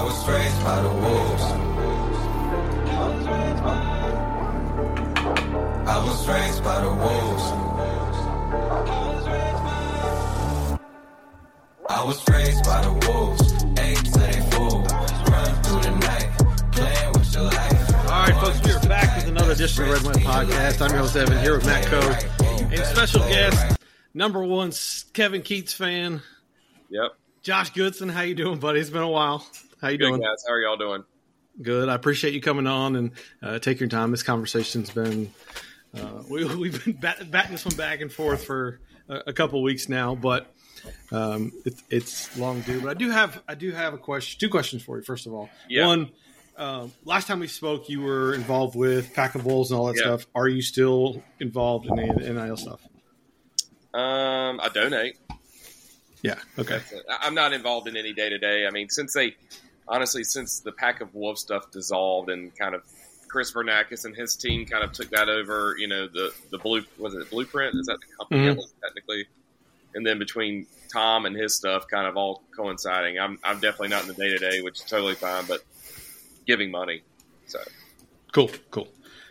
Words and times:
I 0.00 0.04
was 0.04 0.28
raised 0.28 0.64
by 0.64 0.80
the 0.80 0.88
wolves. 0.88 1.42
I 5.86 6.04
was 6.06 6.26
raised 6.26 6.64
by 6.64 6.80
the 6.80 6.88
wolves. 6.88 7.44
I 11.90 12.04
was 12.04 12.28
raised 12.30 12.64
by 12.64 12.80
the 12.82 12.92
wolves. 13.08 13.52
Eight 13.78 13.98
to 13.98 14.18
they 14.18 14.40
fool. 14.50 14.80
Run 14.80 15.62
through 15.64 15.80
the 15.82 15.90
night. 16.00 16.28
Playing 16.72 17.12
with 17.12 17.34
your 17.34 17.42
life. 17.44 17.94
All 18.06 18.22
right, 18.22 18.34
folks, 18.42 18.60
we're 18.64 18.88
back 18.88 19.16
with 19.16 19.28
another 19.28 19.52
edition 19.52 19.84
of 19.84 19.90
Red 19.90 20.02
White 20.02 20.24
Podcast. 20.24 20.80
I'm 20.80 20.90
your 20.92 21.00
host, 21.00 21.16
Evan, 21.16 21.38
here 21.40 21.52
with 21.56 21.66
Matt 21.66 21.84
Coe. 21.84 22.16
And 22.74 22.86
special 22.86 23.20
guest, 23.28 23.76
number 24.14 24.42
one 24.42 24.72
Kevin 25.12 25.42
Keatts 25.42 25.74
fan, 25.74 26.22
Yep. 26.88 27.10
Josh 27.42 27.68
Goodson. 27.70 28.08
How 28.08 28.22
you 28.22 28.34
doing, 28.34 28.58
buddy? 28.58 28.80
It's 28.80 28.88
been 28.88 29.02
a 29.02 29.08
while. 29.08 29.46
How 29.80 29.88
you 29.88 29.98
Good 29.98 30.08
doing? 30.08 30.20
guys. 30.20 30.44
How 30.46 30.54
are 30.54 30.60
y'all 30.60 30.76
doing? 30.76 31.04
Good. 31.62 31.88
I 31.88 31.94
appreciate 31.94 32.34
you 32.34 32.40
coming 32.40 32.66
on 32.66 32.96
and 32.96 33.10
uh, 33.42 33.58
taking 33.58 33.80
your 33.80 33.88
time. 33.88 34.10
This 34.10 34.22
conversation's 34.22 34.90
been 34.90 35.32
uh, 35.96 36.22
we, 36.28 36.44
we've 36.56 36.84
been 36.84 36.94
bat- 36.94 37.30
batting 37.30 37.52
this 37.52 37.64
one 37.64 37.76
back 37.76 38.00
and 38.00 38.12
forth 38.12 38.44
for 38.44 38.80
a, 39.08 39.22
a 39.28 39.32
couple 39.32 39.62
weeks 39.62 39.88
now, 39.88 40.14
but 40.14 40.52
um, 41.12 41.52
it, 41.64 41.74
it's 41.90 42.36
long 42.38 42.60
due. 42.62 42.80
But 42.80 42.90
I 42.90 42.94
do 42.94 43.10
have 43.10 43.42
I 43.48 43.54
do 43.54 43.70
have 43.72 43.94
a 43.94 43.98
question, 43.98 44.38
two 44.40 44.48
questions 44.50 44.82
for 44.82 44.96
you. 44.98 45.02
First 45.02 45.26
of 45.26 45.34
all, 45.34 45.48
Yeah. 45.68 45.86
one. 45.86 46.10
Um, 46.56 46.92
last 47.06 47.26
time 47.26 47.40
we 47.40 47.46
spoke, 47.46 47.88
you 47.88 48.02
were 48.02 48.34
involved 48.34 48.76
with 48.76 49.14
Pack 49.14 49.34
of 49.34 49.46
Wolves 49.46 49.70
and 49.70 49.80
all 49.80 49.86
that 49.86 49.96
Yeah. 49.96 50.02
stuff. 50.16 50.26
Are 50.34 50.46
you 50.46 50.60
still 50.60 51.22
involved 51.38 51.86
in 51.86 51.98
any 51.98 52.10
of 52.10 52.16
the 52.16 52.30
NIL 52.30 52.56
stuff? 52.58 52.80
Um, 53.94 54.60
I 54.60 54.68
donate. 54.72 55.16
Yeah. 56.22 56.34
Okay. 56.58 56.80
I'm 57.08 57.34
not 57.34 57.54
involved 57.54 57.88
in 57.88 57.96
any 57.96 58.12
day 58.12 58.28
to 58.28 58.36
day. 58.38 58.66
I 58.66 58.70
mean, 58.72 58.90
since 58.90 59.14
they, 59.14 59.36
honestly, 59.90 60.24
since 60.24 60.60
the 60.60 60.72
pack 60.72 61.02
of 61.02 61.14
wolf 61.14 61.36
stuff 61.38 61.70
dissolved 61.70 62.30
and 62.30 62.56
kind 62.56 62.74
of 62.74 62.82
Chris 63.28 63.52
Vernakis 63.52 64.06
and 64.06 64.16
his 64.16 64.34
team 64.36 64.64
kind 64.66 64.82
of 64.82 64.92
took 64.92 65.10
that 65.10 65.28
over. 65.28 65.76
You 65.78 65.88
know, 65.88 66.08
the 66.08 66.32
the 66.50 66.58
blue 66.58 66.82
was 66.98 67.14
it 67.14 67.28
Blueprint? 67.30 67.74
Is 67.74 67.86
that 67.86 67.98
the 68.00 68.16
company 68.16 68.48
Mhm. 68.48 68.56
was 68.56 68.72
technically? 68.82 69.26
And 69.94 70.06
then 70.06 70.18
between 70.18 70.66
Tom 70.92 71.26
and 71.26 71.36
his 71.36 71.54
stuff, 71.54 71.86
kind 71.88 72.06
of 72.06 72.16
all 72.16 72.42
coinciding. 72.56 73.18
I'm 73.18 73.38
I'm 73.44 73.60
definitely 73.60 73.88
not 73.88 74.02
in 74.02 74.08
the 74.08 74.14
day 74.14 74.30
to 74.30 74.38
day, 74.38 74.62
which 74.62 74.78
is 74.80 74.84
totally 74.86 75.14
fine. 75.14 75.44
But 75.46 75.60
giving 76.46 76.70
money, 76.70 77.02
so 77.46 77.58
Cool. 78.32 78.50
Cool. 78.70 78.88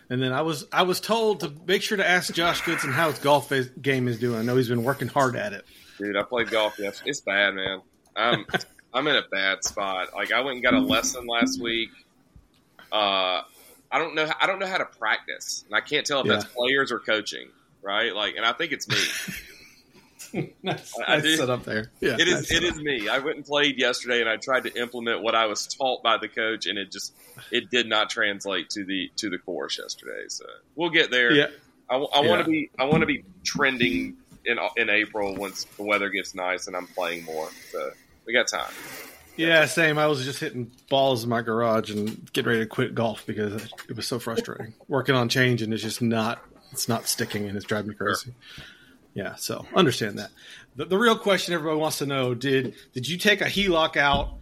And 0.09 0.21
then 0.21 0.31
I 0.33 0.41
was 0.41 0.65
I 0.71 0.83
was 0.83 0.99
told 1.01 1.41
to 1.41 1.51
make 1.67 1.81
sure 1.81 1.97
to 1.97 2.07
ask 2.07 2.33
Josh 2.33 2.61
Goodson 2.61 2.91
how 2.91 3.09
his 3.09 3.19
golf 3.19 3.51
is- 3.51 3.69
game 3.81 4.07
is 4.07 4.17
doing. 4.19 4.39
I 4.39 4.41
know 4.43 4.55
he's 4.55 4.69
been 4.69 4.83
working 4.83 5.07
hard 5.07 5.35
at 5.35 5.53
it. 5.53 5.65
Dude, 5.97 6.15
I 6.17 6.23
played 6.23 6.49
golf. 6.49 6.75
Yes, 6.79 7.01
it's 7.05 7.19
bad, 7.21 7.53
man. 7.55 7.81
I'm 8.15 8.45
I'm 8.93 9.07
in 9.07 9.15
a 9.15 9.23
bad 9.29 9.63
spot. 9.63 10.13
Like 10.15 10.31
I 10.31 10.41
went 10.41 10.55
and 10.55 10.63
got 10.63 10.73
a 10.73 10.79
lesson 10.79 11.27
last 11.27 11.61
week. 11.61 11.89
Uh, 12.91 13.41
I 13.91 13.97
don't 13.97 14.15
know. 14.15 14.29
I 14.39 14.47
don't 14.47 14.59
know 14.59 14.67
how 14.67 14.77
to 14.77 14.85
practice, 14.85 15.63
and 15.67 15.75
I 15.75 15.81
can't 15.81 16.05
tell 16.05 16.21
if 16.21 16.27
that's 16.27 16.45
players 16.45 16.91
or 16.91 16.99
coaching. 16.99 17.49
Right? 17.81 18.13
Like, 18.13 18.35
and 18.35 18.45
I 18.45 18.51
think 18.53 18.71
it's 18.73 18.87
me. 18.89 20.53
nice, 20.63 20.93
I- 20.99 21.13
I 21.13 21.17
nice 21.21 21.37
set 21.37 21.49
up 21.49 21.63
there. 21.63 21.91
Yeah, 22.01 22.17
It 22.19 22.27
is. 22.27 22.33
nice 22.35 22.51
It 22.51 22.63
is 22.63 22.75
me. 22.75 23.07
I 23.09 23.19
went 23.19 23.37
and 23.37 23.45
played 23.45 23.79
yesterday, 23.79 24.19
and 24.21 24.29
I 24.29 24.35
tried 24.37 24.63
to 24.63 24.79
implement 24.79 25.21
what 25.23 25.33
I 25.33 25.45
was 25.45 25.65
taught 25.67 26.03
by 26.03 26.17
the 26.17 26.27
coach, 26.27 26.65
and 26.67 26.77
it 26.77 26.91
just 26.91 27.13
it 27.51 27.69
did 27.69 27.87
not 27.87 28.09
translate 28.09 28.69
to 28.71 28.83
the 28.85 29.09
to 29.17 29.29
the 29.29 29.37
course 29.37 29.79
yesterday. 29.79 30.25
So 30.27 30.45
we'll 30.75 30.89
get 30.89 31.09
there. 31.09 31.31
Yeah, 31.31 31.47
I, 31.89 31.97
want 31.97 32.11
Yeah. 32.25 32.37
to 32.37 32.43
be 32.43 32.69
I 32.77 32.83
want 32.85 33.01
to 33.01 33.05
be 33.07 33.23
trending 33.43 34.17
in 34.45 34.57
in 34.77 34.89
April 34.89 35.35
once 35.35 35.63
the 35.77 35.83
weather 35.83 36.09
gets 36.09 36.35
nice 36.35 36.67
and 36.67 36.75
I'm 36.75 36.87
playing 36.87 37.23
more. 37.25 37.49
So 37.71 37.91
we 38.29 38.33
got 38.33 38.47
time. 38.47 38.71
yeah, 39.37 39.65
same. 39.65 39.97
I 39.97 40.05
was 40.05 40.23
just 40.23 40.39
hitting 40.39 40.71
balls 40.87 41.23
in 41.23 41.29
my 41.31 41.41
garage 41.41 41.89
and 41.89 42.31
getting 42.31 42.47
ready 42.47 42.61
to 42.61 42.67
quit 42.67 42.93
golf 42.93 43.25
because 43.25 43.65
it 43.89 43.95
was 43.95 44.05
so 44.07 44.19
frustrating. 44.19 44.75
Working 44.87 45.15
on 45.15 45.29
change 45.29 45.63
and 45.63 45.73
it's 45.73 45.81
just 45.81 45.99
not 45.99 46.39
it's 46.71 46.87
not 46.87 47.07
sticking 47.07 47.47
and 47.47 47.57
it's 47.57 47.65
driving 47.65 47.89
me 47.89 47.95
crazy. 47.95 48.35
Yeah, 49.15 49.33
so 49.33 49.65
understand 49.73 50.19
that. 50.19 50.29
The, 50.75 50.85
the 50.85 50.97
real 50.97 51.17
question 51.17 51.55
everybody 51.55 51.79
wants 51.79 51.97
to 51.97 52.05
know 52.05 52.35
did 52.35 52.75
did 52.93 53.07
you 53.07 53.17
take 53.17 53.41
a 53.41 53.45
HELOC 53.45 53.97
out 53.97 54.35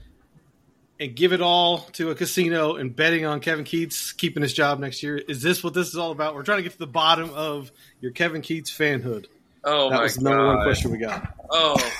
and 0.99 1.15
give 1.15 1.31
it 1.31 1.41
all 1.41 1.77
to 1.93 2.09
a 2.09 2.15
casino 2.15 2.75
and 2.75 2.93
betting 2.93 3.23
on 3.23 3.39
Kevin 3.39 3.63
Keatts 3.63 4.17
keeping 4.17 4.43
his 4.43 4.51
job 4.51 4.79
next 4.79 5.01
year? 5.01 5.15
Is 5.15 5.41
this 5.41 5.63
what 5.63 5.73
this 5.73 5.87
is 5.87 5.95
all 5.95 6.11
about? 6.11 6.35
We're 6.35 6.43
trying 6.43 6.57
to 6.57 6.63
get 6.63 6.73
to 6.73 6.79
the 6.79 6.87
bottom 6.87 7.29
of 7.33 7.71
your 8.01 8.11
Kevin 8.11 8.41
Keatts 8.41 8.67
fanhood. 8.67 9.27
Oh 9.63 9.89
that 9.89 9.95
my 9.95 10.03
was 10.03 10.15
the 10.15 10.23
number 10.23 10.45
one 10.45 10.63
question 10.63 10.91
we 10.91 10.97
got. 10.97 11.33
Oh, 11.49 11.77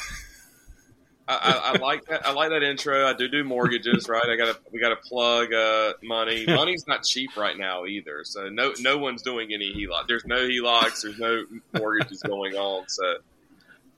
I, 1.29 1.73
I, 1.75 1.77
like 1.79 2.05
that. 2.05 2.25
I 2.25 2.31
like 2.31 2.51
that 2.51 2.63
intro. 2.63 3.05
I 3.05 3.13
do 3.13 3.27
do 3.27 3.43
mortgages, 3.43 4.07
right? 4.09 4.23
I 4.25 4.37
got 4.37 4.55
to 4.55 4.59
we 4.71 4.79
got 4.79 4.89
to 4.89 4.95
plug 4.95 5.53
uh, 5.53 5.93
money. 6.01 6.45
Money's 6.47 6.85
not 6.87 7.03
cheap 7.03 7.35
right 7.35 7.57
now 7.57 7.85
either, 7.85 8.23
so 8.23 8.49
no 8.49 8.73
no 8.79 8.97
one's 8.97 9.21
doing 9.23 9.53
any 9.53 9.73
HELOC. 9.73 10.07
There's 10.07 10.25
no 10.25 10.37
HELOCs. 10.37 11.01
There's 11.01 11.19
no 11.19 11.43
mortgages 11.77 12.23
going 12.23 12.55
on. 12.55 12.87
So 12.87 13.17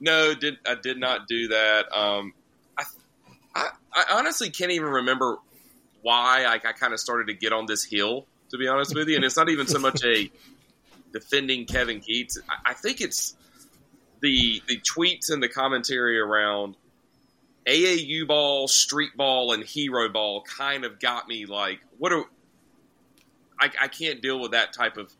no, 0.00 0.34
did 0.34 0.58
I 0.66 0.74
did 0.74 0.98
not 0.98 1.28
do 1.28 1.48
that. 1.48 1.96
Um, 1.96 2.32
I, 2.76 2.84
I 3.54 3.68
I 3.92 4.04
honestly 4.18 4.50
can't 4.50 4.72
even 4.72 4.88
remember 4.88 5.36
why 6.02 6.44
I, 6.44 6.54
I 6.54 6.72
kind 6.72 6.92
of 6.92 6.98
started 6.98 7.28
to 7.28 7.34
get 7.34 7.52
on 7.52 7.66
this 7.66 7.84
hill. 7.84 8.26
To 8.50 8.58
be 8.58 8.66
honest 8.66 8.96
with 8.96 9.06
you, 9.06 9.14
and 9.14 9.24
it's 9.24 9.36
not 9.36 9.48
even 9.48 9.68
so 9.68 9.78
much 9.78 10.04
a 10.04 10.28
defending 11.12 11.66
Kevin 11.66 12.00
Keatts. 12.00 12.38
I, 12.48 12.70
I 12.70 12.74
think 12.74 13.00
it's 13.00 13.36
the 14.20 14.60
the 14.66 14.80
tweets 14.80 15.30
and 15.30 15.40
the 15.40 15.48
commentary 15.48 16.18
around 16.18 16.74
AAU 17.66 18.26
ball, 18.26 18.68
street 18.68 19.16
ball, 19.16 19.52
and 19.52 19.62
hero 19.62 20.08
ball 20.08 20.42
kind 20.42 20.84
of 20.84 20.98
got 20.98 21.28
me 21.28 21.46
like, 21.46 21.80
what 21.98 22.12
are 22.12 22.24
I, 23.60 23.70
I 23.82 23.88
can't 23.88 24.22
deal 24.22 24.40
with 24.40 24.52
that 24.52 24.72
type 24.72 24.96
of. 24.96 25.12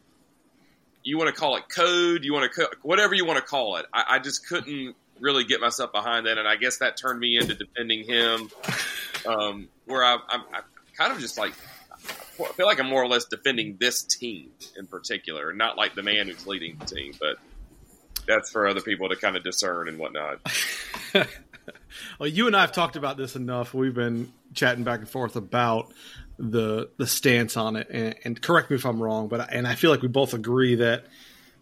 You 1.03 1.17
want 1.17 1.35
to 1.35 1.39
call 1.39 1.57
it 1.57 1.65
code, 1.69 2.25
you 2.25 2.35
want 2.35 2.53
to 2.53 2.61
co- 2.61 2.73
whatever 2.83 3.15
you 3.15 3.25
want 3.25 3.39
to 3.39 3.45
call 3.45 3.77
it. 3.77 3.87
I, 3.93 4.05
I 4.09 4.19
just 4.19 4.47
couldn't 4.47 4.95
really 5.19 5.45
get 5.45 5.61
myself 5.61 5.93
behind 5.93 6.27
that, 6.27 6.37
and 6.39 6.47
I 6.47 6.57
guess 6.57 6.79
that 6.79 6.97
turned 6.97 7.21
me 7.21 7.39
into 7.39 7.55
defending 7.55 8.05
him. 8.05 8.51
Um, 9.27 9.69
where 9.87 10.03
I, 10.03 10.17
I'm, 10.29 10.43
kind 10.97 11.13
of 11.13 11.19
just 11.19 11.39
like 11.39 11.53
I 11.99 12.53
feel 12.53 12.67
like 12.67 12.81
I'm 12.81 12.89
more 12.89 13.03
or 13.03 13.09
less 13.09 13.25
defending 13.27 13.77
this 13.79 14.03
team 14.03 14.51
in 14.79 14.87
particular, 14.87 15.53
not 15.53 15.77
like 15.77 15.95
the 15.95 16.03
man 16.03 16.27
who's 16.27 16.47
leading 16.47 16.77
the 16.79 16.87
team, 16.87 17.13
but 17.19 17.37
that's 18.27 18.51
for 18.51 18.67
other 18.67 18.81
people 18.81 19.09
to 19.09 19.17
kind 19.17 19.37
of 19.37 19.43
discern 19.43 19.89
and 19.89 19.99
whatnot. 19.99 20.41
well, 22.19 22.29
you 22.29 22.47
and 22.47 22.57
I 22.57 22.61
have 22.63 22.73
talked 22.73 22.97
about 22.97 23.17
this 23.17 23.37
enough. 23.37 23.73
We've 23.75 23.95
been 23.95 24.33
chatting 24.55 24.85
back 24.85 25.01
and 25.01 25.09
forth 25.09 25.37
about 25.37 25.93
the 26.39 26.89
the 26.97 27.07
stance 27.07 27.57
on 27.57 27.77
it, 27.77 27.89
and, 27.91 28.15
and 28.25 28.41
correct 28.43 28.71
me 28.71 28.77
if 28.77 28.87
I'm 28.87 29.03
wrong, 29.03 29.29
but 29.29 29.41
I- 29.41 29.49
and 29.53 29.67
I 29.67 29.75
feel 29.75 29.91
like 29.91 30.03
we 30.03 30.09
both 30.09 30.35
agree 30.35 30.77
that 30.77 31.05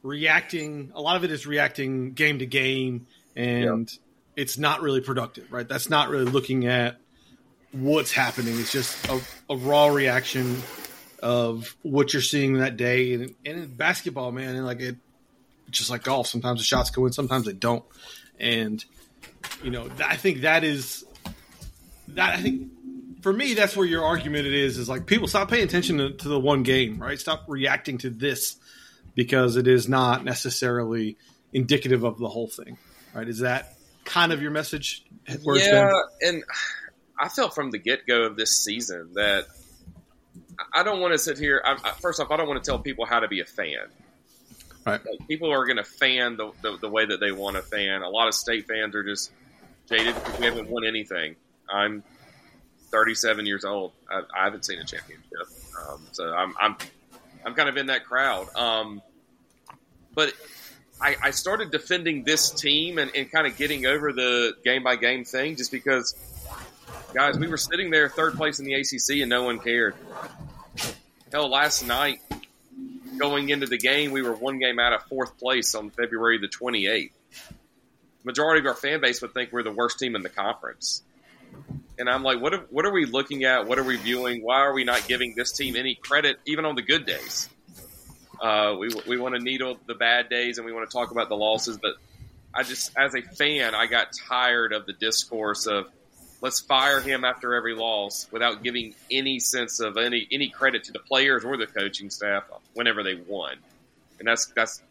reacting 0.03 0.93
a 0.95 1.01
lot 1.01 1.17
of 1.17 1.25
it 1.25 1.31
is 1.31 1.47
reacting 1.47 2.13
game 2.13 2.39
to 2.39 2.47
game, 2.47 3.07
and 3.37 3.65
it's 4.37 4.57
not 4.59 4.83
really 4.83 5.01
productive, 5.01 5.51
right? 5.53 5.69
That's 5.69 5.91
not 5.91 6.09
really 6.09 6.25
looking 6.27 6.67
at 6.67 6.97
what's 7.73 8.13
happening. 8.13 8.59
It's 8.59 8.73
just 8.73 9.07
a, 9.09 9.21
a 9.51 9.57
raw 9.57 9.89
reaction 9.89 10.57
of 11.21 11.75
what 11.83 12.13
you're 12.13 12.23
seeing 12.23 12.55
that 12.55 12.77
day, 12.77 13.15
and, 13.15 13.35
and 13.45 13.59
in 13.59 13.67
basketball, 13.75 14.31
man, 14.31 14.55
and 14.55 14.65
like 14.65 14.81
it, 14.81 14.97
just 15.71 15.91
like 15.91 16.05
golf. 16.05 16.29
Sometimes 16.29 16.61
the 16.61 16.65
shots 16.65 16.91
go 16.91 17.05
in, 17.07 17.13
sometimes 17.13 17.45
they 17.47 17.53
don't, 17.53 17.85
and 18.39 18.85
you 19.63 19.71
know, 19.71 19.89
I 20.05 20.17
think 20.17 20.43
that 20.43 20.65
is 20.65 21.05
that. 22.09 22.39
I 22.39 22.43
think 22.43 22.71
for 23.23 23.33
me, 23.33 23.55
that's 23.55 23.77
where 23.77 23.87
your 23.87 24.05
argument 24.05 24.47
it 24.47 24.55
is. 24.55 24.79
Is 24.79 24.89
like 24.89 25.07
people 25.07 25.29
stop 25.29 25.51
paying 25.51 25.65
attention 25.65 25.99
to, 25.99 26.13
to 26.13 26.29
the 26.29 26.39
one 26.39 26.63
game, 26.63 26.99
right? 26.99 27.19
Stop 27.19 27.45
reacting 27.49 27.99
to 27.99 28.11
this 28.11 28.57
because 29.15 29.57
it 29.57 29.67
is 29.67 29.89
not 29.89 30.25
necessarily 30.25 31.17
indicative 31.53 32.05
of 32.05 32.19
the 32.19 32.29
whole 32.29 32.49
thing, 32.49 32.79
right? 33.15 33.29
Is 33.29 33.41
that 33.41 33.77
kind 34.05 34.33
of 34.33 34.41
your 34.41 34.51
message? 34.51 35.05
Yeah, 35.27 35.91
and 36.21 36.45
I 37.19 37.29
felt 37.29 37.55
from 37.55 37.71
the 37.71 37.79
get 37.79 38.07
go 38.07 38.23
of 38.23 38.37
this 38.37 38.63
season 38.63 39.11
that 39.15 39.47
I 40.73 40.83
don't 40.83 41.01
want 41.01 41.13
to 41.13 41.19
sit 41.19 41.39
here. 41.39 41.63
I, 41.65 41.77
first 42.01 42.21
off, 42.21 42.31
I 42.31 42.37
don't 42.37 42.49
want 42.49 42.63
to 42.63 42.71
tell 42.71 42.79
people 42.79 43.07
how 43.07 43.21
to 43.21 43.29
be 43.29 43.41
a 43.41 43.45
fan. 43.45 43.89
Right. 44.87 45.01
Like, 45.05 45.29
people 45.29 45.53
are 45.53 45.67
going 45.67 45.77
to 45.77 45.85
fan 45.85 46.37
the, 46.37 46.53
the, 46.63 46.79
the 46.79 46.89
way 46.89 47.05
that 47.05 47.21
they 47.21 47.33
want 47.33 47.57
to 47.57 47.63
fan. 47.63 48.03
A 48.03 48.09
lot 48.09 48.29
of 48.29 48.35
state 48.35 48.67
fans 48.67 48.95
are 48.95 49.03
just 49.03 49.31
jaded 49.89 50.15
because 50.15 50.39
we 50.39 50.47
haven't 50.47 50.69
won 50.69 50.87
anything. 50.87 51.37
I'm 51.69 52.03
37 52.91 53.45
years 53.45 53.65
old. 53.65 53.93
I, 54.11 54.23
I 54.35 54.45
haven't 54.45 54.65
seen 54.65 54.79
a 54.79 54.85
championship, 54.85 55.49
um, 55.89 56.01
so 56.13 56.33
I'm, 56.33 56.55
I'm 56.59 56.77
I'm 57.45 57.55
kind 57.55 57.69
of 57.69 57.77
in 57.77 57.87
that 57.87 58.05
crowd. 58.05 58.55
Um, 58.55 59.03
but 60.15 60.33
I, 61.01 61.17
I 61.23 61.31
started 61.31 61.71
defending 61.71 62.25
this 62.25 62.51
team 62.51 62.99
and, 62.99 63.11
and 63.15 63.31
kind 63.31 63.47
of 63.47 63.57
getting 63.57 63.87
over 63.87 64.13
the 64.13 64.55
game 64.65 64.83
by 64.83 64.97
game 64.97 65.25
thing 65.25 65.57
just 65.57 65.71
because, 65.71 66.15
guys, 67.15 67.39
we 67.39 67.47
were 67.47 67.57
sitting 67.57 67.91
there 67.91 68.09
third 68.09 68.35
place 68.35 68.59
in 68.59 68.65
the 68.65 68.75
ACC 68.75 69.21
and 69.21 69.31
no 69.31 69.45
one 69.45 69.61
cared. 69.61 69.95
Hell, 71.33 71.49
last 71.49 71.87
night 71.87 72.21
going 73.19 73.51
into 73.51 73.67
the 73.67 73.79
game, 73.79 74.13
we 74.13 74.23
were 74.23 74.33
one 74.33 74.59
game 74.59 74.79
out 74.79 74.93
of 74.93 75.03
fourth 75.05 75.39
place 75.39 75.75
on 75.75 75.91
February 75.91 76.39
the 76.39 76.49
28th. 76.49 77.11
Majority 78.25 78.61
of 78.61 78.67
our 78.67 78.75
fan 78.75 79.01
base 79.01 79.23
would 79.23 79.35
think 79.35 79.53
we're 79.53 79.63
the 79.63 79.73
worst 79.73 79.99
team 79.99 80.17
in 80.17 80.23
the 80.23 80.29
conference. 80.29 81.03
And 81.99 82.09
I'm 82.09 82.23
like, 82.23 82.41
what 82.41 82.55
are, 82.55 82.67
what 82.71 82.87
are 82.87 82.93
we 82.93 83.07
looking 83.07 83.45
at? 83.45 83.67
What 83.67 83.79
are 83.79 83.85
we 83.85 83.97
viewing? 83.97 84.43
Why 84.43 84.61
are 84.61 84.73
we 84.73 84.85
not 84.85 85.07
giving 85.09 85.35
this 85.37 85.53
team 85.53 85.77
any 85.77 85.95
credit, 85.95 86.39
even 86.47 86.65
on 86.65 86.75
the 86.75 86.83
good 86.83 87.07
days? 87.07 87.49
Uh, 88.41 88.77
we 88.79 88.89
we 89.07 89.19
want 89.19 89.35
to 89.35 89.41
needle 89.41 89.79
the 89.87 89.95
bad 89.95 90.29
days 90.29 90.59
and 90.59 90.67
we 90.67 90.73
want 90.73 90.89
to 90.89 90.97
talk 90.97 91.11
about 91.11 91.29
the 91.29 91.35
losses, 91.35 91.77
but 91.77 91.95
I 92.55 92.63
just, 92.63 92.93
as 92.97 93.15
a 93.15 93.23
fan, 93.23 93.75
I 93.75 93.87
got 93.87 94.09
tired 94.29 94.73
of 94.73 94.87
the 94.87 94.93
discourse 94.93 95.67
of 95.67 95.89
let's 96.41 96.61
fire 96.61 97.01
him 97.01 97.25
after 97.25 97.55
every 97.55 97.75
loss 97.75 98.27
without 98.31 98.63
giving 98.63 98.95
any 99.11 99.41
sense 99.41 99.81
of 99.81 99.97
any 99.97 100.27
any 100.31 100.49
credit 100.49 100.85
to 100.85 100.93
the 100.93 100.99
players 101.01 101.45
or 101.45 101.57
the 101.57 101.67
coaching 101.67 102.11
staff 102.11 102.45
whenever 102.75 103.03
they 103.03 103.15
won. 103.15 103.57
And 104.19 104.27
that's 104.29 104.47
that's 104.47 104.83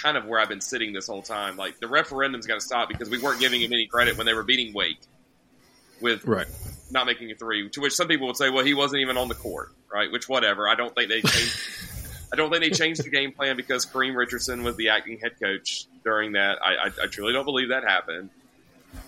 kind 0.00 0.16
of 0.16 0.24
where 0.26 0.38
I've 0.40 0.48
been 0.48 0.60
sitting 0.60 0.92
this 0.92 1.06
whole 1.06 1.22
time. 1.22 1.56
Like 1.56 1.78
the 1.80 1.88
referendum's 1.88 2.46
got 2.46 2.54
to 2.54 2.60
stop 2.60 2.88
because 2.88 3.10
we 3.10 3.18
weren't 3.18 3.40
giving 3.40 3.60
him 3.60 3.72
any 3.72 3.86
credit 3.86 4.16
when 4.16 4.26
they 4.26 4.34
were 4.34 4.44
beating 4.44 4.72
Wake 4.72 4.98
with 6.00 6.24
Right. 6.24 6.46
not 6.90 7.06
making 7.06 7.30
a 7.30 7.34
three. 7.34 7.68
To 7.70 7.80
which 7.80 7.94
some 7.94 8.06
people 8.08 8.26
would 8.28 8.36
say, 8.36 8.50
"Well, 8.50 8.64
he 8.64 8.74
wasn't 8.74 9.00
even 9.02 9.16
on 9.16 9.28
the 9.28 9.34
court." 9.34 9.72
Right? 9.92 10.10
Which 10.12 10.28
whatever. 10.28 10.68
I 10.68 10.74
don't 10.74 10.94
think 10.94 11.08
they 11.08 11.20
changed. 11.22 11.58
I 12.32 12.36
don't 12.36 12.50
think 12.50 12.62
they 12.62 12.70
changed 12.70 13.02
the 13.02 13.08
game 13.10 13.32
plan 13.32 13.56
because 13.56 13.86
Kareem 13.86 14.14
Richardson 14.14 14.62
was 14.62 14.76
the 14.76 14.90
acting 14.90 15.18
head 15.18 15.32
coach 15.42 15.86
during 16.04 16.32
that. 16.32 16.58
I, 16.62 16.74
I, 16.74 16.86
I 17.04 17.06
truly 17.06 17.32
don't 17.32 17.46
believe 17.46 17.70
that 17.70 17.84
happened. 17.84 18.28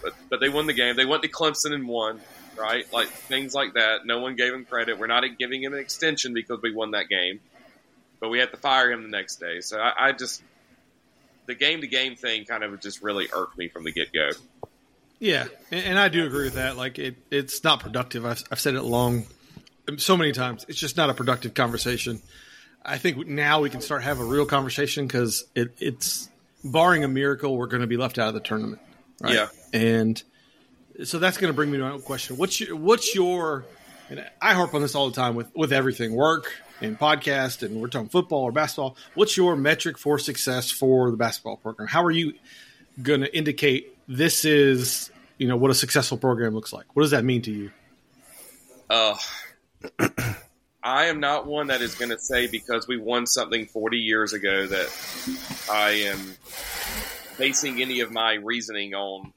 But 0.02 0.14
but 0.28 0.40
they 0.40 0.48
won 0.48 0.66
the 0.66 0.72
game. 0.72 0.96
They 0.96 1.06
went 1.06 1.22
to 1.22 1.28
Clemson 1.28 1.72
and 1.72 1.86
won. 1.86 2.20
Right? 2.56 2.90
Like 2.92 3.08
things 3.08 3.54
like 3.54 3.74
that. 3.74 4.04
No 4.04 4.20
one 4.20 4.36
gave 4.36 4.52
him 4.52 4.64
credit. 4.64 4.98
We're 4.98 5.06
not 5.06 5.24
giving 5.38 5.62
him 5.62 5.72
an 5.72 5.78
extension 5.78 6.34
because 6.34 6.60
we 6.62 6.74
won 6.74 6.90
that 6.90 7.08
game. 7.08 7.40
But 8.20 8.28
we 8.28 8.38
had 8.38 8.50
to 8.50 8.58
fire 8.58 8.90
him 8.90 9.02
the 9.02 9.08
next 9.08 9.36
day. 9.36 9.60
So 9.60 9.78
I, 9.78 10.08
I 10.08 10.12
just 10.12 10.42
the 11.46 11.54
game 11.54 11.80
to 11.80 11.86
game 11.86 12.16
thing 12.16 12.44
kind 12.44 12.62
of 12.62 12.80
just 12.80 13.02
really 13.02 13.28
irked 13.32 13.56
me 13.56 13.68
from 13.68 13.84
the 13.84 13.92
get 13.92 14.12
go. 14.12 14.30
Yeah, 15.18 15.46
and, 15.70 15.84
and 15.84 15.98
I 15.98 16.08
do 16.08 16.26
agree 16.26 16.44
with 16.44 16.54
that. 16.54 16.76
Like 16.76 16.98
it, 16.98 17.16
it's 17.30 17.62
not 17.64 17.80
productive. 17.80 18.24
I've, 18.24 18.42
I've 18.50 18.60
said 18.60 18.74
it 18.74 18.82
long, 18.82 19.26
so 19.98 20.16
many 20.16 20.32
times. 20.32 20.64
It's 20.68 20.78
just 20.78 20.96
not 20.96 21.10
a 21.10 21.14
productive 21.14 21.54
conversation. 21.54 22.20
I 22.84 22.98
think 22.98 23.26
now 23.26 23.60
we 23.60 23.68
can 23.68 23.80
start 23.82 24.02
have 24.02 24.20
a 24.20 24.24
real 24.24 24.46
conversation 24.46 25.06
because 25.06 25.44
it, 25.54 25.74
it's 25.78 26.30
barring 26.64 27.04
a 27.04 27.08
miracle, 27.08 27.56
we're 27.56 27.66
going 27.66 27.82
to 27.82 27.86
be 27.86 27.96
left 27.96 28.18
out 28.18 28.28
of 28.28 28.34
the 28.34 28.40
tournament. 28.40 28.80
Right? 29.20 29.34
Yeah. 29.34 29.48
And 29.72 30.22
so 31.04 31.18
that's 31.18 31.38
going 31.38 31.50
to 31.50 31.54
bring 31.54 31.70
me 31.70 31.78
to 31.78 31.84
my 31.84 31.90
own 31.90 32.02
question. 32.02 32.36
What's 32.36 32.60
your 32.60 32.76
what's 32.76 33.14
your? 33.14 33.64
And 34.08 34.24
I 34.42 34.54
harp 34.54 34.74
on 34.74 34.82
this 34.82 34.94
all 34.94 35.08
the 35.08 35.16
time 35.16 35.34
with 35.34 35.54
with 35.54 35.72
everything 35.72 36.14
work 36.14 36.52
and 36.80 36.98
podcast, 36.98 37.62
and 37.62 37.80
we're 37.80 37.88
talking 37.88 38.08
football 38.08 38.42
or 38.42 38.52
basketball. 38.52 38.96
What's 39.14 39.36
your 39.36 39.56
metric 39.56 39.98
for 39.98 40.18
success 40.18 40.70
for 40.70 41.10
the 41.10 41.16
basketball 41.16 41.56
program? 41.56 41.88
How 41.88 42.04
are 42.04 42.10
you 42.10 42.34
going 43.02 43.20
to 43.20 43.36
indicate 43.36 43.96
this 44.08 44.44
is 44.44 45.10
you 45.38 45.48
know 45.48 45.56
what 45.56 45.70
a 45.70 45.74
successful 45.74 46.18
program 46.18 46.54
looks 46.54 46.72
like? 46.72 46.86
What 46.94 47.02
does 47.02 47.12
that 47.12 47.24
mean 47.24 47.42
to 47.42 47.52
you? 47.52 47.70
Uh, 48.88 49.16
I 50.82 51.06
am 51.06 51.20
not 51.20 51.46
one 51.46 51.68
that 51.68 51.82
is 51.82 51.94
going 51.94 52.10
to 52.10 52.18
say 52.18 52.46
because 52.46 52.88
we 52.88 52.96
won 52.96 53.26
something 53.26 53.66
40 53.66 53.98
years 53.98 54.32
ago 54.32 54.66
that 54.66 55.66
I 55.70 55.90
am 55.90 56.34
basing 57.38 57.80
any 57.80 58.00
of 58.00 58.10
my 58.10 58.34
reasoning 58.34 58.94
on 58.94 59.32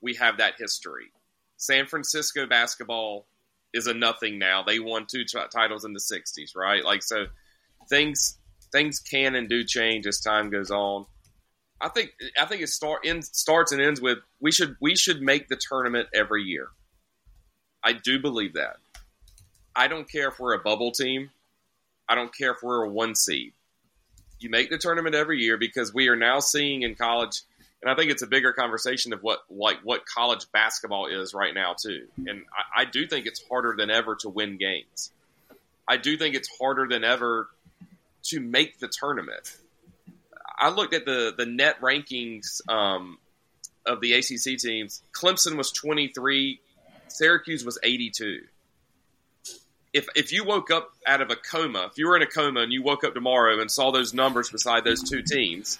we 0.00 0.14
have 0.14 0.38
that 0.38 0.54
history. 0.58 1.12
San 1.56 1.86
Francisco 1.86 2.46
basketball 2.46 3.26
is 3.74 3.86
a 3.86 3.94
nothing 3.94 4.38
now. 4.38 4.62
They 4.62 4.78
won 4.78 5.06
two 5.06 5.24
t- 5.24 5.38
titles 5.52 5.84
in 5.84 5.92
the 5.92 6.00
60s, 6.00 6.56
right? 6.56 6.84
Like 6.84 7.02
so 7.02 7.26
things 7.88 8.38
things 8.72 9.00
can 9.00 9.34
and 9.34 9.48
do 9.48 9.64
change 9.64 10.06
as 10.06 10.20
time 10.20 10.50
goes 10.50 10.70
on. 10.70 11.06
I 11.80 11.88
think 11.88 12.12
I 12.40 12.44
think 12.44 12.62
it 12.62 12.68
start 12.68 13.04
in, 13.04 13.22
starts 13.22 13.72
and 13.72 13.80
ends 13.80 14.00
with 14.00 14.18
we 14.40 14.52
should 14.52 14.76
we 14.80 14.96
should 14.96 15.20
make 15.20 15.48
the 15.48 15.56
tournament 15.56 16.08
every 16.14 16.42
year. 16.42 16.68
I 17.82 17.92
do 17.92 18.18
believe 18.18 18.54
that. 18.54 18.76
I 19.76 19.86
don't 19.86 20.10
care 20.10 20.28
if 20.28 20.40
we're 20.40 20.54
a 20.54 20.58
bubble 20.58 20.90
team. 20.90 21.30
I 22.08 22.14
don't 22.14 22.34
care 22.34 22.52
if 22.52 22.62
we're 22.62 22.84
a 22.84 22.90
one 22.90 23.14
seed. 23.14 23.52
You 24.40 24.50
make 24.50 24.70
the 24.70 24.78
tournament 24.78 25.14
every 25.14 25.40
year 25.40 25.56
because 25.56 25.94
we 25.94 26.08
are 26.08 26.16
now 26.16 26.40
seeing 26.40 26.82
in 26.82 26.94
college, 26.94 27.42
and 27.82 27.90
I 27.90 27.94
think 27.94 28.10
it's 28.10 28.22
a 28.22 28.26
bigger 28.26 28.52
conversation 28.52 29.12
of 29.12 29.22
what 29.22 29.40
like 29.50 29.78
what 29.82 30.04
college 30.06 30.46
basketball 30.52 31.06
is 31.06 31.34
right 31.34 31.54
now 31.54 31.74
too. 31.80 32.08
And 32.16 32.44
I, 32.52 32.82
I 32.82 32.84
do 32.84 33.06
think 33.06 33.26
it's 33.26 33.42
harder 33.48 33.74
than 33.76 33.90
ever 33.90 34.16
to 34.16 34.28
win 34.28 34.56
games. 34.56 35.12
I 35.86 35.96
do 35.96 36.16
think 36.16 36.34
it's 36.34 36.48
harder 36.58 36.86
than 36.88 37.04
ever 37.04 37.48
to 38.24 38.40
make 38.40 38.78
the 38.78 38.88
tournament. 38.88 39.56
I 40.58 40.70
looked 40.70 40.94
at 40.94 41.04
the 41.04 41.32
the 41.36 41.46
net 41.46 41.80
rankings 41.80 42.60
um, 42.68 43.18
of 43.86 44.00
the 44.00 44.14
ACC 44.14 44.58
teams. 44.58 45.02
Clemson 45.12 45.56
was 45.56 45.70
twenty 45.70 46.08
three, 46.08 46.60
Syracuse 47.08 47.64
was 47.64 47.78
eighty 47.82 48.10
two 48.10 48.40
if 49.92 50.06
if 50.14 50.32
you 50.32 50.44
woke 50.44 50.70
up 50.70 50.90
out 51.06 51.20
of 51.20 51.30
a 51.30 51.36
coma, 51.36 51.88
if 51.90 51.98
you 51.98 52.06
were 52.06 52.16
in 52.16 52.22
a 52.22 52.26
coma 52.26 52.60
and 52.60 52.72
you 52.72 52.82
woke 52.82 53.04
up 53.04 53.14
tomorrow 53.14 53.60
and 53.60 53.70
saw 53.70 53.90
those 53.90 54.12
numbers 54.12 54.50
beside 54.50 54.84
those 54.84 55.02
two 55.02 55.22
teams, 55.22 55.78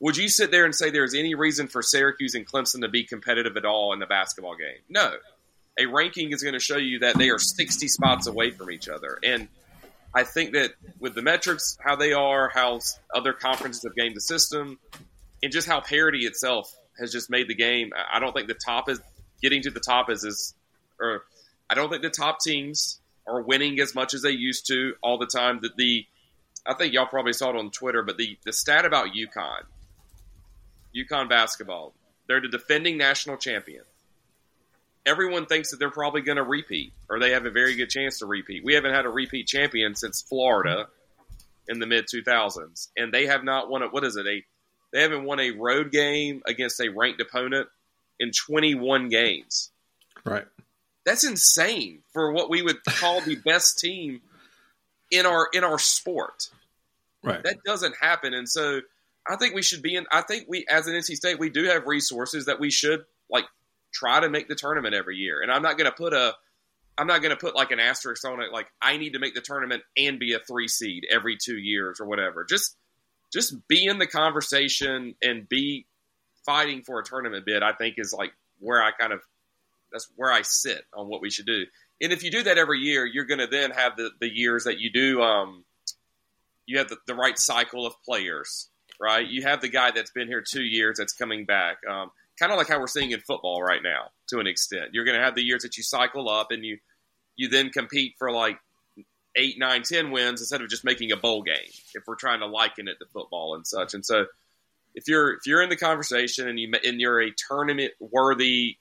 would 0.00 0.16
you 0.16 0.28
sit 0.28 0.50
there 0.50 0.64
and 0.64 0.74
say 0.74 0.90
there's 0.90 1.14
any 1.14 1.34
reason 1.34 1.68
for 1.68 1.82
Syracuse 1.82 2.34
and 2.34 2.46
Clemson 2.46 2.80
to 2.80 2.88
be 2.88 3.04
competitive 3.04 3.56
at 3.56 3.64
all 3.64 3.92
in 3.92 3.98
the 3.98 4.06
basketball 4.06 4.56
game? 4.56 4.78
No. 4.88 5.12
A 5.78 5.86
ranking 5.86 6.32
is 6.32 6.42
going 6.42 6.54
to 6.54 6.60
show 6.60 6.76
you 6.76 7.00
that 7.00 7.16
they 7.16 7.30
are 7.30 7.38
60 7.38 7.86
spots 7.88 8.26
away 8.26 8.50
from 8.50 8.70
each 8.70 8.88
other. 8.88 9.18
And 9.22 9.48
I 10.14 10.24
think 10.24 10.52
that 10.54 10.72
with 10.98 11.14
the 11.14 11.22
metrics, 11.22 11.78
how 11.80 11.96
they 11.96 12.12
are, 12.12 12.48
how 12.48 12.80
other 13.14 13.32
conferences 13.32 13.82
have 13.84 13.94
gained 13.94 14.16
the 14.16 14.20
system, 14.20 14.78
and 15.42 15.52
just 15.52 15.68
how 15.68 15.80
parity 15.80 16.26
itself 16.26 16.74
has 16.98 17.12
just 17.12 17.30
made 17.30 17.48
the 17.48 17.54
game, 17.54 17.92
I 18.12 18.18
don't 18.18 18.34
think 18.34 18.48
the 18.48 18.54
top 18.54 18.88
is 18.88 19.00
getting 19.40 19.62
to 19.62 19.70
the 19.70 19.80
top 19.80 20.10
is, 20.10 20.24
is 20.24 20.54
or 20.98 21.22
I 21.68 21.74
don't 21.74 21.88
think 21.88 22.02
the 22.02 22.10
top 22.10 22.40
teams 22.40 23.00
are 23.26 23.40
winning 23.40 23.78
as 23.80 23.94
much 23.94 24.14
as 24.14 24.22
they 24.22 24.30
used 24.30 24.66
to 24.68 24.94
all 25.02 25.18
the 25.18 25.26
time. 25.26 25.60
That 25.62 25.76
the 25.76 26.06
I 26.66 26.74
think 26.74 26.92
y'all 26.92 27.06
probably 27.06 27.32
saw 27.32 27.50
it 27.50 27.56
on 27.56 27.70
Twitter, 27.70 28.02
but 28.02 28.16
the 28.16 28.36
the 28.44 28.52
stat 28.52 28.84
about 28.84 29.08
UConn, 29.08 29.62
UConn 30.94 31.28
basketball, 31.28 31.94
they're 32.26 32.40
the 32.40 32.48
defending 32.48 32.96
national 32.96 33.36
champion. 33.36 33.84
Everyone 35.06 35.46
thinks 35.46 35.70
that 35.70 35.78
they're 35.78 35.90
probably 35.90 36.20
going 36.20 36.36
to 36.36 36.42
repeat, 36.42 36.92
or 37.08 37.18
they 37.18 37.30
have 37.30 37.46
a 37.46 37.50
very 37.50 37.74
good 37.74 37.88
chance 37.88 38.18
to 38.18 38.26
repeat. 38.26 38.62
We 38.64 38.74
haven't 38.74 38.94
had 38.94 39.06
a 39.06 39.10
repeat 39.10 39.46
champion 39.46 39.94
since 39.94 40.22
Florida 40.22 40.88
in 41.68 41.78
the 41.78 41.86
mid 41.86 42.06
2000s, 42.06 42.88
and 42.96 43.12
they 43.12 43.26
have 43.26 43.44
not 43.44 43.70
won 43.70 43.82
a 43.82 43.88
what 43.88 44.04
is 44.04 44.16
it 44.16 44.26
a 44.26 44.44
they 44.92 45.02
haven't 45.02 45.24
won 45.24 45.40
a 45.40 45.52
road 45.52 45.92
game 45.92 46.42
against 46.46 46.80
a 46.80 46.88
ranked 46.88 47.20
opponent 47.20 47.68
in 48.18 48.32
21 48.32 49.08
games. 49.08 49.70
Right. 50.24 50.44
That's 51.06 51.24
insane 51.24 52.02
for 52.12 52.32
what 52.32 52.50
we 52.50 52.62
would 52.62 52.84
call 52.84 53.20
the 53.20 53.36
best 53.44 53.78
team 53.78 54.20
in 55.10 55.26
our 55.26 55.48
in 55.52 55.64
our 55.64 55.78
sport. 55.78 56.48
Right. 57.22 57.42
That 57.42 57.62
doesn't 57.64 57.96
happen, 58.00 58.34
and 58.34 58.48
so 58.48 58.80
I 59.30 59.36
think 59.36 59.54
we 59.54 59.62
should 59.62 59.82
be 59.82 59.94
in. 59.94 60.06
I 60.10 60.22
think 60.22 60.46
we, 60.48 60.66
as 60.68 60.88
an 60.88 60.94
NC 60.94 61.14
State, 61.14 61.38
we 61.38 61.50
do 61.50 61.64
have 61.64 61.86
resources 61.86 62.46
that 62.46 62.58
we 62.58 62.70
should 62.70 63.04
like 63.30 63.44
try 63.92 64.18
to 64.18 64.28
make 64.28 64.48
the 64.48 64.56
tournament 64.56 64.94
every 64.94 65.16
year. 65.16 65.40
And 65.40 65.52
I'm 65.52 65.62
not 65.62 65.78
going 65.78 65.88
to 65.88 65.96
put 65.96 66.12
a, 66.12 66.34
I'm 66.98 67.06
not 67.06 67.22
going 67.22 67.30
to 67.30 67.36
put 67.36 67.54
like 67.54 67.70
an 67.70 67.78
asterisk 67.78 68.26
on 68.26 68.42
it. 68.42 68.52
Like 68.52 68.66
I 68.82 68.96
need 68.96 69.12
to 69.12 69.20
make 69.20 69.34
the 69.34 69.40
tournament 69.40 69.82
and 69.96 70.18
be 70.18 70.34
a 70.34 70.40
three 70.40 70.66
seed 70.66 71.06
every 71.10 71.36
two 71.36 71.56
years 71.56 72.00
or 72.00 72.06
whatever. 72.06 72.44
Just, 72.44 72.76
just 73.32 73.54
be 73.68 73.86
in 73.86 73.98
the 73.98 74.06
conversation 74.08 75.14
and 75.22 75.48
be 75.48 75.86
fighting 76.44 76.82
for 76.82 76.98
a 76.98 77.04
tournament 77.04 77.46
bid. 77.46 77.62
I 77.62 77.72
think 77.72 77.94
is 77.98 78.12
like 78.12 78.32
where 78.58 78.82
I 78.82 78.90
kind 78.90 79.12
of, 79.12 79.20
that's 79.92 80.10
where 80.16 80.32
I 80.32 80.42
sit 80.42 80.82
on 80.92 81.08
what 81.08 81.20
we 81.20 81.30
should 81.30 81.46
do. 81.46 81.66
And 82.00 82.12
if 82.12 82.24
you 82.24 82.32
do 82.32 82.42
that 82.42 82.58
every 82.58 82.80
year, 82.80 83.06
you're 83.06 83.26
going 83.26 83.40
to 83.40 83.46
then 83.46 83.70
have 83.70 83.96
the, 83.96 84.10
the 84.20 84.28
years 84.28 84.64
that 84.64 84.80
you 84.80 84.90
do. 84.90 85.22
Um, 85.22 85.64
you 86.66 86.78
have 86.78 86.88
the, 86.88 86.96
the 87.06 87.14
right 87.14 87.38
cycle 87.38 87.86
of 87.86 87.94
players, 88.04 88.69
right? 89.00 89.26
You 89.26 89.42
have 89.42 89.60
the 89.60 89.68
guy 89.68 89.90
that's 89.90 90.10
been 90.10 90.28
here 90.28 90.42
two 90.42 90.62
years 90.62 90.98
that's 90.98 91.12
coming 91.12 91.44
back. 91.44 91.78
Um, 91.88 92.10
kind 92.38 92.52
of 92.52 92.58
like 92.58 92.68
how 92.68 92.78
we're 92.78 92.86
seeing 92.86 93.10
in 93.10 93.20
football 93.20 93.62
right 93.62 93.82
now, 93.82 94.10
to 94.28 94.38
an 94.38 94.46
extent. 94.46 94.90
You're 94.92 95.04
going 95.04 95.18
to 95.18 95.24
have 95.24 95.34
the 95.34 95.42
years 95.42 95.62
that 95.62 95.76
you 95.76 95.82
cycle 95.82 96.28
up 96.28 96.50
and 96.50 96.64
you 96.64 96.78
you 97.36 97.48
then 97.48 97.70
compete 97.70 98.14
for 98.18 98.30
like 98.30 98.58
eight, 99.36 99.58
nine, 99.58 99.82
ten 99.82 100.10
wins 100.10 100.40
instead 100.40 100.60
of 100.60 100.68
just 100.68 100.84
making 100.84 101.12
a 101.12 101.16
bowl 101.16 101.42
game. 101.42 101.56
If 101.94 102.04
we're 102.06 102.16
trying 102.16 102.40
to 102.40 102.46
liken 102.46 102.88
it 102.88 102.98
to 102.98 103.06
football 103.12 103.54
and 103.54 103.66
such, 103.66 103.94
and 103.94 104.04
so 104.04 104.26
if 104.94 105.04
you're 105.08 105.34
if 105.34 105.46
you're 105.46 105.62
in 105.62 105.70
the 105.70 105.76
conversation 105.76 106.48
and 106.48 106.58
you 106.58 106.72
and 106.84 107.00
you're 107.00 107.20
a 107.20 107.32
tournament 107.48 107.92
worthy 108.00 108.76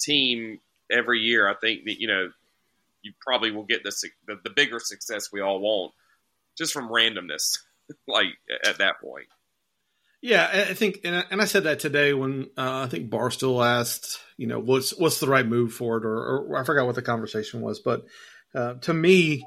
team 0.00 0.60
every 0.90 1.20
year, 1.20 1.48
I 1.48 1.54
think 1.54 1.84
that 1.84 2.00
you 2.00 2.08
know 2.08 2.30
you 3.02 3.12
probably 3.20 3.50
will 3.50 3.64
get 3.64 3.82
the 3.82 3.94
the, 4.26 4.38
the 4.42 4.50
bigger 4.50 4.80
success 4.80 5.30
we 5.32 5.40
all 5.40 5.60
want 5.60 5.92
just 6.58 6.72
from 6.72 6.88
randomness, 6.88 7.58
like 8.08 8.28
at 8.64 8.78
that 8.78 9.00
point. 9.00 9.26
Yeah, 10.22 10.48
I 10.70 10.74
think, 10.74 11.00
and 11.04 11.14
I, 11.14 11.24
and 11.30 11.40
I 11.42 11.44
said 11.44 11.64
that 11.64 11.78
today 11.78 12.12
when 12.12 12.48
uh, 12.56 12.84
I 12.84 12.86
think 12.88 13.10
Barstool 13.10 13.64
asked, 13.64 14.18
you 14.36 14.46
know, 14.46 14.58
what's 14.58 14.96
what's 14.96 15.20
the 15.20 15.28
right 15.28 15.46
move 15.46 15.72
for 15.72 15.98
it, 15.98 16.04
or, 16.04 16.16
or 16.16 16.56
I 16.56 16.64
forgot 16.64 16.86
what 16.86 16.94
the 16.94 17.02
conversation 17.02 17.60
was, 17.60 17.80
but 17.80 18.04
uh, 18.54 18.74
to 18.74 18.94
me, 18.94 19.46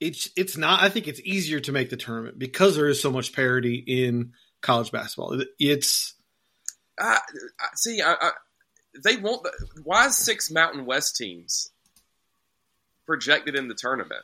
it's 0.00 0.30
it's 0.36 0.56
not. 0.56 0.82
I 0.82 0.88
think 0.88 1.06
it's 1.06 1.20
easier 1.20 1.60
to 1.60 1.72
make 1.72 1.90
the 1.90 1.96
tournament 1.96 2.38
because 2.38 2.76
there 2.76 2.88
is 2.88 3.00
so 3.00 3.12
much 3.12 3.32
parity 3.32 3.76
in 3.76 4.32
college 4.62 4.90
basketball. 4.90 5.40
It's 5.58 6.14
uh, 6.98 7.18
see, 7.74 8.00
I, 8.02 8.14
I, 8.20 8.30
they 9.02 9.16
won't. 9.16 9.46
Why 9.82 10.08
six 10.08 10.50
Mountain 10.50 10.86
West 10.86 11.16
teams 11.16 11.70
projected 13.06 13.54
in 13.54 13.68
the 13.68 13.74
tournament? 13.74 14.22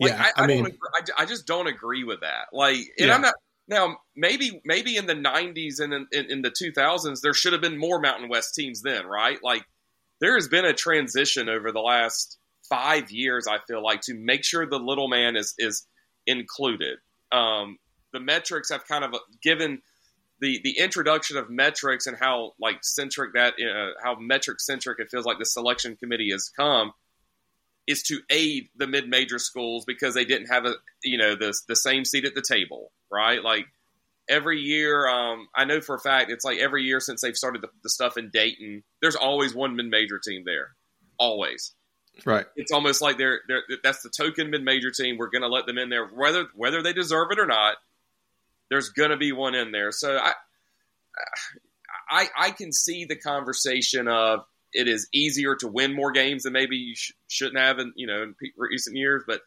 Like, 0.00 0.12
yeah, 0.12 0.22
I, 0.36 0.42
I, 0.42 0.44
I 0.44 0.46
mean, 0.46 0.58
don't. 0.58 0.66
Agree, 0.66 0.78
I, 1.18 1.22
I 1.22 1.26
just 1.26 1.46
don't 1.46 1.66
agree 1.66 2.04
with 2.04 2.20
that. 2.20 2.46
Like, 2.52 2.78
and 2.98 3.08
Yeah. 3.08 3.14
I'm 3.14 3.22
not 3.22 3.34
now. 3.68 3.96
Maybe, 4.14 4.60
maybe 4.64 4.96
in 4.96 5.06
the 5.06 5.14
'90s 5.14 5.80
and 5.80 5.92
in, 5.92 6.06
in, 6.12 6.30
in 6.30 6.42
the 6.42 6.50
2000s, 6.50 7.20
there 7.20 7.34
should 7.34 7.52
have 7.52 7.62
been 7.62 7.78
more 7.78 8.00
Mountain 8.00 8.28
West 8.28 8.54
teams 8.54 8.82
then, 8.82 9.06
right? 9.06 9.38
Like, 9.42 9.64
there 10.20 10.34
has 10.34 10.48
been 10.48 10.64
a 10.64 10.72
transition 10.72 11.48
over 11.48 11.72
the 11.72 11.80
last 11.80 12.38
five 12.68 13.10
years. 13.10 13.46
I 13.46 13.58
feel 13.66 13.82
like 13.82 14.02
to 14.02 14.14
make 14.14 14.44
sure 14.44 14.66
the 14.66 14.78
little 14.78 15.08
man 15.08 15.36
is 15.36 15.54
is 15.58 15.86
included. 16.26 16.98
Um, 17.32 17.78
the 18.12 18.20
metrics 18.20 18.70
have 18.70 18.86
kind 18.86 19.04
of 19.04 19.14
given 19.42 19.80
the 20.40 20.60
the 20.62 20.78
introduction 20.78 21.36
of 21.36 21.48
metrics 21.50 22.06
and 22.06 22.16
how 22.18 22.52
like 22.60 22.78
centric 22.82 23.32
that 23.34 23.54
uh, 23.54 23.92
how 24.02 24.16
metric 24.18 24.60
centric 24.60 24.98
it 25.00 25.08
feels 25.10 25.24
like 25.24 25.38
the 25.38 25.46
selection 25.46 25.96
committee 25.96 26.30
has 26.30 26.50
come 26.54 26.92
is 27.86 28.02
to 28.02 28.20
aid 28.30 28.68
the 28.76 28.86
mid 28.86 29.08
major 29.08 29.38
schools 29.38 29.84
because 29.84 30.14
they 30.14 30.24
didn't 30.24 30.48
have 30.48 30.64
a 30.64 30.74
you 31.02 31.18
know 31.18 31.34
the 31.36 31.54
the 31.68 31.76
same 31.76 32.04
seat 32.04 32.24
at 32.24 32.34
the 32.34 32.44
table, 32.46 32.90
right? 33.10 33.42
Like 33.42 33.66
every 34.28 34.60
year, 34.60 35.06
um, 35.08 35.48
I 35.54 35.64
know 35.64 35.80
for 35.80 35.94
a 35.94 36.00
fact 36.00 36.30
it's 36.30 36.44
like 36.44 36.58
every 36.58 36.82
year 36.82 37.00
since 37.00 37.22
they've 37.22 37.36
started 37.36 37.62
the, 37.62 37.68
the 37.82 37.90
stuff 37.90 38.16
in 38.16 38.30
Dayton, 38.30 38.82
there's 39.00 39.16
always 39.16 39.54
one 39.54 39.76
mid 39.76 39.86
major 39.86 40.18
team 40.18 40.42
there, 40.44 40.74
always. 41.18 41.74
right. 42.24 42.46
It's 42.56 42.72
almost 42.72 43.02
like 43.02 43.18
they're, 43.18 43.40
they're 43.46 43.62
that's 43.82 44.02
the 44.02 44.10
token 44.10 44.50
mid 44.50 44.62
major 44.62 44.90
team. 44.90 45.16
We're 45.18 45.30
going 45.30 45.42
to 45.42 45.48
let 45.48 45.66
them 45.66 45.78
in 45.78 45.88
there, 45.88 46.06
whether 46.06 46.46
whether 46.54 46.82
they 46.82 46.92
deserve 46.92 47.28
it 47.30 47.38
or 47.38 47.46
not. 47.46 47.76
There's 48.68 48.88
going 48.88 49.10
to 49.10 49.16
be 49.16 49.30
one 49.30 49.54
in 49.54 49.70
there, 49.70 49.92
so 49.92 50.16
I, 50.16 50.32
I 52.10 52.28
I 52.36 52.50
can 52.50 52.72
see 52.72 53.04
the 53.04 53.14
conversation 53.14 54.08
of 54.08 54.40
it 54.76 54.88
is 54.88 55.08
easier 55.12 55.56
to 55.56 55.68
win 55.68 55.94
more 55.94 56.12
games 56.12 56.44
than 56.44 56.52
maybe 56.52 56.76
you 56.76 56.94
sh- 56.94 57.12
shouldn't 57.28 57.58
have 57.58 57.78
in 57.78 57.92
you 57.96 58.06
know 58.06 58.22
in 58.22 58.34
pe- 58.34 58.52
recent 58.56 58.96
years, 58.96 59.24
but 59.26 59.40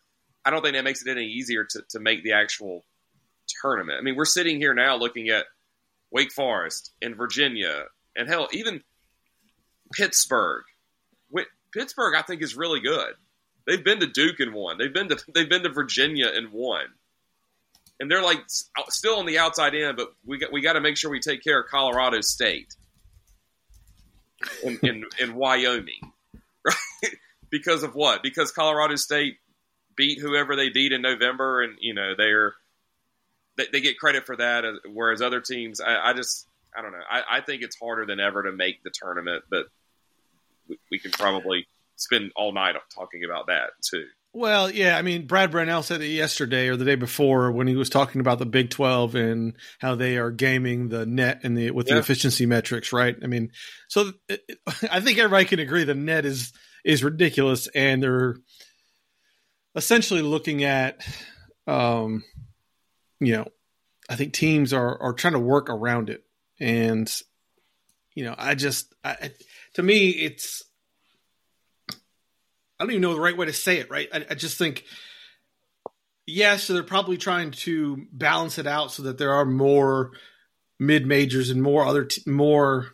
I 0.43 0.49
don't 0.49 0.61
think 0.61 0.75
that 0.75 0.83
makes 0.83 1.05
it 1.05 1.09
any 1.09 1.25
easier 1.25 1.65
to, 1.69 1.83
to 1.89 1.99
make 1.99 2.23
the 2.23 2.33
actual 2.33 2.85
tournament. 3.61 3.97
I 3.99 4.01
mean, 4.01 4.15
we're 4.15 4.25
sitting 4.25 4.57
here 4.57 4.73
now 4.73 4.95
looking 4.95 5.29
at 5.29 5.45
Wake 6.11 6.31
Forest 6.31 6.91
and 7.01 7.15
Virginia, 7.15 7.85
and 8.15 8.27
hell, 8.27 8.47
even 8.51 8.81
Pittsburgh. 9.93 10.63
Pittsburgh, 11.71 12.15
I 12.15 12.21
think, 12.21 12.41
is 12.41 12.55
really 12.55 12.79
good. 12.79 13.13
They've 13.67 13.83
been 13.83 13.99
to 13.99 14.07
Duke 14.07 14.39
and 14.39 14.53
won. 14.53 14.77
They've 14.77 14.93
been 14.93 15.09
to 15.09 15.17
they've 15.33 15.49
been 15.49 15.63
to 15.63 15.69
Virginia 15.69 16.27
and 16.33 16.51
won. 16.51 16.85
And 17.99 18.09
they're 18.09 18.23
like 18.23 18.39
still 18.47 19.19
on 19.19 19.25
the 19.25 19.39
outside 19.39 19.75
in, 19.75 19.95
but 19.95 20.13
we 20.25 20.37
got 20.37 20.51
we 20.51 20.61
got 20.61 20.73
to 20.73 20.81
make 20.81 20.97
sure 20.97 21.11
we 21.11 21.19
take 21.19 21.43
care 21.43 21.61
of 21.61 21.69
Colorado 21.69 22.21
State 22.21 22.73
in, 24.63 24.79
in, 24.83 25.05
in 25.19 25.35
Wyoming, 25.35 26.13
right? 26.65 26.75
because 27.49 27.83
of 27.83 27.95
what? 27.95 28.23
Because 28.23 28.51
Colorado 28.51 28.95
State 28.95 29.37
beat 29.95 30.19
whoever 30.19 30.55
they 30.55 30.69
beat 30.69 30.91
in 30.91 31.01
November, 31.01 31.61
and 31.61 31.77
you 31.79 31.93
know 31.93 32.13
they're 32.17 32.53
they, 33.57 33.65
they 33.71 33.81
get 33.81 33.99
credit 33.99 34.25
for 34.25 34.35
that, 34.37 34.65
uh, 34.65 34.73
whereas 34.91 35.21
other 35.21 35.41
teams, 35.41 35.81
I, 35.81 36.11
I 36.11 36.13
just 36.13 36.47
I 36.75 36.81
don't 36.81 36.91
know. 36.91 36.99
I, 37.09 37.37
I 37.37 37.41
think 37.41 37.61
it's 37.61 37.77
harder 37.79 38.05
than 38.05 38.19
ever 38.19 38.43
to 38.43 38.51
make 38.51 38.83
the 38.83 38.91
tournament, 38.91 39.43
but 39.49 39.65
we, 40.67 40.77
we 40.91 40.99
can 40.99 41.11
probably 41.11 41.67
spend 41.95 42.31
all 42.35 42.53
night 42.53 42.75
talking 42.95 43.23
about 43.25 43.47
that 43.47 43.71
too. 43.81 44.05
Well, 44.31 44.69
yeah, 44.69 44.95
I 44.95 45.01
mean, 45.01 45.25
Brad 45.25 45.49
Brownell 45.49 45.81
said 45.81 46.01
it 46.01 46.07
yesterday 46.09 46.67
or 46.67 46.75
the 46.75 46.85
day 46.85 46.95
before 46.95 47.51
when 47.51 47.65
he 47.67 47.75
was 47.75 47.89
talking 47.89 48.21
about 48.21 48.37
the 48.37 48.45
Big 48.45 48.69
Twelve 48.69 49.15
and 49.15 49.55
how 49.79 49.95
they 49.95 50.17
are 50.17 50.29
gaming 50.29 50.89
the 50.89 51.05
net 51.07 51.41
and 51.43 51.57
the 51.57 51.71
with 51.71 51.87
the 51.87 51.93
efficiency 51.99 52.45
metrics, 52.45 52.93
right? 52.93 53.15
I 53.23 53.27
mean, 53.27 53.51
so 53.87 54.11
it, 54.27 54.41
it- 54.47 54.59
I 54.91 54.99
think 55.01 55.17
everybody 55.17 55.45
can 55.45 55.59
agree 55.59 55.83
the 55.83 55.95
net 55.95 56.25
is 56.25 56.53
is 56.85 57.03
ridiculous, 57.03 57.67
and 57.73 58.03
they're 58.03 58.35
essentially 59.75 60.21
looking 60.21 60.63
at, 60.63 61.01
um, 61.67 62.23
you 63.19 63.33
know, 63.33 63.47
I 64.09 64.15
think 64.15 64.33
teams 64.33 64.73
are 64.73 65.01
are 65.01 65.13
trying 65.13 65.33
to 65.33 65.39
work 65.39 65.69
around 65.71 66.09
it, 66.11 66.23
and 66.59 67.11
you 68.15 68.25
know, 68.25 68.35
I 68.37 68.53
just, 68.55 68.93
I, 69.03 69.31
to 69.75 69.83
me, 69.83 70.09
it's 70.09 70.63
I 72.79 72.83
don't 72.83 72.91
even 72.91 73.01
know 73.01 73.13
the 73.13 73.19
right 73.19 73.35
way 73.35 73.45
to 73.47 73.53
say 73.53 73.79
it, 73.79 73.89
right? 73.89 74.07
I, 74.13 74.25
I 74.29 74.35
just 74.35 74.57
think, 74.57 74.85
yes, 76.25 76.63
so 76.63 76.73
they're 76.73 76.83
probably 76.83 77.17
trying 77.17 77.51
to 77.51 78.05
balance 78.11 78.57
it 78.57 78.67
out 78.67 78.91
so 78.91 79.03
that 79.03 79.17
there 79.17 79.33
are 79.33 79.45
more 79.45 80.11
mid 80.79 81.05
majors 81.05 81.49
and 81.49 81.61
more 81.61 81.85
other, 81.85 82.05
t- 82.05 82.21
more, 82.25 82.87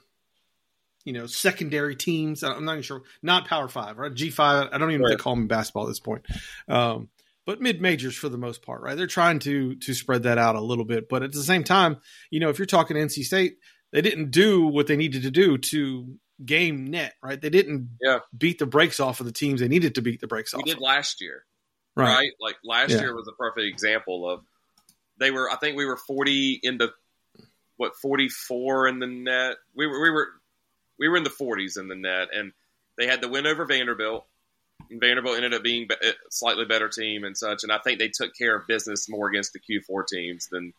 you 1.03 1.13
know, 1.13 1.27
secondary 1.27 1.95
teams. 1.95 2.43
I'm 2.43 2.65
not 2.65 2.73
even 2.73 2.83
sure, 2.83 3.03
not 3.21 3.47
Power 3.47 3.67
Five, 3.67 3.97
right? 3.97 4.11
G5. 4.13 4.69
I 4.71 4.77
don't 4.77 4.89
even 4.91 5.03
Right. 5.03 5.09
think 5.11 5.21
call 5.21 5.35
them 5.35 5.47
basketball 5.47 5.83
at 5.83 5.89
this 5.89 5.99
point. 5.99 6.25
Um, 6.67 7.09
but 7.45 7.61
mid 7.61 7.79
majors 7.79 8.15
for 8.15 8.27
the 8.27 8.39
most 8.39 8.63
part, 8.63 8.81
right? 8.81 8.97
They're 8.97 9.05
trying 9.05 9.37
to 9.39 9.75
to 9.75 9.93
spread 9.93 10.23
that 10.23 10.39
out 10.39 10.55
a 10.55 10.61
little 10.61 10.85
bit, 10.85 11.07
but 11.07 11.21
at 11.21 11.31
the 11.31 11.43
same 11.43 11.63
time, 11.63 11.97
you 12.31 12.39
know, 12.39 12.49
if 12.49 12.57
you're 12.57 12.65
talking 12.65 12.97
NC 12.97 13.23
State, 13.23 13.57
they 13.91 14.01
didn't 14.01 14.31
do 14.31 14.65
what 14.65 14.87
they 14.87 14.95
needed 14.97 15.21
to 15.23 15.31
do 15.31 15.59
to 15.59 16.15
game 16.43 16.87
net, 16.87 17.15
right? 17.21 17.39
They 17.39 17.49
didn't 17.49 17.97
Yeah. 18.01 18.19
beat 18.37 18.59
the 18.59 18.65
brakes 18.65 18.99
off 18.99 19.19
of 19.19 19.25
the 19.25 19.31
teams 19.31 19.59
they 19.61 19.67
needed 19.67 19.95
to 19.95 20.01
beat 20.01 20.19
the 20.19 20.27
brakes 20.27 20.53
We 20.53 20.57
off. 20.59 20.65
We 20.65 20.71
did 20.71 20.77
of. 20.77 20.81
last 20.83 21.21
year, 21.21 21.45
Right. 21.95 22.13
right? 22.13 22.31
Like 22.39 22.57
last 22.63 22.91
Yeah. 22.91 23.01
year 23.01 23.15
was 23.15 23.27
a 23.27 23.31
perfect 23.33 23.65
example 23.67 24.29
of 24.29 24.43
they 25.17 25.31
were. 25.31 25.49
I 25.49 25.55
think 25.55 25.77
we 25.77 25.85
were 25.85 25.95
forty 25.97 26.59
in 26.61 26.77
the 26.77 26.93
what 27.77 27.95
forty 27.95 28.27
four 28.29 28.87
in 28.87 28.99
the 28.99 29.07
net. 29.07 29.57
We 29.73 29.87
were 29.87 30.01
we 30.01 30.09
were 30.09 30.29
we 30.97 31.07
were 31.07 31.17
in 31.17 31.23
the 31.23 31.29
forties 31.29 31.77
in 31.77 31.87
the 31.87 31.95
net, 31.95 32.29
and 32.33 32.51
they 32.97 33.07
had 33.07 33.21
the 33.21 33.27
win 33.29 33.45
over 33.47 33.65
Vanderbilt. 33.65 34.25
And 34.89 34.99
Vanderbilt 34.99 35.37
ended 35.37 35.53
up 35.53 35.63
being 35.63 35.87
a 36.03 36.13
slightly 36.29 36.65
better 36.65 36.89
team 36.89 37.23
and 37.23 37.35
such, 37.37 37.63
and 37.63 37.71
I 37.71 37.77
think 37.79 37.97
they 37.97 38.09
took 38.09 38.35
care 38.35 38.55
of 38.57 38.67
business 38.67 39.07
more 39.09 39.29
against 39.29 39.53
the 39.53 39.59
Q 39.59 39.81
four 39.81 40.03
teams 40.03 40.47
than 40.51 40.73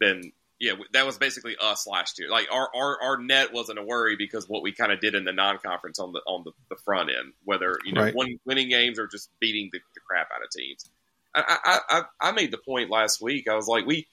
than 0.00 0.32
yeah. 0.60 0.72
That 0.92 1.06
was 1.06 1.18
basically 1.18 1.56
us 1.60 1.86
last 1.86 2.18
year. 2.18 2.28
Like 2.30 2.46
our 2.52 2.68
our, 2.74 3.02
our 3.02 3.18
net 3.18 3.52
wasn't 3.52 3.78
a 3.78 3.82
worry 3.82 4.14
because 4.16 4.48
what 4.48 4.62
we 4.62 4.72
kind 4.72 4.92
of 4.92 5.00
did 5.00 5.14
in 5.14 5.24
the 5.24 5.32
non 5.32 5.58
conference 5.58 5.98
on 5.98 6.12
the 6.12 6.20
on 6.26 6.44
the, 6.44 6.52
the 6.68 6.76
front 6.76 7.10
end, 7.10 7.32
whether 7.44 7.78
you 7.84 7.92
know 7.92 8.02
Right. 8.02 8.14
win, 8.14 8.38
winning 8.44 8.68
games 8.68 8.98
or 8.98 9.06
just 9.06 9.30
beating 9.40 9.70
the, 9.72 9.80
the 9.94 10.00
crap 10.00 10.28
out 10.34 10.44
of 10.44 10.50
teams. 10.50 10.88
I, 11.34 11.58
I, 11.64 11.78
I, 11.88 12.28
I 12.28 12.32
made 12.32 12.50
the 12.52 12.58
point 12.58 12.90
last 12.90 13.22
week. 13.22 13.48
I 13.48 13.54
was 13.54 13.68
like, 13.68 13.86
we, 13.86 14.06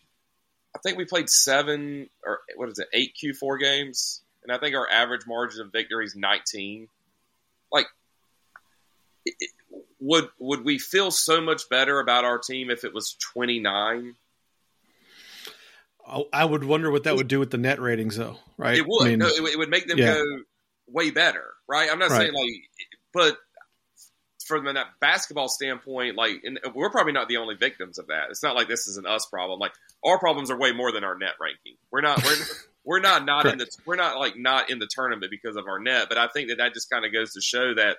I 0.75 0.79
think 0.79 0.97
we 0.97 1.05
played 1.05 1.29
seven 1.29 2.09
or 2.23 2.39
what 2.55 2.69
is 2.69 2.79
it, 2.79 2.87
eight 2.93 3.15
Q 3.19 3.33
four 3.33 3.57
games, 3.57 4.21
and 4.43 4.51
I 4.51 4.59
think 4.59 4.75
our 4.75 4.87
average 4.89 5.25
margin 5.27 5.61
of 5.61 5.71
victory 5.71 6.05
is 6.05 6.15
nineteen. 6.15 6.87
Like, 7.71 7.87
it- 9.25 9.51
would 9.99 10.29
would 10.37 10.63
we 10.63 10.77
feel 10.77 11.09
so 11.09 11.41
much 11.41 11.67
better 11.69 11.99
about 11.99 12.23
our 12.23 12.37
team 12.37 12.69
if 12.69 12.83
it 12.83 12.93
was 12.93 13.15
twenty 13.19 13.59
nine? 13.59 14.15
I- 16.07 16.41
I 16.41 16.45
would 16.45 16.63
wonder 16.63 16.89
what 16.91 17.03
that 17.03 17.15
would 17.15 17.27
do 17.27 17.39
with 17.39 17.51
the 17.51 17.57
net 17.57 17.79
ratings, 17.79 18.15
though. 18.17 18.37
Right? 18.57 18.77
It 18.77 18.85
would. 18.87 19.05
I 19.07 19.09
mean, 19.11 19.19
no, 19.19 19.27
it, 19.27 19.41
would- 19.41 19.51
it 19.53 19.57
would 19.57 19.69
make 19.69 19.87
them 19.87 19.97
Yeah. 19.97 20.15
go 20.15 20.23
way 20.87 21.11
better, 21.11 21.53
right? 21.67 21.89
I'm 21.91 21.99
not 21.99 22.09
Right. 22.09 22.21
saying 22.21 22.33
like, 22.33 22.61
but 23.13 23.37
from 24.45 24.65
a 24.65 24.71
uh, 24.71 24.85
basketball 25.01 25.49
standpoint, 25.49 26.15
like, 26.15 26.39
and 26.43 26.57
we're 26.73 26.89
probably 26.89 27.11
not 27.11 27.27
the 27.27 27.35
only 27.37 27.55
victims 27.55 27.97
of 27.99 28.07
that. 28.07 28.27
It's 28.29 28.41
not 28.41 28.55
like 28.55 28.69
this 28.69 28.87
is 28.87 28.95
an 28.95 29.05
us 29.05 29.25
problem. 29.25 29.59
Like, 29.59 29.73
our 30.05 30.17
problems 30.19 30.49
are 30.49 30.57
way 30.57 30.71
more 30.71 30.91
than 30.93 31.03
our 31.03 31.17
net 31.17 31.33
ranking. 31.41 31.75
We're 31.91 32.01
not. 32.01 32.23
We're 32.23 32.35
we're 32.85 32.99
not 33.01 33.25
not 33.25 33.45
in 33.45 33.57
the. 33.57 33.67
We're 33.85 33.97
not 33.97 34.17
like 34.17 34.37
not 34.37 34.69
in 34.69 34.79
the 34.79 34.87
tournament 34.89 35.29
because 35.31 35.57
of 35.57 35.65
our 35.67 35.79
net. 35.79 36.07
But 36.07 36.17
I 36.17 36.27
think 36.27 36.47
that 36.49 36.59
that 36.59 36.73
just 36.73 36.89
kind 36.89 37.03
of 37.05 37.11
goes 37.11 37.33
to 37.33 37.41
show 37.41 37.73
that 37.75 37.97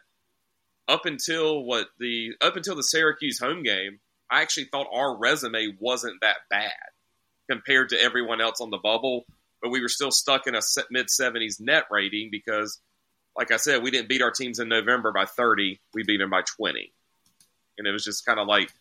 up 0.89 1.05
until 1.05 1.63
what 1.65 1.89
the 1.99 2.31
up 2.41 2.57
until 2.57 2.75
the 2.77 2.83
Syracuse 2.83 3.39
home 3.39 3.63
game, 3.63 4.01
I 4.31 4.41
actually 4.41 4.69
thought 4.73 4.87
our 4.91 5.19
resume 5.19 5.77
wasn't 5.79 6.23
that 6.23 6.39
bad 6.49 6.73
compared 7.51 7.91
to 7.91 8.01
everyone 8.01 8.41
else 8.41 8.61
on 8.61 8.71
the 8.71 8.79
bubble 8.79 9.25
but 9.61 9.71
we 9.71 9.81
were 9.81 9.89
still 9.89 10.11
stuck 10.11 10.47
in 10.47 10.55
a 10.55 10.61
mid 10.91 11.07
70s 11.09 11.61
net 11.61 11.85
rating 11.91 12.29
because, 12.31 12.81
like 13.37 13.51
I 13.51 13.57
said, 13.57 13.83
we 13.83 13.91
didn't 13.91 14.09
beat 14.09 14.23
our 14.23 14.31
teams 14.31 14.59
in 14.59 14.69
November 14.69 15.13
by 15.13 15.25
30. 15.25 15.81
We 15.95 16.05
beat 16.05 16.19
them 16.19 16.31
by 16.31 16.43
20. 16.43 16.93
And 17.79 17.87
it 17.87 17.93
was 17.93 18.05
just 18.05 18.25
kind 18.25 18.39
of 18.41 18.47
like 18.47 18.73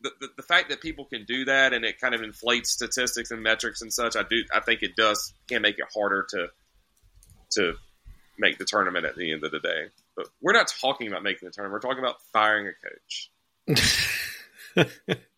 the, 0.00 0.10
the, 0.20 0.28
the 0.38 0.42
fact 0.42 0.68
that 0.68 0.80
people 0.80 1.04
can 1.06 1.24
do 1.24 1.46
that 1.46 1.72
and 1.72 1.84
it 1.84 2.00
kind 2.00 2.14
of 2.14 2.22
inflates 2.22 2.70
statistics 2.70 3.30
and 3.30 3.42
metrics 3.42 3.82
and 3.82 3.92
such. 3.92 4.16
I 4.16 4.22
do. 4.22 4.44
I 4.52 4.60
think 4.60 4.82
it 4.82 4.96
does 4.96 5.32
can 5.48 5.62
make 5.62 5.78
it 5.78 5.86
harder 5.94 6.26
to 6.30 6.48
to 7.52 7.74
make 8.38 8.58
the 8.58 8.64
tournament 8.64 9.06
at 9.06 9.16
the 9.16 9.32
end 9.32 9.44
of 9.44 9.50
the 9.50 9.60
day. 9.60 9.86
But 10.14 10.28
we're 10.42 10.52
not 10.52 10.68
talking 10.80 11.08
about 11.08 11.22
making 11.22 11.46
the 11.46 11.52
tournament. 11.52 11.82
We're 11.82 11.88
talking 11.88 12.04
about 12.04 12.20
firing 12.32 12.68
a 12.68 13.76
coach. 13.76 14.90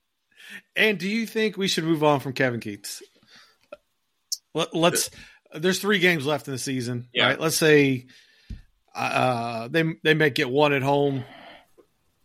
and 0.76 0.98
do 0.98 1.08
you 1.08 1.26
think 1.26 1.56
we 1.56 1.68
should 1.68 1.84
move 1.84 2.02
on 2.04 2.20
from 2.20 2.32
Kevin 2.32 2.60
Keatts? 2.60 3.02
Let, 4.54 4.74
let's. 4.74 5.10
There's 5.54 5.80
three 5.80 5.98
games 5.98 6.26
left 6.26 6.46
in 6.48 6.52
the 6.52 6.58
season, 6.58 7.08
Yeah. 7.12 7.28
right? 7.28 7.40
Let's 7.40 7.56
say 7.56 8.06
uh, 8.94 9.68
they 9.68 9.84
they 10.02 10.14
may 10.14 10.30
get 10.30 10.50
one 10.50 10.72
at 10.72 10.82
home. 10.82 11.24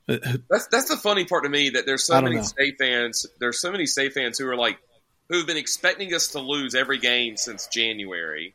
That's 0.07 0.67
that's 0.67 0.89
the 0.89 0.97
funny 0.97 1.23
part 1.25 1.43
to 1.43 1.49
me 1.49 1.71
that 1.71 1.85
there's 1.85 2.03
so 2.03 2.21
many 2.21 2.37
know. 2.37 2.43
state 2.43 2.75
fans. 2.77 3.25
There's 3.39 3.61
so 3.61 3.71
many 3.71 3.85
state 3.85 4.13
fans 4.13 4.37
who 4.37 4.47
are 4.49 4.57
like, 4.57 4.77
who've 5.29 5.47
been 5.47 5.57
expecting 5.57 6.13
us 6.13 6.29
to 6.29 6.39
lose 6.39 6.75
every 6.75 6.97
game 6.97 7.37
since 7.37 7.67
January, 7.67 8.53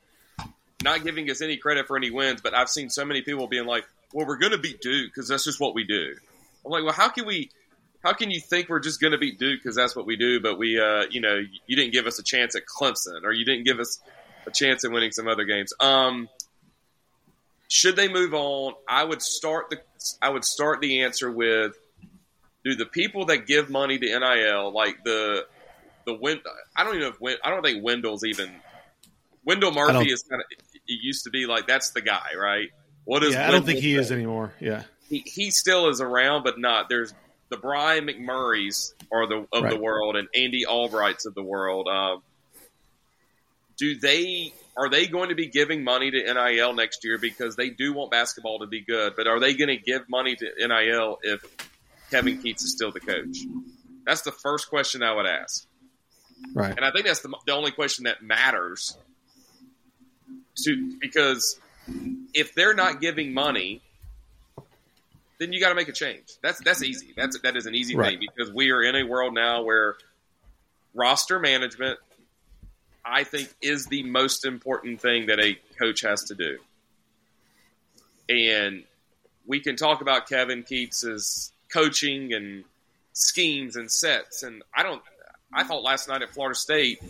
not 0.85 1.05
giving 1.05 1.31
us 1.31 1.41
any 1.41 1.57
credit 1.57 1.87
for 1.87 1.97
any 1.97 2.11
wins. 2.11 2.43
But 2.43 2.55
I've 2.55 2.69
seen 2.69 2.91
so 2.91 3.05
many 3.07 3.23
people 3.23 3.47
being 3.47 3.65
like, 3.67 3.87
"Well, 4.13 4.27
we're 4.27 4.37
going 4.37 4.53
to 4.53 4.59
beat 4.59 4.83
Duke 4.83 5.11
because 5.11 5.29
that's 5.29 5.45
just 5.45 5.59
what 5.59 5.75
we 5.75 5.85
do." 5.85 6.15
I'm 6.67 6.71
like, 6.71 6.85
"Well, 6.85 6.93
how 6.93 7.09
can 7.09 7.25
we?" 7.25 7.51
How 8.03 8.13
can 8.13 8.31
you 8.31 8.41
think 8.41 8.69
we're 8.69 8.81
just 8.81 9.01
going 9.01 9.13
to 9.13 9.19
beat 9.19 9.39
Duke 9.39 9.61
because 9.63 9.77
that's 9.77 9.97
what 9.97 10.07
we 10.07 10.17
do? 10.17 10.41
But 10.41 10.59
we, 10.59 10.81
uh, 10.81 11.05
you 11.11 11.21
know, 11.21 11.43
you 11.67 11.77
didn't 11.77 11.93
give 11.93 12.07
us 12.07 12.19
a 12.19 12.23
chance 12.23 12.55
at 12.55 12.63
Clemson, 12.65 13.25
or 13.25 13.33
you 13.33 13.45
didn't 13.45 13.65
give 13.65 13.81
us 13.81 14.01
a 14.47 14.51
chance 14.51 14.85
at 14.85 14.93
winning 14.93 15.13
some 15.13 15.27
other 15.27 15.45
games. 15.45 15.73
Um, 15.81 16.29
should 17.69 17.97
they 17.97 18.09
move 18.09 18.35
on? 18.35 18.75
I 18.89 19.05
would 19.05 19.23
start 19.23 19.71
the 19.71 19.81
I 20.23 20.31
would 20.31 20.45
start 20.45 20.81
the 20.81 21.03
answer 21.03 21.31
with 21.31 21.77
do 22.65 22.75
the 22.75 22.87
people 22.87 23.27
that 23.27 23.47
give 23.47 23.71
money 23.71 23.99
to 23.99 24.19
NIL 24.19 24.73
like 24.73 25.05
the 25.05 25.47
the 26.07 26.15
Win 26.15 26.41
I 26.75 26.85
don't 26.85 26.95
even 26.95 27.09
know 27.09 27.15
if 27.15 27.21
Win, 27.21 27.37
I 27.45 27.51
don't 27.51 27.63
think 27.63 27.85
Wendell's 27.85 28.25
even 28.25 28.51
Wendell 29.45 29.73
Murphy 29.73 30.11
is 30.11 30.23
kind 30.23 30.41
of 30.41 30.47
it 30.51 30.63
used 30.87 31.25
to 31.25 31.31
be 31.31 31.47
like 31.47 31.67
that's 31.67 31.91
the 31.91 32.01
guy, 32.01 32.31
right? 32.37 32.71
What 33.05 33.23
is 33.23 33.35
yeah, 33.35 33.49
I 33.49 33.51
don't 33.51 33.65
think 33.65 33.81
he 33.81 33.95
say? 33.95 34.01
is 34.01 34.13
anymore. 34.13 34.55
Yeah. 34.61 34.85
He 35.09 35.23
he 35.27 35.51
still 35.51 35.89
is 35.89 36.01
around 36.01 36.45
but 36.45 36.59
not. 36.59 36.89
There's 36.89 37.13
the 37.51 37.57
Brian 37.57 38.07
McMurrays 38.07 38.93
are 39.13 39.27
the 39.27 39.47
of 39.53 39.65
right. 39.65 39.71
the 39.71 39.81
world 39.81 40.17
and 40.17 40.29
Andy 40.35 40.65
Albrights 40.65 41.27
of 41.27 41.35
the 41.35 41.43
world. 41.43 41.89
Um, 41.89 42.23
do 43.79 43.99
they 43.99 44.53
are 44.77 44.89
they 44.89 45.07
going 45.07 45.31
to 45.31 45.35
be 45.35 45.47
giving 45.47 45.83
money 45.83 46.11
to 46.11 46.35
NIL 46.35 46.73
next 46.75 47.05
year 47.05 47.19
because 47.19 47.57
they 47.57 47.71
do 47.71 47.93
want 47.93 48.11
basketball 48.11 48.61
to 48.61 48.67
be 48.67 48.81
good? 48.81 49.15
But 49.17 49.27
are 49.27 49.41
they 49.41 49.55
going 49.55 49.69
to 49.69 49.77
give 49.77 50.09
money 50.09 50.37
to 50.37 50.67
NIL 50.69 51.19
if 51.23 51.45
Kevin 52.11 52.41
Keatts 52.41 52.63
is 52.63 52.73
still 52.73 52.93
the 52.93 53.01
coach? 53.01 53.39
That's 54.05 54.23
the 54.23 54.33
first 54.33 54.69
question 54.69 55.03
I 55.03 55.15
would 55.15 55.27
ask. 55.27 55.67
Right. 56.55 56.75
And 56.75 56.85
I 56.85 56.93
think 56.93 57.07
that's 57.07 57.21
the, 57.21 57.35
the 57.47 57.53
only 57.53 57.73
question 57.73 58.05
that 58.05 58.23
matters 58.23 58.97
to 60.65 60.97
because 61.01 61.59
if 62.35 62.55
they're 62.55 62.75
not 62.75 63.01
giving 63.01 63.33
money, 63.33 63.83
then 65.39 65.53
you 65.53 65.61
got 65.61 65.71
to 65.71 65.75
make 65.75 65.89
a 65.89 65.93
change. 65.93 66.27
That's 66.43 66.63
that's 66.63 66.83
easy. 66.83 67.15
That's 67.17 67.39
that 67.41 67.57
is 67.57 67.67
an 67.67 67.75
easy 67.75 67.97
right. 67.97 68.19
thing 68.19 68.29
because 68.35 68.53
we 68.53 68.71
are 68.71 68.83
in 68.83 68.97
a 68.97 69.05
world 69.05 69.35
now 69.35 69.63
where 69.63 69.97
roster 70.95 71.39
management 71.39 71.99
I 73.11 73.25
think 73.25 73.49
is 73.63 73.87
the 73.87 74.03
most 74.03 74.45
important 74.45 75.01
thing 75.01 75.27
that 75.27 75.41
a 75.41 75.59
coach 75.79 76.03
has 76.03 76.25
to 76.25 76.35
do. 76.35 76.59
And 78.29 78.85
we 79.47 79.61
can 79.61 79.77
talk 79.77 80.03
about 80.03 80.29
Kevin 80.29 80.63
Keatts's 80.63 81.53
coaching 81.73 82.35
and 82.35 82.65
schemes 83.15 83.77
and 83.77 83.91
sets. 83.91 84.43
And 84.43 84.63
I 84.75 84.83
don't, 84.83 85.03
I 85.53 85.65
thought 85.65 85.83
last 85.83 86.09
night 86.09 86.23
at 86.23 86.31
Florida 86.31 86.55
State, 86.55 87.03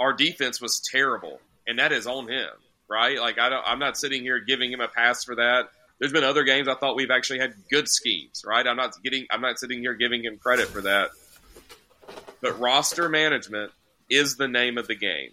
our 0.00 0.12
defense 0.12 0.60
was 0.60 0.80
terrible, 0.80 1.40
and 1.66 1.78
that 1.78 1.92
is 1.92 2.06
on 2.06 2.28
him, 2.28 2.50
right? 2.88 3.18
Like 3.20 3.38
I 3.38 3.48
don't, 3.48 3.62
I'm 3.64 3.78
not 3.78 3.96
sitting 3.96 4.22
here 4.22 4.40
giving 4.40 4.72
him 4.72 4.80
a 4.80 4.88
pass 4.88 5.24
for 5.24 5.36
that. 5.36 5.68
There's 6.00 6.12
been 6.12 6.24
other 6.24 6.44
games 6.44 6.66
I 6.66 6.74
thought 6.74 6.96
we've 6.96 7.10
actually 7.10 7.40
had 7.40 7.54
good 7.70 7.86
schemes, 7.88 8.42
right? 8.44 8.66
I'm 8.66 8.76
not 8.76 8.94
getting, 9.04 9.26
I'm 9.30 9.42
not 9.42 9.58
sitting 9.58 9.80
here 9.80 9.94
giving 9.94 10.24
him 10.24 10.38
credit 10.38 10.68
for 10.68 10.80
that. 10.80 11.10
But 12.40 12.58
roster 12.58 13.08
management 13.08 13.70
is 14.08 14.36
the 14.36 14.48
name 14.48 14.78
of 14.78 14.88
the 14.88 14.94
game. 14.94 15.30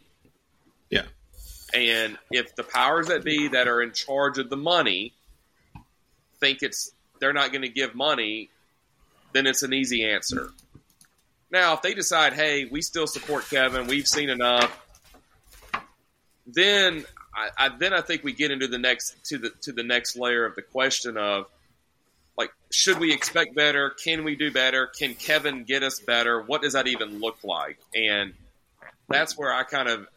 Yeah. 0.89 1.05
And 1.73 2.17
if 2.31 2.53
the 2.55 2.63
powers 2.63 3.07
that 3.07 3.23
be 3.23 3.47
that 3.49 3.69
are 3.69 3.81
in 3.81 3.93
charge 3.93 4.37
of 4.39 4.49
the 4.49 4.57
money 4.57 5.13
think 6.39 6.61
it's 6.61 6.91
they're 7.19 7.33
not 7.33 7.51
going 7.51 7.63
to 7.63 7.69
give 7.69 7.95
money, 7.95 8.49
then 9.31 9.47
it's 9.47 9.63
an 9.63 9.73
easy 9.73 10.03
answer. 10.05 10.51
Now, 11.49 11.73
if 11.73 11.81
they 11.81 11.93
decide, 11.93 12.33
hey, 12.33 12.65
we 12.65 12.81
still 12.81 13.07
support 13.07 13.49
Kevin, 13.49 13.87
we've 13.87 14.07
seen 14.07 14.29
enough, 14.29 14.69
then 16.45 17.05
I, 17.37 17.49
I, 17.57 17.69
then 17.69 17.93
I 17.93 18.01
think 18.01 18.23
we 18.23 18.33
get 18.33 18.49
into 18.49 18.67
the 18.67 18.79
next 18.79 19.23
to 19.25 19.37
the 19.37 19.51
to 19.61 19.71
the 19.71 19.83
next 19.83 20.17
layer 20.17 20.43
of 20.43 20.55
the 20.55 20.63
question 20.63 21.17
of 21.17 21.45
like, 22.35 22.51
should 22.71 22.99
we 22.99 23.13
expect 23.13 23.55
better? 23.55 23.91
Can 23.91 24.23
we 24.23 24.35
do 24.35 24.51
better? 24.51 24.87
Can 24.87 25.13
Kevin 25.13 25.63
get 25.63 25.83
us 25.83 25.99
better? 25.99 26.41
What 26.41 26.63
does 26.63 26.73
that 26.73 26.87
even 26.87 27.19
look 27.19 27.37
like? 27.43 27.77
And 27.95 28.33
that's 29.07 29.37
where 29.37 29.53
I 29.53 29.63
kind 29.63 29.87
of 29.87 30.07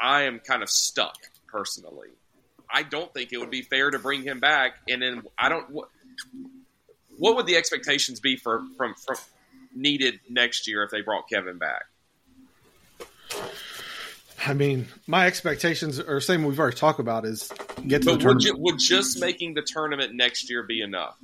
I 0.00 0.22
am 0.22 0.38
kind 0.38 0.62
of 0.62 0.68
stuck 0.68 1.16
personally. 1.46 2.08
I 2.70 2.82
don't 2.82 3.12
think 3.14 3.32
it 3.32 3.38
would 3.38 3.50
be 3.50 3.62
fair 3.62 3.90
to 3.90 3.98
bring 3.98 4.22
him 4.22 4.40
back, 4.40 4.74
and 4.88 5.00
then 5.00 5.22
I 5.38 5.48
don't. 5.48 5.70
What, 5.70 5.88
what 7.16 7.36
would 7.36 7.46
the 7.46 7.56
expectations 7.56 8.20
be 8.20 8.36
for 8.36 8.62
from 8.76 8.94
from 8.94 9.16
needed 9.74 10.20
next 10.28 10.68
year 10.68 10.82
if 10.84 10.90
they 10.90 11.00
brought 11.00 11.28
Kevin 11.28 11.56
back? 11.56 11.84
I 14.48 14.54
mean, 14.54 14.88
my 15.06 15.26
expectations 15.26 16.00
are 16.00 16.20
same 16.20 16.42
we've 16.42 16.58
already 16.58 16.76
talked 16.76 17.00
about 17.00 17.26
is 17.26 17.52
get 17.86 18.00
to 18.02 18.06
but 18.06 18.12
the 18.14 18.18
tournament. 18.18 18.54
Would, 18.54 18.62
would 18.62 18.78
just 18.78 19.20
making 19.20 19.52
the 19.52 19.60
tournament 19.60 20.14
next 20.14 20.48
year 20.48 20.62
be 20.62 20.80
enough? 20.80 21.18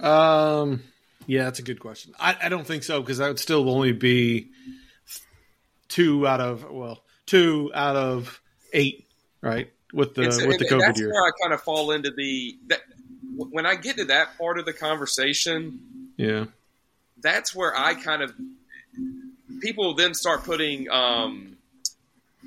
Um, 0.00 0.82
yeah, 1.26 1.44
that's 1.44 1.58
a 1.58 1.62
good 1.62 1.80
question. 1.80 2.14
I, 2.18 2.34
I 2.44 2.48
don't 2.48 2.66
think 2.66 2.82
so 2.82 3.02
because 3.02 3.18
that 3.18 3.28
would 3.28 3.38
still 3.38 3.68
only 3.68 3.92
be 3.92 4.48
two 5.88 6.26
out 6.26 6.40
of 6.40 6.70
well, 6.70 7.02
two 7.26 7.70
out 7.74 7.96
of 7.96 8.40
eight, 8.72 9.06
right? 9.42 9.70
With 9.92 10.14
the 10.14 10.22
it's, 10.22 10.38
with 10.38 10.58
the 10.58 10.64
COVID 10.64 10.80
that's 10.80 11.00
year. 11.00 11.10
where 11.10 11.22
I 11.22 11.30
kind 11.42 11.52
of 11.52 11.60
fall 11.60 11.90
into 11.90 12.10
the 12.10 12.56
that 12.68 12.80
when 13.34 13.66
I 13.66 13.74
get 13.74 13.98
to 13.98 14.06
that 14.06 14.38
part 14.38 14.58
of 14.58 14.64
the 14.64 14.72
conversation. 14.72 15.80
Yeah, 16.16 16.46
that's 17.20 17.54
where 17.54 17.76
I 17.76 17.92
kind 17.94 18.22
of 18.22 18.32
people 19.60 19.92
then 19.94 20.14
start 20.14 20.44
putting 20.44 20.90
um, 20.90 21.57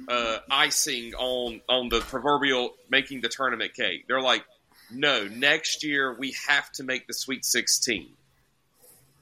uh, 0.07 0.39
icing 0.49 1.13
on 1.15 1.61
on 1.69 1.89
the 1.89 2.01
proverbial 2.01 2.75
making 2.89 3.21
the 3.21 3.29
tournament 3.29 3.73
cake. 3.73 4.05
They're 4.07 4.21
like, 4.21 4.43
no, 4.91 5.27
next 5.27 5.83
year 5.83 6.15
we 6.17 6.35
have 6.47 6.71
to 6.73 6.83
make 6.83 7.07
the 7.07 7.13
Sweet 7.13 7.45
Sixteen, 7.45 8.09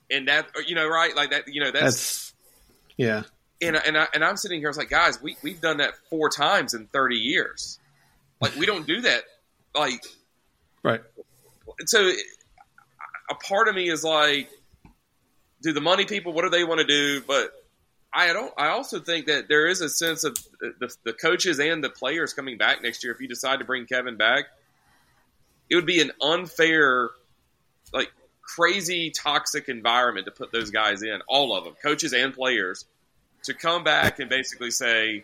and 0.10 0.28
that 0.28 0.48
you 0.68 0.76
know 0.76 0.88
right 0.88 1.16
like 1.16 1.32
that 1.32 1.48
you 1.48 1.64
know 1.64 1.72
that's, 1.72 1.84
that's 1.84 2.34
yeah 2.98 3.24
and 3.62 3.76
and, 3.76 3.98
I, 3.98 4.08
and 4.14 4.24
I'm 4.24 4.38
sitting 4.38 4.60
here. 4.60 4.70
I 4.70 4.72
was 4.72 4.78
like, 4.78 4.90
guys, 4.90 5.22
we 5.22 5.36
we've 5.44 5.62
done 5.62 5.78
that 5.78 5.94
four 6.10 6.30
times 6.30 6.74
in 6.74 6.88
30 6.88 7.16
years. 7.16 7.80
Like 8.40 8.56
we 8.56 8.66
don't 8.66 8.88
do 8.88 9.02
that. 9.02 9.24
Like, 9.76 10.04
right. 10.84 11.02
So, 11.86 12.12
a 13.30 13.36
part 13.36 13.68
of 13.68 13.76
me 13.76 13.90
is 13.90 14.04
like, 14.04 14.50
do 15.62 15.74
the 15.74 15.82
money 15.82 16.06
people? 16.06 16.34
What 16.34 16.44
do 16.44 16.50
they 16.50 16.64
want 16.64 16.80
to 16.80 16.88
do? 16.88 17.22
But 17.22 17.52
I 18.14 18.34
don't. 18.34 18.52
I 18.58 18.70
also 18.70 19.00
think 19.00 19.28
that 19.28 19.48
there 19.48 19.68
is 19.68 19.82
a 19.82 19.90
sense 19.90 20.24
of 20.24 20.38
the, 20.60 20.94
the 21.04 21.14
coaches 21.14 21.60
and 21.60 21.84
the 21.84 21.90
players 21.90 22.34
coming 22.34 22.58
back 22.58 22.82
next 22.82 23.04
year. 23.04 23.14
If 23.14 23.22
you 23.22 23.28
decide 23.28 23.60
to 23.60 23.66
bring 23.66 23.86
Kevin 23.86 24.18
back, 24.18 24.46
it 25.70 25.76
would 25.76 25.86
be 25.86 26.02
an 26.02 26.12
unfair, 26.22 27.12
like 27.94 28.12
crazy 28.42 29.12
toxic 29.12 29.70
environment 29.70 30.26
to 30.26 30.32
put 30.32 30.52
those 30.52 30.72
guys 30.72 31.04
in. 31.04 31.20
All 31.28 31.56
of 31.56 31.66
them, 31.66 31.76
coaches 31.84 32.14
and 32.14 32.34
players 32.34 32.86
to 33.44 33.54
come 33.54 33.84
back 33.84 34.20
and 34.20 34.30
basically 34.30 34.72
say, 34.72 35.24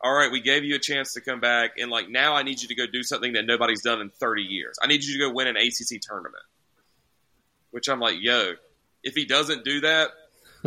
all 0.00 0.14
right, 0.14 0.30
we 0.30 0.40
gave 0.40 0.62
you 0.62 0.76
a 0.76 0.78
chance 0.78 1.14
to 1.14 1.20
come 1.20 1.40
back, 1.40 1.72
and 1.78 1.90
like 1.90 2.08
now 2.08 2.34
I 2.34 2.42
need 2.42 2.62
you 2.62 2.68
to 2.68 2.74
go 2.74 2.86
do 2.86 3.02
something 3.02 3.32
that 3.32 3.46
nobody's 3.46 3.82
done 3.82 4.00
in 4.00 4.10
30 4.10 4.42
years. 4.42 4.78
I 4.80 4.86
need 4.86 5.02
you 5.02 5.14
to 5.14 5.18
go 5.18 5.32
win 5.32 5.48
an 5.48 5.56
ACC 5.56 6.00
tournament. 6.00 6.44
Which 7.72 7.88
I'm 7.88 8.00
like, 8.00 8.16
yo, 8.20 8.54
if 9.02 9.14
he 9.14 9.24
doesn't 9.24 9.64
do 9.64 9.80
that, 9.80 10.10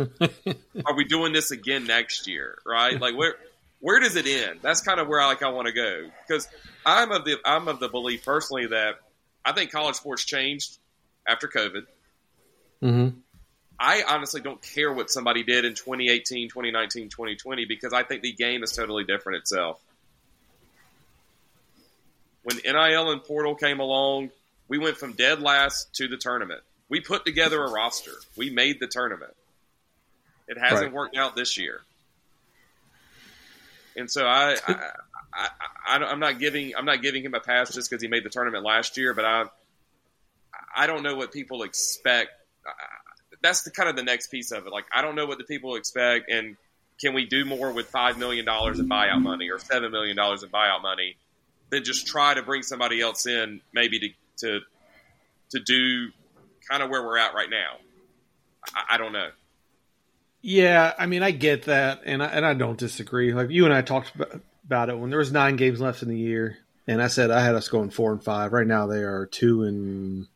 are 0.86 0.94
we 0.94 1.04
doing 1.04 1.32
this 1.32 1.50
again 1.50 1.84
next 1.84 2.26
year? 2.26 2.58
Right? 2.66 3.00
Like 3.00 3.16
where 3.16 3.34
where 3.80 3.98
does 3.98 4.16
it 4.16 4.26
end? 4.26 4.60
That's 4.62 4.80
kind 4.80 5.00
of 5.00 5.08
where 5.08 5.20
I 5.20 5.26
like 5.26 5.42
I 5.42 5.48
want 5.48 5.66
to 5.66 5.72
go 5.72 6.10
because 6.26 6.48
I'm 6.84 7.10
of 7.12 7.24
the 7.24 7.36
I'm 7.44 7.68
of 7.68 7.80
the 7.80 7.88
belief 7.88 8.24
personally 8.24 8.66
that 8.66 8.96
I 9.44 9.52
think 9.52 9.72
college 9.72 9.96
sports 9.96 10.24
changed 10.24 10.78
after 11.26 11.48
COVID. 11.48 11.82
Mm-hmm. 12.82 13.18
I 13.78 14.02
honestly 14.06 14.42
don't 14.42 14.60
care 14.60 14.92
what 14.92 15.10
somebody 15.10 15.42
did 15.42 15.64
in 15.64 15.72
2018, 15.72 16.50
2019, 16.50 17.08
2020 17.08 17.64
because 17.64 17.94
I 17.94 18.02
think 18.02 18.20
the 18.20 18.32
game 18.32 18.62
is 18.62 18.72
totally 18.72 19.04
different 19.04 19.38
itself. 19.38 19.82
When 22.42 22.58
NIL 22.58 23.10
and 23.10 23.24
Portal 23.24 23.54
came 23.54 23.80
along, 23.80 24.30
we 24.68 24.78
went 24.78 24.98
from 24.98 25.12
dead 25.14 25.40
last 25.40 25.94
to 25.94 26.08
the 26.08 26.18
tournament. 26.18 26.60
We 26.90 27.00
put 27.00 27.24
together 27.24 27.62
a 27.62 27.70
roster. 27.70 28.12
We 28.36 28.50
made 28.50 28.80
the 28.80 28.86
tournament. 28.86 29.32
It 30.50 30.58
hasn't 30.58 30.88
right. 30.88 30.92
worked 30.92 31.16
out 31.16 31.34
this 31.34 31.56
year. 31.56 31.80
And 33.96 34.10
so 34.10 34.26
I, 34.26 34.56
I, 34.68 34.90
I, 35.32 35.48
I, 35.96 36.12
am 36.12 36.20
not 36.20 36.38
giving 36.38 36.74
I'm 36.76 36.84
not 36.84 37.00
giving 37.00 37.24
him 37.24 37.34
a 37.34 37.40
pass 37.40 37.72
just 37.72 37.88
because 37.88 38.02
he 38.02 38.08
made 38.08 38.24
the 38.24 38.30
tournament 38.30 38.64
last 38.64 38.98
year, 38.98 39.14
but 39.14 39.24
I 39.24 39.44
I 40.76 40.86
don't 40.86 41.02
know 41.02 41.16
what 41.16 41.32
people 41.32 41.62
expect 41.62 42.30
that's 43.42 43.62
the 43.62 43.70
kind 43.70 43.88
of 43.88 43.96
the 43.96 44.02
next 44.02 44.28
piece 44.28 44.52
of 44.52 44.66
it. 44.66 44.72
Like, 44.72 44.84
I 44.92 45.02
don't 45.02 45.14
know 45.14 45.26
what 45.26 45.38
the 45.38 45.44
people 45.44 45.76
expect, 45.76 46.30
and 46.30 46.56
can 47.00 47.14
we 47.14 47.26
do 47.26 47.44
more 47.44 47.72
with 47.72 47.86
five 47.86 48.18
million 48.18 48.44
dollars 48.44 48.78
in 48.78 48.88
buyout 48.88 49.22
money 49.22 49.50
or 49.50 49.58
seven 49.58 49.90
million 49.90 50.16
dollars 50.16 50.42
in 50.42 50.50
buyout 50.50 50.82
money 50.82 51.16
than 51.70 51.84
just 51.84 52.06
try 52.06 52.34
to 52.34 52.42
bring 52.42 52.62
somebody 52.62 53.00
else 53.00 53.26
in, 53.26 53.60
maybe 53.72 53.98
to 54.00 54.08
to 54.38 54.60
to 55.50 55.60
do 55.60 56.10
kind 56.68 56.82
of 56.82 56.90
where 56.90 57.02
we're 57.02 57.18
at 57.18 57.34
right 57.34 57.50
now? 57.50 57.76
I, 58.74 58.94
I 58.94 58.98
don't 58.98 59.12
know. 59.12 59.30
Yeah, 60.42 60.94
I 60.98 61.06
mean, 61.06 61.22
I 61.22 61.32
get 61.32 61.64
that, 61.64 62.02
and 62.04 62.22
I, 62.22 62.26
and 62.26 62.46
I 62.46 62.54
don't 62.54 62.78
disagree. 62.78 63.34
Like 63.34 63.50
you 63.50 63.66
and 63.66 63.74
I 63.74 63.82
talked 63.82 64.12
about 64.64 64.88
it 64.88 64.98
when 64.98 65.10
there 65.10 65.18
was 65.18 65.32
nine 65.32 65.56
games 65.56 65.80
left 65.80 66.02
in 66.02 66.08
the 66.08 66.16
year, 66.16 66.58
and 66.86 67.02
I 67.02 67.08
said 67.08 67.30
I 67.30 67.40
had 67.40 67.54
us 67.54 67.68
going 67.68 67.90
four 67.90 68.12
and 68.12 68.22
five. 68.22 68.52
Right 68.52 68.66
now, 68.66 68.86
they 68.86 69.02
are 69.02 69.26
two 69.26 69.64
and 69.64 70.26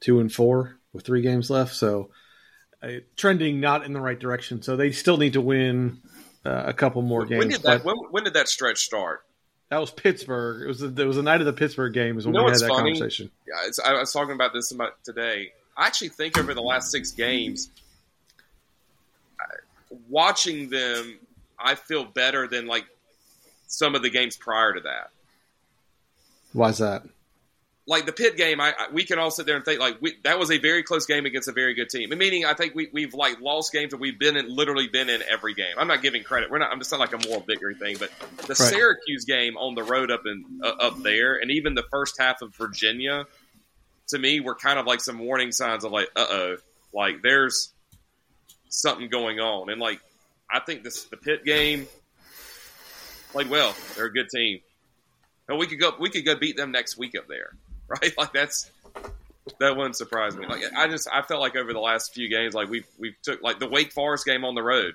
two 0.00 0.20
and 0.20 0.32
four 0.32 0.78
with 0.92 1.04
three 1.04 1.20
games 1.20 1.50
left, 1.50 1.74
so 1.74 2.10
uh, 2.82 2.88
trending 3.16 3.60
not 3.60 3.84
in 3.84 3.92
the 3.92 4.00
right 4.00 4.18
direction. 4.18 4.62
So 4.62 4.76
they 4.76 4.92
still 4.92 5.18
need 5.18 5.34
to 5.34 5.42
win 5.42 6.00
uh, 6.46 6.62
a 6.66 6.72
couple 6.72 7.02
more 7.02 7.26
games. 7.26 7.38
When 7.38 7.48
did 7.48 7.62
that 7.62 7.84
when, 7.84 7.96
when 8.10 8.24
did 8.24 8.34
that 8.34 8.48
stretch 8.48 8.78
start? 8.78 9.20
That 9.68 9.78
was 9.78 9.90
Pittsburgh. 9.90 10.62
It 10.62 10.66
was 10.66 10.80
the, 10.80 11.02
it 11.02 11.06
was 11.06 11.16
the 11.16 11.22
night 11.22 11.40
of 11.40 11.46
the 11.46 11.52
Pittsburgh 11.52 11.92
game. 11.92 12.18
Is 12.18 12.26
when 12.26 12.34
You 12.34 12.40
know 12.40 12.46
we 12.46 12.52
had 12.52 12.60
that 12.60 12.68
funny? 12.68 12.92
conversation. 12.92 13.30
Yeah, 13.46 13.68
it's, 13.68 13.78
I 13.78 13.92
was 13.92 14.12
talking 14.12 14.34
about 14.34 14.52
this 14.52 14.72
about 14.72 15.04
today. 15.04 15.52
I 15.76 15.86
actually 15.86 16.08
think 16.08 16.38
over 16.38 16.54
the 16.54 16.62
last 16.62 16.90
six 16.90 17.12
games, 17.12 17.70
watching 20.08 20.70
them, 20.70 21.18
I 21.58 21.74
feel 21.74 22.04
better 22.04 22.46
than 22.46 22.66
like 22.66 22.86
some 23.66 23.94
of 23.94 24.02
the 24.02 24.10
games 24.10 24.36
prior 24.36 24.72
to 24.74 24.80
that. 24.80 25.10
Why's 26.52 26.78
that? 26.78 27.04
Like 27.86 28.06
the 28.06 28.12
pit 28.12 28.36
game, 28.36 28.60
I, 28.60 28.72
I 28.78 28.92
we 28.92 29.04
can 29.04 29.18
all 29.18 29.32
sit 29.32 29.46
there 29.46 29.56
and 29.56 29.64
think 29.64 29.80
like 29.80 30.00
we, 30.00 30.14
that 30.22 30.38
was 30.38 30.52
a 30.52 30.58
very 30.58 30.84
close 30.84 31.06
game 31.06 31.26
against 31.26 31.48
a 31.48 31.52
very 31.52 31.74
good 31.74 31.88
team. 31.88 32.10
Meaning, 32.10 32.44
I 32.44 32.54
think 32.54 32.74
we, 32.74 32.88
we've 32.92 33.14
like 33.14 33.40
lost 33.40 33.72
games 33.72 33.90
that 33.90 33.98
we've 33.98 34.18
been 34.18 34.36
in, 34.36 34.54
literally 34.54 34.86
been 34.86 35.08
in 35.08 35.22
every 35.28 35.54
game. 35.54 35.74
I'm 35.76 35.88
not 35.88 36.02
giving 36.02 36.22
credit. 36.22 36.50
We're 36.50 36.58
not. 36.58 36.70
I'm 36.70 36.78
just 36.78 36.92
not 36.92 37.00
like 37.00 37.12
a 37.14 37.26
moral 37.26 37.40
victory 37.40 37.74
thing. 37.74 37.96
But 37.98 38.12
the 38.46 38.54
Syracuse 38.54 39.24
game 39.24 39.56
on 39.56 39.74
the 39.74 39.82
road 39.82 40.10
up 40.12 40.22
in 40.24 40.44
uh, 40.62 40.68
up 40.68 41.02
there, 41.02 41.34
and 41.36 41.50
even 41.50 41.74
the 41.74 41.84
first 41.90 42.16
half 42.20 42.42
of 42.42 42.54
Virginia, 42.54 43.26
to 44.08 44.18
me, 44.18 44.38
were 44.38 44.54
kind 44.54 44.78
of 44.78 44.86
like 44.86 45.00
some 45.00 45.18
warning 45.18 45.50
signs 45.50 45.82
of 45.82 45.90
like, 45.90 46.08
uh 46.14 46.26
oh, 46.28 46.56
like 46.92 47.22
there's 47.22 47.72
something 48.70 49.08
going 49.08 49.38
on. 49.38 49.68
And 49.70 49.80
like, 49.80 50.00
I 50.50 50.60
think 50.60 50.82
this 50.82 51.04
the 51.04 51.16
pit 51.16 51.44
game 51.44 51.86
played 53.32 53.50
well. 53.50 53.74
They're 53.94 54.06
a 54.06 54.12
good 54.12 54.28
team. 54.34 54.60
And 55.48 55.58
we 55.58 55.66
could 55.66 55.80
go 55.80 55.92
we 55.98 56.10
could 56.10 56.24
go 56.24 56.36
beat 56.36 56.56
them 56.56 56.72
next 56.72 56.96
week 56.96 57.16
up 57.16 57.28
there, 57.28 57.50
right? 57.88 58.16
Like 58.16 58.32
that's 58.32 58.70
that 59.58 59.76
wouldn't 59.76 59.96
surprise 59.96 60.36
me. 60.36 60.46
Like 60.46 60.62
I 60.76 60.88
just 60.88 61.08
I 61.12 61.22
felt 61.22 61.40
like 61.40 61.56
over 61.56 61.72
the 61.72 61.80
last 61.80 62.14
few 62.14 62.28
games, 62.28 62.54
like 62.54 62.70
we 62.70 62.84
we 62.98 63.14
took 63.22 63.42
like 63.42 63.58
the 63.58 63.68
Wake 63.68 63.92
Forest 63.92 64.24
game 64.24 64.44
on 64.44 64.54
the 64.54 64.62
road. 64.62 64.94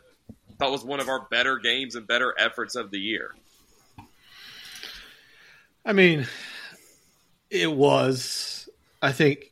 Thought 0.58 0.72
was 0.72 0.86
one 0.86 1.02
of 1.02 1.10
our 1.10 1.28
better 1.30 1.58
games 1.58 1.96
and 1.96 2.08
better 2.08 2.34
efforts 2.38 2.76
of 2.76 2.90
the 2.90 3.00
year. 3.00 3.36
I 5.86 5.92
mean, 5.92 6.28
it 7.50 7.72
was. 7.72 8.70
I 9.02 9.12
think. 9.12 9.52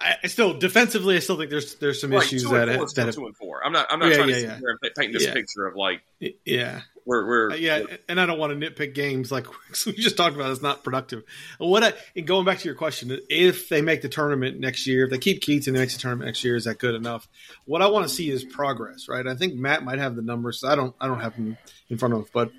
I 0.00 0.26
still 0.28 0.54
defensively, 0.58 1.16
I 1.16 1.18
still 1.18 1.36
think 1.36 1.50
there's 1.50 1.74
there's 1.76 2.00
some 2.00 2.10
Right, 2.12 2.22
issues 2.22 2.42
that 2.44 2.68
four 2.74 2.86
that 2.86 2.96
have, 3.06 3.14
two 3.14 3.26
and 3.26 3.36
four. 3.36 3.64
I'm 3.64 3.72
not 3.72 3.86
I'm 3.90 3.98
not 3.98 4.10
Yeah, 4.10 4.16
trying 4.16 4.28
yeah, 4.30 4.34
to 4.36 4.40
yeah. 4.40 4.48
sit 4.54 4.58
here 4.60 4.70
and 4.82 4.94
paint 4.96 5.12
this 5.12 5.24
Yeah. 5.24 5.32
picture 5.34 5.66
of 5.66 5.76
like 5.76 6.00
yeah. 6.44 6.80
we're 7.04 7.26
we're 7.26 7.50
Uh, 7.50 7.54
yeah, 7.56 7.82
and 8.08 8.18
I 8.18 8.24
don't 8.24 8.38
want 8.38 8.58
to 8.58 8.70
nitpick 8.70 8.94
games 8.94 9.30
like 9.30 9.46
we 9.86 9.92
just 9.92 10.16
talked 10.16 10.34
about. 10.36 10.50
It's 10.52 10.62
not 10.62 10.82
productive. 10.84 11.22
What 11.58 11.84
I, 11.84 11.92
and 12.16 12.26
going 12.26 12.46
back 12.46 12.58
to 12.60 12.64
your 12.64 12.74
question, 12.76 13.18
if 13.28 13.68
they 13.68 13.82
make 13.82 14.00
the 14.00 14.08
tournament 14.08 14.58
next 14.58 14.86
year, 14.86 15.04
if 15.04 15.10
they 15.10 15.18
keep 15.18 15.42
Keatts 15.42 15.66
and 15.66 15.76
they 15.76 15.80
make 15.80 15.92
the 15.92 15.98
tournament 15.98 16.26
next 16.28 16.44
year, 16.44 16.56
is 16.56 16.64
that 16.64 16.78
good 16.78 16.94
enough? 16.94 17.28
What 17.66 17.82
I 17.82 17.88
want 17.88 18.08
to 18.08 18.14
see 18.14 18.30
is 18.30 18.42
progress, 18.42 19.06
right? 19.08 19.26
I 19.26 19.34
think 19.34 19.54
Matt 19.54 19.84
might 19.84 19.98
have 19.98 20.16
the 20.16 20.22
numbers. 20.22 20.64
I 20.64 20.76
don't. 20.76 20.94
I 21.00 21.08
don't 21.08 21.20
have 21.20 21.36
them 21.36 21.58
in 21.90 21.98
front 21.98 22.14
of, 22.14 22.32
but 22.32 22.52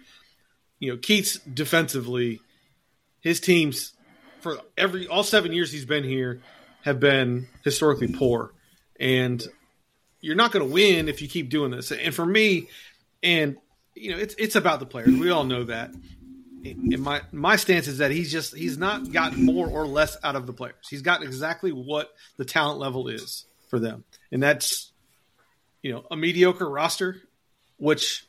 you 0.79 0.91
know, 0.91 0.97
Keatts 0.97 1.39
defensively, 1.51 2.39
his 3.21 3.39
teams 3.39 3.93
for 4.41 4.59
every 4.77 5.07
all 5.07 5.23
seven 5.23 5.53
years 5.53 5.71
he's 5.71 5.85
been 5.85 6.03
here 6.03 6.41
have 6.83 6.99
been 6.99 7.47
historically 7.63 8.07
poor, 8.07 8.53
and 8.99 9.45
you're 10.19 10.35
not 10.35 10.51
going 10.51 10.65
to 10.65 10.71
win 10.71 11.09
if 11.09 11.21
you 11.21 11.27
keep 11.27 11.49
doing 11.49 11.71
this. 11.71 11.91
And 11.91 12.13
for 12.13 12.25
me, 12.25 12.69
and 13.23 13.57
you 13.95 14.11
know, 14.11 14.17
it's 14.17 14.35
it's 14.37 14.55
about 14.55 14.79
the 14.79 14.85
players. 14.85 15.09
We 15.09 15.29
all 15.29 15.43
know 15.43 15.65
that. 15.65 15.91
And 16.63 16.99
my 16.99 17.21
my 17.31 17.55
stance 17.55 17.87
is 17.87 17.97
that 17.97 18.11
he's 18.11 18.31
just 18.31 18.55
he's 18.55 18.77
not 18.77 19.11
gotten 19.11 19.45
more 19.45 19.67
or 19.67 19.87
less 19.87 20.15
out 20.23 20.35
of 20.35 20.45
the 20.45 20.53
players. 20.53 20.87
He's 20.89 21.01
got 21.01 21.23
exactly 21.23 21.71
what 21.71 22.11
the 22.37 22.45
talent 22.45 22.79
level 22.79 23.07
is 23.07 23.45
for 23.69 23.79
them, 23.79 24.03
and 24.31 24.41
that's 24.41 24.91
you 25.81 25.91
know 25.91 26.05
a 26.11 26.15
mediocre 26.15 26.69
roster, 26.69 27.17
which 27.77 28.27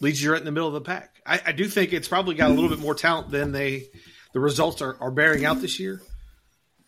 leads 0.00 0.22
you 0.22 0.32
right 0.32 0.38
in 0.38 0.46
the 0.46 0.52
middle 0.52 0.68
of 0.68 0.74
the 0.74 0.80
pack. 0.80 1.20
I, 1.26 1.40
I 1.46 1.52
do 1.52 1.68
think 1.68 1.92
it's 1.92 2.08
probably 2.08 2.34
got 2.34 2.50
a 2.50 2.54
little 2.54 2.70
bit 2.70 2.78
more 2.78 2.94
talent 2.94 3.30
than 3.30 3.52
they 3.52 3.88
the 4.32 4.40
results 4.40 4.80
are, 4.80 4.96
are 5.00 5.10
bearing 5.10 5.44
out 5.44 5.60
this 5.60 5.78
year, 5.78 6.00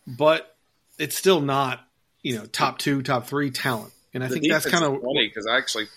but 0.07 0.52
it's 0.99 1.15
still 1.15 1.41
not 1.41 1.85
you 2.21 2.37
know 2.37 2.45
top 2.45 2.77
two, 2.79 3.01
top 3.01 3.27
three 3.27 3.51
talent. 3.51 3.93
And 4.13 4.23
I 4.23 4.27
the 4.27 4.35
think 4.35 4.51
that's 4.51 4.69
kind 4.69 4.83
of 4.83 5.01
funny 5.01 5.27
because 5.27 5.47
I 5.47 5.57
actually 5.57 5.87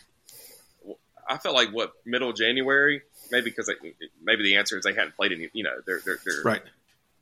I 1.28 1.38
felt 1.38 1.54
like 1.54 1.70
what 1.70 1.92
middle 2.04 2.30
of 2.30 2.36
January 2.36 3.02
maybe 3.30 3.50
because 3.50 3.70
maybe 4.22 4.42
the 4.44 4.56
answer 4.56 4.78
is 4.78 4.84
they 4.84 4.92
hadn't 4.94 5.16
played 5.16 5.32
any 5.32 5.48
you 5.52 5.64
know 5.64 5.72
they're 5.86 6.00
they're, 6.04 6.18
they're 6.24 6.42
right. 6.44 6.62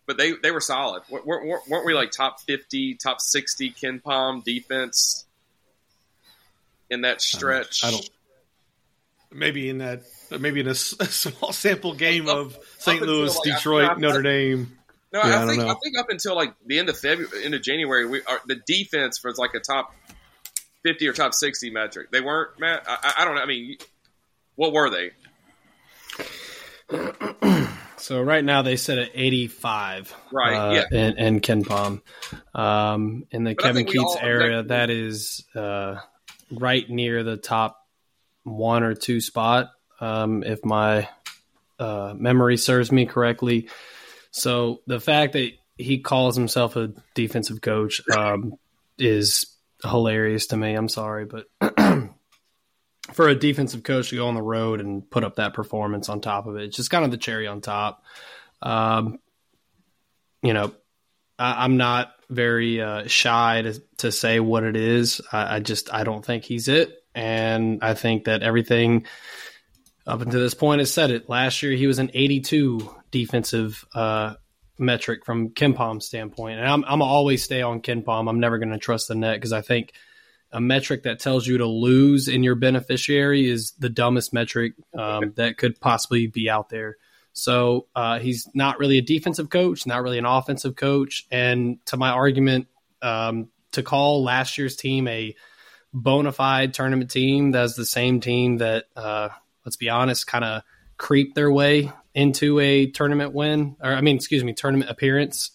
but 0.06 0.18
they 0.18 0.32
they 0.32 0.50
were 0.50 0.60
solid. 0.60 1.02
Weren't, 1.10 1.26
weren't, 1.26 1.68
weren't 1.68 1.86
we 1.86 1.94
like 1.94 2.10
top 2.10 2.40
fifty, 2.40 2.94
top 2.94 3.20
sixty 3.20 3.70
KenPom 3.70 4.44
defense 4.44 5.24
in 6.90 7.00
that 7.02 7.16
uh, 7.16 7.20
stretch? 7.20 7.84
I 7.84 7.90
don't. 7.90 8.10
Maybe 9.32 9.68
in 9.68 9.78
that, 9.78 10.02
maybe 10.38 10.60
in 10.60 10.68
a, 10.68 10.70
s- 10.70 10.94
a 11.00 11.06
small 11.06 11.52
sample 11.52 11.94
game 11.94 12.28
of 12.28 12.56
St. 12.78 13.02
Louis, 13.02 13.36
like, 13.36 13.48
I- 13.48 13.56
Detroit, 13.56 13.90
I- 13.90 13.94
Notre 13.98 14.22
Dame. 14.22 14.78
No, 15.14 15.20
Yeah, 15.20 15.38
I 15.40 15.44
I 15.44 15.46
think 15.46 15.62
know. 15.62 15.68
I 15.68 15.74
think 15.82 15.96
up 15.98 16.10
until 16.10 16.34
like 16.34 16.54
the 16.66 16.78
end 16.78 16.88
of 16.90 16.98
February, 16.98 17.44
end 17.44 17.54
of 17.54 17.62
January, 17.62 18.04
we 18.06 18.20
are, 18.24 18.40
the 18.46 18.56
defense 18.66 19.22
was 19.24 19.38
like 19.38 19.54
a 19.54 19.60
top 19.60 19.94
fifty 20.82 21.06
or 21.08 21.12
top 21.12 21.32
sixty 21.34 21.70
metric. 21.70 22.10
They 22.10 22.20
weren't, 22.20 22.58
Matt. 22.58 22.82
I, 22.86 22.98
I- 23.00 23.22
I 23.22 23.24
don't 23.24 23.36
know. 23.36 23.40
I 23.42 23.46
mean, 23.46 23.76
what 24.56 24.72
were 24.72 24.90
they? 24.90 25.10
So 27.96 28.20
right 28.20 28.44
now 28.44 28.60
they 28.60 28.76
sit 28.76 28.98
at 28.98 29.12
85. 29.14 30.14
Right, 30.30 30.54
uh, 30.54 30.72
yeah. 30.74 30.84
And, 30.92 31.18
and 31.18 31.42
KenPom. 31.42 32.02
Um, 32.52 33.24
in 33.30 33.44
the 33.44 33.54
But 33.54 33.62
Kevin 33.64 33.86
Keatts 33.86 34.02
all- 34.04 34.18
area, 34.20 34.62
that 34.64 34.90
is 34.90 35.42
uh, 35.54 36.00
right 36.50 36.90
near 36.90 37.22
the 37.22 37.38
top 37.38 37.78
one 38.42 38.82
or 38.82 38.94
two 38.94 39.22
spot, 39.22 39.70
um, 40.00 40.42
if 40.42 40.62
my 40.66 41.08
uh, 41.78 42.12
memory 42.14 42.58
serves 42.58 42.92
me 42.92 43.06
correctly. 43.06 43.68
So 44.34 44.80
the 44.88 44.98
fact 44.98 45.34
that 45.34 45.52
he 45.78 45.98
calls 45.98 46.36
himself 46.36 46.74
a 46.74 46.92
defensive 47.14 47.60
coach 47.60 48.00
um, 48.10 48.54
is 48.98 49.46
hilarious 49.80 50.48
to 50.48 50.56
me. 50.56 50.74
I'm 50.74 50.88
sorry, 50.88 51.24
but 51.24 51.46
for 53.12 53.28
a 53.28 53.34
defensive 53.36 53.84
coach 53.84 54.10
to 54.10 54.16
go 54.16 54.26
on 54.26 54.34
the 54.34 54.42
road 54.42 54.80
and 54.80 55.08
put 55.08 55.22
up 55.22 55.36
that 55.36 55.54
performance 55.54 56.08
on 56.08 56.20
top 56.20 56.46
of 56.46 56.56
it, 56.56 56.64
it's 56.64 56.76
just 56.76 56.90
kind 56.90 57.04
of 57.04 57.12
the 57.12 57.16
cherry 57.16 57.46
on 57.46 57.60
top. 57.60 58.02
Um, 58.60 59.20
you 60.42 60.52
know, 60.52 60.74
I, 61.38 61.64
I'm 61.64 61.76
not 61.76 62.12
very 62.28 62.82
uh, 62.82 63.06
shy 63.06 63.62
to, 63.62 63.80
to 63.98 64.10
say 64.10 64.40
what 64.40 64.64
it 64.64 64.74
is. 64.74 65.20
I, 65.30 65.56
I 65.56 65.60
just 65.60 65.94
I 65.94 66.02
don't 66.02 66.26
think 66.26 66.42
he's 66.42 66.66
it, 66.66 67.04
and 67.14 67.84
I 67.84 67.94
think 67.94 68.24
that 68.24 68.42
everything 68.42 69.06
up 70.08 70.22
until 70.22 70.40
this 70.40 70.54
point 70.54 70.80
has 70.80 70.92
said 70.92 71.12
it. 71.12 71.28
Last 71.28 71.62
year 71.62 71.72
he 71.72 71.86
was 71.86 72.00
an 72.00 72.10
82 72.12 72.90
defensive 73.14 73.86
uh, 73.94 74.34
metric 74.76 75.24
from 75.24 75.50
KenPom's 75.50 76.04
standpoint, 76.04 76.58
and 76.58 76.68
I'm 76.68 76.84
I'm 76.84 77.00
always 77.00 77.44
stay 77.44 77.62
on 77.62 77.80
KenPom. 77.80 78.28
I'm 78.28 78.40
never 78.40 78.58
going 78.58 78.72
to 78.72 78.78
trust 78.78 79.06
the 79.06 79.14
net 79.14 79.36
because 79.36 79.52
I 79.52 79.60
think 79.62 79.92
a 80.50 80.60
metric 80.60 81.04
that 81.04 81.20
tells 81.20 81.46
you 81.46 81.58
to 81.58 81.66
lose 81.66 82.26
in 82.26 82.42
your 82.42 82.56
beneficiary 82.56 83.48
is 83.48 83.72
the 83.78 83.88
dumbest 83.88 84.32
metric 84.32 84.74
um, 84.98 85.32
that 85.36 85.58
could 85.58 85.80
possibly 85.80 86.26
be 86.26 86.50
out 86.50 86.70
there. 86.70 86.96
So 87.32 87.86
uh, 87.94 88.18
he's 88.18 88.48
not 88.52 88.80
really 88.80 88.98
a 88.98 89.02
defensive 89.02 89.48
coach, 89.48 89.86
not 89.86 90.02
really 90.02 90.18
an 90.18 90.26
offensive 90.26 90.74
coach. 90.74 91.26
And 91.30 91.78
to 91.86 91.96
my 91.96 92.10
argument, 92.10 92.66
um, 93.00 93.48
to 93.72 93.82
call 93.82 94.22
last 94.22 94.58
year's 94.58 94.76
team 94.76 95.08
a 95.08 95.34
bona 95.92 96.32
fide 96.32 96.74
tournament 96.74 97.10
team, 97.10 97.52
that's 97.52 97.74
the 97.74 97.86
same 97.86 98.20
team 98.20 98.58
that, 98.58 98.84
uh, 98.96 99.28
let's 99.64 99.76
be 99.76 99.88
honest, 99.88 100.26
kind 100.26 100.44
of 100.44 100.62
creeped 100.96 101.34
their 101.34 101.50
way 101.50 101.90
into 102.14 102.60
a 102.60 102.86
tournament 102.86 103.32
win, 103.32 103.76
or 103.82 103.92
I 103.92 104.00
mean, 104.00 104.16
excuse 104.16 104.44
me, 104.44 104.52
tournament 104.52 104.90
appearance 104.90 105.50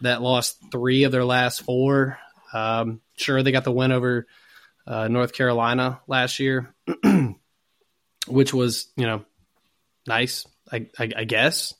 that 0.00 0.22
lost 0.22 0.56
three 0.72 1.04
of 1.04 1.12
their 1.12 1.24
last 1.24 1.62
four. 1.62 2.18
Um, 2.52 3.00
sure, 3.16 3.42
they 3.42 3.52
got 3.52 3.64
the 3.64 3.72
win 3.72 3.92
over 3.92 4.26
uh, 4.86 5.08
North 5.08 5.32
Carolina 5.32 6.00
last 6.06 6.40
year, 6.40 6.74
which 8.26 8.52
was, 8.52 8.90
you 8.96 9.06
know, 9.06 9.24
nice, 10.06 10.46
I, 10.70 10.88
I, 10.98 11.10
I 11.16 11.24
guess. 11.24 11.74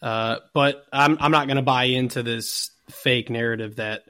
Uh, 0.00 0.36
but 0.52 0.84
I'm 0.92 1.16
I'm 1.20 1.30
not 1.30 1.46
going 1.46 1.56
to 1.56 1.62
buy 1.62 1.84
into 1.84 2.22
this 2.22 2.70
fake 2.90 3.30
narrative 3.30 3.76
that 3.76 4.02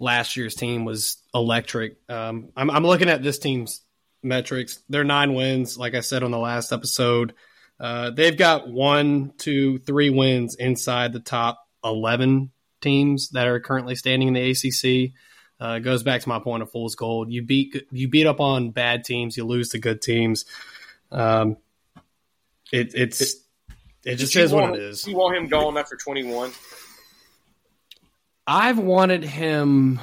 last 0.00 0.36
year's 0.36 0.54
team 0.54 0.84
was 0.84 1.18
electric. 1.34 1.96
Um, 2.08 2.50
I'm 2.56 2.70
I'm 2.70 2.84
looking 2.84 3.08
at 3.08 3.22
this 3.22 3.38
team's 3.38 3.80
metrics. 4.22 4.80
They're 4.88 5.04
nine 5.04 5.34
wins, 5.34 5.78
like 5.78 5.94
I 5.94 6.00
said 6.00 6.22
on 6.22 6.32
the 6.32 6.38
last 6.38 6.72
episode. 6.72 7.34
Uh, 7.80 8.10
they've 8.10 8.36
got 8.36 8.68
one, 8.68 9.32
two, 9.38 9.78
three 9.78 10.10
wins 10.10 10.56
inside 10.56 11.12
the 11.12 11.20
top 11.20 11.66
eleven 11.84 12.50
teams 12.80 13.30
that 13.30 13.46
are 13.46 13.60
currently 13.60 13.94
standing 13.94 14.28
in 14.28 14.34
the 14.34 14.50
ACC. 14.50 15.12
Uh, 15.60 15.80
goes 15.80 16.02
back 16.02 16.20
to 16.20 16.28
my 16.28 16.38
point 16.38 16.62
of 16.62 16.70
fool's 16.70 16.94
gold. 16.94 17.32
You 17.32 17.42
beat 17.42 17.86
you 17.90 18.08
beat 18.08 18.26
up 18.26 18.40
on 18.40 18.70
bad 18.70 19.04
teams, 19.04 19.36
you 19.36 19.44
lose 19.44 19.70
to 19.70 19.78
good 19.78 20.00
teams. 20.00 20.44
Um, 21.10 21.56
it, 22.72 22.94
it's 22.94 23.20
it, 23.20 23.34
it 24.04 24.16
just 24.16 24.34
You 24.34 24.42
is 24.42 24.52
what 24.52 24.74
it 24.74 24.80
is. 24.80 25.06
You 25.06 25.16
want 25.16 25.36
him 25.36 25.48
gone 25.48 25.76
after 25.76 25.96
21? 25.96 26.52
I've 28.46 28.78
wanted 28.78 29.24
him. 29.24 30.00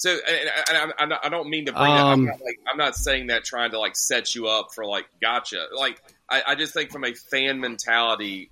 So, 0.00 0.16
and, 0.26 0.88
and, 0.98 1.12
I, 1.12 1.18
I 1.24 1.28
don't 1.28 1.50
mean 1.50 1.66
to 1.66 1.72
bring 1.72 1.84
that. 1.84 1.90
I'm 2.06 2.20
Um, 2.20 2.24
not, 2.24 2.40
like, 2.40 2.58
I'm 2.66 2.78
not 2.78 2.96
saying 2.96 3.26
that 3.26 3.44
trying 3.44 3.72
to 3.72 3.78
like 3.78 3.96
set 3.96 4.34
you 4.34 4.46
up 4.48 4.72
for 4.74 4.86
like 4.86 5.04
gotcha. 5.20 5.66
Like, 5.76 6.02
I, 6.26 6.42
I 6.48 6.54
just 6.54 6.72
think 6.72 6.90
from 6.90 7.04
a 7.04 7.12
fan 7.12 7.60
mentality, 7.60 8.50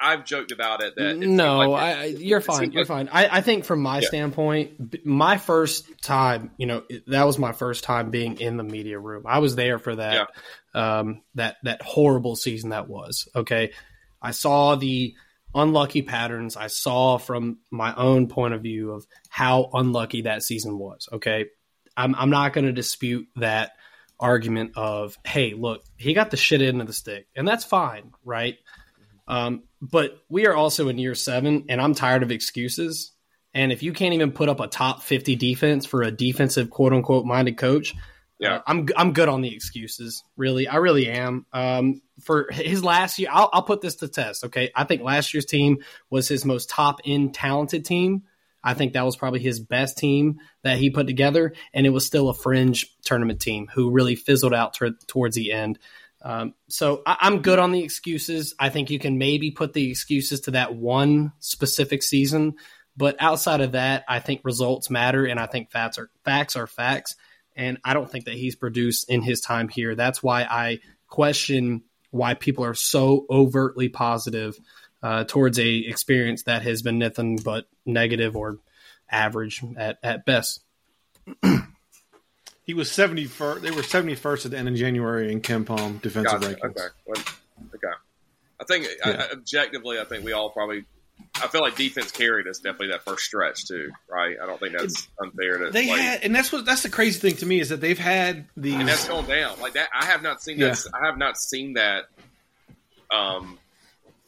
I've 0.00 0.24
joked 0.24 0.52
about 0.52 0.80
it 0.80 0.94
that 0.94 1.16
it 1.16 1.16
no, 1.18 1.58
like- 1.70 1.82
I, 1.82 2.02
I, 2.02 2.04
you're 2.04 2.40
fine. 2.40 2.70
You're 2.70 2.82
like- 2.82 2.86
fine. 2.86 3.08
I, 3.10 3.38
I 3.38 3.40
think 3.40 3.64
from 3.64 3.80
my 3.82 3.98
Yeah. 3.98 4.06
standpoint, 4.06 5.04
my 5.04 5.36
first 5.38 6.00
time, 6.00 6.52
you 6.58 6.66
know, 6.66 6.84
that 7.08 7.24
was 7.24 7.40
my 7.40 7.50
first 7.50 7.82
time 7.82 8.10
being 8.10 8.40
in 8.40 8.56
the 8.56 8.62
media 8.62 9.00
room. 9.00 9.24
I 9.26 9.40
was 9.40 9.56
there 9.56 9.80
for 9.80 9.96
that, 9.96 10.28
um, 10.74 11.22
that 11.34 11.56
that 11.64 11.82
horrible 11.82 12.36
season 12.36 12.70
that 12.70 12.86
was. 12.88 13.28
Okay, 13.34 13.72
I 14.22 14.30
saw 14.30 14.76
the 14.76 15.16
unlucky 15.54 16.02
patterns. 16.02 16.56
I 16.56 16.66
saw 16.68 17.18
from 17.18 17.58
my 17.70 17.94
own 17.94 18.28
point 18.28 18.54
of 18.54 18.62
view 18.62 18.92
of 18.92 19.06
how 19.28 19.70
unlucky 19.72 20.22
that 20.22 20.42
season 20.42 20.78
was. 20.78 21.08
Okay, 21.12 21.46
I'm 21.96 22.14
I'm 22.14 22.30
not 22.30 22.52
going 22.52 22.66
to 22.66 22.72
dispute 22.72 23.26
that 23.36 23.72
argument 24.20 24.72
of 24.76 25.16
hey, 25.24 25.54
look, 25.54 25.82
he 25.96 26.14
got 26.14 26.30
the 26.30 26.36
shit 26.36 26.62
end 26.62 26.80
of 26.80 26.86
the 26.86 26.92
stick, 26.92 27.26
and 27.36 27.46
that's 27.46 27.64
fine, 27.64 28.12
right? 28.24 28.56
Um, 29.26 29.64
but 29.80 30.18
we 30.28 30.46
are 30.46 30.54
also 30.54 30.88
in 30.88 30.98
year 30.98 31.14
seven, 31.14 31.66
and 31.68 31.80
I'm 31.80 31.94
tired 31.94 32.22
of 32.22 32.30
excuses. 32.30 33.12
And 33.54 33.72
if 33.72 33.82
you 33.82 33.92
can't 33.92 34.14
even 34.14 34.32
put 34.32 34.48
up 34.48 34.60
a 34.60 34.66
top 34.66 35.02
50 35.02 35.36
defense 35.36 35.86
for 35.86 36.02
a 36.02 36.10
defensive 36.10 36.70
quote 36.70 36.92
unquote 36.92 37.26
minded 37.26 37.56
coach, 37.56 37.94
Yeah. 38.38 38.56
uh, 38.56 38.62
I'm 38.66 38.88
I'm 38.96 39.12
good 39.12 39.28
on 39.28 39.40
the 39.42 39.54
excuses. 39.54 40.22
Really, 40.36 40.68
I 40.68 40.76
really 40.76 41.08
am. 41.08 41.46
Um, 41.52 42.02
for 42.20 42.48
his 42.50 42.84
last 42.84 43.18
year, 43.18 43.28
I'll, 43.32 43.50
I'll 43.52 43.62
put 43.62 43.80
this 43.80 43.96
to 43.96 44.08
test. 44.08 44.44
Okay, 44.44 44.70
I 44.74 44.84
think 44.84 45.02
last 45.02 45.34
year's 45.34 45.44
team 45.44 45.78
was 46.10 46.28
his 46.28 46.44
most 46.44 46.70
top 46.70 47.00
end 47.04 47.34
talented 47.34 47.84
team. 47.84 48.22
I 48.62 48.74
think 48.74 48.92
that 48.92 49.04
was 49.04 49.16
probably 49.16 49.40
his 49.40 49.60
best 49.60 49.98
team 49.98 50.40
that 50.62 50.78
he 50.78 50.90
put 50.90 51.06
together, 51.06 51.54
and 51.72 51.86
it 51.86 51.90
was 51.90 52.06
still 52.06 52.28
a 52.28 52.34
fringe 52.34 52.86
tournament 53.02 53.40
team 53.40 53.68
who 53.72 53.90
really 53.90 54.16
fizzled 54.16 54.54
out 54.54 54.74
tor- 54.74 54.98
towards 55.06 55.36
the 55.36 55.52
end. 55.52 55.78
Um, 56.22 56.54
so 56.68 57.02
I, 57.06 57.16
I'm 57.20 57.42
good 57.42 57.60
on 57.60 57.72
the 57.72 57.82
excuses. 57.82 58.54
I 58.58 58.68
think 58.68 58.90
you 58.90 58.98
can 58.98 59.18
maybe 59.18 59.52
put 59.52 59.72
the 59.72 59.90
excuses 59.90 60.40
to 60.42 60.52
that 60.52 60.74
one 60.74 61.32
specific 61.38 62.02
season, 62.02 62.54
but 62.96 63.16
outside 63.20 63.60
of 63.60 63.72
that, 63.72 64.04
I 64.08 64.18
think 64.18 64.40
results 64.44 64.90
matter, 64.90 65.24
and 65.24 65.38
I 65.38 65.46
think 65.46 65.70
facts 65.70 65.98
are 65.98 66.10
facts 66.24 66.56
are 66.56 66.66
facts. 66.66 67.16
And 67.58 67.78
I 67.84 67.92
don't 67.92 68.10
think 68.10 68.24
that 68.24 68.34
he's 68.34 68.56
produced 68.56 69.10
in 69.10 69.20
his 69.20 69.40
time 69.40 69.68
here. 69.68 69.94
That's 69.94 70.22
why 70.22 70.44
I 70.44 70.78
question 71.08 71.82
why 72.10 72.34
people 72.34 72.64
are 72.64 72.74
so 72.74 73.26
overtly 73.28 73.88
positive 73.88 74.56
uh, 75.02 75.24
towards 75.24 75.58
a 75.58 75.76
experience 75.76 76.44
that 76.44 76.62
has 76.62 76.82
been 76.82 76.98
nothing 76.98 77.36
but 77.36 77.66
negative 77.84 78.36
or 78.36 78.58
average 79.10 79.62
at, 79.76 79.98
at 80.02 80.24
best. 80.24 80.60
He 82.62 82.74
was 82.74 82.90
seventy 82.90 83.24
first. 83.24 83.62
They 83.62 83.70
were 83.70 83.82
seventy 83.82 84.14
first 84.14 84.44
at 84.44 84.52
the 84.52 84.58
end 84.58 84.68
of 84.68 84.74
January 84.74 85.32
in 85.32 85.40
KenPom 85.40 86.00
defensive 86.00 86.40
Gotcha. 86.40 86.54
rankings. 86.54 86.70
Okay. 86.70 86.94
Well, 87.06 87.24
okay. 87.74 87.94
I 88.60 88.64
think 88.64 88.86
Yeah. 89.04 89.26
I, 89.28 89.32
objectively, 89.32 89.98
I 89.98 90.04
think 90.04 90.24
we 90.24 90.32
all 90.32 90.50
probably. 90.50 90.84
I 91.36 91.46
feel 91.48 91.60
like 91.60 91.76
defense 91.76 92.10
carried 92.10 92.48
us 92.48 92.58
definitely 92.58 92.88
that 92.88 93.04
first 93.04 93.24
stretch 93.24 93.66
too, 93.66 93.90
right? 94.08 94.36
I 94.42 94.46
don't 94.46 94.58
think 94.58 94.76
that's 94.76 95.08
unfair 95.20 95.58
to 95.58 95.70
They 95.70 95.88
like, 95.88 96.00
had, 96.00 96.22
and 96.22 96.34
that's 96.34 96.50
what 96.50 96.64
that's 96.64 96.82
the 96.82 96.88
crazy 96.88 97.20
thing 97.20 97.36
to 97.36 97.46
me 97.46 97.60
is 97.60 97.68
that 97.68 97.80
they've 97.80 97.98
had 97.98 98.46
these. 98.56 98.74
and 98.74 98.88
that's 98.88 99.06
going 99.06 99.26
down 99.26 99.60
like 99.60 99.74
that. 99.74 99.88
I 99.94 100.06
have 100.06 100.22
not 100.22 100.42
seen 100.42 100.58
that. 100.58 100.84
I 100.92 101.06
have 101.06 101.18
not 101.18 101.36
seen 101.36 101.74
that. 101.74 102.04
Um, 103.10 103.58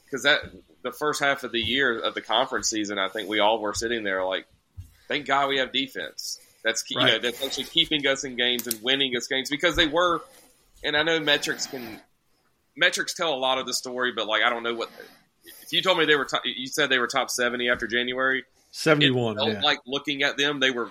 because 0.04 0.24
that 0.24 0.40
the 0.82 0.92
first 0.92 1.22
half 1.22 1.44
of 1.44 1.52
the 1.52 1.60
year 1.60 1.98
of 1.98 2.14
the 2.14 2.20
conference 2.20 2.68
season, 2.68 2.98
I 2.98 3.08
think 3.08 3.28
we 3.28 3.38
all 3.38 3.60
were 3.60 3.74
sitting 3.74 4.02
there 4.02 4.24
like, 4.24 4.46
thank 5.08 5.26
God 5.26 5.48
we 5.48 5.58
have 5.58 5.72
defense. 5.72 6.40
That's 6.64 6.84
you 6.90 6.98
know 6.98 7.18
that's 7.18 7.42
actually 7.44 7.64
keeping 7.64 8.06
us 8.06 8.24
in 8.24 8.36
games 8.36 8.66
and 8.66 8.82
winning 8.82 9.16
us 9.16 9.26
games 9.26 9.48
because 9.48 9.76
they 9.76 9.86
were. 9.86 10.20
And 10.84 10.96
I 10.96 11.02
know 11.02 11.20
metrics 11.20 11.66
can 11.66 12.00
metrics 12.76 13.14
tell 13.14 13.32
a 13.32 13.36
lot 13.36 13.58
of 13.58 13.66
the 13.66 13.74
story, 13.74 14.12
but 14.14 14.26
like 14.26 14.42
I 14.42 14.50
don't 14.50 14.62
know 14.62 14.74
what. 14.74 14.90
You 15.72 15.82
told 15.82 15.98
me 15.98 16.04
they 16.04 16.16
were, 16.16 16.24
top, 16.24 16.42
you 16.44 16.66
said 16.66 16.90
they 16.90 16.98
were 16.98 17.06
top 17.06 17.30
seventy 17.30 17.68
after 17.68 17.86
January. 17.86 18.44
Seventy 18.70 19.10
one. 19.10 19.36
Yeah. 19.40 19.60
like 19.62 19.80
looking 19.86 20.22
at 20.22 20.36
them, 20.36 20.60
they 20.60 20.70
were 20.70 20.90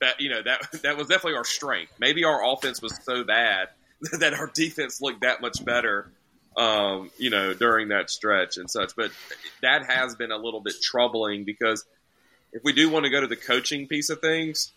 that 0.00 0.20
you 0.20 0.30
know 0.30 0.42
that 0.42 0.60
that 0.82 0.96
was 0.96 1.08
definitely 1.08 1.36
our 1.36 1.44
strength. 1.44 1.92
Maybe 1.98 2.24
our 2.24 2.44
offense 2.52 2.80
was 2.80 2.98
so 3.02 3.24
bad 3.24 3.68
that 4.20 4.34
our 4.34 4.48
defense 4.48 5.00
looked 5.00 5.22
that 5.22 5.40
much 5.40 5.64
better, 5.64 6.10
um, 6.56 7.10
you 7.18 7.30
know, 7.30 7.54
during 7.54 7.88
that 7.88 8.10
stretch 8.10 8.56
and 8.56 8.70
such. 8.70 8.94
But 8.96 9.10
that 9.62 9.86
has 9.86 10.14
been 10.14 10.30
a 10.30 10.38
little 10.38 10.60
bit 10.60 10.74
troubling 10.80 11.44
because 11.44 11.84
if 12.52 12.62
we 12.64 12.72
do 12.72 12.88
want 12.90 13.04
to 13.04 13.10
go 13.10 13.20
to 13.20 13.26
the 13.26 13.36
coaching 13.36 13.86
piece 13.88 14.08
of 14.10 14.20
things, 14.20 14.72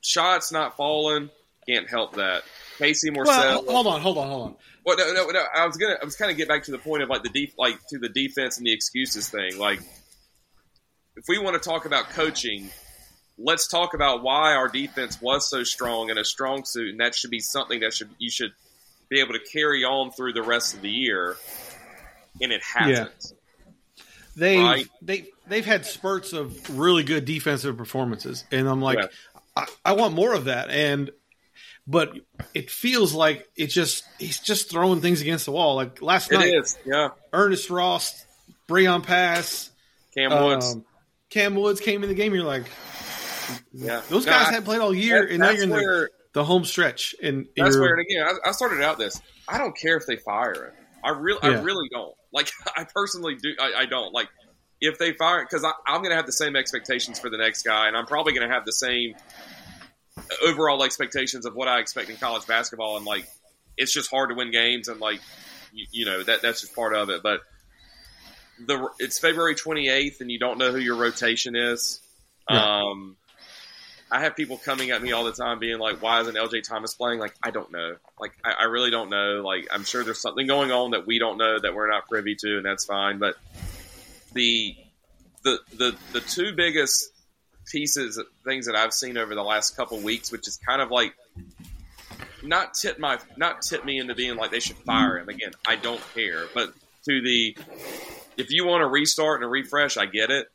shots 0.00 0.50
not 0.52 0.76
falling 0.76 1.30
can't 1.68 1.88
help 1.88 2.14
that. 2.16 2.44
Casey 2.78 3.10
Morsell. 3.10 3.26
well, 3.26 3.64
hold 3.68 3.86
on, 3.86 4.00
hold 4.00 4.18
on, 4.18 4.28
hold 4.28 4.42
on. 4.48 4.56
Well, 4.84 4.96
no, 4.96 5.12
no, 5.12 5.26
no. 5.30 5.42
I 5.54 5.66
was 5.66 5.76
gonna, 5.76 5.96
I 6.00 6.04
was 6.04 6.16
kind 6.16 6.30
of 6.30 6.36
get 6.36 6.48
back 6.48 6.64
to 6.64 6.70
the 6.70 6.78
point 6.78 7.02
of 7.02 7.08
like 7.08 7.22
the 7.22 7.28
deep, 7.28 7.54
like 7.58 7.78
to 7.90 7.98
the 7.98 8.08
defense 8.08 8.56
and 8.58 8.66
the 8.66 8.72
excuses 8.72 9.28
thing. 9.28 9.58
Like, 9.58 9.80
if 11.16 11.24
we 11.28 11.38
want 11.38 11.60
to 11.60 11.68
talk 11.68 11.84
about 11.84 12.10
coaching, 12.10 12.70
let's 13.36 13.68
talk 13.68 13.94
about 13.94 14.22
why 14.22 14.54
our 14.54 14.68
defense 14.68 15.20
was 15.20 15.50
so 15.50 15.62
strong 15.64 16.10
and 16.10 16.18
a 16.18 16.24
strong 16.24 16.64
suit, 16.64 16.90
and 16.90 17.00
that 17.00 17.14
should 17.14 17.30
be 17.30 17.40
something 17.40 17.80
that 17.80 17.92
should 17.92 18.10
you 18.18 18.30
should 18.30 18.52
be 19.10 19.20
able 19.20 19.32
to 19.34 19.40
carry 19.52 19.84
on 19.84 20.10
through 20.12 20.32
the 20.32 20.42
rest 20.42 20.74
of 20.74 20.80
the 20.82 20.90
year. 20.90 21.36
And 22.40 22.52
it 22.52 22.62
hasn't. 22.62 23.32
They 24.36 24.58
Right. 24.62 24.86
they 25.02 25.26
they've 25.48 25.66
had 25.66 25.84
spurts 25.84 26.32
of 26.32 26.78
really 26.78 27.02
good 27.02 27.24
defensive 27.24 27.76
performances, 27.76 28.44
and 28.52 28.68
I'm 28.68 28.80
like, 28.80 28.98
Yeah. 28.98 29.06
I, 29.56 29.66
I 29.86 29.92
want 29.94 30.14
more 30.14 30.32
of 30.34 30.44
that. 30.44 30.70
And 30.70 31.10
but 31.90 32.12
it 32.54 32.70
feels 32.70 33.14
like 33.14 33.48
it's 33.56 33.72
just 33.74 34.04
he's 34.18 34.38
just 34.38 34.70
throwing 34.70 35.00
things 35.00 35.20
against 35.22 35.46
the 35.46 35.52
wall. 35.52 35.74
Like 35.74 36.02
last 36.02 36.30
It 36.30 36.36
night, 36.36 36.54
is. 36.54 36.78
Yeah. 36.84 37.08
Ernest 37.32 37.70
Ross, 37.70 38.24
Breon 38.68 39.02
Pass, 39.02 39.70
Kam 40.14 40.30
Woods. 40.44 40.74
um, 40.74 40.84
Kam 41.30 41.54
Woods 41.54 41.80
came 41.80 42.02
in 42.02 42.08
the 42.10 42.14
game. 42.14 42.34
You're 42.34 42.44
like, 42.44 42.64
yeah. 43.72 44.02
those 44.08 44.26
No, 44.26 44.32
guys 44.32 44.42
I- 44.48 44.50
hadn't 44.50 44.64
played 44.64 44.80
all 44.80 44.94
year, 44.94 45.22
that- 45.22 45.30
and 45.30 45.38
now 45.40 45.50
you're 45.50 45.62
in 45.64 45.68
the, 45.70 45.74
where- 45.76 46.10
the 46.34 46.44
home 46.44 46.64
stretch. 46.64 47.14
And 47.22 47.46
That's 47.56 47.76
where, 47.76 47.94
and 47.94 48.00
again, 48.00 48.26
I, 48.44 48.50
I 48.50 48.52
started 48.52 48.82
out 48.82 48.98
this. 48.98 49.20
I 49.48 49.56
don't 49.58 49.76
care 49.76 49.96
if 49.96 50.06
they 50.06 50.16
fire 50.16 50.52
him. 50.66 50.72
I 51.02 51.10
really, 51.10 51.40
I 51.42 51.60
really 51.60 51.88
don't. 51.90 52.12
Like, 52.32 52.50
I 52.76 52.84
personally 52.84 53.36
do. 53.36 53.54
I, 53.58 53.72
I 53.82 53.86
don't 53.86 54.12
like 54.12 54.28
if 54.80 54.98
they 54.98 55.12
fire 55.14 55.42
because 55.44 55.64
I'm 55.86 55.98
going 56.02 56.10
to 56.10 56.16
have 56.16 56.26
the 56.26 56.32
same 56.32 56.54
expectations 56.54 57.18
for 57.18 57.30
the 57.30 57.38
next 57.38 57.62
guy, 57.62 57.88
and 57.88 57.96
I'm 57.96 58.06
probably 58.06 58.32
going 58.34 58.46
to 58.46 58.54
have 58.54 58.64
the 58.66 58.72
same 58.72 59.14
overall 60.44 60.82
expectations 60.82 61.46
of 61.46 61.54
what 61.54 61.68
I 61.68 61.80
expect 61.80 62.10
in 62.10 62.16
college 62.16 62.46
basketball. 62.46 62.96
And 62.96 63.06
like, 63.06 63.28
it's 63.76 63.92
just 63.92 64.10
hard 64.10 64.30
to 64.30 64.34
win 64.34 64.50
games, 64.50 64.88
and 64.88 65.00
like, 65.00 65.20
you, 65.72 65.86
you 65.92 66.04
know, 66.04 66.22
that 66.22 66.42
that's 66.42 66.60
just 66.60 66.74
part 66.74 66.94
of 66.94 67.10
it. 67.10 67.22
But 67.22 67.40
the 68.66 68.88
it's 68.98 69.18
February 69.18 69.54
28th, 69.54 70.20
and 70.20 70.30
you 70.30 70.38
don't 70.38 70.58
know 70.58 70.72
who 70.72 70.78
your 70.78 70.96
rotation 70.96 71.56
is. 71.56 72.00
Yeah. 72.50 72.80
Um, 72.80 73.16
I 74.10 74.20
have 74.20 74.36
people 74.36 74.56
coming 74.56 74.90
at 74.90 75.02
me 75.02 75.12
all 75.12 75.24
the 75.24 75.32
time 75.32 75.58
being 75.58 75.78
like, 75.78 76.00
why 76.00 76.20
isn't 76.22 76.34
LJ 76.34 76.62
Thomas 76.66 76.94
playing? 76.94 77.20
Like, 77.20 77.34
I 77.42 77.50
don't 77.50 77.70
know. 77.70 77.96
Like, 78.18 78.32
I, 78.42 78.52
I 78.60 78.64
really 78.64 78.90
don't 78.90 79.10
know. 79.10 79.42
Like, 79.44 79.68
I'm 79.70 79.84
sure 79.84 80.02
there's 80.02 80.22
something 80.22 80.46
going 80.46 80.72
on 80.72 80.92
that 80.92 81.06
we 81.06 81.18
don't 81.18 81.36
know 81.36 81.58
that 81.60 81.74
we're 81.74 81.90
not 81.90 82.08
privy 82.08 82.34
to, 82.36 82.56
and 82.56 82.64
that's 82.64 82.86
fine. 82.86 83.18
But 83.18 83.36
the 84.32 84.74
the 85.42 85.58
the 85.76 85.96
the 86.12 86.20
two 86.20 86.54
biggest 86.54 87.10
pieces 87.70 88.20
things 88.44 88.66
that 88.66 88.74
I've 88.76 88.92
seen 88.92 89.16
over 89.16 89.34
the 89.34 89.42
last 89.42 89.76
couple 89.76 89.98
weeks, 90.00 90.30
which 90.32 90.46
is 90.48 90.58
kind 90.58 90.80
of 90.82 90.90
like 90.90 91.14
not 92.42 92.74
tip 92.74 92.98
my 92.98 93.18
not 93.36 93.62
tip 93.62 93.84
me 93.84 93.98
into 93.98 94.14
being 94.14 94.36
like 94.36 94.50
they 94.50 94.60
should 94.60 94.76
fire 94.78 95.18
him 95.18 95.28
again. 95.28 95.52
I 95.66 95.76
don't 95.76 96.00
care, 96.14 96.44
but 96.54 96.72
to 97.04 97.20
the 97.22 97.56
if 98.36 98.50
you 98.50 98.66
want 98.66 98.82
to 98.82 98.86
restart 98.86 99.36
and 99.40 99.44
a 99.44 99.48
refresh, 99.48 99.96
I 99.96 100.06
get 100.06 100.30
it. 100.30 100.50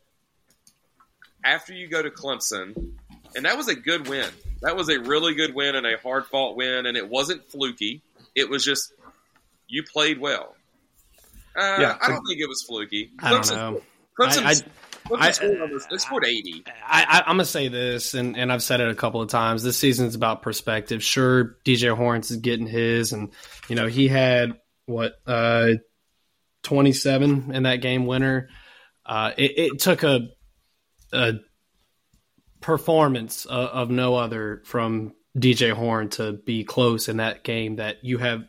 After 1.43 1.73
you 1.73 1.87
go 1.87 2.01
to 2.01 2.09
Clemson, 2.09 2.91
and 3.35 3.45
that 3.45 3.57
was 3.57 3.67
a 3.67 3.75
good 3.75 4.07
win. 4.07 4.29
That 4.61 4.77
was 4.77 4.87
a 4.89 4.99
really 4.99 5.35
good 5.35 5.53
win 5.53 5.75
and 5.75 5.85
a 5.85 5.97
hard 5.97 6.25
fought 6.27 6.55
win, 6.55 6.85
and 6.85 6.95
it 6.95 7.09
wasn't 7.09 7.43
fluky. 7.49 8.01
It 8.33 8.49
was 8.49 8.63
just 8.63 8.93
you 9.67 9.83
played 9.83 10.19
well. 10.19 10.55
Uh, 11.55 11.77
Yeah. 11.79 11.97
I 12.01 12.07
don't 12.07 12.25
think 12.25 12.39
it 12.39 12.47
was 12.47 12.63
fluky. 12.63 13.11
I 13.19 13.31
don't 13.31 13.41
Clemson- 13.41 13.55
know. 13.55 13.81
Clemson, 14.17 14.43
I- 14.45 14.51
I- 14.51 14.61
I- 15.11 15.31
they 15.89 15.97
scored 15.97 16.25
eighty. 16.25 16.63
I, 16.85 17.03
I, 17.03 17.19
I'm 17.21 17.33
gonna 17.35 17.45
say 17.45 17.67
this, 17.67 18.13
and, 18.13 18.37
and 18.37 18.51
I've 18.51 18.63
said 18.63 18.81
it 18.81 18.89
a 18.89 18.95
couple 18.95 19.21
of 19.21 19.29
times. 19.29 19.63
This 19.63 19.77
season's 19.77 20.15
about 20.15 20.41
perspective. 20.41 21.03
Sure, 21.03 21.57
DJ 21.65 21.95
Horns 21.95 22.31
is 22.31 22.37
getting 22.37 22.67
his, 22.67 23.11
and 23.13 23.31
you 23.67 23.75
know 23.75 23.87
he 23.87 24.07
had 24.07 24.53
what 24.85 25.13
uh, 25.27 25.71
27 26.63 27.53
in 27.53 27.63
that 27.63 27.77
game 27.77 28.05
winner. 28.05 28.49
Uh, 29.05 29.31
it, 29.37 29.57
it 29.57 29.79
took 29.79 30.03
a, 30.03 30.29
a 31.11 31.33
performance 32.61 33.45
of, 33.45 33.69
of 33.69 33.89
no 33.89 34.15
other 34.15 34.61
from 34.65 35.13
DJ 35.37 35.71
Horne 35.73 36.09
to 36.09 36.33
be 36.33 36.63
close 36.63 37.09
in 37.09 37.17
that 37.17 37.43
game 37.43 37.77
that 37.77 37.97
you 38.03 38.17
have 38.19 38.43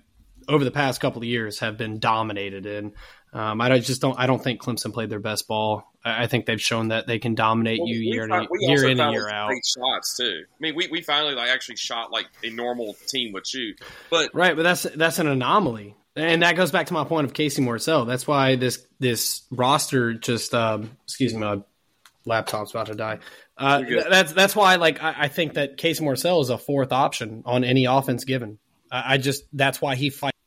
over 0.49 0.65
the 0.65 0.71
past 0.71 1.01
couple 1.01 1.21
of 1.23 1.25
years 1.25 1.61
have 1.61 1.77
been 1.77 1.99
dominated 1.99 2.67
in. 2.67 2.93
Um, 3.35 3.61
I 3.61 3.81
just 3.81 4.01
don't. 4.01 4.17
I 4.17 4.27
don't 4.27 4.43
think 4.43 4.63
Clemson 4.63 4.93
played 4.93 5.11
their 5.11 5.19
best 5.19 5.49
ball. 5.49 5.83
I, 6.05 6.23
I 6.23 6.27
think 6.29 6.47
they've 6.47 6.61
shown 6.61 6.89
that 6.89 7.09
they 7.09 7.19
can 7.19 7.35
dominate 7.35 7.81
Well, 7.81 7.89
you 7.89 7.99
year, 7.99 8.29
fin- 8.29 8.47
in, 8.61 8.71
year 8.71 8.89
in 8.89 9.01
and 9.01 9.13
year 9.13 9.29
out. 9.29 9.49
Great 9.49 9.67
shots 9.67 10.17
too. 10.17 10.45
I 10.49 10.57
mean, 10.61 10.77
we, 10.77 10.87
we 10.87 11.03
finally 11.03 11.35
like 11.35 11.51
actually 11.51 11.77
shot 11.77 12.13
like 12.13 12.27
a 12.45 12.51
normal 12.51 12.95
team 13.09 13.33
would 13.33 13.45
shoot. 13.45 13.81
But 14.09 14.31
Right, 14.35 14.55
but 14.55 14.63
that's 14.63 14.85
that's 14.85 15.19
an 15.19 15.27
anomaly, 15.27 15.97
and 16.15 16.43
that 16.43 16.55
goes 16.55 16.71
back 16.71 16.87
to 16.87 16.93
my 16.93 17.03
point 17.03 17.27
of 17.27 17.35
Casey 17.35 17.61
Morsell. 17.61 18.07
That's 18.07 18.25
why 18.25 18.55
this 18.55 18.87
this 19.01 19.43
roster 19.51 20.15
just 20.15 20.55
um, 20.55 20.97
excuse 21.03 21.35
me, 21.35 21.41
my 21.41 21.61
laptop's 22.25 22.71
about 22.71 22.87
to 22.87 22.95
die. 22.95 23.19
Uh, 23.59 23.83
that's 24.09 24.33
that's 24.33 24.55
why 24.55 24.77
like 24.77 25.03
I, 25.03 25.15
I 25.23 25.29
think 25.29 25.55
that 25.55 25.77
Casey 25.77 26.05
Morsell 26.05 26.41
is 26.41 26.51
a 26.51 26.59
fourth 26.59 26.93
option 26.93 27.43
on 27.47 27.65
any 27.65 27.87
offense 27.87 28.23
given. 28.23 28.59
I, 28.93 29.15
I 29.15 29.19
just 29.19 29.43
that's 29.53 29.83
why 29.83 29.97
he 29.97 30.11
fights. 30.11 30.39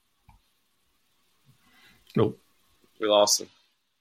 Nope. 2.16 2.40
We 3.00 3.08
lost 3.08 3.42
him. 3.42 3.48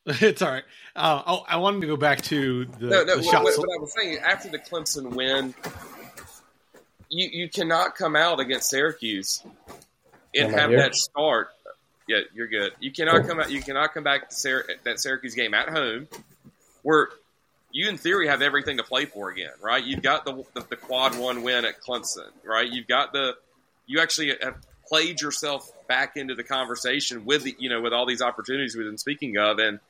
it's 0.06 0.40
all 0.42 0.50
right. 0.50 0.64
Uh, 0.94 1.22
oh, 1.26 1.44
I 1.48 1.56
wanted 1.56 1.80
to 1.82 1.86
go 1.88 1.96
back 1.96 2.22
to 2.22 2.64
the, 2.78 2.86
No, 2.86 3.04
no. 3.04 3.16
the 3.16 3.22
What, 3.26 3.42
what, 3.44 3.58
what 3.58 3.68
I 3.76 3.80
was 3.80 3.92
saying 3.94 4.18
after 4.18 4.48
the 4.48 4.58
Clemson 4.58 5.14
win, 5.14 5.54
you 7.08 7.28
you 7.32 7.48
cannot 7.48 7.94
come 7.96 8.16
out 8.16 8.40
against 8.40 8.70
Syracuse 8.70 9.42
and 10.34 10.48
Am 10.48 10.58
have 10.58 10.70
here? 10.70 10.78
that 10.80 10.94
start. 10.94 11.48
Yeah, 12.08 12.20
you're 12.34 12.46
good. 12.46 12.72
You 12.78 12.92
cannot 12.92 13.26
come 13.26 13.40
out. 13.40 13.50
You 13.50 13.60
cannot 13.60 13.92
come 13.94 14.04
back 14.04 14.28
to 14.30 14.34
Syr- 14.36 14.66
that 14.84 15.00
Syracuse 15.00 15.34
game 15.34 15.54
at 15.54 15.68
home, 15.68 16.06
where 16.82 17.08
you 17.72 17.88
in 17.88 17.98
theory 17.98 18.28
have 18.28 18.42
everything 18.42 18.76
to 18.76 18.84
play 18.84 19.06
for 19.06 19.30
again, 19.30 19.50
right? 19.60 19.82
You've 19.82 20.02
got 20.02 20.24
the 20.24 20.44
the, 20.54 20.60
the 20.70 20.76
quad 20.76 21.18
one 21.18 21.42
win 21.42 21.64
at 21.64 21.80
Clemson, 21.80 22.28
right? 22.44 22.70
You've 22.70 22.86
got 22.86 23.12
the 23.12 23.34
you 23.86 24.00
actually 24.00 24.34
have 24.40 24.56
played 24.88 25.20
yourself 25.20 25.70
back 25.88 26.16
into 26.16 26.34
the 26.34 26.44
conversation 26.44 27.24
with 27.24 27.44
the 27.44 27.56
you 27.58 27.68
know 27.68 27.80
with 27.80 27.92
all 27.92 28.06
these 28.06 28.22
opportunities 28.22 28.76
we've 28.76 28.86
been 28.86 28.98
speaking 28.98 29.36
of, 29.38 29.58
and 29.58 29.80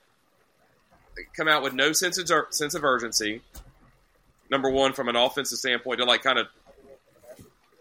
come 1.37 1.49
out 1.49 1.63
with 1.63 1.73
no 1.73 1.93
sense 1.93 2.19
of 2.19 2.31
sense 2.51 2.75
of 2.75 2.85
urgency. 2.85 3.43
Number 4.51 4.71
one, 4.71 4.93
from 4.93 5.09
an 5.09 5.17
offensive 5.17 5.59
standpoint, 5.59 5.99
to 5.99 6.05
like 6.05 6.23
kind 6.23 6.39
of 6.39 6.47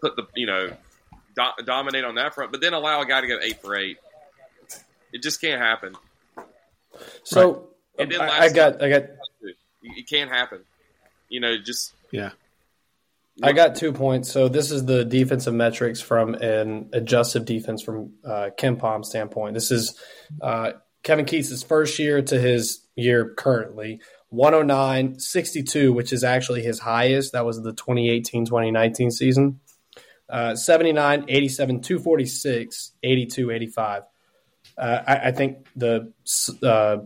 put 0.00 0.16
the 0.16 0.26
you 0.34 0.46
know 0.46 0.68
do- 1.36 1.64
dominate 1.64 2.04
on 2.04 2.16
that 2.16 2.34
front, 2.34 2.50
but 2.52 2.60
then 2.60 2.72
allow 2.72 3.00
a 3.00 3.06
guy 3.06 3.20
to 3.20 3.26
go 3.26 3.38
eight 3.42 3.60
for 3.60 3.76
eight. 3.76 3.98
It 5.12 5.22
just 5.22 5.40
can't 5.40 5.60
happen. 5.60 5.94
So 7.24 7.68
It 7.98 8.08
didn't 8.08 8.22
I, 8.22 8.26
I 8.26 8.40
last 8.40 8.54
got 8.54 8.82
I 8.82 8.88
got 8.88 9.02
It 9.42 9.56
it 9.82 10.08
can't 10.08 10.30
happen. 10.30 10.60
You 11.28 11.40
know, 11.40 11.56
just 11.58 11.92
Yeah. 12.10 12.30
I 13.42 13.52
got 13.52 13.74
two 13.74 13.92
points. 13.92 14.32
So 14.32 14.48
this 14.48 14.70
is 14.70 14.86
the 14.86 15.04
defensive 15.04 15.52
metrics 15.52 16.00
from 16.00 16.34
an 16.34 16.88
adjusted 16.92 17.44
defense 17.44 17.82
from 17.82 18.14
uh, 18.24 18.50
KenPom's 18.58 19.10
standpoint. 19.10 19.54
This 19.54 19.70
is 19.70 20.00
uh, 20.40 20.72
Kevin 21.02 21.26
Keatts' 21.26 21.64
first 21.64 21.98
year 21.98 22.22
to 22.22 22.40
his 22.40 22.86
year 22.96 23.34
currently. 23.36 24.00
109, 24.30 25.18
62, 25.18 25.92
which 25.92 26.12
is 26.12 26.24
actually 26.24 26.62
his 26.62 26.80
highest. 26.80 27.32
That 27.32 27.44
was 27.44 27.62
the 27.62 27.72
2018 27.72 28.46
2019 28.46 29.10
season. 29.10 29.60
Uh, 30.28 30.56
79, 30.56 31.26
87, 31.28 31.80
246, 31.82 32.92
82, 33.02 33.50
85. 33.50 34.02
Uh, 34.76 34.98
I, 35.06 35.16
I 35.16 35.32
think 35.32 35.68
the 35.76 36.12
uh, 36.62 36.96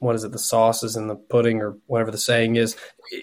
what 0.00 0.16
is 0.16 0.24
it? 0.24 0.32
The 0.32 0.38
sauce 0.38 0.82
is 0.82 0.96
in 0.96 1.06
the 1.06 1.14
pudding, 1.14 1.60
or 1.60 1.76
whatever 1.86 2.10
the 2.10 2.18
saying 2.18 2.56
is. 2.56 2.74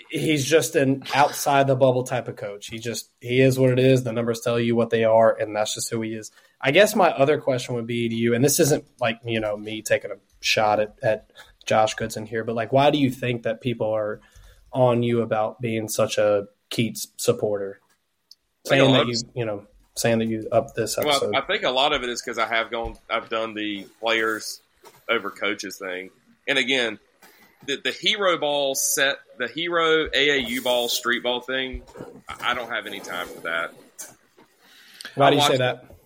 He's 0.09 0.45
just 0.45 0.75
an 0.75 1.03
outside 1.13 1.67
the 1.67 1.75
bubble 1.75 2.03
type 2.03 2.27
of 2.27 2.35
coach. 2.35 2.67
He 2.67 2.77
just 2.77 3.09
he 3.19 3.41
is 3.41 3.59
what 3.59 3.71
it 3.71 3.79
is. 3.79 4.03
The 4.03 4.13
numbers 4.13 4.41
tell 4.41 4.59
you 4.59 4.75
what 4.75 4.91
they 4.91 5.03
are, 5.03 5.35
and 5.35 5.55
that's 5.55 5.73
just 5.73 5.89
who 5.89 6.01
he 6.01 6.13
is. 6.13 6.31
I 6.61 6.71
guess 6.71 6.95
my 6.95 7.09
other 7.09 7.39
question 7.39 7.75
would 7.75 7.87
be 7.87 8.07
to 8.07 8.15
you, 8.15 8.35
and 8.35 8.45
this 8.45 8.59
isn't 8.59 8.85
like 8.99 9.19
you 9.25 9.39
know 9.39 9.57
me 9.57 9.81
taking 9.81 10.11
a 10.11 10.17
shot 10.39 10.79
at, 10.79 10.95
at 11.01 11.31
Josh 11.65 11.95
Goodson 11.95 12.27
here, 12.27 12.43
but 12.43 12.55
like, 12.55 12.71
why 12.71 12.91
do 12.91 12.99
you 12.99 13.09
think 13.09 13.43
that 13.43 13.59
people 13.59 13.91
are 13.91 14.21
on 14.71 15.01
you 15.01 15.21
about 15.21 15.59
being 15.59 15.89
such 15.89 16.19
a 16.19 16.47
Keatts 16.69 17.07
supporter, 17.17 17.79
saying 18.67 18.93
that 18.93 19.07
you 19.07 19.15
you 19.33 19.45
know 19.45 19.65
saying 19.95 20.19
that 20.19 20.27
you 20.27 20.47
up 20.51 20.75
this 20.75 20.95
episode? 20.99 21.31
well, 21.31 21.41
I 21.41 21.45
think 21.45 21.63
a 21.63 21.71
lot 21.71 21.91
of 21.91 22.03
it 22.03 22.09
is 22.09 22.21
because 22.21 22.37
I 22.37 22.47
have 22.47 22.69
gone, 22.69 22.97
I've 23.09 23.29
done 23.29 23.55
the 23.55 23.87
players 23.99 24.61
over 25.09 25.31
coaches 25.31 25.77
thing, 25.77 26.11
and 26.47 26.57
again, 26.57 26.99
the 27.65 27.77
the 27.83 27.91
hero 27.91 28.38
ball 28.38 28.75
set, 28.75 29.17
the 29.38 29.47
hero 29.47 30.07
AAU 30.07 30.63
ball, 30.63 30.89
street 30.89 31.23
ball 31.23 31.41
thing. 31.41 31.83
I 32.41 32.53
don't 32.53 32.69
have 32.69 32.86
any 32.86 32.99
time 32.99 33.27
for 33.27 33.41
that. 33.41 33.73
why 35.15 35.29
do 35.29 35.38
you 35.38 35.41
say 35.43 35.57
that? 35.57 35.97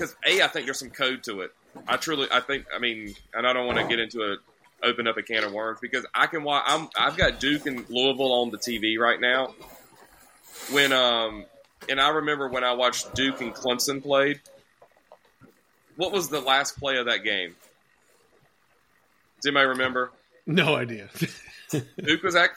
because 0.00 0.16
a 0.26 0.42
I 0.42 0.46
think 0.48 0.66
there's 0.66 0.78
some 0.78 0.90
code 0.90 1.22
to 1.24 1.40
it. 1.42 1.52
I 1.86 1.96
truly 1.96 2.28
I 2.32 2.40
think 2.40 2.66
I 2.74 2.78
mean, 2.78 3.14
and 3.34 3.46
I 3.46 3.52
don't 3.52 3.66
want 3.66 3.78
to 3.78 3.86
get 3.86 3.98
into 3.98 4.22
a 4.22 4.36
open 4.82 5.06
up 5.06 5.16
a 5.18 5.22
can 5.22 5.44
of 5.44 5.52
worms 5.52 5.78
because 5.80 6.06
I 6.14 6.26
can 6.26 6.42
watch. 6.42 6.64
I'm 6.66 6.88
I've 6.96 7.16
got 7.16 7.40
Duke 7.40 7.66
and 7.66 7.88
Louisville 7.90 8.32
on 8.32 8.50
the 8.50 8.58
TV 8.58 8.98
right 8.98 9.20
now. 9.20 9.54
When 10.70 10.92
um 10.92 11.44
and 11.88 12.00
I 12.00 12.08
remember 12.10 12.48
when 12.48 12.64
I 12.64 12.72
watched 12.72 13.14
Duke 13.14 13.40
and 13.40 13.54
Clemson 13.54 14.02
played. 14.02 14.40
What 15.96 16.12
was 16.12 16.30
the 16.30 16.40
last 16.40 16.78
play 16.78 16.96
of 16.96 17.06
that 17.06 17.24
game? 17.24 17.54
Does 19.40 19.46
anybody 19.46 19.68
remember? 19.68 20.10
No 20.46 20.74
idea. 20.74 21.08
Duke 21.70 22.22
was 22.22 22.34
at 22.34 22.50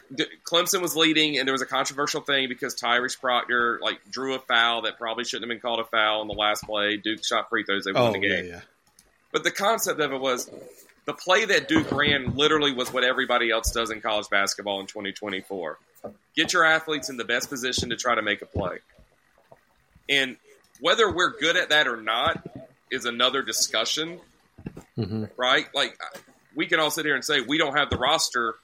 Clemson 0.44 0.82
was 0.82 0.96
leading, 0.96 1.38
and 1.38 1.48
there 1.48 1.54
was 1.54 1.62
a 1.62 1.68
controversial 1.68 2.22
thing 2.22 2.50
because 2.50 2.76
Tyrese 2.76 3.20
Proctor 3.20 3.80
like 3.82 4.00
drew 4.10 4.34
a 4.34 4.40
foul 4.40 4.84
that 4.84 4.98
probably 4.98 5.24
shouldn't 5.24 5.44
have 5.50 5.56
been 5.56 5.62
called 5.62 5.80
a 5.80 5.84
foul 5.86 6.22
on 6.22 6.28
the 6.28 6.34
last 6.34 6.64
play. 6.64 6.98
Duke 6.98 7.24
shot 7.24 7.50
free 7.50 7.64
throws; 7.64 7.84
they 7.86 7.92
won 7.92 8.10
oh, 8.10 8.12
the 8.14 8.20
game. 8.20 8.48
yeah. 8.48 8.62
But 9.32 9.44
the 9.44 9.52
concept 9.52 10.00
of 10.00 10.12
it 10.14 10.20
was 10.20 10.50
the 11.06 11.14
play 11.14 11.46
that 11.46 11.68
Duke 11.68 11.92
ran 11.92 12.36
literally 12.36 12.74
was 12.74 12.92
what 12.92 13.04
everybody 13.04 13.52
else 13.52 13.72
does 13.72 13.92
in 13.92 14.02
college 14.02 14.30
basketball 14.30 14.80
in 14.80 14.88
2024. 14.88 15.78
Get 16.36 16.54
your 16.54 16.66
athletes 16.66 17.10
in 17.10 17.18
the 17.18 17.24
best 17.26 17.50
position 17.50 17.90
to 17.90 17.96
try 17.96 18.16
to 18.16 18.22
make 18.22 18.42
a 18.42 18.46
play. 18.46 18.80
And 20.10 20.38
whether 20.80 21.12
we're 21.12 21.38
good 21.38 21.56
at 21.56 21.70
that 21.70 21.88
or 21.88 21.98
not 21.98 22.46
is 22.92 23.06
another 23.06 23.42
discussion, 23.42 24.20
Mhm. 24.98 25.30
right? 25.38 25.68
Like 25.74 25.98
we 26.56 26.66
can 26.66 26.80
all 26.80 26.92
sit 26.92 27.06
here 27.06 27.16
and 27.16 27.24
say 27.24 27.42
we 27.42 27.58
don't 27.58 27.76
have 27.76 27.90
the 27.90 27.98
roster 27.98 28.56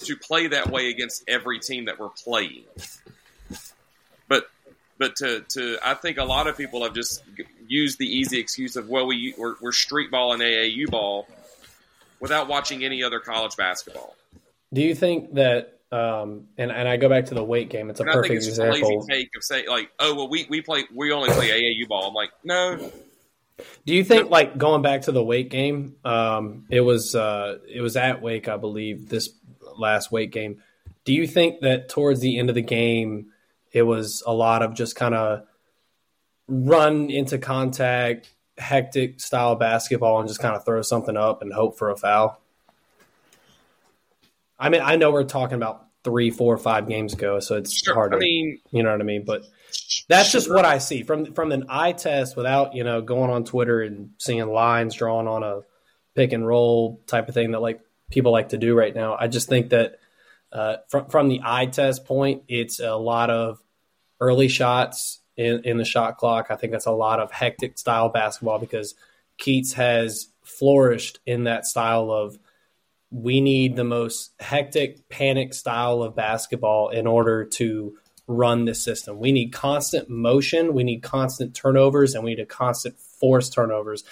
to 0.00 0.16
play 0.16 0.48
that 0.48 0.70
way 0.70 0.88
against 0.88 1.24
every 1.28 1.58
team 1.58 1.86
that 1.86 1.98
we're 1.98 2.08
playing. 2.08 2.64
But 4.28 4.48
but 4.98 5.16
to, 5.16 5.40
to 5.50 5.78
I 5.82 5.94
think 5.94 6.18
a 6.18 6.24
lot 6.24 6.46
of 6.46 6.56
people 6.56 6.82
have 6.84 6.94
just 6.94 7.22
used 7.66 7.98
the 7.98 8.06
easy 8.06 8.38
excuse 8.38 8.76
of 8.76 8.88
well 8.88 9.06
we 9.06 9.34
we're, 9.36 9.54
we're 9.60 9.72
street 9.72 10.10
ball 10.10 10.32
and 10.32 10.42
AAU 10.42 10.90
ball 10.90 11.26
without 12.20 12.48
watching 12.48 12.84
any 12.84 13.02
other 13.02 13.18
college 13.20 13.56
basketball. 13.56 14.14
Do 14.72 14.82
you 14.82 14.94
think 14.94 15.34
that, 15.34 15.80
um, 15.90 16.48
and, 16.58 16.70
and 16.70 16.86
I 16.86 16.96
go 16.96 17.08
back 17.08 17.26
to 17.26 17.34
the 17.34 17.42
weight 17.42 17.70
game, 17.70 17.90
it's 17.90 17.98
a 17.98 18.04
And 18.04 18.10
I 18.10 18.12
think 18.12 18.22
perfect 18.24 18.36
it's 18.36 18.46
just 18.46 18.60
a 18.60 18.64
lazy 18.64 18.80
example. 18.82 19.06
take 19.06 19.28
of 19.36 19.42
saying 19.42 19.68
like 19.68 19.90
oh 19.98 20.14
well 20.14 20.28
we, 20.28 20.46
we 20.48 20.60
play 20.60 20.84
we 20.94 21.12
only 21.12 21.30
play 21.30 21.48
AAU 21.48 21.88
ball. 21.88 22.08
I'm 22.08 22.14
like 22.14 22.30
no 22.44 22.92
Do 23.86 23.94
you 23.94 24.04
think, 24.04 24.30
like, 24.30 24.58
going 24.58 24.82
back 24.82 25.02
to 25.02 25.12
the 25.12 25.22
Wake 25.22 25.50
game, 25.50 25.96
um, 26.04 26.66
it 26.70 26.80
was 26.80 27.14
uh, 27.14 27.58
it 27.68 27.80
was 27.80 27.96
at 27.96 28.22
Wake, 28.22 28.48
I 28.48 28.56
believe, 28.56 29.08
this 29.08 29.30
last 29.76 30.12
Wake 30.12 30.32
game. 30.32 30.62
Do 31.04 31.12
you 31.12 31.26
think 31.26 31.60
that 31.60 31.88
towards 31.88 32.20
the 32.20 32.38
end 32.38 32.48
of 32.48 32.54
the 32.54 32.62
game, 32.62 33.32
it 33.72 33.82
was 33.82 34.22
a 34.26 34.32
lot 34.32 34.62
of 34.62 34.74
just 34.74 34.96
kind 34.96 35.14
of 35.14 35.46
run 36.50 37.10
into 37.10 37.38
contact, 37.38 38.28
hectic 38.58 39.20
style 39.20 39.54
basketball 39.54 40.20
and 40.20 40.28
just 40.28 40.40
kind 40.40 40.54
of 40.56 40.64
throw 40.64 40.82
something 40.82 41.16
up 41.16 41.42
and 41.42 41.52
hope 41.52 41.78
for 41.78 41.90
a 41.90 41.96
foul? 41.96 42.40
I 44.58 44.68
mean, 44.68 44.82
I 44.84 44.96
know 44.96 45.10
we're 45.10 45.24
talking 45.24 45.56
about 45.56 45.86
three, 46.04 46.30
four, 46.30 46.58
five 46.58 46.88
games 46.88 47.14
ago, 47.14 47.40
so 47.40 47.56
it's 47.56 47.72
sure. 47.72 47.94
hard 47.94 48.12
to, 48.12 48.16
I 48.16 48.20
mean 48.20 48.60
you 48.70 48.82
know 48.82 48.90
what 48.90 49.00
I 49.00 49.04
mean? 49.04 49.24
But 49.24 49.44
that's 50.08 50.32
just 50.32 50.52
what 50.52 50.64
I 50.64 50.78
see 50.78 51.02
from 51.02 51.34
from 51.34 51.52
an 51.52 51.66
eye 51.68 51.92
test 51.92 52.36
without 52.36 52.74
you 52.74 52.84
know 52.84 53.02
going 53.02 53.30
on 53.30 53.44
Twitter 53.44 53.82
and 53.82 54.10
seeing 54.18 54.46
lines 54.46 54.94
drawn 54.94 55.28
on 55.28 55.42
a 55.42 55.60
pick 56.14 56.32
and 56.32 56.46
roll 56.46 57.00
type 57.06 57.28
of 57.28 57.34
thing 57.34 57.52
that 57.52 57.60
like 57.60 57.80
people 58.10 58.32
like 58.32 58.50
to 58.50 58.58
do 58.58 58.76
right 58.76 58.94
now. 58.94 59.16
I 59.18 59.28
just 59.28 59.48
think 59.48 59.70
that 59.70 59.98
uh, 60.52 60.76
from 60.88 61.06
from 61.06 61.28
the 61.28 61.40
eye 61.44 61.66
test 61.66 62.04
point, 62.04 62.42
it's 62.48 62.80
a 62.80 62.96
lot 62.96 63.30
of 63.30 63.62
early 64.20 64.48
shots 64.48 65.20
in, 65.36 65.62
in 65.64 65.78
the 65.78 65.84
shot 65.84 66.18
clock. 66.18 66.48
I 66.50 66.56
think 66.56 66.72
that's 66.72 66.86
a 66.86 66.92
lot 66.92 67.20
of 67.20 67.30
hectic 67.30 67.78
style 67.78 68.08
basketball 68.08 68.58
because 68.58 68.94
Keatts 69.40 69.74
has 69.74 70.28
flourished 70.42 71.20
in 71.24 71.44
that 71.44 71.64
style 71.64 72.10
of 72.10 72.38
we 73.10 73.40
need 73.40 73.74
the 73.74 73.84
most 73.84 74.32
hectic 74.38 75.08
panic 75.08 75.54
style 75.54 76.02
of 76.02 76.14
basketball 76.14 76.90
in 76.90 77.06
order 77.06 77.44
to 77.44 77.96
run 78.30 78.64
this 78.64 78.82
system. 78.82 79.18
We 79.18 79.32
need 79.32 79.52
constant 79.52 80.08
motion, 80.08 80.72
we 80.72 80.84
need 80.84 81.02
constant 81.02 81.54
turnovers, 81.54 82.14
and 82.14 82.24
we 82.24 82.30
need 82.30 82.42
a 82.42 82.46
constant 82.46 82.98
force 82.98 83.50
turnovers, 83.50 84.04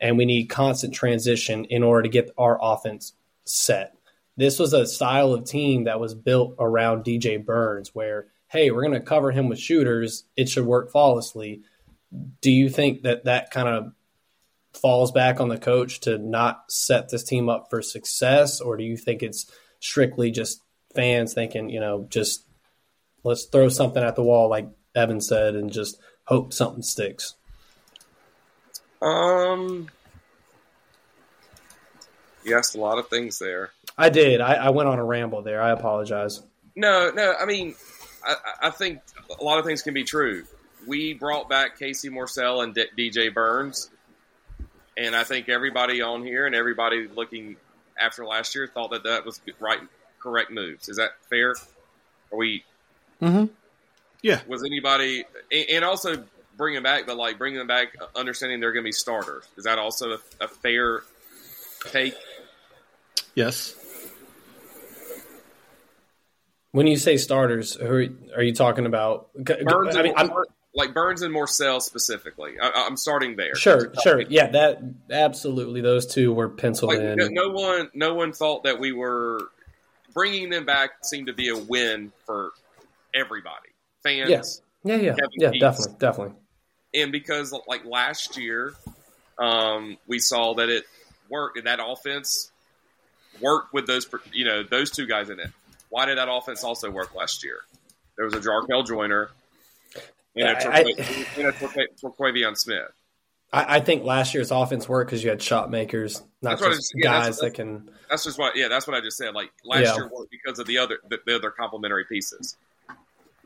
and 0.00 0.16
we 0.16 0.24
need 0.24 0.46
constant 0.46 0.94
transition 0.94 1.64
in 1.66 1.82
order 1.82 2.02
to 2.02 2.08
get 2.08 2.30
our 2.38 2.58
offense 2.60 3.12
set. 3.44 3.92
this 4.36 4.58
was 4.58 4.72
a 4.72 4.86
style 4.86 5.32
of 5.32 5.44
team 5.44 5.84
that 5.84 6.00
was 6.00 6.14
built 6.14 6.56
around 6.58 7.04
DJ 7.04 7.44
Burns, 7.44 7.94
where 7.94 8.26
hey, 8.48 8.70
we're 8.70 8.82
going 8.82 8.92
to 8.92 9.00
cover 9.00 9.32
him 9.32 9.48
with 9.48 9.58
shooters. 9.58 10.24
It 10.36 10.48
should 10.48 10.64
work 10.64 10.92
flawlessly. 10.92 11.62
Do 12.40 12.50
you 12.50 12.68
think 12.68 13.02
that 13.02 13.24
that 13.24 13.50
kind 13.50 13.68
of 13.68 13.92
falls 14.72 15.10
back 15.10 15.40
on 15.40 15.48
the 15.48 15.58
coach 15.58 16.00
to 16.00 16.18
not 16.18 16.70
set 16.70 17.08
this 17.08 17.24
team 17.24 17.48
up 17.48 17.68
for 17.70 17.82
success, 17.82 18.60
or 18.60 18.76
do 18.76 18.84
you 18.84 18.96
think 18.96 19.22
it's 19.22 19.50
strictly 19.80 20.30
just 20.30 20.62
fans 20.94 21.34
thinking, 21.34 21.68
you 21.68 21.80
know, 21.80 22.06
just 22.08 22.45
let's 23.24 23.44
throw 23.46 23.68
something 23.68 24.02
at 24.02 24.16
the 24.16 24.22
wall, 24.22 24.48
like 24.48 24.68
Evan 24.94 25.20
said, 25.20 25.54
and 25.54 25.72
just 25.72 25.98
hope 26.24 26.52
something 26.52 26.82
sticks? 26.82 27.34
Um, 29.02 29.88
you 32.44 32.56
asked 32.56 32.76
a 32.76 32.80
lot 32.80 32.98
of 32.98 33.08
things 33.08 33.38
there. 33.38 33.70
I 33.98 34.08
did. 34.08 34.40
I, 34.40 34.54
I 34.54 34.70
went 34.70 34.88
on 34.88 34.98
a 34.98 35.04
ramble 35.04 35.42
there. 35.42 35.60
I 35.60 35.70
apologize. 35.70 36.42
No, 36.74 37.10
no. 37.10 37.34
I 37.38 37.46
mean, 37.46 37.74
I, 38.24 38.36
I 38.62 38.70
think 38.70 39.00
a 39.38 39.42
lot 39.42 39.58
of 39.58 39.64
things 39.64 39.82
can 39.82 39.94
be 39.94 40.04
true. 40.04 40.44
We 40.86 41.14
brought 41.14 41.48
back 41.48 41.78
Casey 41.78 42.08
Morsell 42.08 42.62
and 42.62 42.74
D- 42.74 42.86
DJ 42.96 43.32
Burns, 43.32 43.90
and 44.96 45.16
I 45.16 45.24
think 45.24 45.48
everybody 45.48 46.00
on 46.00 46.22
here 46.22 46.46
and 46.46 46.54
everybody 46.54 47.08
looking 47.08 47.56
after 47.98 48.24
last 48.24 48.54
year 48.54 48.66
thought 48.66 48.90
that 48.92 49.04
that 49.04 49.24
was 49.24 49.40
right, 49.58 49.80
correct 50.20 50.50
moves. 50.50 50.88
Is 50.88 50.96
that 50.98 51.12
fair? 51.28 51.54
Are 52.32 52.38
we? 52.38 52.64
Mm-hmm. 53.20 53.46
Yeah. 54.22 54.40
Was 54.46 54.64
anybody? 54.64 55.24
And 55.52 55.66
and 55.70 55.84
also 55.84 56.24
bringing 56.56 56.82
back, 56.82 57.06
the 57.06 57.14
like 57.14 57.38
bringing 57.38 57.58
them 57.58 57.66
back, 57.66 57.96
understanding 58.14 58.60
they're 58.60 58.72
going 58.72 58.84
to 58.84 58.88
be 58.88 58.92
starters. 58.92 59.44
Is 59.56 59.64
that 59.64 59.78
also 59.78 60.12
a, 60.12 60.18
a 60.40 60.48
fair 60.48 61.02
take? 61.90 62.14
Yes. 63.34 63.74
When 66.72 66.86
you 66.86 66.96
say 66.96 67.16
starters, 67.16 67.74
who 67.74 67.86
are, 67.86 68.06
are 68.36 68.42
you 68.42 68.54
talking 68.54 68.86
about? 68.86 69.32
Burns 69.34 69.96
I 69.96 70.02
mean, 70.02 70.12
and, 70.16 70.30
I'm, 70.30 70.44
like 70.74 70.92
Burns 70.92 71.22
and 71.22 71.34
Morsell 71.34 71.80
specifically. 71.80 72.54
I, 72.60 72.86
I'm 72.86 72.98
starting 72.98 73.36
there. 73.36 73.54
sure, 73.54 73.92
sure, 74.02 74.20
yeah, 74.20 74.48
that 74.48 74.82
absolutely. 75.10 75.80
Those 75.80 76.06
two 76.06 76.34
were 76.34 76.50
penciled 76.50 76.92
Like 76.92 77.00
in. 77.00 77.16
no, 77.16 77.28
no 77.28 77.48
one, 77.50 77.90
no 77.94 78.14
one 78.14 78.32
thought 78.32 78.64
that 78.64 78.78
we 78.78 78.92
were 78.92 79.40
bringing 80.12 80.50
them 80.50 80.66
back. 80.66 80.90
Seemed 81.02 81.28
to 81.28 81.32
be 81.32 81.48
a 81.48 81.56
win 81.56 82.12
for 82.26 82.50
everybody, 83.16 83.70
fans, 84.02 84.30
Yes. 84.30 84.60
Yeah, 84.84 84.96
yeah, 84.96 85.14
Kevin 85.14 85.30
yeah, 85.38 85.50
Keatts. 85.50 85.60
definitely, 85.60 85.96
definitely. 85.98 86.34
and 86.94 87.10
because 87.12 87.52
like 87.66 87.84
last 87.84 88.36
year, 88.36 88.74
um, 89.38 89.96
we 90.06 90.18
saw 90.20 90.54
that 90.54 90.68
it 90.68 90.84
worked. 91.28 91.58
and 91.58 91.66
That 91.66 91.80
offense 91.84 92.52
worked 93.40 93.72
with 93.74 93.86
those, 93.86 94.06
you 94.32 94.44
know, 94.44 94.62
those 94.62 94.90
two 94.90 95.06
guys 95.06 95.28
in 95.30 95.40
it. 95.40 95.50
Why 95.88 96.06
did 96.06 96.18
that 96.18 96.28
offense 96.30 96.62
also 96.62 96.90
work 96.90 97.14
last 97.14 97.42
year? 97.44 97.58
There 98.16 98.24
was 98.24 98.34
a 98.34 98.40
Jarkel 98.40 98.86
Joiner 98.86 99.30
and 100.36 100.48
a 100.48 100.68
I- 100.72 100.84
Torqu- 100.84 101.38
and 101.38 101.46
a 101.48 101.52
Terquavion 101.52 102.56
Smith. 102.56 102.92
I, 103.52 103.76
I 103.76 103.80
think 103.80 104.04
last 104.04 104.34
year's 104.34 104.50
offense 104.50 104.88
worked 104.88 105.10
because 105.10 105.22
you 105.22 105.30
had 105.30 105.40
shot 105.42 105.70
makers, 105.70 106.22
not 106.42 106.58
That's 106.58 106.76
just 106.76 106.92
yeah, 106.96 107.10
that's- 107.12 107.26
guys 107.26 107.38
that 107.38 107.54
can. 107.54 107.90
That's 108.08 108.24
just 108.24 108.38
what, 108.38 108.56
yeah, 108.56 108.68
that's 108.68 108.86
what 108.86 108.96
I 108.96 109.00
just 109.00 109.16
said. 109.16 109.34
Like 109.34 109.50
last 109.64 109.82
Yeah. 109.84 109.94
year 109.96 110.08
worked 110.08 110.30
because 110.30 110.58
of 110.60 110.66
the 110.66 110.78
other 110.78 110.98
the, 111.08 111.18
the 111.26 111.34
other 111.36 111.50
complementary 111.50 112.04
pieces. 112.04 112.56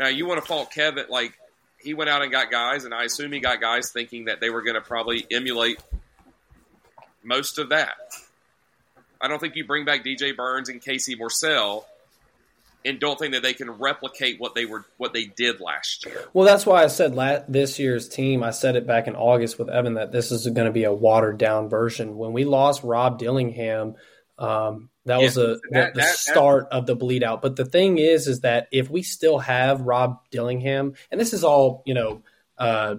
Now 0.00 0.08
you 0.08 0.26
want 0.26 0.40
to 0.40 0.46
fault 0.46 0.72
Kevin, 0.72 1.04
like 1.10 1.38
he 1.78 1.92
went 1.92 2.08
out 2.08 2.22
and 2.22 2.32
got 2.32 2.50
guys, 2.50 2.84
and 2.84 2.94
I 2.94 3.04
assume 3.04 3.32
he 3.32 3.40
got 3.40 3.60
guys 3.60 3.90
thinking 3.90 4.24
that 4.24 4.40
they 4.40 4.48
were 4.48 4.62
going 4.62 4.74
to 4.74 4.80
probably 4.80 5.26
emulate 5.30 5.78
most 7.22 7.58
of 7.58 7.68
that. 7.68 7.92
I 9.20 9.28
don't 9.28 9.38
think 9.38 9.56
you 9.56 9.66
bring 9.66 9.84
back 9.84 10.02
DJ 10.02 10.34
Burns 10.34 10.70
and 10.70 10.80
Casey 10.80 11.16
Morsell 11.16 11.84
and 12.84 12.98
don't 12.98 13.18
think 13.18 13.34
that 13.34 13.42
they 13.42 13.52
can 13.52 13.70
replicate 13.72 14.40
what 14.40 14.54
they 14.54 14.64
were 14.64 14.86
what 14.96 15.12
they 15.12 15.26
did 15.26 15.60
last 15.60 16.06
year. 16.06 16.24
Well, 16.32 16.46
that's 16.46 16.64
why 16.64 16.82
I 16.82 16.86
said 16.86 17.14
la- 17.14 17.42
this 17.46 17.78
year's 17.78 18.08
team. 18.08 18.42
I 18.42 18.50
said 18.50 18.76
it 18.76 18.86
back 18.86 19.06
in 19.06 19.14
August 19.14 19.58
with 19.58 19.68
Evan 19.68 19.94
that 19.94 20.12
this 20.12 20.32
is 20.32 20.46
going 20.46 20.66
to 20.66 20.72
be 20.72 20.84
a 20.84 20.92
watered 20.92 21.36
down 21.36 21.68
version. 21.68 22.16
When 22.16 22.32
we 22.32 22.44
lost 22.44 22.82
Rob 22.82 23.18
Dillingham, 23.18 23.96
um, 24.38 24.89
that 25.06 25.20
was 25.20 25.36
a 25.36 25.40
that- 25.40 25.46
the, 25.46 25.60
the 25.68 25.74
that- 25.80 25.94
that- 25.94 26.14
start 26.16 26.68
of 26.70 26.86
the 26.86 26.94
bleed 26.94 27.22
out. 27.24 27.42
But 27.42 27.56
the 27.56 27.64
thing 27.64 27.98
is, 27.98 28.26
is 28.26 28.40
that 28.40 28.68
if 28.72 28.90
we 28.90 29.02
still 29.02 29.38
have 29.38 29.80
Rob 29.82 30.20
Dillingham, 30.30 30.94
and 31.10 31.20
this 31.20 31.32
is 31.32 31.42
all 31.44 31.82
you 31.86 31.94
know, 31.94 32.22
uh, 32.58 32.96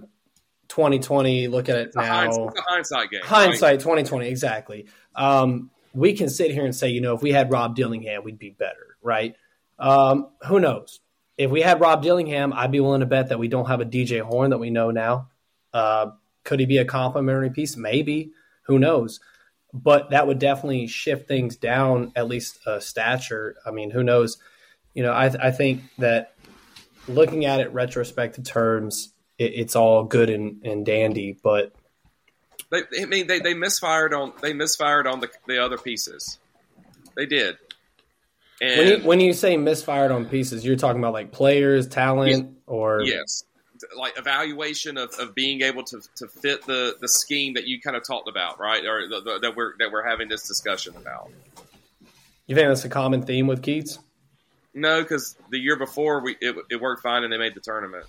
2020. 0.68 1.48
Look 1.48 1.68
at 1.68 1.76
it 1.76 1.86
It's 1.88 1.96
now. 1.96 2.24
it's 2.28 2.36
a 2.58 2.62
hindsight 2.62 3.10
game. 3.10 3.20
hindsight 3.22 3.80
2020 3.80 4.26
exactly 4.28 4.86
um, 5.14 5.70
we 5.92 6.14
can 6.14 6.30
sit 6.30 6.50
here 6.50 6.64
and 6.64 6.74
say 6.74 6.88
you 6.88 7.02
know 7.02 7.14
if 7.14 7.20
we 7.20 7.30
had 7.30 7.52
rob 7.52 7.76
dillingham 7.76 8.24
we'd 8.24 8.38
be 8.38 8.48
better 8.50 8.96
right 9.02 9.36
um, 9.78 10.28
who 10.48 10.58
knows 10.60 11.00
if 11.36 11.50
we 11.50 11.60
had 11.60 11.78
rob 11.80 12.02
dillingham 12.02 12.54
i'd 12.54 12.70
be 12.70 12.80
willing 12.80 13.00
to 13.00 13.06
bet 13.06 13.28
that 13.28 13.38
we 13.38 13.48
don't 13.48 13.66
have 13.66 13.82
a 13.82 13.84
dj 13.84 14.20
horne 14.22 14.48
that 14.50 14.58
we 14.58 14.70
know 14.70 14.90
now 14.90 15.28
uh, 15.74 16.06
could 16.44 16.58
he 16.58 16.64
be 16.64 16.78
a 16.78 16.84
complimentary 16.86 17.50
piece 17.50 17.76
maybe 17.76 18.30
who 18.62 18.78
knows 18.78 19.20
but 19.72 20.10
that 20.10 20.26
would 20.26 20.38
definitely 20.38 20.86
shift 20.86 21.28
things 21.28 21.56
down 21.56 22.12
at 22.16 22.28
least 22.28 22.58
a 22.66 22.80
stature 22.80 23.56
i 23.66 23.70
mean 23.70 23.90
who 23.90 24.02
knows 24.02 24.38
you 24.94 25.02
know 25.02 25.12
i, 25.12 25.26
I 25.26 25.50
think 25.50 25.82
that 25.98 26.34
looking 27.08 27.44
at 27.44 27.60
it 27.60 27.72
retrospective 27.72 28.44
terms 28.44 29.12
it, 29.38 29.52
it's 29.54 29.76
all 29.76 30.04
good 30.04 30.30
and, 30.30 30.64
and 30.64 30.84
dandy 30.84 31.36
but 31.42 31.72
They, 32.70 33.02
I 33.02 33.04
mean, 33.04 33.26
they, 33.26 33.40
they 33.40 33.54
misfired 33.54 34.14
on 34.14 34.32
they 34.40 34.54
misfired 34.54 35.06
on 35.06 35.20
the 35.20 35.28
the 35.46 35.62
other 35.62 35.76
pieces. 35.76 36.38
They 37.14 37.26
did. 37.26 37.58
And 38.62 38.78
When 38.78 38.88
you, 38.88 39.06
when 39.06 39.20
you 39.20 39.32
say 39.32 39.56
misfired 39.56 40.12
on 40.12 40.26
pieces, 40.26 40.64
you're 40.64 40.76
talking 40.76 41.02
about 41.02 41.12
like 41.12 41.32
players, 41.32 41.88
talent, 41.88 42.58
or 42.66 43.02
yes, 43.02 43.44
like 43.96 44.18
evaluation 44.18 44.96
of, 44.98 45.14
of 45.18 45.34
being 45.34 45.62
able 45.62 45.84
to, 45.84 46.00
to 46.16 46.26
fit 46.26 46.64
the, 46.66 46.96
the 47.00 47.08
scheme 47.08 47.54
that 47.54 47.66
you 47.66 47.80
kind 47.80 47.96
of 47.96 48.06
talked 48.06 48.28
about, 48.28 48.58
right? 48.58 48.84
Or 48.84 49.08
the, 49.08 49.20
the, 49.20 49.38
that 49.40 49.56
we're 49.56 49.76
that 49.78 49.90
we're 49.92 50.06
having 50.06 50.28
this 50.28 50.46
discussion 50.46 50.94
about. 50.96 51.30
you 52.46 52.54
think 52.54 52.68
that's 52.68 52.84
a 52.84 52.88
common 52.88 53.22
theme 53.22 53.46
with 53.46 53.62
Keatts? 53.62 53.98
No, 54.74 55.02
because 55.02 55.36
the 55.50 55.58
year 55.58 55.76
before 55.76 56.20
we 56.20 56.36
it, 56.40 56.56
it 56.70 56.80
worked 56.80 57.02
fine 57.02 57.24
and 57.24 57.32
they 57.32 57.38
made 57.38 57.54
the 57.54 57.60
tournament. 57.60 58.06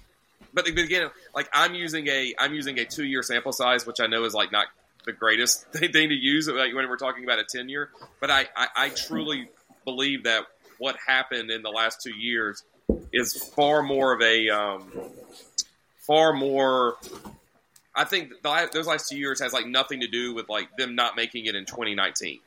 But 0.54 0.68
again, 0.68 1.10
like 1.36 1.50
I'm 1.54 1.74
using 1.74 2.08
a 2.08 2.34
I'm 2.40 2.54
using 2.54 2.80
a 2.80 2.86
two 2.86 3.06
year 3.06 3.24
sample 3.24 3.54
size, 3.54 3.86
which 3.86 4.00
I 4.00 4.08
know 4.08 4.24
is 4.24 4.34
like 4.34 4.52
not 4.52 4.68
the 5.06 5.12
greatest 5.12 5.68
thing 5.72 5.92
to 5.92 6.16
use 6.16 6.48
like 6.48 6.74
when 6.74 6.88
we're 6.88 6.98
talking 6.98 7.24
about 7.24 7.40
a 7.40 7.44
ten 7.44 7.70
year. 7.70 7.90
But 8.20 8.32
I, 8.32 8.48
I, 8.56 8.68
I 8.76 8.90
truly 8.90 9.50
believe 9.84 10.24
that 10.24 10.46
what 10.78 10.96
happened 11.06 11.50
in 11.50 11.62
the 11.62 11.70
last 11.70 12.02
two 12.02 12.14
years 12.14 12.64
is 13.12 13.36
far 13.56 13.84
more 13.84 14.14
of 14.14 14.22
a 14.22 14.50
um, 14.50 14.92
far 16.06 16.34
more. 16.34 16.98
I 17.96 18.06
think 18.06 18.30
the, 18.42 18.70
those 18.74 18.88
last 18.88 19.10
two 19.10 19.18
years 19.18 19.40
has 19.42 19.54
like 19.54 19.68
nothing 19.68 20.02
to 20.02 20.08
do 20.08 20.34
with 20.34 20.50
like 20.50 20.76
them 20.78 20.96
not 20.96 21.16
making 21.16 21.46
it 21.46 21.56
in 21.56 21.66
2019 21.66 22.40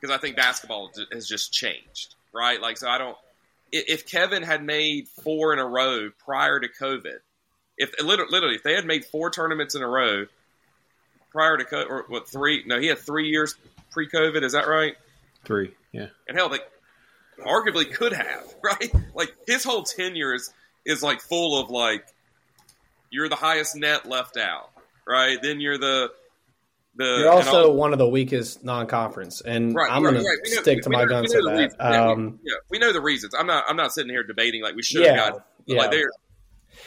because 0.00 0.14
I 0.14 0.20
think 0.20 0.36
basketball 0.36 0.90
has 1.12 1.26
just 1.26 1.52
changed, 1.52 2.14
right? 2.32 2.60
Like, 2.60 2.76
so 2.76 2.88
I 2.88 2.98
don't. 2.98 3.16
If 3.72 4.06
Kevin 4.06 4.42
had 4.42 4.62
made 4.62 5.08
four 5.08 5.52
in 5.52 5.58
a 5.58 5.66
row 5.66 6.10
prior 6.24 6.60
to 6.60 6.68
COVID, 6.68 7.18
if 7.76 7.92
literally, 8.02 8.54
if 8.54 8.62
they 8.62 8.74
had 8.74 8.86
made 8.86 9.04
four 9.04 9.30
tournaments 9.30 9.74
in 9.74 9.82
a 9.82 9.88
row 9.88 10.26
prior 11.30 11.56
to 11.56 11.64
COVID, 11.64 11.90
or 11.90 12.04
what 12.08 12.28
three? 12.28 12.62
No, 12.66 12.78
he 12.78 12.86
had 12.86 12.98
three 12.98 13.28
years 13.28 13.56
pre-COVID. 13.90 14.42
Is 14.42 14.52
that 14.52 14.68
right? 14.68 14.94
Three. 15.44 15.74
Yeah. 15.92 16.08
And 16.28 16.36
hell, 16.36 16.48
they 16.48 16.58
arguably 17.44 17.92
could 17.92 18.12
have, 18.12 18.54
right? 18.62 18.92
Like 19.14 19.34
his 19.46 19.64
whole 19.64 19.82
tenure 19.82 20.34
is 20.34 20.52
is 20.84 21.02
like 21.02 21.20
full 21.20 21.58
of 21.58 21.70
like 21.70 22.06
you're 23.10 23.28
the 23.28 23.36
highest 23.36 23.76
net 23.76 24.06
left 24.06 24.36
out, 24.36 24.70
right? 25.06 25.38
Then 25.42 25.60
you're 25.60 25.78
the 25.78 26.10
the 26.98 27.04
You're 27.20 27.30
also 27.30 27.72
one 27.72 27.92
of 27.92 27.98
the 27.98 28.08
weakest 28.08 28.64
non-conference, 28.64 29.42
and 29.42 29.74
Right, 29.74 29.90
I'm 29.90 30.02
right, 30.02 30.12
going 30.14 30.24
right. 30.24 30.38
to 30.44 30.50
stick 30.62 30.82
to 30.82 30.90
my 30.90 31.02
know- 31.02 31.08
guns 31.08 31.34
at 31.34 31.42
that. 31.44 31.72
Yeah, 31.78 31.90
we- 31.90 31.96
Um, 32.12 32.40
yeah, 32.42 32.54
we 32.70 32.78
know 32.78 32.92
the 32.92 33.02
reasons. 33.02 33.34
I'm 33.38 33.46
not. 33.46 33.64
I'm 33.68 33.76
not 33.76 33.92
sitting 33.92 34.10
here 34.10 34.22
debating 34.22 34.62
like 34.62 34.74
we 34.76 34.82
should 34.82 35.02
yeah, 35.04 35.14
got. 35.16 35.46
yeah. 35.66 35.78
Like 35.78 35.90
they're 35.90 36.10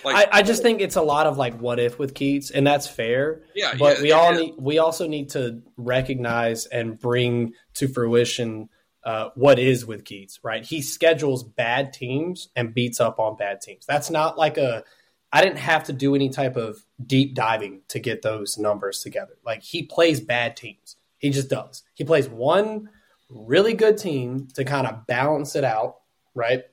like 0.03 0.15
I, 0.33 0.39
I 0.39 0.41
just 0.43 0.61
think 0.63 0.81
it's 0.81 0.95
a 0.95 1.01
lot 1.01 1.27
of 1.27 1.37
like 1.37 1.59
what 1.59 1.79
if 1.79 1.99
with 1.99 2.13
Keatts, 2.15 2.51
and 2.53 2.65
that's 2.65 2.87
fair. 2.87 3.43
Yeah, 3.55 3.75
but 3.77 4.01
we 4.01 4.11
all 4.11 4.33
need 4.33 4.55
we 4.57 4.79
also 4.79 5.07
need 5.07 5.29
to 5.31 5.61
recognize 5.77 6.65
and 6.65 6.97
bring 6.99 7.53
to 7.75 7.87
fruition 7.87 8.69
uh, 9.03 9.29
what 9.35 9.59
is 9.59 9.85
with 9.85 10.03
Keatts. 10.05 10.39
Right, 10.43 10.65
he 10.65 10.81
schedules 10.81 11.43
bad 11.43 11.93
teams 11.93 12.49
and 12.55 12.73
beats 12.73 12.99
up 12.99 13.19
on 13.19 13.35
bad 13.35 13.61
teams. 13.61 13.85
That's 13.85 14.09
not 14.09 14.37
like 14.39 14.57
a. 14.57 14.83
I 15.31 15.41
didn't 15.41 15.59
have 15.59 15.83
to 15.85 15.93
do 15.93 16.15
any 16.15 16.29
type 16.29 16.55
of 16.57 16.83
deep 17.05 17.35
diving 17.35 17.81
to 17.89 17.99
get 17.99 18.21
those 18.21 18.57
numbers 18.57 19.01
together. 19.01 19.37
Like 19.45 19.61
he 19.61 19.83
plays 19.83 20.19
bad 20.19 20.55
teams. 20.57 20.95
He 21.17 21.29
just 21.29 21.49
does. 21.49 21.83
He 21.93 22.03
plays 22.03 22.27
one 22.27 22.89
really 23.29 23.73
good 23.73 23.97
team 23.97 24.47
to 24.55 24.65
kind 24.65 24.87
of 24.87 25.05
balance 25.05 25.55
it 25.55 25.63
out, 25.63 25.97
right? 26.33 26.63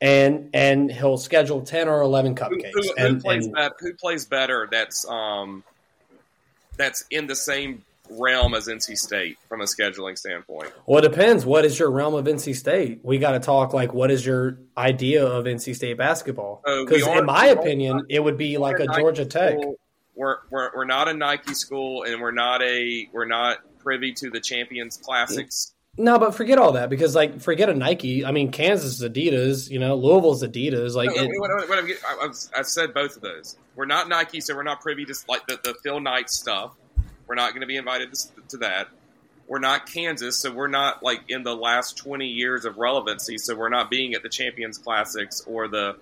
And 0.00 0.50
and 0.52 0.90
he'll 0.90 1.16
schedule 1.16 1.62
ten 1.62 1.88
or 1.88 2.02
eleven 2.02 2.34
cupcakes. 2.34 2.72
who, 2.74 2.82
who 2.82 2.94
and, 2.98 3.22
plays 3.22 3.46
and- 3.46 3.54
bet, 3.54 3.72
Who 3.80 3.94
plays 3.94 4.26
better? 4.26 4.68
That's 4.70 5.08
um, 5.08 5.62
that's 6.76 7.04
in 7.10 7.26
the 7.26 7.36
same 7.36 7.84
realm 8.10 8.54
as 8.54 8.68
NC 8.68 8.96
State 8.96 9.38
from 9.48 9.60
a 9.60 9.64
scheduling 9.64 10.16
standpoint? 10.18 10.72
Well, 10.86 11.04
it 11.04 11.08
depends. 11.08 11.44
What 11.46 11.64
is 11.64 11.78
your 11.78 11.90
realm 11.90 12.14
of 12.14 12.24
NC 12.26 12.54
State? 12.56 13.00
We 13.02 13.18
got 13.18 13.32
to 13.32 13.40
talk 13.40 13.72
like 13.72 13.92
what 13.94 14.10
is 14.10 14.24
your 14.24 14.58
idea 14.76 15.24
of 15.26 15.44
NC 15.44 15.74
State 15.76 15.98
basketball? 15.98 16.62
Uh, 16.66 16.84
Because 16.84 17.02
are- 17.04 17.18
in 17.18 17.26
my 17.26 17.46
opinion, 17.46 18.06
it 18.08 18.20
would 18.22 18.36
be 18.38 18.58
like 18.58 18.78
a 18.78 18.86
Georgia 18.86 19.24
Tech. 19.26 19.52
school. 19.58 19.76
We're, 20.14 20.38
we're 20.50 20.70
we're 20.74 20.84
not 20.86 21.08
a 21.08 21.14
Nike 21.14 21.52
school, 21.52 22.04
and 22.04 22.22
we're 22.22 22.30
not 22.30 22.62
a 22.62 23.06
we're 23.12 23.26
not 23.26 23.58
privy 23.80 24.12
to 24.14 24.30
the 24.30 24.40
Champions 24.40 24.96
Classics. 24.96 25.74
No, 25.98 26.18
but 26.18 26.34
forget 26.34 26.58
all 26.58 26.72
that 26.72 26.88
because 26.90 27.14
like 27.14 27.40
forget 27.40 27.68
a 27.68 27.74
Nike. 27.74 28.24
I 28.24 28.30
mean, 28.30 28.50
Kansas 28.50 29.00
is 29.00 29.02
Adidas. 29.06 29.70
You 29.70 29.78
know, 29.78 29.94
Louisville's 29.94 30.42
Adidas. 30.42 30.94
Like, 30.94 31.08
No, 31.14 31.22
it, 31.22 31.30
what- 31.38 31.50
what- 31.50 31.68
what 31.68 31.78
I- 31.78 32.24
I've, 32.24 32.36
I've 32.56 32.66
said 32.66 32.94
both 32.94 33.16
of 33.16 33.22
those. 33.22 33.56
We're 33.74 33.84
not 33.86 34.08
Nike, 34.08 34.40
so 34.40 34.54
we're 34.56 34.62
not 34.62 34.80
privy 34.80 35.04
to 35.04 35.14
like 35.28 35.46
the, 35.46 35.58
the 35.62 35.74
Phil 35.82 36.00
Knight 36.00 36.30
stuff. 36.30 36.72
We're 37.26 37.34
not 37.34 37.50
going 37.50 37.60
to 37.62 37.66
be 37.66 37.76
invited 37.76 38.12
to, 38.14 38.28
to 38.50 38.56
that. 38.58 38.88
We're 39.48 39.58
not 39.60 39.86
Kansas, 39.86 40.38
so 40.40 40.52
we're 40.52 40.66
not 40.68 41.02
like 41.02 41.22
in 41.28 41.42
the 41.44 41.54
last 41.54 41.96
20 41.98 42.26
years 42.26 42.64
of 42.64 42.78
relevancy. 42.78 43.38
So 43.38 43.54
we're 43.54 43.68
not 43.68 43.90
being 43.90 44.14
at 44.14 44.22
the 44.22 44.28
Champions 44.28 44.78
Classics 44.78 45.42
or 45.46 45.68
the 45.68 45.96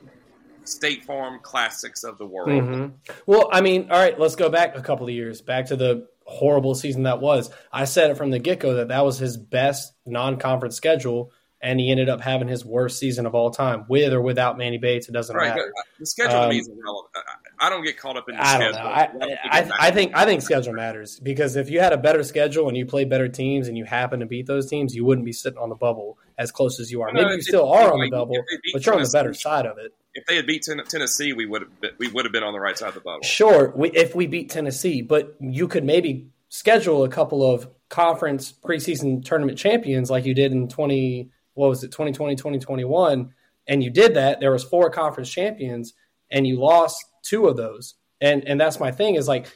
State 0.64 1.04
Farm 1.04 1.40
Classics 1.42 2.04
of 2.04 2.16
the 2.16 2.24
world. 2.26 2.48
Mhm. 2.48 2.92
Well, 3.26 3.50
I 3.52 3.60
mean, 3.60 3.90
all 3.90 3.98
right, 3.98 4.18
let's 4.18 4.34
go 4.34 4.48
back 4.48 4.76
a 4.76 4.80
couple 4.80 5.06
of 5.06 5.12
years, 5.12 5.42
back 5.42 5.66
to 5.66 5.76
the 5.76 6.08
horrible 6.24 6.74
season 6.74 7.02
that 7.02 7.20
was. 7.20 7.50
I 7.70 7.84
said 7.84 8.10
it 8.10 8.16
from 8.16 8.30
the 8.30 8.38
get 8.38 8.60
go 8.60 8.74
that 8.76 8.88
that 8.88 9.04
was 9.04 9.18
his 9.18 9.36
best 9.36 9.92
non 10.06 10.38
conference 10.38 10.74
schedule, 10.76 11.30
and 11.60 11.78
he 11.78 11.90
ended 11.90 12.08
up 12.08 12.22
having 12.22 12.48
his 12.48 12.64
worst 12.64 12.98
season 12.98 13.26
of 13.26 13.34
all 13.34 13.50
time, 13.50 13.84
with 13.88 14.10
or 14.14 14.22
without 14.22 14.56
Manny 14.56 14.78
Bates. 14.78 15.06
It 15.06 15.12
doesn't 15.12 15.36
Right, 15.36 15.48
matter. 15.48 15.70
the 15.98 16.06
schedule 16.06 16.40
to 16.40 16.48
me 16.48 16.54
Um, 16.56 16.60
is 16.60 16.68
irrelevant. 16.68 17.10
I- 17.58 17.66
I 17.66 17.70
don't 17.70 17.84
get 17.84 17.96
caught 17.98 18.16
up 18.16 18.28
in 18.28 18.36
the 18.36 18.44
I 18.46 18.58
don't 18.58 18.72
schedule. 18.74 18.88
know. 18.90 18.94
I, 18.94 19.06
don't 19.06 19.20
think 19.20 19.38
I, 19.44 19.88
I 19.88 19.90
think 19.90 20.12
I 20.16 20.24
think 20.24 20.42
schedule 20.42 20.72
matters 20.74 21.18
because 21.20 21.56
if 21.56 21.70
you 21.70 21.80
had 21.80 21.92
a 21.92 21.96
better 21.96 22.22
schedule 22.22 22.68
and 22.68 22.76
you 22.76 22.86
play 22.86 23.04
better 23.04 23.28
teams 23.28 23.68
and 23.68 23.76
you 23.78 23.84
happen 23.84 24.20
to 24.20 24.26
beat 24.26 24.46
those 24.46 24.68
teams, 24.68 24.94
you 24.94 25.04
wouldn't 25.04 25.24
be 25.24 25.32
sitting 25.32 25.58
on 25.58 25.68
the 25.68 25.74
bubble 25.74 26.18
as 26.38 26.50
close 26.52 26.80
as 26.80 26.90
you 26.90 27.02
are. 27.02 27.12
No, 27.12 27.22
Maybe 27.22 27.36
you 27.36 27.42
still 27.42 27.72
are 27.72 27.92
on 27.92 28.00
the 28.00 28.10
bubble, 28.10 28.36
but 28.72 28.84
you're 28.84 28.94
on 28.94 29.00
the 29.00 29.06
Tennessee- 29.06 29.18
better 29.18 29.34
side 29.34 29.66
of 29.66 29.78
it. 29.78 29.92
if 30.14 30.26
they 30.26 30.36
had 30.36 30.46
beat 30.46 30.62
Ten- 30.62 30.82
Tennessee, 30.88 31.32
we 31.32 31.46
would 31.46 31.62
have 31.62 31.80
been, 31.80 31.90
we 31.98 32.08
would 32.08 32.24
have 32.24 32.32
been 32.32 32.42
on 32.42 32.52
the 32.52 32.60
right 32.60 32.76
side 32.76 32.88
of 32.88 32.94
the 32.94 33.00
bubble. 33.00 33.22
Sure, 33.22 33.72
we, 33.76 33.90
if 33.92 34.14
we 34.14 34.26
beat 34.26 34.50
Tennessee, 34.50 35.00
but 35.02 35.36
you 35.40 35.68
could 35.68 35.84
maybe 35.84 36.28
schedule 36.48 37.02
a 37.04 37.08
couple 37.08 37.48
of 37.48 37.68
conference 37.88 38.52
preseason 38.52 39.24
tournament 39.24 39.58
champions 39.58 40.10
like 40.10 40.24
you 40.24 40.34
did 40.34 40.50
in 40.52 40.66
20 40.68 41.30
what 41.54 41.68
was 41.68 41.84
it 41.84 41.92
2020 41.92 42.34
2021 42.34 43.32
and 43.68 43.82
you 43.84 43.90
did 43.90 44.14
that 44.14 44.40
there 44.40 44.50
was 44.50 44.64
four 44.64 44.90
conference 44.90 45.30
champions 45.30 45.94
and 46.30 46.46
you 46.46 46.58
lost 46.58 47.04
two 47.24 47.48
of 47.48 47.56
those 47.56 47.94
and 48.20 48.46
and 48.46 48.60
that's 48.60 48.78
my 48.78 48.92
thing 48.92 49.16
is 49.16 49.26
like 49.26 49.46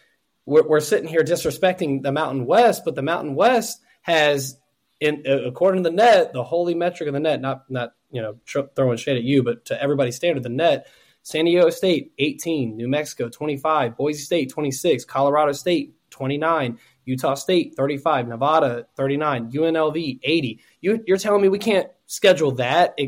we're, 0.46 0.66
we're 0.66 0.80
sitting 0.80 1.08
here 1.08 1.22
disrespecting 1.22 2.02
the 2.02 2.10
mountain 2.10 2.46
west 2.46 2.82
but 2.84 2.96
the 2.96 3.02
mountain 3.02 3.36
west 3.36 3.80
has 4.02 4.58
in 5.00 5.22
uh, 5.28 5.42
according 5.44 5.84
to 5.84 5.90
the 5.90 5.94
net 5.94 6.32
the 6.32 6.42
holy 6.42 6.74
metric 6.74 7.06
of 7.06 7.12
the 7.12 7.20
net 7.20 7.40
not 7.40 7.70
not 7.70 7.92
you 8.10 8.20
know 8.20 8.36
throwing 8.74 8.96
shade 8.96 9.16
at 9.16 9.22
you 9.22 9.44
but 9.44 9.64
to 9.66 9.80
everybody's 9.80 10.16
standard 10.16 10.42
the 10.42 10.48
net 10.48 10.88
San 11.28 11.44
Diego 11.44 11.68
State 11.68 12.12
18, 12.18 12.74
New 12.74 12.88
Mexico 12.88 13.28
25, 13.28 13.98
Boise 13.98 14.22
State 14.22 14.48
26, 14.48 15.04
Colorado 15.04 15.52
State 15.52 15.94
29, 16.08 16.78
Utah 17.04 17.34
State 17.34 17.74
35, 17.76 18.28
Nevada 18.28 18.86
39, 18.96 19.52
UNLV 19.52 20.20
80. 20.22 20.60
You, 20.80 21.04
you're 21.06 21.18
telling 21.18 21.42
me 21.42 21.50
we 21.50 21.58
can't 21.58 21.90
schedule 22.06 22.52
that, 22.52 22.98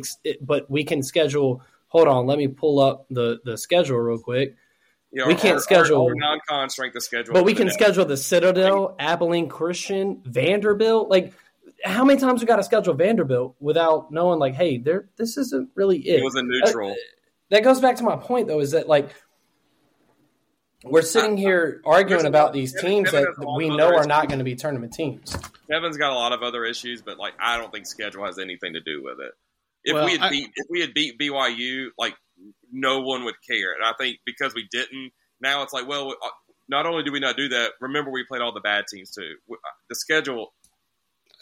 but 0.42 0.70
we 0.70 0.84
can 0.84 1.02
schedule. 1.02 1.62
Hold 1.90 2.08
on, 2.08 2.26
let 2.26 2.38
me 2.38 2.48
pull 2.48 2.80
up 2.80 3.06
the 3.10 3.40
the 3.44 3.56
schedule 3.56 3.98
real 3.98 4.18
quick. 4.18 4.56
We 5.12 5.34
can't 5.34 5.54
our- 5.56 5.60
schedule- 5.60 6.06
our 6.06 6.14
non-con 6.14 6.70
strength 6.70 6.94
of 6.96 7.02
schedule, 7.02 7.34
But 7.34 7.44
we 7.44 7.52
can 7.52 7.66
the 7.66 7.72
net. 7.72 7.74
schedule 7.74 8.04
the 8.04 8.16
Citadel, 8.16 8.94
Abilene 8.98 9.48
Christian, 9.48 10.22
Vanderbilt. 10.24 11.08
Like, 11.10 11.32
how 11.84 12.04
many 12.04 12.20
times 12.20 12.40
we 12.40 12.46
got 12.46 12.56
to 12.56 12.62
schedule 12.62 12.94
Vanderbilt 12.94 13.56
without 13.58 14.12
knowing, 14.12 14.38
like, 14.38 14.54
hey, 14.54 14.78
there, 14.78 15.08
this 15.16 15.36
isn't 15.36 15.70
really 15.74 15.98
it. 15.98 16.20
It 16.20 16.24
was 16.24 16.36
a 16.36 16.42
neutral. 16.42 16.92
Uh, 16.92 16.94
that 17.48 17.64
goes 17.64 17.80
back 17.80 17.96
to 17.96 18.04
my 18.04 18.14
point 18.16 18.46
though 18.46 18.60
is 18.60 18.70
that 18.70 18.88
like 18.88 19.10
we're 20.84 21.02
sitting 21.02 21.36
here 21.36 21.82
arguing 21.84 22.24
about 22.26 22.52
these 22.52 22.72
teams 22.80 23.10
Kevin 23.10 23.34
that 23.36 23.54
we 23.56 23.68
know 23.68 23.94
are 23.96 24.06
not 24.06 24.28
going 24.28 24.38
to 24.38 24.44
be 24.44 24.54
tournament 24.54 24.92
teams. 24.92 25.36
Kevin's 25.70 25.96
got 25.96 26.12
a 26.12 26.14
lot 26.14 26.32
of 26.32 26.42
other 26.42 26.64
issues, 26.64 27.02
but 27.02 27.18
like 27.18 27.34
I 27.40 27.58
don't 27.58 27.72
think 27.72 27.86
schedule 27.86 28.24
has 28.24 28.38
anything 28.38 28.74
to 28.74 28.80
do 28.80 29.02
with 29.02 29.18
it. 29.20 29.32
If 29.84 29.94
Well, 29.94 30.04
we 30.04 30.12
had 30.12 30.20
I- 30.22 30.30
beat 30.30 30.50
if 30.54 30.66
we 30.70 30.80
had 30.80 30.92
beat 30.94 31.18
BYU, 31.18 31.88
like 31.98 32.14
no 32.72 33.00
one 33.00 33.24
would 33.24 33.34
care. 33.48 33.72
And 33.74 33.84
I 33.84 33.92
think 33.98 34.18
because 34.26 34.54
we 34.54 34.66
didn't, 34.70 35.12
now 35.40 35.62
it's 35.62 35.72
like, 35.72 35.86
well, 35.88 36.10
uh, 36.10 36.28
not 36.68 36.86
only 36.86 37.02
do 37.02 37.12
we 37.12 37.20
not 37.20 37.36
do 37.36 37.48
that, 37.48 37.72
remember 37.80 38.10
we 38.10 38.24
played 38.24 38.42
all 38.42 38.52
the 38.52 38.60
bad 38.60 38.84
teams 38.92 39.10
too. 39.10 39.34
Uh, 39.50 39.56
The 39.88 39.94
schedule, 39.96 40.52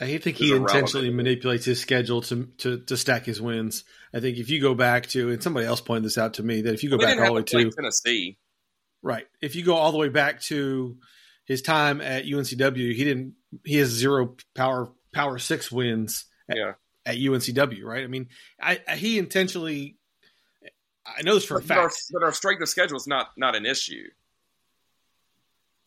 I 0.01 0.17
think 0.19 0.37
he 0.37 0.51
irrelevant. 0.51 0.71
intentionally 0.71 1.11
manipulates 1.11 1.65
his 1.65 1.81
schedule 1.81 2.21
to, 2.23 2.47
to 2.59 2.79
to 2.85 2.97
stack 2.97 3.25
his 3.27 3.41
wins. 3.41 3.85
I 4.15 4.21
think 4.21 4.39
if 4.39 4.49
you 4.51 4.61
go 4.61 4.75
back 4.75 5.07
to, 5.09 5.31
and 5.31 5.43
somebody 5.43 5.67
else 5.67 5.81
pointed 5.81 6.05
this 6.05 6.17
out 6.19 6.35
to 6.35 6.43
me, 6.43 6.63
that 6.63 6.75
if 6.75 6.83
you 6.85 6.91
go 6.91 6.97
we 6.97 7.05
back 7.05 7.19
all 7.19 7.27
the 7.27 7.33
way 7.33 7.43
to 7.43 7.65
to 7.65 7.71
Tennessee. 7.71 8.39
right, 9.03 9.27
if 9.43 9.57
you 9.57 9.65
go 9.65 9.75
all 9.75 9.91
the 9.93 9.99
way 9.99 10.09
back 10.09 10.41
to 10.43 10.97
his 11.45 11.63
time 11.63 12.01
at 12.01 12.25
UNCW, 12.27 12.95
he 12.95 13.05
didn't. 13.05 13.35
He 13.65 13.77
has 13.77 13.89
zero 13.89 14.37
power 14.55 14.93
power 15.13 15.39
six 15.39 15.71
wins 15.73 16.25
at, 16.49 16.57
Yeah. 16.57 16.73
At 17.09 17.17
UNCW. 17.17 17.83
Right. 17.85 18.05
I 18.05 18.07
mean, 18.07 18.29
I, 18.61 18.81
I 18.87 18.97
he 18.97 19.19
intentionally. 19.19 19.97
I 21.07 21.23
know 21.23 21.35
this 21.35 21.45
for 21.45 21.57
a 21.57 21.63
But 21.63 21.79
our, 21.79 21.89
fact. 21.91 22.03
but 22.13 22.23
our 22.23 22.33
strength 22.33 22.61
of 22.63 22.69
schedule 22.69 22.97
is 22.99 23.07
not 23.07 23.29
not 23.37 23.57
an 23.57 23.65
issue. 23.65 24.05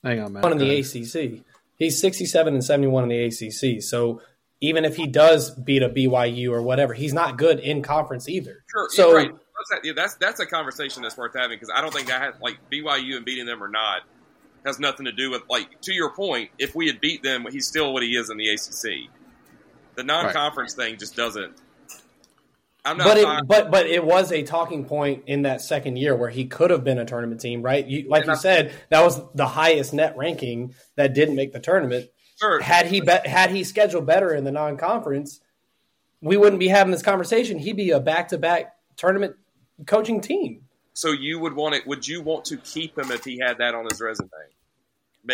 Hang 0.04 0.20
on, 0.20 0.34
man. 0.34 0.42
One 0.42 0.52
in 0.54 0.58
the 0.58 0.80
ACC, 0.80 1.44
he's 1.78 2.00
sixty-seven 2.02 2.54
and 2.56 2.64
seventy-one 2.64 3.04
in 3.04 3.10
the 3.10 3.26
ACC. 3.26 3.84
So 3.84 4.22
even 4.60 4.84
if 4.84 4.96
he 4.96 5.06
does 5.06 5.52
beat 5.52 5.84
a 5.84 5.90
BYU 5.90 6.52
or 6.52 6.62
whatever, 6.64 6.94
he's 6.96 7.14
not 7.14 7.38
good 7.38 7.60
in 7.60 7.84
conference 7.84 8.28
either. 8.28 8.64
Sure. 8.72 8.88
So- 8.90 9.10
yeah, 9.12 9.16
right. 9.16 9.32
That's, 9.32 9.70
that, 9.82 9.88
yeah, 9.88 9.94
that's 9.96 10.16
that's 10.16 10.40
a 10.40 10.48
conversation 10.48 11.04
that's 11.04 11.16
worth 11.16 11.36
having 11.36 11.56
because 11.56 11.70
I 11.72 11.82
don't 11.82 11.94
think 11.94 12.08
that 12.08 12.20
has 12.20 12.34
like 12.42 12.58
BYU 12.72 13.16
and 13.18 13.24
beating 13.24 13.46
them 13.46 13.62
or 13.62 13.68
not 13.68 14.02
has 14.66 14.80
nothing 14.80 15.06
to 15.06 15.12
do 15.12 15.30
with 15.30 15.44
like 15.52 15.82
to 15.82 15.94
your 15.94 16.12
point. 16.16 16.50
If 16.58 16.74
we 16.74 16.88
had 16.88 17.00
beat 17.00 17.22
them, 17.22 17.46
he's 17.52 17.68
still 17.68 17.94
what 17.94 18.02
he 18.02 18.16
is 18.18 18.32
in 18.32 18.38
the 18.38 18.50
ACC. 18.50 19.12
The 20.02 20.08
non-conference 20.08 20.74
thing 20.74 20.98
just 20.98 21.16
doesn't. 21.16 21.56
I'm 22.84 22.98
not. 22.98 23.06
But 23.06 23.18
it, 23.18 23.48
but 23.48 23.70
but 23.70 23.86
it 23.86 24.04
was 24.04 24.32
a 24.32 24.42
talking 24.42 24.86
point 24.86 25.26
in 25.28 25.44
that 25.44 25.62
second 25.62 25.98
year 25.98 26.16
where 26.16 26.32
he 26.32 26.46
could 26.46 26.72
have 26.72 26.84
been 26.84 26.98
a 26.98 27.06
tournament 27.06 27.40
team, 27.40 27.62
right? 27.62 27.86
You, 27.86 28.10
like 28.10 28.26
you 28.26 28.36
said, 28.36 28.74
that 28.90 29.04
was 29.04 29.22
the 29.36 29.46
highest 29.46 29.94
net 29.94 30.18
ranking 30.18 30.74
that 30.96 31.14
didn't 31.14 31.36
make 31.36 31.54
the 31.54 31.60
tournament. 31.60 32.10
sure. 32.40 32.60
had 32.62 32.88
he 32.88 33.02
be, 33.02 33.12
had 33.26 33.52
he 33.52 33.64
scheduled 33.64 34.08
better 34.08 34.34
in 34.34 34.44
the 34.44 34.52
non-conference, 34.52 35.40
we 36.20 36.36
wouldn't 36.36 36.60
be 36.60 36.70
having 36.70 36.92
this 36.92 37.04
conversation. 37.04 37.60
He'd 37.60 37.78
be 37.78 37.92
a 37.92 38.00
back-to-back 38.00 38.74
tournament 38.98 39.36
coaching 39.86 40.20
team. 40.20 40.64
So 40.94 41.12
you 41.12 41.38
would 41.38 41.54
want 41.54 41.76
it? 41.76 41.86
Would 41.86 42.08
you 42.08 42.24
want 42.24 42.46
to 42.46 42.58
keep 42.58 42.98
him 42.98 43.12
if 43.12 43.24
he 43.24 43.40
had 43.40 43.60
that 43.60 43.76
on 43.76 43.86
his 43.86 44.02
resume? 44.02 44.30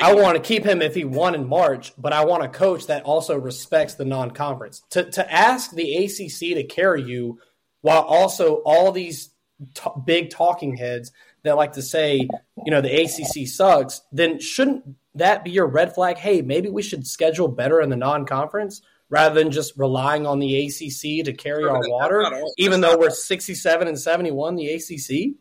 I 0.01 0.13
want 0.15 0.35
to 0.35 0.41
keep 0.43 0.65
him 0.65 0.81
if 0.81 0.93
he 0.95 1.05
won 1.05 1.33
in 1.33 1.47
March, 1.47 1.93
but 1.97 2.11
I 2.13 2.25
want 2.25 2.43
a 2.43 2.49
coach 2.49 2.87
that 2.87 3.03
also 3.03 3.37
respects 3.37 3.93
the 3.93 4.05
non-conference. 4.05 4.81
To 4.91 5.09
to 5.11 5.33
ask 5.33 5.71
the 5.71 5.95
ACC 6.05 6.55
to 6.55 6.63
carry 6.63 7.03
you 7.03 7.39
while 7.81 8.01
also 8.01 8.55
all 8.65 8.91
these 8.91 9.29
t- 9.73 9.89
big 10.05 10.29
talking 10.29 10.75
heads 10.75 11.11
that 11.43 11.55
like 11.55 11.73
to 11.73 11.81
say, 11.81 12.27
you 12.65 12.71
know, 12.71 12.81
the 12.81 13.03
ACC 13.03 13.47
sucks, 13.47 14.01
then 14.11 14.39
shouldn't 14.39 14.83
that 15.15 15.43
be 15.45 15.51
your 15.51 15.67
red 15.67 15.95
flag? 15.95 16.17
Hey, 16.17 16.41
maybe 16.41 16.69
we 16.69 16.81
should 16.81 17.07
schedule 17.07 17.47
better 17.47 17.79
in 17.79 17.89
the 17.89 17.95
non-conference 17.95 18.81
rather 19.09 19.35
than 19.41 19.51
just 19.51 19.77
relying 19.77 20.27
on 20.27 20.39
the 20.39 20.65
ACC 20.65 21.23
to 21.25 21.33
carry 21.33 21.63
Sure, 21.63 21.71
our 21.71 21.89
water, 21.89 22.25
all- 22.25 22.53
even 22.57 22.81
though 22.81 22.97
we're 22.97 23.09
67 23.09 23.87
and 23.87 23.97
71 23.97 24.57
the 24.57 24.67
ACC. 24.73 25.35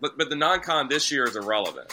But 0.00 0.16
but 0.16 0.30
the 0.30 0.36
non-con 0.36 0.88
this 0.88 1.10
year 1.10 1.24
is 1.24 1.34
irrelevant. 1.34 1.92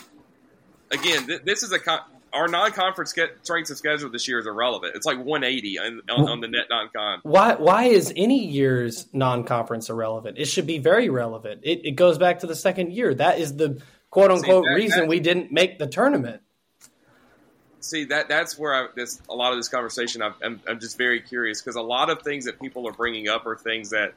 Again, 0.91 1.27
th- 1.27 1.41
this 1.43 1.63
is 1.63 1.71
a 1.71 1.79
con- 1.79 2.01
our 2.33 2.47
non-conference 2.47 3.11
ske- 3.11 3.31
strengths 3.43 3.71
of 3.71 3.77
schedule 3.77 4.09
this 4.09 4.27
year 4.27 4.39
is 4.39 4.47
irrelevant. 4.47 4.93
It's 4.95 5.05
like 5.05 5.17
180 5.17 5.79
on, 5.79 6.01
on, 6.09 6.29
on 6.29 6.39
the 6.41 6.47
net 6.47 6.65
non-con. 6.69 7.19
Why 7.23 7.55
why 7.55 7.85
is 7.85 8.13
any 8.15 8.45
year's 8.45 9.07
non-conference 9.13 9.89
irrelevant? 9.89 10.37
It 10.37 10.45
should 10.45 10.67
be 10.67 10.77
very 10.79 11.09
relevant. 11.09 11.61
It, 11.63 11.85
it 11.85 11.91
goes 11.91 12.17
back 12.17 12.39
to 12.39 12.47
the 12.47 12.55
second 12.55 12.91
year. 12.93 13.13
That 13.13 13.39
is 13.39 13.55
the 13.55 13.81
quote 14.09 14.31
unquote 14.31 14.65
that- 14.65 14.75
reason 14.75 14.99
that- 15.01 15.09
we 15.09 15.19
didn't 15.19 15.51
make 15.51 15.79
the 15.79 15.87
tournament. 15.87 16.41
See 17.83 18.03
that 18.05 18.29
that's 18.29 18.59
where 18.59 18.75
I, 18.75 18.87
this 18.95 19.19
a 19.27 19.33
lot 19.33 19.53
of 19.53 19.57
this 19.57 19.67
conversation 19.67 20.21
I'm, 20.21 20.35
I'm, 20.43 20.61
I'm 20.69 20.79
just 20.79 20.99
very 20.99 21.19
curious 21.19 21.61
because 21.61 21.75
a 21.75 21.81
lot 21.81 22.11
of 22.11 22.21
things 22.21 22.45
that 22.45 22.59
people 22.61 22.87
are 22.87 22.91
bringing 22.93 23.27
up 23.27 23.47
are 23.47 23.55
things 23.57 23.89
that 23.89 24.13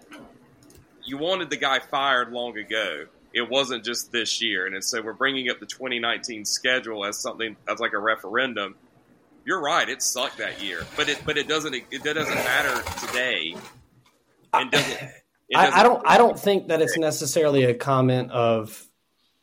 you 1.02 1.16
wanted 1.16 1.48
the 1.48 1.56
guy 1.56 1.78
fired 1.78 2.30
long 2.30 2.58
ago. 2.58 3.06
It 3.34 3.50
wasn't 3.50 3.84
just 3.84 4.12
this 4.12 4.40
year, 4.40 4.66
and 4.66 4.82
so 4.82 5.02
we're 5.02 5.12
bringing 5.12 5.50
up 5.50 5.58
the 5.58 5.66
2019 5.66 6.44
schedule 6.44 7.04
as 7.04 7.18
something 7.18 7.56
as 7.68 7.80
like 7.80 7.92
a 7.92 7.98
referendum. 7.98 8.76
You're 9.44 9.60
right; 9.60 9.88
it 9.88 10.02
sucked 10.02 10.38
that 10.38 10.62
year, 10.62 10.86
but 10.96 11.08
it 11.08 11.20
but 11.26 11.36
it 11.36 11.48
doesn't 11.48 11.74
it 11.74 12.04
doesn't 12.04 12.34
matter 12.34 12.82
today. 13.06 13.56
And 14.52 14.70
doesn't, 14.70 15.02
it 15.48 15.56
I, 15.56 15.80
I 15.80 15.82
don't 15.82 16.02
I 16.06 16.16
don't 16.16 16.38
think 16.38 16.68
that 16.68 16.80
it's 16.80 16.96
necessarily 16.96 17.64
a 17.64 17.74
comment 17.74 18.30
of, 18.30 18.86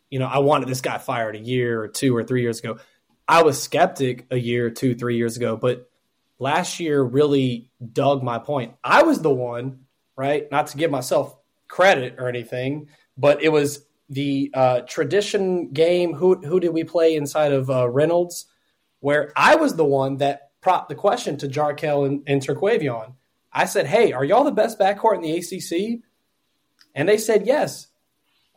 you 0.09 0.19
know, 0.19 0.25
I 0.25 0.39
wanted 0.39 0.69
this 0.69 0.81
guy 0.81 0.97
fired 0.97 1.35
a 1.35 1.39
year 1.39 1.81
or 1.81 1.87
two 1.89 2.15
or 2.15 2.23
three 2.23 2.41
years 2.41 2.59
ago. 2.59 2.79
I 3.27 3.43
was 3.43 3.61
skeptic 3.61 4.25
a 4.31 4.37
year, 4.37 4.69
two, 4.69 4.95
three 4.95 5.17
years 5.17 5.37
ago, 5.37 5.57
but 5.57 5.89
last 6.39 6.79
year 6.79 7.03
really 7.03 7.69
dug 7.93 8.23
my 8.23 8.39
point. 8.39 8.73
I 8.83 9.03
was 9.03 9.21
the 9.21 9.29
one, 9.29 9.85
right? 10.15 10.49
Not 10.51 10.67
to 10.67 10.77
give 10.77 10.91
myself 10.91 11.37
credit 11.67 12.15
or 12.17 12.27
anything, 12.27 12.87
but 13.21 13.43
it 13.43 13.49
was 13.49 13.85
the 14.09 14.51
uh, 14.53 14.81
tradition 14.81 15.69
game. 15.71 16.13
Who 16.13 16.35
who 16.35 16.59
did 16.59 16.73
we 16.73 16.83
play 16.83 17.15
inside 17.15 17.53
of 17.53 17.69
uh, 17.69 17.87
Reynolds? 17.87 18.47
Where 18.99 19.31
I 19.35 19.55
was 19.55 19.75
the 19.75 19.85
one 19.85 20.17
that 20.17 20.51
propped 20.59 20.89
the 20.89 20.95
question 20.95 21.37
to 21.37 21.47
Jarkel 21.47 22.05
and, 22.05 22.23
and 22.27 22.41
Terquavion. 22.41 23.13
I 23.53 23.65
said, 23.65 23.85
"Hey, 23.85 24.11
are 24.11 24.25
y'all 24.25 24.43
the 24.43 24.51
best 24.51 24.79
backcourt 24.79 25.15
in 25.15 25.21
the 25.21 25.37
ACC?" 25.37 26.01
And 26.95 27.07
they 27.07 27.17
said 27.17 27.45
yes. 27.45 27.87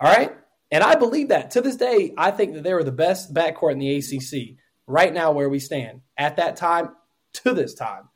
All 0.00 0.12
right, 0.12 0.34
and 0.72 0.82
I 0.82 0.96
believe 0.96 1.28
that 1.28 1.52
to 1.52 1.60
this 1.60 1.76
day. 1.76 2.14
I 2.16 2.30
think 2.30 2.54
that 2.54 2.64
they 2.64 2.74
were 2.74 2.82
the 2.82 2.90
best 2.92 3.32
backcourt 3.32 3.72
in 3.72 3.78
the 3.78 3.96
ACC 3.96 4.56
right 4.86 5.12
now, 5.12 5.32
where 5.32 5.48
we 5.48 5.58
stand 5.58 6.00
at 6.16 6.36
that 6.36 6.56
time 6.56 6.96
to 7.34 7.52
this 7.52 7.74
time. 7.74 8.08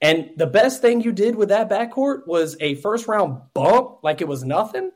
And 0.00 0.30
the 0.36 0.46
best 0.46 0.80
thing 0.80 1.00
you 1.00 1.12
did 1.12 1.34
with 1.34 1.48
that 1.48 1.68
backcourt 1.68 2.26
was 2.26 2.56
a 2.60 2.76
first 2.76 3.08
round 3.08 3.40
bump, 3.54 3.98
like 4.02 4.20
it 4.20 4.28
was 4.28 4.44
nothing. 4.44 4.92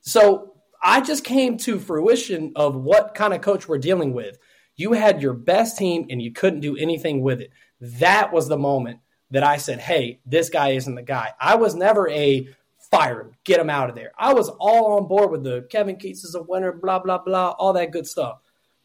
So 0.00 0.54
I 0.82 1.00
just 1.00 1.24
came 1.24 1.56
to 1.58 1.78
fruition 1.78 2.52
of 2.56 2.74
what 2.74 3.14
kind 3.14 3.34
of 3.34 3.40
coach 3.40 3.68
we're 3.68 3.78
dealing 3.78 4.12
with. 4.12 4.38
You 4.76 4.92
had 4.92 5.20
your 5.20 5.34
best 5.34 5.76
team 5.76 6.06
and 6.10 6.22
you 6.22 6.32
couldn't 6.32 6.60
do 6.60 6.76
anything 6.76 7.22
with 7.22 7.40
it. 7.40 7.50
That 7.80 8.32
was 8.32 8.48
the 8.48 8.56
moment 8.56 9.00
that 9.30 9.42
I 9.42 9.58
said, 9.58 9.78
hey, 9.78 10.20
this 10.26 10.48
guy 10.48 10.70
isn't 10.70 10.94
the 10.94 11.02
guy. 11.02 11.32
I 11.38 11.56
was 11.56 11.74
never 11.74 12.08
a 12.08 12.48
fire 12.90 13.20
him, 13.20 13.32
get 13.44 13.60
him 13.60 13.70
out 13.70 13.88
of 13.88 13.94
there. 13.94 14.12
I 14.18 14.32
was 14.32 14.48
all 14.48 14.98
on 14.98 15.06
board 15.06 15.30
with 15.30 15.44
the 15.44 15.66
Kevin 15.70 15.96
Keatts 15.96 16.24
is 16.24 16.34
a 16.34 16.42
winner, 16.42 16.72
blah, 16.72 16.98
blah, 16.98 17.18
blah, 17.18 17.50
all 17.50 17.72
that 17.74 17.92
good 17.92 18.06
stuff. 18.06 18.40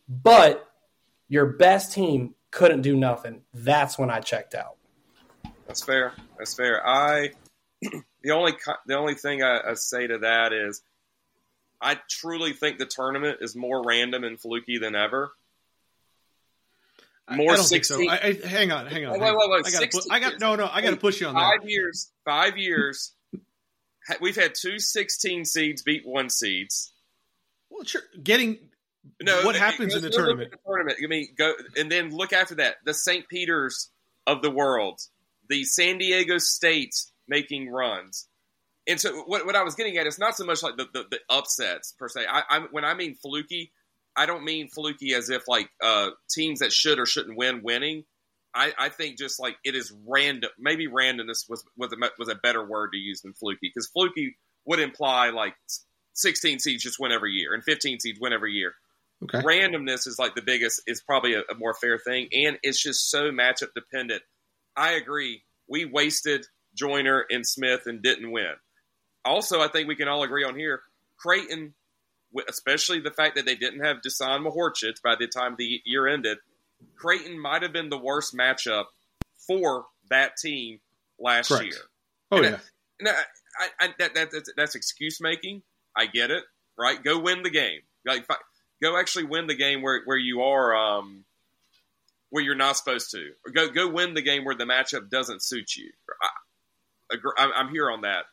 But 0.08 0.68
your 1.28 1.46
best 1.46 1.94
team 1.94 2.36
couldn't 2.52 2.82
do 2.82 2.96
nothing. 2.96 3.42
That's 3.54 3.98
when 3.98 4.10
I 4.10 4.20
checked 4.20 4.54
out. 4.54 4.78
That's 5.68 5.84
fair. 5.84 6.14
That's 6.38 6.54
fair. 6.54 6.86
I 6.88 7.32
the 7.82 8.32
only 8.32 8.54
the 8.86 8.96
only 8.96 9.16
thing 9.16 9.42
I, 9.42 9.72
I 9.72 9.74
say 9.74 10.06
to 10.08 10.20
that 10.20 10.54
is 10.54 10.82
I 11.86 12.00
truly 12.10 12.54
think 12.54 12.80
the 12.80 12.88
tournament 12.88 13.38
is 13.42 13.56
more 13.56 13.84
random 13.86 14.24
and 14.24 14.40
fluky 14.40 14.80
than 14.80 14.96
ever. 14.96 15.32
More 17.30 17.52
I, 17.52 17.56
I 17.56 17.58
16, 17.58 17.84
so. 17.84 18.12
I, 18.12 18.16
I, 18.16 18.48
hang 18.48 18.72
on, 18.72 18.88
hang 18.88 19.06
on. 19.06 19.14
Wait, 19.14 19.22
wait, 19.22 19.36
wait, 19.36 19.66
I 19.66 19.72
got, 19.72 19.80
16, 19.80 20.12
I 20.12 20.20
got 20.20 20.40
no, 20.40 20.56
no. 20.56 20.70
I 20.72 20.82
got 20.82 20.92
to 20.92 20.98
push 20.98 21.22
you 21.22 21.28
on 21.28 21.36
five 21.36 21.62
that. 21.62 21.70
years. 21.70 22.12
Five 22.24 22.58
years. 22.58 23.14
we've 24.22 24.36
had 24.36 24.54
two 24.60 24.80
16 24.80 25.46
seeds 25.46 25.82
beat 25.84 26.06
one 26.06 26.30
seeds. 26.30 26.92
Well, 27.70 27.84
sure. 27.84 28.02
Getting 28.22 28.58
no. 29.22 29.44
What 29.44 29.56
happens 29.56 29.96
in 29.96 30.02
the 30.02 30.10
tournament? 30.10 30.52
The 30.52 30.58
tournament. 30.66 31.00
I 31.04 31.08
mean, 31.08 31.30
go 31.38 31.54
and 31.78 31.92
then 31.92 32.16
look 32.16 32.34
after 32.34 32.56
that. 32.56 32.76
The 32.84 32.94
St. 32.94 33.28
Peter's 33.28 33.90
of 34.28 34.42
the 34.42 34.52
world, 34.52 35.02
the 35.50 35.64
San 35.64 35.98
Diego 35.98 36.38
State 36.38 36.96
making 37.28 37.70
runs. 37.70 38.28
And 38.88 39.00
so 39.00 39.24
what, 39.24 39.46
what 39.46 39.56
I 39.56 39.64
was 39.64 39.76
getting 39.76 39.98
at 39.98 40.06
is 40.06 40.20
not 40.20 40.36
so 40.36 40.46
much 40.46 40.62
like 40.62 40.78
the, 40.78 40.88
the, 40.94 41.06
the 41.10 41.20
upsets 41.30 41.94
per 41.98 42.08
se. 42.08 42.26
I, 42.30 42.44
I, 42.50 42.60
when 42.72 42.86
I 42.86 42.94
mean 42.94 43.16
fluky, 43.16 43.72
I 44.16 44.26
don't 44.26 44.46
mean 44.46 44.68
fluky 44.68 45.14
as 45.14 45.30
if 45.30 45.48
like 45.48 45.70
uh, 45.84 46.10
teams 46.30 46.60
that 46.60 46.72
should 46.72 47.00
or 47.00 47.06
shouldn't 47.06 47.38
win 47.38 47.62
winning. 47.64 48.04
I, 48.54 48.74
I 48.78 48.90
think 48.90 49.18
just 49.18 49.40
like 49.40 49.58
it 49.66 49.76
is 49.76 49.94
random. 50.08 50.50
Maybe 50.58 50.88
randomness 50.88 51.50
was 51.50 51.66
was 51.76 51.92
a, 51.92 51.98
was 52.18 52.30
a 52.30 52.36
better 52.36 52.66
word 52.66 52.92
to 52.94 52.98
use 52.98 53.22
than 53.22 53.34
fluky 53.34 53.60
because 53.74 53.88
fluky 53.88 54.38
would 54.66 54.80
imply 54.80 55.32
like 55.32 55.56
16 56.14 56.60
seeds 56.60 56.84
just 56.84 56.98
win 57.00 57.12
every 57.12 57.34
year 57.34 57.54
and 57.54 57.64
15 57.64 58.00
seeds 58.00 58.20
win 58.20 58.34
every 58.34 58.54
year. 58.54 58.74
Okay. 59.24 59.40
Randomness 59.40 60.08
is 60.08 60.18
like 60.20 60.36
the 60.36 60.42
biggest 60.42 60.82
is 60.88 61.02
probably 61.02 61.34
a, 61.34 61.42
a 61.50 61.56
more 61.58 61.74
fair 61.74 61.98
thing, 61.98 62.28
and 62.32 62.58
it's 62.64 62.82
just 62.82 63.10
so 63.10 63.32
matchup 63.32 63.74
dependent. 63.74 64.22
I 64.78 64.92
agree. 64.92 65.44
We 65.68 65.86
wasted 65.86 66.46
Joiner 66.78 67.26
and 67.30 67.46
Smith 67.46 67.84
and 67.88 68.02
didn't 68.02 68.32
win 68.32 68.54
also, 69.26 69.62
I 69.62 69.68
think 69.68 69.88
we 69.88 69.96
can 69.96 70.08
all 70.08 70.24
agree 70.24 70.44
on 70.44 70.56
here, 70.56 70.82
Creighton, 71.18 71.74
especially 72.50 73.00
the 73.00 73.12
fact 73.12 73.36
that 73.36 73.46
they 73.46 73.56
didn't 73.56 73.84
have 73.84 73.98
Dusan 73.98 74.46
Mahorcic 74.46 75.02
by 75.04 75.16
the 75.16 75.28
time 75.28 75.56
the 75.58 75.82
year 75.86 76.08
ended, 76.08 76.38
Creighton 76.96 77.40
might 77.40 77.62
have 77.62 77.74
been 77.74 77.90
the 77.90 77.98
worst 77.98 78.36
matchup 78.36 78.86
for 79.48 79.86
that 80.10 80.38
team 80.38 80.80
last 81.20 81.50
Correct. 81.50 81.66
year. 81.66 81.82
Oh 82.32 82.38
and 82.38 82.60
yeah, 83.02 83.12
I, 83.60 83.64
I, 83.64 83.86
I, 83.86 83.94
that, 84.00 84.14
that, 84.16 84.30
that's, 84.32 84.54
that's 84.56 84.76
excuse 84.76 85.20
making. 85.22 85.62
I 85.96 86.08
get 86.08 86.32
it. 86.32 86.44
Right, 86.78 87.02
go 87.02 87.20
win 87.20 87.42
the 87.44 87.50
game. 87.50 87.80
Like, 88.06 88.28
go 88.82 89.00
actually 89.00 89.26
win 89.26 89.48
the 89.48 89.56
game 89.56 89.82
where 89.82 90.02
where 90.04 90.18
you 90.18 90.42
are. 90.42 90.76
Um, 90.76 91.24
where 92.36 92.44
you're 92.44 92.54
not 92.54 92.76
supposed 92.76 93.12
to. 93.12 93.32
Or 93.46 93.52
go 93.54 93.70
go 93.70 93.90
win 93.90 94.14
the 94.14 94.22
game 94.22 94.44
where 94.44 94.56
the 94.56 94.66
matchup 94.66 95.10
doesn't 95.10 95.42
suit 95.42 95.78
you. 95.78 95.90
I, 97.38 97.62
am 97.62 97.70
here 97.70 97.90
on 97.90 98.02
that. 98.02 98.26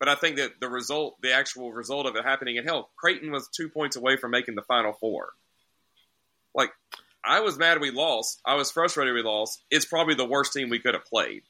But 0.00 0.08
I 0.08 0.14
think 0.16 0.36
that 0.36 0.52
the 0.60 0.68
result, 0.68 1.18
the 1.22 1.34
actual 1.34 1.72
result 1.72 2.06
of 2.06 2.16
it 2.16 2.24
happening 2.24 2.56
in 2.56 2.64
hell, 2.64 2.90
Creighton 2.96 3.30
was 3.30 3.48
two 3.54 3.68
points 3.68 3.96
away 3.96 4.16
from 4.16 4.30
making 4.30 4.54
the 4.54 4.62
Final 4.62 4.94
Four. 4.94 5.28
Like, 6.54 6.70
I 7.22 7.40
was 7.40 7.58
mad 7.58 7.80
we 7.80 7.90
lost. 7.90 8.40
I 8.46 8.54
was 8.54 8.70
frustrated 8.70 9.14
we 9.14 9.22
lost. 9.22 9.62
It's 9.70 9.84
probably 9.84 10.14
the 10.14 10.24
worst 10.24 10.54
team 10.54 10.70
we 10.70 10.78
could 10.78 10.94
have 10.94 11.04
played. 11.04 11.42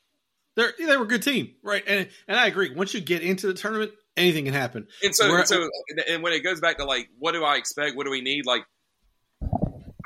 They're, 0.57 0.72
they 0.76 0.96
were 0.96 1.05
a 1.05 1.09
good 1.09 1.22
team, 1.22 1.55
right? 1.62 1.84
And 1.86 2.09
and 2.26 2.36
I 2.36 2.48
agree. 2.48 2.74
Once 2.74 2.92
you 2.92 3.01
get 3.01 3.22
into 3.22 3.46
the 3.46 3.55
tournament, 3.55 3.92
anything 4.16 4.46
can 4.46 4.53
happen. 4.53 4.88
And 5.03 5.14
so, 5.14 5.32
and 5.32 5.46
so, 5.46 5.68
and 6.09 6.24
when 6.24 6.32
it 6.32 6.40
goes 6.40 6.61
back 6.61 6.78
to 6.78 6.84
like, 6.84 7.09
what 7.20 7.32
do 7.32 7.44
I 7.44 7.55
expect? 7.55 7.96
What 7.96 8.05
do 8.05 8.11
we 8.11 8.20
need? 8.20 8.46
Like, 8.46 8.64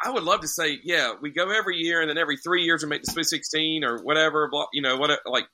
I 0.05 0.11
would 0.11 0.23
love 0.23 0.43
to 0.43 0.49
say, 0.49 0.79
yeah, 0.85 1.15
we 1.21 1.31
go 1.31 1.51
every 1.51 1.79
year, 1.79 2.03
and 2.03 2.11
then 2.11 2.19
every 2.19 2.37
three 2.37 2.65
years 2.65 2.83
we 2.83 2.91
make 2.91 3.03
the 3.03 3.11
Sweet 3.11 3.25
Sixteen 3.25 3.85
or 3.85 4.03
whatever. 4.03 4.49
Blah, 4.51 4.67
you 4.75 4.83
know, 4.83 4.99
what 4.99 5.19
like. 5.25 5.47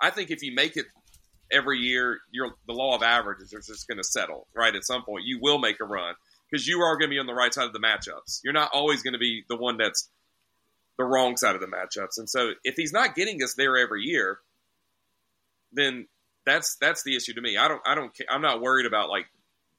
I 0.00 0.10
think 0.10 0.30
if 0.30 0.42
you 0.42 0.54
make 0.54 0.76
it 0.76 0.86
every 1.54 1.78
year 1.78 2.18
the 2.66 2.72
law 2.72 2.94
of 2.94 3.02
averages 3.02 3.52
is 3.52 3.66
just 3.66 3.88
going 3.88 3.98
to 3.98 4.04
settle 4.04 4.46
right? 4.54 4.74
At 4.74 4.84
some 4.84 5.02
point 5.02 5.24
you 5.24 5.38
will 5.40 5.58
make 5.58 5.80
a 5.80 5.84
run 5.84 6.14
because 6.50 6.66
you 6.66 6.80
are 6.80 6.96
going 6.96 7.08
to 7.10 7.14
be 7.14 7.18
on 7.18 7.26
the 7.26 7.34
right 7.34 7.52
side 7.52 7.66
of 7.66 7.72
the 7.72 7.78
matchups. 7.78 8.40
You're 8.44 8.52
not 8.52 8.70
always 8.72 9.02
going 9.02 9.14
to 9.14 9.18
be 9.18 9.44
the 9.48 9.56
one 9.56 9.76
that's 9.76 10.10
the 10.98 11.04
wrong 11.04 11.36
side 11.36 11.54
of 11.54 11.60
the 11.60 11.66
matchups. 11.66 12.18
And 12.18 12.28
so 12.28 12.52
if 12.62 12.76
he's 12.76 12.92
not 12.92 13.14
getting 13.14 13.42
us 13.42 13.54
there 13.54 13.76
every 13.76 14.02
year 14.02 14.38
then 15.72 16.06
that's 16.46 16.76
that's 16.76 17.02
the 17.02 17.16
issue 17.16 17.34
to 17.34 17.40
me. 17.40 17.56
I 17.56 17.68
don't 17.68 17.80
i 17.86 17.94
don't 17.94 18.12
i'm 18.30 18.42
not 18.42 18.60
worried 18.60 18.86
about 18.86 19.08
like 19.08 19.26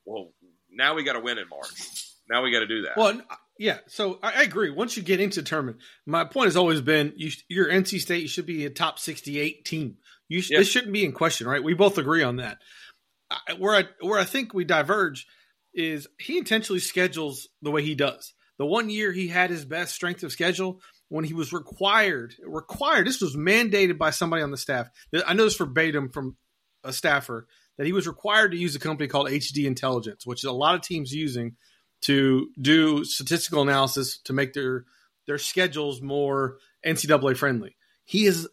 well 0.05 0.32
now 0.71 0.93
we 0.95 1.03
got 1.03 1.13
to 1.13 1.19
win 1.19 1.38
in 1.38 1.47
march. 1.49 2.11
Now 2.30 2.43
we 2.43 2.51
got 2.51 2.59
to 2.59 2.67
do 2.67 2.84
that. 2.84 2.97
Well 2.97 3.21
uh, 3.30 3.36
yeah, 3.57 3.78
so 3.88 4.19
I, 4.21 4.43
agree. 4.43 4.69
Once 4.69 4.97
you 4.97 5.03
get 5.03 5.21
into 5.21 5.41
tournament, 5.41 5.78
my 6.05 6.26
point 6.26 6.47
has 6.47 6.57
always 6.57 6.82
been 6.82 7.13
you, 7.15 7.32
your 7.47 7.69
NC 7.69 8.01
State 8.01 8.30
should 8.30 8.45
be 8.45 8.65
a 8.65 8.69
top 8.69 8.99
sixty-eight 8.99 9.63
team. 9.63 9.97
You 10.28 10.41
sh- 10.41 10.49
this 10.49 10.69
shouldn't 10.69 10.93
be 10.93 11.05
in 11.05 11.11
question, 11.11 11.47
right? 11.47 11.63
We 11.63 11.73
both 11.73 11.97
agree 11.97 12.23
on 12.23 12.38
that. 12.38 12.57
I, 13.30 13.53
where 13.57 13.76
I 13.76 13.84
where 14.01 14.19
I 14.19 14.23
think 14.23 14.53
we 14.53 14.63
diverge 14.63 15.28
is 15.73 16.07
he 16.19 16.38
intentionally 16.38 16.80
schedules 16.80 17.47
the 17.61 17.71
way 17.71 17.84
he 17.84 17.95
does. 17.95 18.34
The 18.57 18.65
one 18.65 18.89
year 18.89 19.11
he 19.11 19.28
had 19.28 19.49
his 19.49 19.65
best 19.65 19.93
strength 19.93 20.23
of 20.23 20.32
schedule 20.32 20.82
when 21.09 21.26
he 21.26 21.34
was 21.34 21.53
required 21.53 22.36
required. 22.43 23.07
This 23.07 23.21
was 23.21 23.36
mandated 23.36 23.97
by 23.97 24.11
somebody 24.11 24.41
on 24.41 24.51
the 24.51 24.57
staff. 24.57 24.88
I 25.26 25.34
know 25.34 25.43
this 25.43 25.57
verbatim 25.57 26.09
from 26.09 26.38
a 26.84 26.93
staffer 26.93 27.47
that 27.78 27.86
he 27.86 27.93
was 27.93 28.07
required 28.07 28.51
to 28.51 28.57
use 28.57 28.76
a 28.76 28.80
company 28.80 29.07
called 29.07 29.28
HD 29.28 29.65
Intelligence, 29.65 30.26
which 30.26 30.39
is 30.39 30.49
a 30.49 30.53
lot 30.53 30.76
of 30.76 30.82
teams 30.82 31.11
using 31.11 31.55
to 32.01 32.49
do 32.61 33.03
statistical 33.03 33.61
analysis 33.61 34.19
to 34.26 34.34
make 34.34 34.53
their 34.53 34.86
their 35.28 35.38
schedules 35.38 36.01
more 36.01 36.57
NCAA 36.86 37.36
friendly. 37.36 37.76
He 38.05 38.26
is 38.26 38.47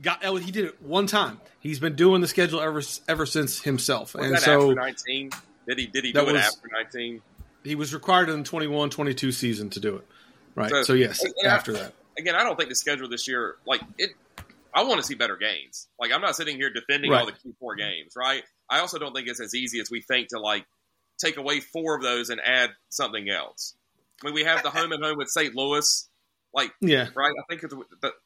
got 0.00 0.24
oh, 0.24 0.36
he 0.36 0.50
did 0.50 0.66
it 0.66 0.82
one 0.82 1.06
time. 1.06 1.40
He's 1.60 1.78
been 1.78 1.96
doing 1.96 2.20
the 2.20 2.28
schedule 2.28 2.60
ever 2.60 2.82
ever 3.08 3.26
since 3.26 3.60
himself. 3.60 4.14
Was 4.14 4.26
and 4.26 4.38
so 4.38 4.70
after 4.70 4.80
19, 4.80 5.30
did 5.66 5.78
he 5.78 5.86
did 5.86 6.04
he 6.04 6.12
do 6.12 6.20
it 6.20 6.32
was, 6.32 6.42
after 6.42 6.68
19? 6.72 7.22
He 7.62 7.74
was 7.74 7.94
required 7.94 8.28
in 8.28 8.42
the 8.42 8.48
21-22 8.48 9.32
season 9.32 9.70
to 9.70 9.80
do 9.80 9.96
it. 9.96 10.06
Right. 10.54 10.70
So, 10.70 10.82
so 10.82 10.92
yes, 10.92 11.24
after 11.44 11.72
I, 11.72 11.80
that. 11.80 11.94
Again, 12.18 12.34
I 12.34 12.44
don't 12.44 12.56
think 12.56 12.68
the 12.68 12.74
schedule 12.74 13.08
this 13.08 13.26
year 13.26 13.56
like 13.66 13.80
it 13.98 14.10
I 14.74 14.82
want 14.82 15.00
to 15.00 15.06
see 15.06 15.14
better 15.14 15.36
games. 15.36 15.88
Like 15.98 16.12
I'm 16.12 16.20
not 16.20 16.36
sitting 16.36 16.56
here 16.56 16.70
defending 16.70 17.10
right. 17.10 17.20
all 17.20 17.26
the 17.26 17.32
Q4 17.32 17.78
games, 17.78 18.14
right? 18.16 18.42
I 18.68 18.80
also 18.80 18.98
don't 18.98 19.14
think 19.14 19.28
it's 19.28 19.40
as 19.40 19.54
easy 19.54 19.80
as 19.80 19.90
we 19.90 20.02
think 20.02 20.28
to 20.28 20.40
like 20.40 20.66
take 21.18 21.36
away 21.36 21.60
four 21.60 21.96
of 21.96 22.02
those 22.02 22.30
and 22.30 22.40
add 22.40 22.70
something 22.88 23.28
else. 23.28 23.74
I 24.22 24.26
mean, 24.26 24.34
we 24.34 24.44
have 24.44 24.62
the 24.62 24.70
home 24.70 24.92
and 24.92 25.02
home 25.02 25.16
with 25.16 25.28
St. 25.28 25.54
Louis 25.54 26.08
like, 26.54 26.72
yeah, 26.80 27.08
right. 27.16 27.32
I 27.38 27.54
think 27.54 27.72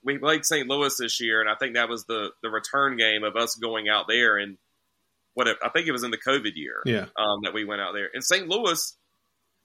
we 0.04 0.18
played 0.18 0.44
St. 0.44 0.68
Louis 0.68 0.94
this 0.98 1.20
year, 1.20 1.40
and 1.40 1.48
I 1.48 1.54
think 1.54 1.74
that 1.74 1.88
was 1.88 2.04
the 2.04 2.30
the 2.42 2.50
return 2.50 2.96
game 2.96 3.24
of 3.24 3.36
us 3.36 3.54
going 3.54 3.88
out 3.88 4.06
there 4.08 4.36
and 4.36 4.58
what 5.34 5.48
I 5.48 5.68
think 5.68 5.86
it 5.86 5.92
was 5.92 6.02
in 6.02 6.10
the 6.10 6.18
COVID 6.18 6.52
year, 6.56 6.82
yeah, 6.84 7.06
um, 7.16 7.40
that 7.44 7.54
we 7.54 7.64
went 7.64 7.80
out 7.80 7.92
there. 7.94 8.08
In 8.12 8.22
St. 8.22 8.48
Louis, 8.48 8.96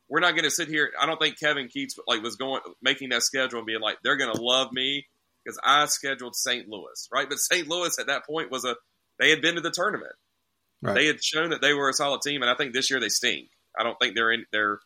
we're 0.08 0.20
not 0.20 0.32
going 0.32 0.44
to 0.44 0.52
sit 0.52 0.68
here. 0.68 0.92
I 1.00 1.08
don't 1.08 1.20
think 1.20 1.40
Kevin 1.40 1.68
Keatts 1.68 1.94
like 2.08 2.22
was 2.22 2.36
going 2.36 2.62
making 2.82 3.10
that 3.10 3.24
schedule 3.24 3.60
and 3.60 3.66
being 3.66 3.82
like 3.82 3.98
they're 4.04 4.18
going 4.18 4.34
to 4.34 4.42
love 4.42 4.72
me 4.72 5.08
because 5.44 5.60
I 5.64 5.86
scheduled 5.88 6.36
St. 6.36 6.68
Louis, 6.68 7.08
right? 7.12 7.28
But 7.28 7.40
St. 7.40 7.68
Louis 7.68 7.98
at 8.00 8.08
that 8.08 8.26
point 8.26 8.52
was 8.52 8.66
a 8.66 8.76
they 9.20 9.30
had 9.30 9.42
been 9.42 9.56
to 9.56 9.62
the 9.62 9.72
tournament. 9.72 10.14
Right. 10.82 10.96
They 10.96 11.06
had 11.08 11.24
shown 11.24 11.50
that 11.50 11.62
they 11.62 11.74
were 11.74 11.90
a 11.90 11.94
solid 11.94 12.22
team, 12.22 12.42
and 12.42 12.52
I 12.52 12.56
think 12.56 12.74
this 12.74 12.92
year 12.92 13.00
they 13.00 13.10
stink. 13.10 13.50
I 13.78 13.84
don't 13.84 13.98
think 14.00 14.16
they're 14.16 14.32
in 14.32 14.46
they're 14.52 14.80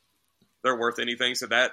they're 0.63 0.79
worth 0.79 0.99
anything. 0.99 1.35
So 1.35 1.47
that 1.47 1.71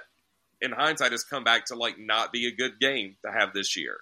in 0.65 0.71
hindsight 0.73 1.11
has 1.13 1.23
come 1.23 1.43
back 1.45 1.67
to 1.67 1.75
like 1.75 1.97
not 1.97 2.33
be 2.33 2.47
a 2.47 2.51
good 2.51 2.79
game 2.81 3.15
to 3.23 3.31
have 3.31 3.53
this 3.53 3.77
year. 3.77 3.97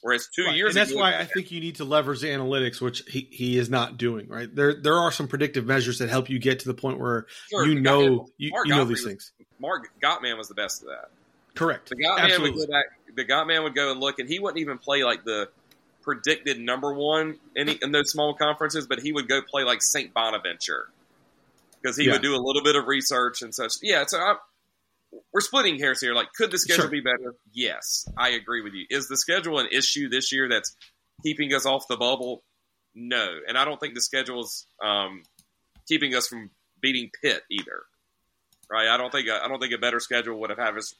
Whereas 0.00 0.28
two 0.34 0.44
Right, 0.44 0.56
years 0.56 0.76
and 0.76 0.86
that's 0.86 0.94
why 0.96 1.16
I 1.18 1.24
think 1.24 1.50
you 1.50 1.60
need 1.60 1.76
to 1.76 1.84
leverage 1.84 2.20
analytics, 2.22 2.80
which 2.80 3.02
he, 3.08 3.28
he 3.32 3.58
is 3.58 3.68
not 3.68 3.96
doing. 3.98 4.28
Right 4.28 4.52
there, 4.54 4.74
there 4.80 4.94
are 4.96 5.10
some 5.12 5.26
predictive 5.28 5.66
measures 5.66 5.98
that 5.98 6.08
help 6.08 6.30
you 6.30 6.38
get 6.38 6.60
to 6.60 6.68
the 6.68 6.74
point 6.74 6.98
where 7.00 7.26
Sure, 7.50 7.66
you 7.66 7.80
know 7.80 8.28
you, 8.38 8.52
you 8.64 8.74
know 8.74 8.84
these 8.84 8.98
was- 8.98 9.04
things. 9.06 9.32
Mark 9.60 9.88
Gottman 10.02 10.38
was 10.38 10.46
the 10.48 10.54
best 10.54 10.82
of 10.82 10.88
that. 10.88 11.10
Correct. 11.56 11.88
The 11.88 11.96
Gottman 11.96 12.42
would 12.42 12.54
go 12.54 12.66
back. 12.68 12.84
The 13.16 13.24
Gottman 13.24 13.64
would 13.64 13.74
go 13.74 13.90
and 13.90 13.98
look, 13.98 14.20
and 14.20 14.28
he 14.28 14.38
wouldn't 14.38 14.60
even 14.60 14.78
play 14.78 15.02
like 15.02 15.24
the 15.24 15.48
predicted 16.02 16.60
number 16.60 16.94
one 16.94 17.36
in, 17.56 17.68
in 17.82 17.90
those 17.90 18.10
small 18.12 18.34
conferences, 18.34 18.86
but 18.86 19.00
he 19.00 19.10
would 19.12 19.28
go 19.28 19.42
play 19.42 19.64
like 19.64 19.82
Saint 19.82 20.14
Bonaventure 20.14 20.88
because 21.82 21.96
he 21.96 22.06
Yeah. 22.06 22.12
would 22.12 22.22
do 22.22 22.36
a 22.36 22.38
little 22.38 22.62
bit 22.62 22.76
of 22.76 22.86
research 22.86 23.42
and 23.42 23.52
such. 23.52 23.72
Yeah, 23.82 24.04
so 24.06 24.18
I, 24.18 24.36
we're 25.32 25.40
splitting 25.40 25.78
hairs 25.78 26.00
here. 26.00 26.14
Like, 26.14 26.28
could 26.36 26.50
the 26.50 26.58
schedule 26.58 26.82
Sure. 26.84 26.90
be 26.90 27.00
better? 27.00 27.34
Yes, 27.52 28.06
I 28.16 28.30
agree 28.30 28.62
with 28.62 28.74
you. 28.74 28.86
Is 28.90 29.08
the 29.08 29.16
schedule 29.16 29.58
an 29.58 29.68
issue 29.72 30.08
this 30.08 30.32
year 30.32 30.48
that's 30.48 30.76
keeping 31.22 31.52
us 31.54 31.66
off 31.66 31.88
the 31.88 31.96
bubble? 31.96 32.44
No, 32.94 33.38
and 33.46 33.56
I 33.56 33.64
don't 33.64 33.78
think 33.78 33.94
the 33.94 34.00
schedule 34.00 34.42
is 34.42 34.66
um, 34.82 35.22
keeping 35.86 36.14
us 36.14 36.28
from 36.28 36.50
beating 36.80 37.10
Pitt 37.22 37.42
either. 37.50 37.82
Right? 38.70 38.88
I 38.88 38.96
don't 38.96 39.10
think 39.10 39.28
I 39.30 39.48
don't 39.48 39.60
think 39.60 39.72
a 39.72 39.78
better 39.78 40.00
schedule 40.00 40.40
would 40.40 40.50
have 40.50 40.58
had 40.58 40.76
us 40.76 40.94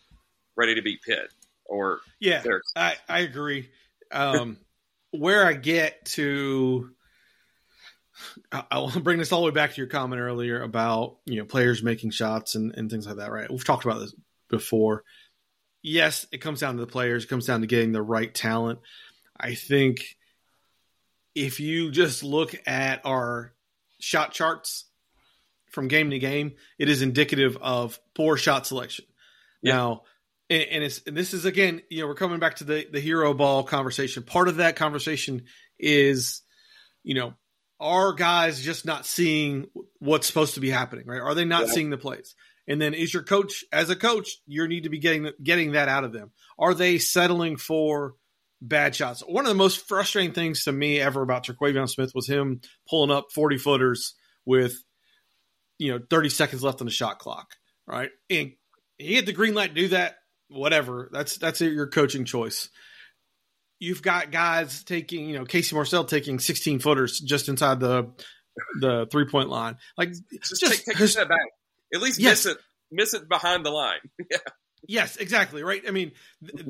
ready 0.57 0.75
to 0.77 0.83
beat 0.83 1.03
Pitt 1.03 1.33
or 1.67 2.01
Yeah. 2.19 2.43
I, 2.75 2.97
I 3.09 3.21
agree. 3.21 3.69
Um, 4.11 4.57
where 5.11 5.45
I 5.47 5.53
get 5.53 6.05
to, 6.07 6.91
I, 8.53 8.79
want 8.79 8.95
to 8.95 9.01
bring 9.01 9.19
this 9.19 9.33
all 9.33 9.41
the 9.41 9.47
way 9.47 9.53
back 9.53 9.73
to 9.73 9.77
your 9.77 9.87
comment 9.87 10.21
earlier 10.21 10.63
about 10.63 11.19
you 11.25 11.37
know 11.37 11.45
players 11.45 11.83
making 11.83 12.11
shots 12.11 12.55
and, 12.55 12.75
and 12.77 12.91
things 12.91 13.07
like 13.07 13.17
that. 13.17 13.31
Right? 13.31 13.51
We've 13.51 13.65
talked 13.65 13.85
about 13.85 14.01
this 14.01 14.15
before. 14.49 15.05
Yes, 15.83 16.27
it 16.33 16.39
comes 16.39 16.61
down 16.61 16.77
to 16.77 16.81
the 16.81 16.91
players. 16.91 17.25
It 17.25 17.29
comes 17.29 17.47
down 17.47 17.61
to 17.61 17.67
getting 17.67 17.93
the 17.93 18.03
right 18.03 18.33
talent. 18.33 18.81
I 19.39 19.55
think 19.55 20.17
if 21.35 21.61
you 21.61 21.91
just 21.91 22.25
look 22.25 22.55
at 22.67 23.01
our 23.05 23.53
shot 24.01 24.33
charts 24.33 24.87
from 25.71 25.89
game 25.89 26.11
to 26.11 26.19
game, 26.19 26.55
it 26.79 26.89
is 26.89 27.03
indicative 27.03 27.57
of 27.61 27.99
poor 28.15 28.37
shot 28.37 28.67
selection. 28.67 29.05
Yeah. 29.63 29.75
Now, 29.75 30.03
and, 30.51 30.63
and 30.63 30.85
it's 30.85 31.03
and 31.07 31.17
this 31.17 31.35
is 31.35 31.45
again, 31.45 31.83
you 31.91 32.03
know, 32.03 32.09
we're 32.09 32.15
coming 32.15 32.41
back 32.41 32.57
to 32.57 32.65
the 32.65 32.87
the 32.91 33.01
hero 33.01 33.35
ball 33.35 33.63
conversation. 33.63 34.23
Part 34.23 34.49
of 34.49 34.57
that 34.57 34.77
conversation 34.77 35.45
is, 35.79 36.43
you 37.05 37.15
know, 37.15 37.35
are 37.81 38.13
guys 38.13 38.61
just 38.61 38.85
not 38.85 39.07
seeing 39.07 39.67
what's 39.99 40.27
supposed 40.27 40.55
to 40.55 40.61
be 40.61 40.71
happening, 40.71 41.07
right? 41.07 41.21
Are 41.21 41.35
they 41.35 41.45
not 41.45 41.67
Yeah. 41.69 41.73
seeing 41.73 41.91
the 41.91 41.99
plays? 41.99 42.35
And 42.67 42.81
then 42.83 42.93
is 42.93 43.15
your 43.15 43.23
coach 43.23 43.65
as 43.73 43.89
a 43.89 43.97
coach, 43.97 44.31
you 44.47 44.67
need 44.69 44.83
to 44.83 44.91
be 44.91 44.99
getting 44.99 45.31
getting 45.43 45.73
that 45.73 45.89
out 45.89 46.05
of 46.05 46.13
them. 46.13 46.33
Are 46.59 46.75
they 46.75 46.99
settling 46.99 47.57
for 47.57 48.15
bad 48.61 48.95
shots? 48.95 49.21
One 49.21 49.45
of 49.47 49.49
the 49.49 49.55
most 49.55 49.87
frustrating 49.89 50.33
things 50.33 50.65
to 50.65 50.73
me 50.73 51.01
ever 51.01 51.23
about 51.23 51.47
Terquavion 51.47 51.89
Smith 51.89 52.13
was 52.15 52.29
him 52.29 52.61
pulling 52.91 53.11
up 53.11 53.27
40 53.33 53.57
footers 53.59 54.15
with 54.45 54.83
you 55.79 55.93
know 55.93 56.01
30 56.11 56.29
seconds 56.29 56.63
left 56.63 56.81
on 56.81 56.87
the 56.87 56.91
shot 56.93 57.19
clock, 57.21 57.53
right? 57.87 58.11
And 58.29 58.53
he 58.99 59.15
had 59.15 59.27
the 59.27 59.33
green 59.33 59.55
light 59.55 59.69
to 59.75 59.81
do 59.83 59.89
that. 59.89 60.17
Whatever. 60.49 61.09
That's 61.13 61.37
that's 61.37 61.61
your 61.61 61.87
coaching 61.87 62.25
choice. 62.25 62.69
You've 63.81 64.03
got 64.03 64.31
guys 64.33 64.83
taking, 64.85 65.29
you 65.29 65.39
know, 65.39 65.45
Casey 65.45 65.75
Morsell 65.77 66.07
taking 66.09 66.39
16 66.39 66.81
footers 66.81 67.19
just 67.21 67.49
inside 67.49 67.81
the 67.81 68.11
the 68.81 69.07
three 69.11 69.27
point 69.27 69.49
line. 69.49 69.77
Like 69.97 70.11
just, 70.11 70.61
Just- 70.61 70.73
take, 70.73 70.85
take 70.85 71.01
a 71.01 71.09
step 71.09 71.29
back. 71.29 71.39
At 71.95 72.03
least 72.03 72.19
Yes. 72.19 72.45
miss 72.45 72.55
it. 72.55 72.59
Miss 72.91 73.15
it 73.15 73.29
behind 73.29 73.65
the 73.65 73.71
line. 73.71 73.99
yeah. 74.31 74.39
Yes, 74.87 75.17
exactly. 75.17 75.63
Right. 75.63 75.83
I 75.87 75.91
mean, 75.91 76.13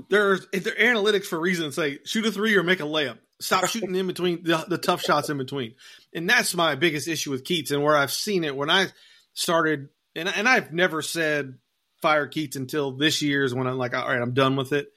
there's 0.08 0.46
if 0.52 0.64
they're 0.64 0.74
analytics 0.74 1.24
for 1.26 1.36
a 1.36 1.40
reason. 1.40 1.72
Say 1.72 1.98
shoot 2.04 2.26
a 2.26 2.32
three 2.32 2.56
or 2.56 2.62
make 2.62 2.80
a 2.80 2.84
layup. 2.84 3.18
Stop 3.40 3.66
shooting 3.68 3.94
in 3.94 4.06
between 4.06 4.42
the, 4.42 4.64
the 4.68 4.78
tough 4.78 5.02
shots 5.02 5.28
in 5.30 5.38
between. 5.38 5.74
And 6.12 6.28
that's 6.28 6.54
my 6.54 6.74
biggest 6.74 7.06
issue 7.06 7.30
with 7.30 7.44
Keatts 7.44 7.70
and 7.70 7.82
where 7.82 7.96
I've 7.96 8.10
seen 8.10 8.44
it 8.44 8.56
when 8.56 8.70
I 8.70 8.86
started. 9.34 9.88
And 10.16 10.28
and 10.28 10.48
I've 10.48 10.72
never 10.72 11.02
said 11.02 11.54
fire 12.02 12.26
Keatts 12.26 12.56
until 12.56 12.92
this 12.92 13.22
year 13.22 13.44
is 13.44 13.54
when 13.54 13.66
I'm 13.66 13.78
like, 13.78 13.94
all 13.94 14.08
right, 14.08 14.20
I'm 14.20 14.34
done 14.34 14.56
with 14.56 14.72
it. 14.72 14.88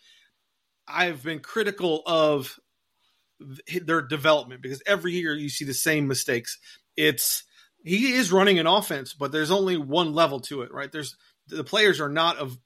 I've 0.91 1.23
been 1.23 1.39
critical 1.39 2.03
of 2.05 2.59
their 3.83 4.01
development 4.01 4.61
because 4.61 4.81
every 4.85 5.13
year 5.13 5.33
you 5.33 5.49
see 5.49 5.65
the 5.65 5.73
same 5.73 6.07
mistakes. 6.07 6.57
It's 6.95 7.43
he 7.83 8.13
is 8.13 8.31
running 8.31 8.59
an 8.59 8.67
offense, 8.67 9.13
but 9.13 9.31
there's 9.31 9.51
only 9.51 9.77
one 9.77 10.13
level 10.13 10.39
to 10.41 10.61
it, 10.61 10.71
right? 10.71 10.91
There's 10.91 11.15
the 11.47 11.63
players 11.63 11.99
are 11.99 12.09
not 12.09 12.37
of 12.37 12.57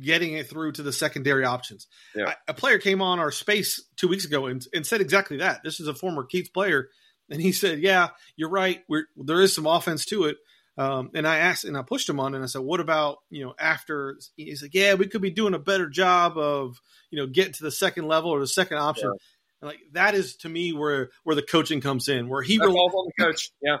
getting 0.00 0.34
it 0.34 0.48
through 0.48 0.72
to 0.72 0.82
the 0.82 0.92
secondary 0.92 1.44
options. 1.44 1.86
Yeah. 2.14 2.28
I, 2.28 2.34
a 2.48 2.54
player 2.54 2.78
came 2.78 3.02
on 3.02 3.18
our 3.18 3.30
space 3.30 3.82
two 3.96 4.08
weeks 4.08 4.24
ago 4.24 4.46
and, 4.46 4.64
and 4.72 4.86
said 4.86 5.00
exactly 5.00 5.38
that. 5.38 5.62
This 5.62 5.80
is 5.80 5.88
a 5.88 5.94
former 5.94 6.24
Keatts 6.24 6.52
player, 6.52 6.88
and 7.28 7.40
he 7.40 7.52
said, 7.52 7.80
"Yeah, 7.80 8.10
you're 8.36 8.50
right. 8.50 8.82
We're, 8.88 9.06
there 9.16 9.40
is 9.40 9.54
some 9.54 9.66
offense 9.66 10.04
to 10.06 10.24
it." 10.24 10.36
Um, 10.78 11.10
and 11.14 11.26
I 11.26 11.38
asked, 11.38 11.64
and 11.64 11.76
I 11.76 11.82
pushed 11.82 12.08
him 12.08 12.18
on, 12.18 12.34
and 12.34 12.42
I 12.42 12.46
said, 12.46 12.62
"What 12.62 12.80
about 12.80 13.18
you 13.30 13.44
know 13.44 13.54
after?" 13.58 14.18
He's 14.36 14.62
like, 14.62 14.74
"Yeah, 14.74 14.94
we 14.94 15.06
could 15.06 15.20
be 15.20 15.30
doing 15.30 15.54
a 15.54 15.58
better 15.58 15.88
job 15.88 16.38
of 16.38 16.80
you 17.10 17.18
know 17.18 17.26
getting 17.26 17.52
to 17.52 17.62
the 17.62 17.70
second 17.70 18.06
level 18.06 18.30
or 18.30 18.40
the 18.40 18.46
second 18.46 18.78
option." 18.78 19.08
Yeah. 19.08 19.26
And 19.60 19.68
like 19.68 19.80
that 19.92 20.14
is 20.14 20.36
to 20.38 20.48
me 20.48 20.72
where 20.72 21.10
where 21.24 21.36
the 21.36 21.42
coaching 21.42 21.80
comes 21.80 22.08
in, 22.08 22.28
where 22.28 22.42
he 22.42 22.58
relies 22.58 22.74
on 22.94 23.10
the 23.16 23.24
coach. 23.24 23.52
Yeah. 23.60 23.78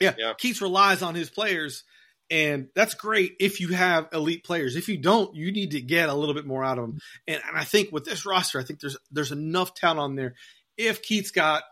yeah, 0.00 0.14
Yeah. 0.16 0.32
Keatts 0.34 0.60
relies 0.60 1.02
on 1.02 1.16
his 1.16 1.28
players, 1.28 1.82
and 2.30 2.68
that's 2.74 2.94
great 2.94 3.34
if 3.40 3.60
you 3.60 3.68
have 3.68 4.08
elite 4.12 4.44
players. 4.44 4.76
If 4.76 4.88
you 4.88 4.96
don't, 4.96 5.34
you 5.34 5.50
need 5.50 5.72
to 5.72 5.80
get 5.80 6.08
a 6.08 6.14
little 6.14 6.34
bit 6.34 6.46
more 6.46 6.64
out 6.64 6.78
of 6.78 6.84
them. 6.84 6.98
And, 7.26 7.42
and 7.46 7.56
I 7.56 7.64
think 7.64 7.90
with 7.90 8.04
this 8.04 8.24
roster, 8.24 8.60
I 8.60 8.64
think 8.64 8.80
there's 8.80 8.96
there's 9.10 9.32
enough 9.32 9.74
talent 9.74 10.00
on 10.00 10.14
there. 10.14 10.34
If 10.76 11.02
Keatts 11.02 11.32
got 11.32 11.64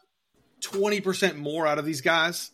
twenty 0.60 1.00
percent 1.00 1.38
more 1.38 1.66
out 1.66 1.78
of 1.78 1.84
these 1.84 2.00
guys, 2.00 2.50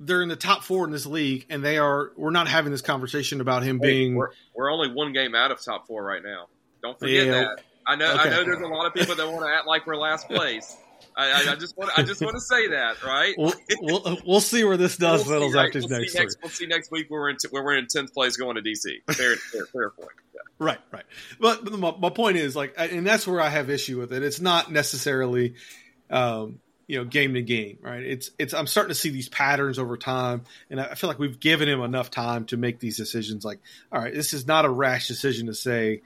they're 0.00 0.22
in 0.22 0.28
the 0.28 0.36
top 0.36 0.62
four 0.64 0.84
in 0.84 0.90
this 0.92 1.06
league, 1.06 1.46
and 1.50 1.64
they 1.64 1.78
are. 1.78 2.12
We're 2.16 2.30
not 2.30 2.48
having 2.48 2.72
this 2.72 2.82
conversation 2.82 3.40
about 3.40 3.62
him 3.62 3.78
Hey, 3.80 3.86
being. 3.86 4.14
we're, 4.14 4.30
we're 4.54 4.70
only 4.72 4.92
one 4.92 5.12
game 5.12 5.34
out 5.34 5.50
of 5.50 5.62
top 5.62 5.86
four 5.86 6.02
right 6.04 6.22
now. 6.22 6.46
Don't 6.82 6.98
forget 6.98 7.26
Yeah. 7.26 7.32
that. 7.32 7.62
I 7.86 7.96
know. 7.96 8.06
I 8.12 8.30
know. 8.30 8.44
There's 8.44 8.60
a 8.62 8.66
lot 8.66 8.86
of 8.86 8.94
people 8.94 9.14
that 9.14 9.26
want 9.30 9.44
to 9.44 9.54
act 9.54 9.66
like 9.66 9.86
we're 9.86 9.96
last 9.96 10.28
place. 10.28 10.76
I, 11.16 11.30
I, 11.48 11.52
I 11.52 11.56
just 11.56 11.76
want. 11.76 11.96
I 11.96 12.02
just 12.02 12.20
want 12.22 12.34
to 12.34 12.40
say 12.40 12.68
that, 12.68 13.02
right? 13.04 13.34
We'll, 13.38 13.52
we'll, 13.80 14.18
we'll 14.26 14.40
see 14.40 14.64
where 14.64 14.76
this 14.76 14.96
does 14.96 15.26
We'll 15.28 15.50
see, 15.50 15.56
right? 15.56 15.66
after 15.66 15.80
We'll 15.80 16.00
next 16.00 16.12
see 16.12 16.18
next, 16.18 16.38
we'll 16.42 16.50
see 16.50 16.66
next 16.66 16.90
week 16.90 17.06
where 17.10 17.20
we're 17.20 17.28
in 17.30 17.36
where 17.50 17.62
we're 17.62 17.76
in 17.76 17.86
tenth 17.86 18.12
place 18.14 18.36
going 18.36 18.56
to 18.56 18.62
DC. 18.62 19.14
Fair, 19.14 19.36
fair, 19.36 19.66
fair 19.66 19.90
point. 19.90 20.10
Yeah. 20.34 20.40
Right, 20.58 20.78
right. 20.92 21.04
But, 21.38 21.64
but 21.64 21.78
my, 21.78 21.94
my 21.98 22.10
point 22.10 22.36
is 22.38 22.56
like, 22.56 22.74
and 22.78 23.06
that's 23.06 23.26
where 23.26 23.40
I 23.40 23.48
have 23.48 23.70
issue 23.70 23.98
with 24.00 24.12
it. 24.12 24.22
It's 24.22 24.40
not 24.40 24.72
necessarily, 24.72 25.54
um, 26.10 26.60
you 26.86 26.98
know, 26.98 27.04
game 27.04 27.34
to 27.34 27.42
game, 27.42 27.78
right? 27.80 28.02
It's 28.02 28.30
it's. 28.38 28.52
I'm 28.54 28.66
starting 28.66 28.90
to 28.90 28.94
see 28.94 29.10
these 29.10 29.28
patterns 29.28 29.78
over 29.78 29.96
time, 29.96 30.42
and 30.70 30.80
I 30.80 30.94
feel 30.94 31.08
like 31.08 31.18
we've 31.18 31.40
given 31.40 31.68
him 31.68 31.80
enough 31.80 32.10
time 32.10 32.44
to 32.46 32.56
make 32.56 32.78
these 32.78 32.96
decisions. 32.96 33.44
Like, 33.44 33.60
all 33.90 34.00
right, 34.00 34.12
this 34.14 34.34
is 34.34 34.46
not 34.46 34.64
a 34.64 34.70
rash 34.70 35.08
decision 35.08 35.46
to 35.46 35.54
say. 35.54 36.02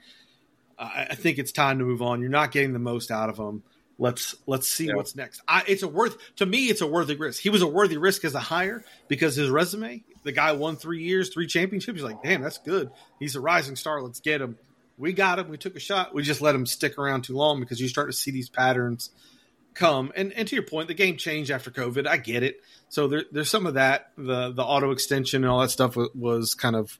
I, 0.77 1.07
I 1.11 1.15
think 1.15 1.37
it's 1.37 1.51
time 1.51 1.79
to 1.79 1.85
move 1.85 2.01
on. 2.01 2.21
You're 2.21 2.29
not 2.29 2.51
getting 2.51 2.73
the 2.73 2.79
most 2.79 3.11
out 3.11 3.29
of 3.29 3.37
him. 3.37 3.63
Let's 3.97 4.35
let's 4.47 4.69
see 4.69 4.85
Yeah. 4.85 4.95
what's 4.95 5.15
next. 5.15 5.41
I, 5.45 5.63
it's 5.67 5.83
a 5.83 5.87
worth 5.89 6.17
to 6.37 6.45
me. 6.45 6.69
It's 6.69 6.79
a 6.79 6.87
worthy 6.87 7.15
risk. 7.15 7.41
He 7.41 7.49
was 7.49 7.61
a 7.61 7.67
worthy 7.67 7.97
risk 7.97 8.23
as 8.23 8.33
a 8.33 8.39
hire 8.39 8.83
because 9.09 9.35
his 9.35 9.49
resume. 9.49 10.03
The 10.23 10.31
guy 10.31 10.53
won 10.53 10.77
three 10.77 11.03
years, 11.03 11.29
three 11.33 11.47
championships. 11.47 11.97
He's 11.99 12.03
like, 12.03 12.23
damn, 12.23 12.41
that's 12.41 12.57
good. 12.59 12.91
He's 13.19 13.35
a 13.35 13.41
rising 13.41 13.75
star. 13.75 14.01
Let's 14.01 14.19
get 14.21 14.41
him. 14.41 14.57
We 14.97 15.13
got 15.13 15.39
him. 15.39 15.49
We 15.49 15.57
took 15.57 15.75
a 15.75 15.79
shot. 15.79 16.13
We 16.13 16.23
just 16.23 16.41
let 16.41 16.55
him 16.55 16.65
stick 16.65 16.97
around 16.97 17.23
too 17.23 17.35
long 17.35 17.59
because 17.59 17.79
you 17.81 17.87
start 17.87 18.09
to 18.09 18.13
see 18.15 18.31
these 18.31 18.49
patterns 18.49 19.11
come. 19.79 20.11
And 20.15 20.33
and 20.33 20.47
to 20.47 20.55
your 20.55 20.63
point, 20.63 20.87
the 20.89 20.93
game 20.93 21.17
changed 21.17 21.49
after 21.49 21.71
COVID. 21.71 22.05
I 22.05 22.17
get 22.17 22.43
it. 22.43 22.61
So 22.89 23.07
there, 23.07 23.23
there's 23.31 23.49
some 23.49 23.65
of 23.65 23.75
that. 23.75 24.11
The 24.17 24.51
the 24.51 24.63
auto 24.63 24.91
extension 24.91 25.43
and 25.43 25.51
all 25.51 25.61
that 25.61 25.71
stuff 25.71 25.95
was, 25.95 26.09
was 26.13 26.53
kind 26.53 26.75
of 26.75 26.99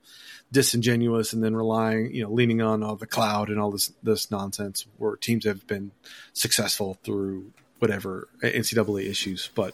disingenuous, 0.51 1.33
and 1.33 1.43
then 1.43 1.55
relying, 1.55 2.13
you 2.15 2.23
know, 2.23 2.31
leaning 2.31 2.61
on 2.61 2.81
all 2.81 2.95
the 2.95 3.05
cloud 3.05 3.49
and 3.49 3.59
all 3.59 3.71
this 3.71 3.91
this 4.01 4.31
nonsense. 4.31 4.87
Where 4.97 5.17
teams 5.17 5.45
have 5.45 5.67
been 5.67 5.91
successful 6.33 6.97
through 7.03 7.51
whatever 7.79 8.29
NCAA 8.41 9.09
issues, 9.09 9.49
but. 9.53 9.73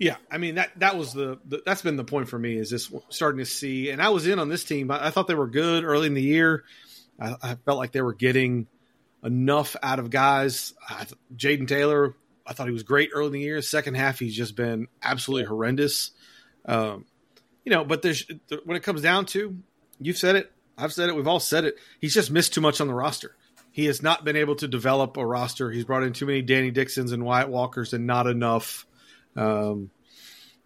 Yeah, 0.00 0.14
I 0.30 0.38
mean 0.38 0.54
that 0.54 0.70
that 0.78 0.96
was 0.96 1.12
the, 1.12 1.40
the 1.44 1.60
that's 1.66 1.82
been 1.82 1.96
the 1.96 2.04
point 2.04 2.28
for 2.28 2.38
me 2.38 2.56
is 2.56 2.70
just 2.70 2.92
starting 3.08 3.40
to 3.40 3.44
see, 3.44 3.90
and 3.90 4.00
I 4.00 4.10
was 4.10 4.28
in 4.28 4.38
on 4.38 4.48
this 4.48 4.62
team. 4.62 4.92
I, 4.92 5.06
I 5.08 5.10
thought 5.10 5.26
they 5.26 5.34
were 5.34 5.48
good 5.48 5.82
early 5.82 6.06
in 6.06 6.14
the 6.14 6.22
year. 6.22 6.62
I, 7.18 7.34
I 7.42 7.54
felt 7.56 7.78
like 7.78 7.90
they 7.90 8.00
were 8.00 8.14
getting 8.14 8.68
enough 9.22 9.76
out 9.82 9.98
of 9.98 10.10
guys. 10.10 10.74
Jayden 11.34 11.68
Taylor, 11.68 12.14
I 12.46 12.52
thought 12.52 12.66
he 12.66 12.72
was 12.72 12.82
great 12.82 13.10
early 13.12 13.26
in 13.26 13.32
the 13.32 13.40
year. 13.40 13.62
Second 13.62 13.94
half, 13.94 14.18
he's 14.18 14.36
just 14.36 14.56
been 14.56 14.88
absolutely 15.02 15.46
horrendous. 15.46 16.12
Um, 16.64 17.04
you 17.64 17.72
know, 17.72 17.84
but 17.84 18.02
there's 18.02 18.24
when 18.64 18.76
it 18.76 18.82
comes 18.82 19.02
down 19.02 19.26
to, 19.26 19.58
you've 20.00 20.16
said 20.16 20.36
it, 20.36 20.50
I've 20.76 20.92
said 20.92 21.08
it, 21.08 21.16
we've 21.16 21.28
all 21.28 21.40
said 21.40 21.64
it. 21.64 21.76
He's 22.00 22.14
just 22.14 22.30
missed 22.30 22.54
too 22.54 22.60
much 22.60 22.80
on 22.80 22.86
the 22.86 22.94
roster. 22.94 23.36
He 23.72 23.86
has 23.86 24.02
not 24.02 24.24
been 24.24 24.36
able 24.36 24.56
to 24.56 24.68
develop 24.68 25.16
a 25.16 25.26
roster. 25.26 25.70
He's 25.70 25.84
brought 25.84 26.02
in 26.02 26.12
too 26.12 26.26
many 26.26 26.42
Danny 26.42 26.70
Dixons 26.70 27.12
and 27.12 27.24
Wyatt 27.24 27.48
Walkers, 27.48 27.92
and 27.92 28.06
not 28.06 28.26
enough, 28.26 28.86
um, 29.36 29.90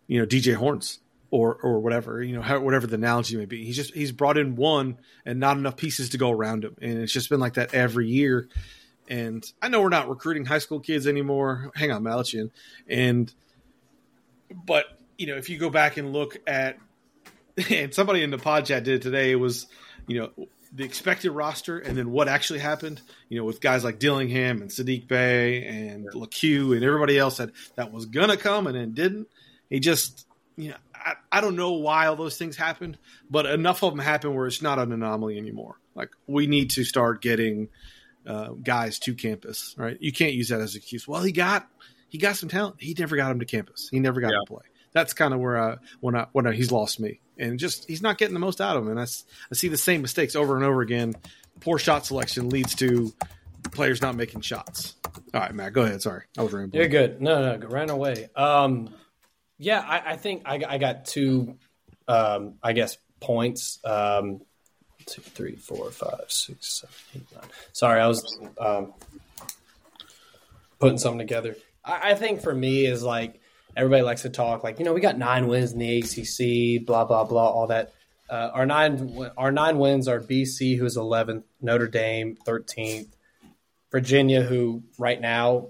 you 0.07 0.21
know, 0.21 0.27
DJ 0.27 0.55
Hornes. 0.55 0.99
Or 1.35 1.55
or 1.55 1.81
whatever 1.81 2.23
you 2.23 2.37
know 2.37 2.43
how, 2.43 2.61
whatever 2.61 2.87
the 2.87 2.97
analogy 2.97 3.39
may 3.39 3.47
be. 3.47 3.65
He's 3.65 3.75
just 3.75 3.95
he's 3.95 4.13
brought 4.13 4.37
in 4.37 4.55
one 4.55 4.99
and 5.25 5.41
not 5.41 5.57
enough 5.57 5.79
pieces 5.79 6.11
to 6.11 6.19
go 6.19 6.31
around 6.31 6.63
him, 6.63 6.77
and 6.83 6.99
it's 6.99 7.11
just 7.11 7.31
been 7.31 7.41
like 7.41 7.55
that 7.55 7.73
every 7.73 8.07
year. 8.07 8.51
And 9.09 9.43
I 9.63 9.69
know 9.69 9.81
we're 9.81 9.89
not 9.89 10.11
recruiting 10.11 10.45
high 10.45 10.59
school 10.59 10.79
kids 10.79 11.07
anymore. 11.07 11.71
Hang 11.75 11.91
on, 11.91 12.03
Malachian. 12.03 12.51
And 12.87 13.33
but 14.53 14.85
you 15.17 15.27
know, 15.27 15.37
if 15.37 15.49
you 15.49 15.57
go 15.57 15.71
back 15.71 15.97
and 15.97 16.13
look 16.13 16.39
at 16.47 16.77
and 17.71 17.95
somebody 17.95 18.23
in 18.23 18.31
the 18.31 18.39
pod 18.39 18.67
chat 18.67 18.85
did 18.85 18.97
it 18.97 19.03
today, 19.03 19.33
it 19.33 19.37
was 19.37 19.67
you 20.07 20.21
know 20.21 20.49
the 20.75 20.85
expected 20.85 21.31
roster 21.31 21.79
and 21.79 21.97
then 21.97 22.11
what 22.11 22.29
actually 22.29 22.59
happened. 22.59 23.01
You 23.29 23.39
know, 23.39 23.45
with 23.45 23.61
guys 23.61 23.85
like 23.85 23.99
Dillingham 23.99 24.61
and 24.61 24.71
Saddiq 24.71 25.09
Bey 25.09 25.65
and 25.65 26.05
yeah. 26.05 26.11
LaQ 26.21 26.75
and 26.75 26.85
everybody 26.85 27.19
else 27.19 27.39
that 27.39 27.53
that 27.77 27.91
was 27.91 28.07
gonna 28.07 28.37
come 28.37 28.67
and 28.67 28.77
then 28.77 28.93
didn't. 28.93 29.29
He 29.71 29.81
just 29.81 30.27
you 30.57 30.71
know, 30.71 30.77
I, 31.05 31.15
I 31.31 31.41
don't 31.41 31.57
know 31.57 31.73
why 31.73 32.07
all 32.07 32.17
those 32.17 32.39
things 32.39 32.57
happened, 32.57 32.99
but 33.31 33.47
enough 33.47 33.83
of 33.83 33.93
them 33.93 33.99
happen 33.99 34.35
where 34.35 34.47
it's 34.47 34.63
not 34.63 34.79
an 34.79 34.93
anomaly 34.93 35.39
anymore. 35.39 35.79
Like 35.95 36.11
we 36.27 36.47
need 36.47 36.71
to 36.71 36.85
start 36.85 37.23
getting 37.23 37.69
uh, 38.27 38.51
guys 38.63 38.99
to 39.01 39.15
campus, 39.15 39.75
right? 39.77 39.97
You 40.01 40.13
can't 40.13 40.33
use 40.33 40.49
that 40.49 40.61
as 40.61 40.75
an 40.75 40.79
excuse. 40.79 41.07
Well, 41.07 41.23
he 41.23 41.33
got 41.33 41.69
he 42.09 42.19
got 42.19 42.37
some 42.37 42.49
talent. 42.49 42.77
He 42.79 42.95
never 42.99 43.17
got 43.17 43.31
him 43.31 43.41
to 43.41 43.47
campus. 43.47 43.89
He 43.91 44.01
never 44.01 44.21
got 44.21 44.33
yeah. 44.33 44.39
to 44.39 44.47
play. 44.47 44.65
That's 44.93 45.13
kind 45.15 45.33
of 45.33 45.41
where 45.41 45.59
I 45.59 45.77
when 46.01 46.15
I 46.15 46.27
when 46.33 46.47
I, 46.47 46.53
he's 46.53 46.71
lost 46.71 47.01
me, 47.01 47.21
and 47.39 47.59
just 47.59 47.89
he's 47.89 48.03
not 48.03 48.19
getting 48.19 48.35
the 48.35 48.41
most 48.41 48.61
out 48.61 48.77
of 48.77 48.85
him. 48.85 48.91
And 48.91 49.01
I, 49.01 49.05
I 49.05 49.55
see 49.55 49.69
the 49.69 49.77
same 49.79 50.03
mistakes 50.03 50.37
over 50.37 50.57
and 50.57 50.65
over 50.65 50.83
again. 50.83 51.15
Poor 51.61 51.79
shot 51.79 52.07
selection 52.07 52.49
leads 52.49 52.75
to 52.77 53.13
players 53.71 54.03
not 54.03 54.17
making 54.17 54.43
shots. 54.43 54.97
All 55.35 55.41
right, 55.41 55.55
Matt, 55.55 55.73
go 55.73 55.83
ahead. 55.83 56.03
Sorry, 56.03 56.25
I 56.37 56.43
was 56.43 56.53
rambling. 56.53 56.81
You're 56.81 56.89
good. 56.89 57.23
No, 57.23 57.57
no, 57.57 57.67
ran 57.69 57.91
away. 57.91 58.29
Um, 58.37 58.95
yeah, 59.63 59.81
I, 59.81 60.13
I 60.13 60.17
think 60.17 60.43
I, 60.45 60.61
I, 60.69 60.79
got 60.79 61.05
two, 61.05 61.57
um, 62.09 62.55
I 62.63 62.73
guess, 62.73 62.99
points. 63.21 63.79
Um, 63.85 64.41
two, 65.07 65.23
three, 65.23 65.55
four, 65.55 65.91
five, 65.93 66.25
six, 66.29 66.81
seven, 66.81 66.95
eight, 67.15 67.37
nine. 67.37 67.51
Sorry, 67.73 68.01
I 68.01 68.09
was 68.09 68.41
um, 68.59 68.93
putting 70.81 70.99
something 70.99 71.21
together. 71.21 71.57
I, 71.85 72.11
I 72.11 72.15
think 72.15 72.43
for 72.43 72.53
me 72.53 72.87
is 72.87 73.05
like 73.05 73.41
everybody 73.77 74.03
likes 74.03 74.23
to 74.23 74.31
talk 74.31 74.65
like 74.65 74.79
you 74.81 74.85
know 74.85 74.93
we 74.93 75.01
got 75.01 75.17
nine 75.17 75.47
wins 75.47 75.73
in 75.73 75.79
the 75.79 75.99
ACC, 76.01 76.85
blah 76.85 77.05
blah 77.05 77.25
blah, 77.25 77.49
all 77.49 77.69
that. 77.69 77.93
Uh, 78.29 78.51
our 78.55 78.67
nine 78.67 79.31
our 79.37 79.53
nine 79.53 79.79
wins 79.79 80.09
are 80.09 80.19
BC, 80.19 80.77
who's 80.77 80.97
11th, 80.97 81.45
Notre 81.61 81.87
Dame 81.87 82.37
13th, 82.47 83.09
Virginia, 83.93 84.43
who 84.43 84.83
right 84.99 85.21
now 85.21 85.69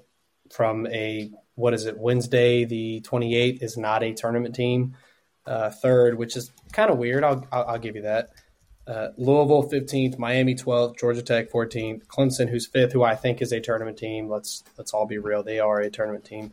from 0.50 0.86
a 0.86 1.30
what 1.54 1.74
is 1.74 1.86
it 1.86 1.98
Wednesday 1.98 2.64
the 2.64 3.00
28th 3.02 3.62
is 3.62 3.76
not 3.76 4.02
a 4.02 4.12
tournament 4.12 4.54
team. 4.54 4.96
Uh, 5.44 5.70
third, 5.70 6.16
which 6.16 6.36
is 6.36 6.52
kind 6.72 6.90
of 6.90 6.98
weird. 6.98 7.24
I'll, 7.24 7.46
I'll, 7.50 7.64
I'll 7.64 7.78
give 7.78 7.96
you 7.96 8.02
that. 8.02 8.30
Uh, 8.86 9.08
Louisville 9.16 9.68
15th, 9.68 10.18
Miami 10.18 10.54
12th, 10.54 10.98
Georgia 10.98 11.22
Tech 11.22 11.50
14th, 11.50 12.06
Clemson 12.06 12.48
who's 12.48 12.66
fifth, 12.66 12.92
who 12.92 13.02
I 13.02 13.14
think 13.14 13.42
is 13.42 13.52
a 13.52 13.60
tournament 13.60 13.96
team. 13.96 14.28
Let's 14.28 14.64
let's 14.76 14.92
all 14.92 15.06
be 15.06 15.18
real, 15.18 15.42
they 15.42 15.60
are 15.60 15.80
a 15.80 15.90
tournament 15.90 16.24
team. 16.24 16.52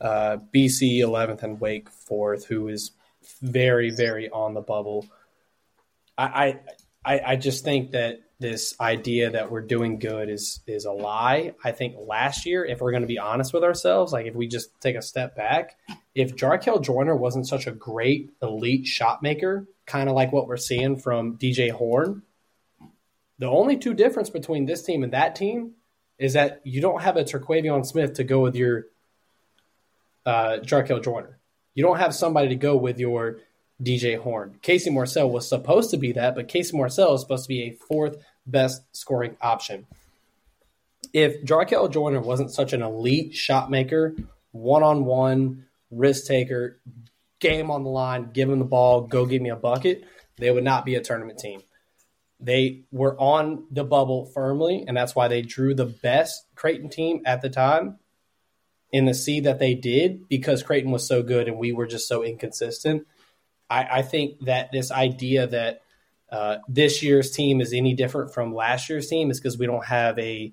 Uh, 0.00 0.38
BC 0.54 1.00
11th 1.00 1.42
and 1.42 1.60
Wake 1.60 1.90
fourth, 1.90 2.46
who 2.46 2.68
is 2.68 2.92
very 3.42 3.90
very 3.90 4.30
on 4.30 4.54
the 4.54 4.62
bubble. 4.62 5.06
I 6.16 6.58
I 7.04 7.20
I 7.20 7.36
just 7.36 7.64
think 7.64 7.90
that 7.90 8.20
this 8.40 8.74
idea 8.80 9.30
that 9.30 9.50
we're 9.50 9.60
doing 9.60 9.98
good 9.98 10.30
is 10.30 10.60
is 10.66 10.86
a 10.86 10.92
lie. 10.92 11.52
I 11.62 11.72
think 11.72 11.94
last 11.98 12.46
year, 12.46 12.64
if 12.64 12.80
we're 12.80 12.90
going 12.90 13.02
to 13.02 13.06
be 13.06 13.18
honest 13.18 13.52
with 13.52 13.62
ourselves, 13.62 14.12
like 14.12 14.26
if 14.26 14.34
we 14.34 14.48
just 14.48 14.70
take 14.80 14.96
a 14.96 15.02
step 15.02 15.36
back, 15.36 15.76
if 16.14 16.34
Jarkel 16.34 16.82
Joiner 16.82 17.14
wasn't 17.14 17.46
such 17.46 17.66
a 17.66 17.70
great 17.70 18.30
elite 18.42 18.86
shot 18.86 19.22
maker, 19.22 19.68
kind 19.86 20.08
of 20.08 20.14
like 20.14 20.32
what 20.32 20.48
we're 20.48 20.56
seeing 20.56 20.96
from 20.96 21.36
DJ 21.36 21.70
Horne, 21.70 22.22
the 23.38 23.46
only 23.46 23.76
two 23.76 23.92
difference 23.92 24.30
between 24.30 24.64
this 24.64 24.82
team 24.82 25.04
and 25.04 25.12
that 25.12 25.36
team 25.36 25.72
is 26.18 26.32
that 26.32 26.62
you 26.64 26.80
don't 26.80 27.02
have 27.02 27.16
a 27.16 27.24
Terquavion 27.24 27.84
Smith 27.84 28.14
to 28.14 28.24
go 28.24 28.40
with 28.40 28.56
your 28.56 28.86
uh, 30.24 30.58
Jarkel 30.62 31.04
Joiner. 31.04 31.38
You 31.74 31.84
don't 31.84 31.98
have 31.98 32.14
somebody 32.14 32.48
to 32.48 32.56
go 32.56 32.76
with 32.76 32.98
your 32.98 33.38
DJ 33.82 34.18
Horne. 34.18 34.58
Casey 34.62 34.90
Morsell 34.90 35.30
was 35.30 35.48
supposed 35.48 35.90
to 35.90 35.96
be 35.96 36.12
that, 36.12 36.34
but 36.34 36.48
Casey 36.48 36.76
Morsell 36.76 37.14
is 37.14 37.22
supposed 37.22 37.44
to 37.44 37.48
be 37.48 37.62
a 37.62 37.70
fourth 37.72 38.16
best 38.50 38.82
scoring 38.96 39.36
option. 39.40 39.86
If 41.12 41.44
Jarkel 41.44 41.90
Joiner 41.90 42.20
wasn't 42.20 42.52
such 42.52 42.72
an 42.72 42.82
elite 42.82 43.34
shot 43.34 43.70
maker, 43.70 44.14
one 44.52 44.82
on 44.82 45.04
one, 45.04 45.66
risk 45.90 46.26
taker, 46.26 46.80
game 47.40 47.70
on 47.70 47.82
the 47.82 47.90
line, 47.90 48.30
give 48.32 48.48
him 48.48 48.58
the 48.58 48.64
ball, 48.64 49.02
go 49.02 49.26
give 49.26 49.42
me 49.42 49.50
a 49.50 49.56
bucket, 49.56 50.04
they 50.36 50.50
would 50.50 50.64
not 50.64 50.84
be 50.84 50.94
a 50.94 51.00
tournament 51.00 51.38
team. 51.38 51.62
They 52.38 52.84
were 52.90 53.18
on 53.20 53.66
the 53.70 53.84
bubble 53.84 54.26
firmly, 54.26 54.84
and 54.86 54.96
that's 54.96 55.14
why 55.14 55.28
they 55.28 55.42
drew 55.42 55.74
the 55.74 55.86
best 55.86 56.46
Creighton 56.54 56.88
team 56.88 57.22
at 57.26 57.42
the 57.42 57.50
time 57.50 57.98
in 58.92 59.04
the 59.04 59.14
seed 59.14 59.44
that 59.44 59.58
they 59.58 59.74
did 59.74 60.28
because 60.28 60.62
Creighton 60.62 60.90
was 60.90 61.06
so 61.06 61.22
good 61.22 61.48
and 61.48 61.58
we 61.58 61.72
were 61.72 61.86
just 61.86 62.08
so 62.08 62.24
inconsistent. 62.24 63.06
I, 63.68 63.98
I 63.98 64.02
think 64.02 64.44
that 64.46 64.72
this 64.72 64.90
idea 64.90 65.46
that 65.46 65.82
uh, 66.30 66.58
this 66.68 67.02
year's 67.02 67.30
team 67.30 67.60
is 67.60 67.72
any 67.72 67.94
different 67.94 68.32
from 68.32 68.54
last 68.54 68.88
year's 68.88 69.08
team 69.08 69.30
is 69.30 69.40
because 69.40 69.58
we 69.58 69.66
don't 69.66 69.84
have 69.84 70.18
a 70.18 70.52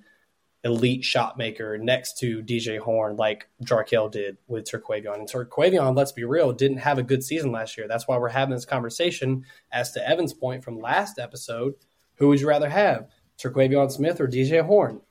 elite 0.64 1.04
shot 1.04 1.38
maker 1.38 1.78
next 1.78 2.18
to 2.18 2.42
DJ 2.42 2.80
Horne 2.80 3.16
like 3.16 3.48
Jarkel 3.64 4.12
did 4.12 4.38
with 4.48 4.66
Terquavion. 4.66 5.16
And 5.16 5.30
Terquavion, 5.30 5.96
let's 5.96 6.12
be 6.12 6.24
real, 6.24 6.52
didn't 6.52 6.78
have 6.78 6.98
a 6.98 7.04
good 7.04 7.24
season 7.24 7.52
last 7.52 7.78
year. 7.78 7.88
That's 7.88 8.08
why 8.08 8.18
we're 8.18 8.30
having 8.30 8.56
this 8.56 8.66
conversation. 8.66 9.46
As 9.72 9.92
to 9.94 10.08
Evan's 10.08 10.34
point 10.34 10.64
from 10.64 10.80
last 10.80 11.20
episode, 11.20 11.76
who 12.16 12.28
would 12.30 12.42
you 12.42 12.48
rather 12.48 12.70
have, 12.70 13.10
Terquavion 13.38 13.92
Smith 13.92 14.20
or 14.20 14.28
DJ 14.28 14.66
Horne? 14.66 15.02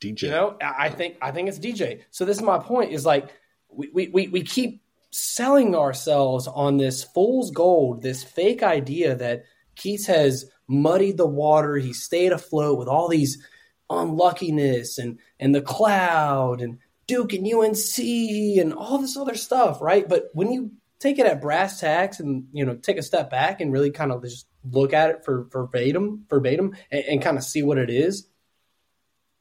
DJ. 0.00 0.22
You 0.22 0.30
know, 0.30 0.56
I 0.60 0.88
think 0.90 1.16
I 1.20 1.30
think 1.30 1.48
it's 1.48 1.58
DJ. 1.58 2.02
So 2.10 2.24
this 2.24 2.36
is 2.38 2.42
my 2.42 2.58
point: 2.58 2.92
is 2.92 3.04
like 3.04 3.28
we 3.68 4.08
we 4.08 4.28
we 4.28 4.42
keep 4.42 4.82
selling 5.10 5.74
ourselves 5.74 6.46
on 6.46 6.76
this 6.76 7.02
fool's 7.02 7.50
gold, 7.50 8.02
this 8.02 8.22
fake 8.22 8.62
idea 8.62 9.14
that 9.16 9.44
Keatts 9.76 10.06
has 10.06 10.50
muddied 10.68 11.16
the 11.16 11.26
water. 11.26 11.76
He 11.76 11.92
stayed 11.92 12.32
afloat 12.32 12.78
with 12.78 12.88
all 12.88 13.08
these 13.08 13.44
unluckiness 13.88 14.98
and 14.98 15.18
and 15.40 15.54
the 15.54 15.62
cloud 15.62 16.60
and 16.60 16.78
Duke 17.08 17.32
and 17.32 17.46
UNC 17.52 17.98
and 17.98 18.72
all 18.72 18.98
this 18.98 19.16
other 19.16 19.34
stuff, 19.34 19.82
right? 19.82 20.08
But 20.08 20.30
when 20.32 20.52
you 20.52 20.72
take 21.00 21.18
it 21.18 21.26
at 21.26 21.40
brass 21.40 21.80
tacks 21.80 22.20
and 22.20 22.44
you 22.52 22.64
know 22.64 22.76
take 22.76 22.98
a 22.98 23.02
step 23.02 23.30
back 23.30 23.60
and 23.60 23.72
really 23.72 23.90
kind 23.90 24.12
of 24.12 24.22
just 24.22 24.46
look 24.64 24.92
at 24.92 25.10
it 25.10 25.24
for 25.24 25.48
verbatim, 25.50 26.24
verbatim, 26.28 26.76
and, 26.90 27.04
and 27.04 27.22
kind 27.22 27.36
of 27.36 27.42
see 27.42 27.62
what 27.62 27.78
it 27.78 27.90
is, 27.90 28.28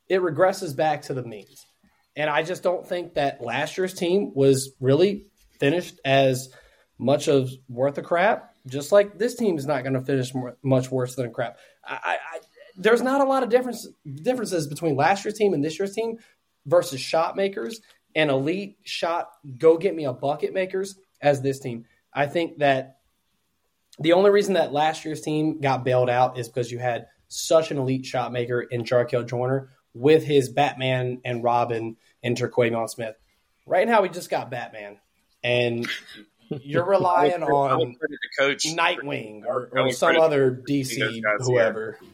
it 0.08 0.22
regresses 0.22 0.76
back 0.76 1.04
to 1.04 1.14
the 1.14 1.24
means. 1.24 1.66
And 2.16 2.30
I 2.30 2.44
just 2.44 2.64
don't 2.64 2.88
think 2.88 3.14
that 3.14 3.42
last 3.42 3.78
year's 3.78 3.94
team 3.94 4.32
was 4.34 4.72
really 4.80 5.28
finished 5.60 6.00
as 6.04 6.50
much 6.98 7.28
of 7.28 7.50
worth 7.68 7.98
a 7.98 8.02
crap, 8.02 8.54
just 8.68 8.92
like 8.92 9.18
this 9.18 9.36
team 9.36 9.58
is 9.58 9.66
not 9.66 9.84
going 9.84 9.94
to 9.94 10.02
finish 10.02 10.34
more, 10.34 10.58
much 10.64 10.92
worse 10.92 11.16
than 11.16 11.28
a 11.28 11.30
crap. 11.30 11.58
I, 11.86 12.18
I, 12.34 12.40
there's 12.78 13.02
not 13.02 13.22
a 13.22 13.26
lot 13.26 13.44
of 13.44 13.50
difference 13.50 13.88
differences 14.22 14.68
between 14.68 14.96
last 14.96 15.26
year's 15.26 15.38
team 15.38 15.54
and 15.54 15.64
this 15.64 15.80
year's 15.80 15.94
team 15.94 16.18
versus 16.66 17.00
shot 17.00 17.36
makers 17.36 17.82
and 18.16 18.30
elite 18.30 18.78
shot 18.84 19.30
go 19.58 19.78
get 19.78 19.96
me 19.96 20.06
a 20.06 20.14
bucket 20.14 20.54
makers 20.54 20.96
as 21.22 21.42
this 21.42 21.60
team. 21.60 21.86
I 22.14 22.28
think 22.28 22.60
that 22.60 22.98
the 24.00 24.14
only 24.14 24.32
reason 24.32 24.54
that 24.54 24.72
last 24.72 25.06
year's 25.06 25.22
team 25.22 25.60
got 25.60 25.84
bailed 25.84 26.10
out 26.10 26.38
is 26.38 26.48
because 26.48 26.72
you 26.72 26.80
had 26.80 27.08
such 27.28 27.72
an 27.72 27.78
elite 27.78 28.06
shot 28.06 28.32
maker 28.32 28.62
in 28.62 28.84
Jarkel 28.84 29.28
Joiner 29.28 29.70
with 29.94 30.24
his 30.24 30.50
Batman 30.50 31.22
and 31.26 31.44
Robin 31.44 31.98
and 32.24 32.38
Terquavion 32.38 32.90
Smith. 32.90 33.16
Right 33.66 33.88
now, 33.88 34.02
we 34.02 34.10
just 34.10 34.30
got 34.30 34.50
Batman 34.50 35.00
and 35.44 35.88
you're 36.62 36.86
relying 36.86 37.44
on 37.44 37.96
coach 38.38 38.64
Nightwing 38.66 39.46
or, 39.46 39.70
or 39.72 39.92
some 39.92 40.18
other 40.18 40.52
DC 40.52 41.22
whoever. 41.40 41.98
Here. 42.00 42.10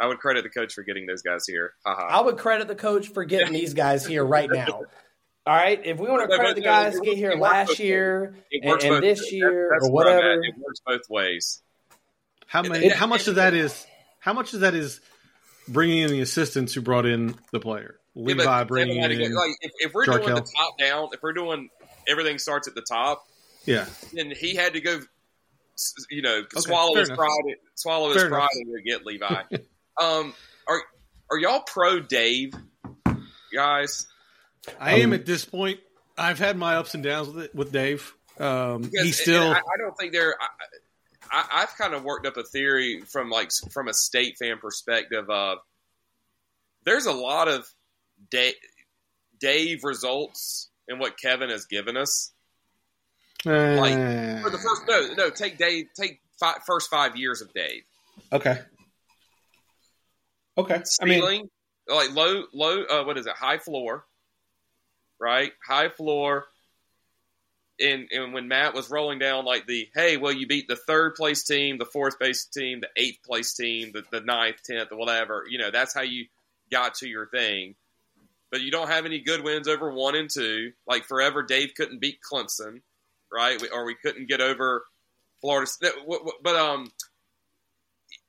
I 0.00 0.06
would 0.06 0.18
credit 0.18 0.44
the 0.44 0.50
coach 0.50 0.72
for 0.72 0.82
getting 0.82 1.06
those 1.06 1.22
guys 1.22 1.46
here. 1.46 1.74
I 1.84 2.22
would 2.22 2.38
credit 2.38 2.68
the 2.68 2.74
coach 2.74 3.08
for 3.08 3.24
getting 3.24 3.52
these 3.52 3.74
guys 3.74 4.06
here 4.06 4.24
right 4.24 4.48
now. 4.52 4.82
All 5.46 5.56
right, 5.56 5.80
if 5.84 5.98
we 5.98 6.08
want 6.08 6.30
to 6.30 6.36
credit 6.36 6.56
the 6.56 6.62
guys 6.62 6.94
to 6.94 7.00
get 7.00 7.16
here 7.16 7.32
last 7.32 7.78
year 7.78 8.34
and, 8.52 8.82
and 8.82 9.02
this 9.02 9.32
year 9.32 9.74
or 9.74 9.90
whatever, 9.90 10.42
it 10.42 10.54
works 10.58 10.80
both 10.86 11.08
ways. 11.08 11.62
How 12.46 12.62
many? 12.62 12.88
How 12.88 13.06
much 13.06 13.26
of 13.26 13.36
that 13.36 13.54
is? 13.54 13.86
How 14.18 14.32
much 14.32 14.54
of 14.54 14.60
that 14.60 14.74
is 14.74 15.00
bringing 15.66 15.98
in 15.98 16.10
the 16.10 16.20
assistants 16.20 16.74
who 16.74 16.82
brought 16.82 17.06
in 17.06 17.34
the 17.52 17.60
player? 17.60 17.96
Levi 18.14 18.42
yeah, 18.42 18.64
bringing 18.64 18.98
in. 18.98 19.34
Like, 19.34 19.50
if, 19.60 19.72
if 19.78 19.94
we're 19.94 20.04
Jarkel. 20.04 20.26
doing 20.26 20.34
the 20.34 20.52
top 20.56 20.78
down, 20.78 21.08
if 21.12 21.22
we're 21.22 21.32
doing 21.32 21.68
everything 22.08 22.38
starts 22.38 22.68
at 22.68 22.74
the 22.74 22.82
top. 22.82 23.26
Yeah. 23.64 23.86
And 24.16 24.32
he 24.32 24.54
had 24.54 24.74
to 24.74 24.80
go, 24.80 25.00
you 26.10 26.22
know, 26.22 26.38
okay, 26.38 26.60
swallow 26.60 26.94
his 26.96 27.08
enough. 27.08 27.18
pride, 27.18 27.56
swallow 27.74 28.12
fair 28.12 28.24
his 28.24 28.30
pride, 28.30 28.48
enough. 28.56 28.74
and 28.74 28.84
get 28.84 29.06
Levi. 29.06 29.42
um, 30.00 30.34
are 30.68 30.82
are 31.30 31.38
y'all 31.38 31.60
pro 31.60 32.00
Dave, 32.00 32.54
guys? 33.54 34.06
I 34.78 34.94
um, 34.94 35.00
am 35.00 35.12
at 35.12 35.26
this 35.26 35.44
point. 35.44 35.80
I've 36.18 36.38
had 36.38 36.56
my 36.58 36.76
ups 36.76 36.94
and 36.94 37.02
downs 37.02 37.28
with 37.28 37.44
it 37.44 37.54
with 37.54 37.72
Dave. 37.72 38.14
Um, 38.38 38.90
he 38.90 39.12
still 39.12 39.50
I, 39.50 39.58
I 39.58 39.76
don't 39.78 39.96
think 39.98 40.12
they're. 40.12 40.34
I, 40.40 40.46
I, 41.30 41.62
I've 41.62 41.76
kind 41.76 41.94
of 41.94 42.02
worked 42.02 42.26
up 42.26 42.36
a 42.36 42.42
theory 42.42 43.02
from 43.02 43.30
like 43.30 43.50
from 43.70 43.88
a 43.88 43.94
state 43.94 44.36
fan 44.38 44.58
perspective 44.58 45.28
of 45.30 45.58
there's 46.84 47.06
a 47.06 47.12
lot 47.12 47.48
of 47.48 47.66
Dave, 48.30 48.54
Dave 49.38 49.84
results 49.84 50.69
in 50.90 50.98
what 50.98 51.18
Kevin 51.18 51.48
has 51.48 51.64
given 51.64 51.96
us. 51.96 52.32
like, 53.46 53.94
uh, 53.94 54.42
For 54.42 54.50
the 54.50 54.58
first 54.58 54.82
no 54.86 55.14
no 55.14 55.30
take 55.30 55.56
Dave 55.56 55.86
take 55.94 56.20
five, 56.38 56.58
first 56.66 56.90
five 56.90 57.16
years 57.16 57.40
of 57.40 57.50
Dave 57.54 57.84
okay. 58.32 58.58
Okay. 60.58 60.82
I 61.00 61.04
mean, 61.06 61.48
like 61.88 62.14
low 62.14 62.44
low 62.52 62.82
uh, 62.84 63.04
what 63.04 63.16
is 63.16 63.26
it 63.26 63.34
high 63.34 63.58
floor 63.58 64.04
right 65.18 65.52
high 65.66 65.88
floor 65.88 66.46
and 67.80 68.08
and 68.12 68.32
when 68.32 68.48
Matt 68.48 68.74
was 68.74 68.90
rolling 68.90 69.18
down 69.18 69.44
like 69.44 69.66
the 69.66 69.88
hey 69.94 70.16
well 70.16 70.32
you 70.32 70.46
beat 70.46 70.68
the 70.68 70.76
third 70.76 71.14
place 71.14 71.44
team 71.44 71.78
the 71.78 71.86
fourth 71.86 72.18
place 72.18 72.44
team 72.44 72.80
the 72.80 72.88
eighth 72.96 73.22
place 73.24 73.54
team 73.54 73.92
the, 73.92 74.04
the 74.10 74.20
ninth 74.20 74.62
tenth 74.64 74.90
whatever 74.92 75.44
you 75.48 75.58
know 75.58 75.70
that's 75.70 75.94
how 75.94 76.02
you 76.02 76.26
got 76.70 76.94
to 76.96 77.08
your 77.08 77.26
thing 77.26 77.74
but 78.50 78.60
you 78.60 78.70
don't 78.70 78.88
have 78.88 79.06
any 79.06 79.20
good 79.20 79.42
wins 79.44 79.68
over 79.68 79.92
one 79.92 80.14
and 80.14 80.28
two 80.30 80.72
like 80.86 81.04
forever 81.04 81.42
Dave 81.42 81.72
couldn't 81.76 82.00
beat 82.00 82.18
Clemson 82.20 82.80
right 83.32 83.60
we, 83.60 83.68
or 83.68 83.84
we 83.84 83.94
couldn't 83.94 84.28
get 84.28 84.40
over 84.40 84.84
Florida 85.40 85.70
but 86.42 86.56
um 86.56 86.90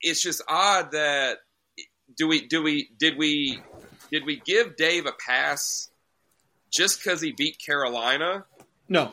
it's 0.00 0.22
just 0.22 0.42
odd 0.48 0.92
that 0.92 1.38
do 2.16 2.28
we 2.28 2.46
do 2.46 2.62
we 2.62 2.88
did 2.98 3.16
we 3.16 3.60
did 4.10 4.24
we 4.26 4.36
give 4.44 4.76
Dave 4.76 5.06
a 5.06 5.12
pass 5.12 5.90
just 6.70 7.02
because 7.02 7.20
he 7.20 7.32
beat 7.32 7.58
Carolina? 7.64 8.44
no. 8.88 9.12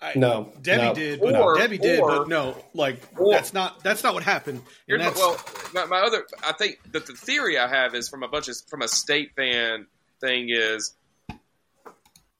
I, 0.00 0.12
No, 0.14 0.52
Debbie 0.62 0.82
no. 0.84 0.94
did, 0.94 1.20
but 1.20 1.34
Or- 1.34 1.58
Debbie 1.58 1.76
did, 1.78 1.98
or- 1.98 2.18
but 2.18 2.28
no, 2.28 2.56
like 2.72 3.00
or- 3.16 3.32
that's 3.32 3.52
not 3.52 3.82
that's 3.82 4.04
not 4.04 4.14
what 4.14 4.22
happened. 4.22 4.58
And 4.58 4.66
Here's 4.86 5.00
my, 5.00 5.04
that's, 5.06 5.18
well, 5.18 5.40
my, 5.74 5.84
my 5.86 6.06
other 6.06 6.24
I 6.46 6.52
think 6.52 6.78
that 6.92 7.06
the 7.06 7.14
theory 7.14 7.58
I 7.58 7.66
have 7.66 7.96
is 7.96 8.08
from 8.08 8.22
a 8.22 8.28
bunch 8.28 8.46
of 8.46 8.54
from 8.68 8.82
a 8.82 8.86
state 8.88 9.32
fan 9.34 9.88
thing 10.20 10.48
is 10.50 10.94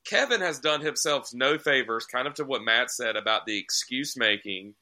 Kevin 0.05 0.41
has 0.41 0.59
done 0.59 0.81
himself 0.81 1.29
no 1.35 1.59
favors, 1.59 2.07
kind 2.07 2.27
of 2.27 2.35
to 2.35 2.45
what 2.45 2.63
Matt 2.63 2.91
said 2.91 3.17
about 3.17 3.45
the 3.47 3.59
excuse 3.59 4.17
making 4.17 4.75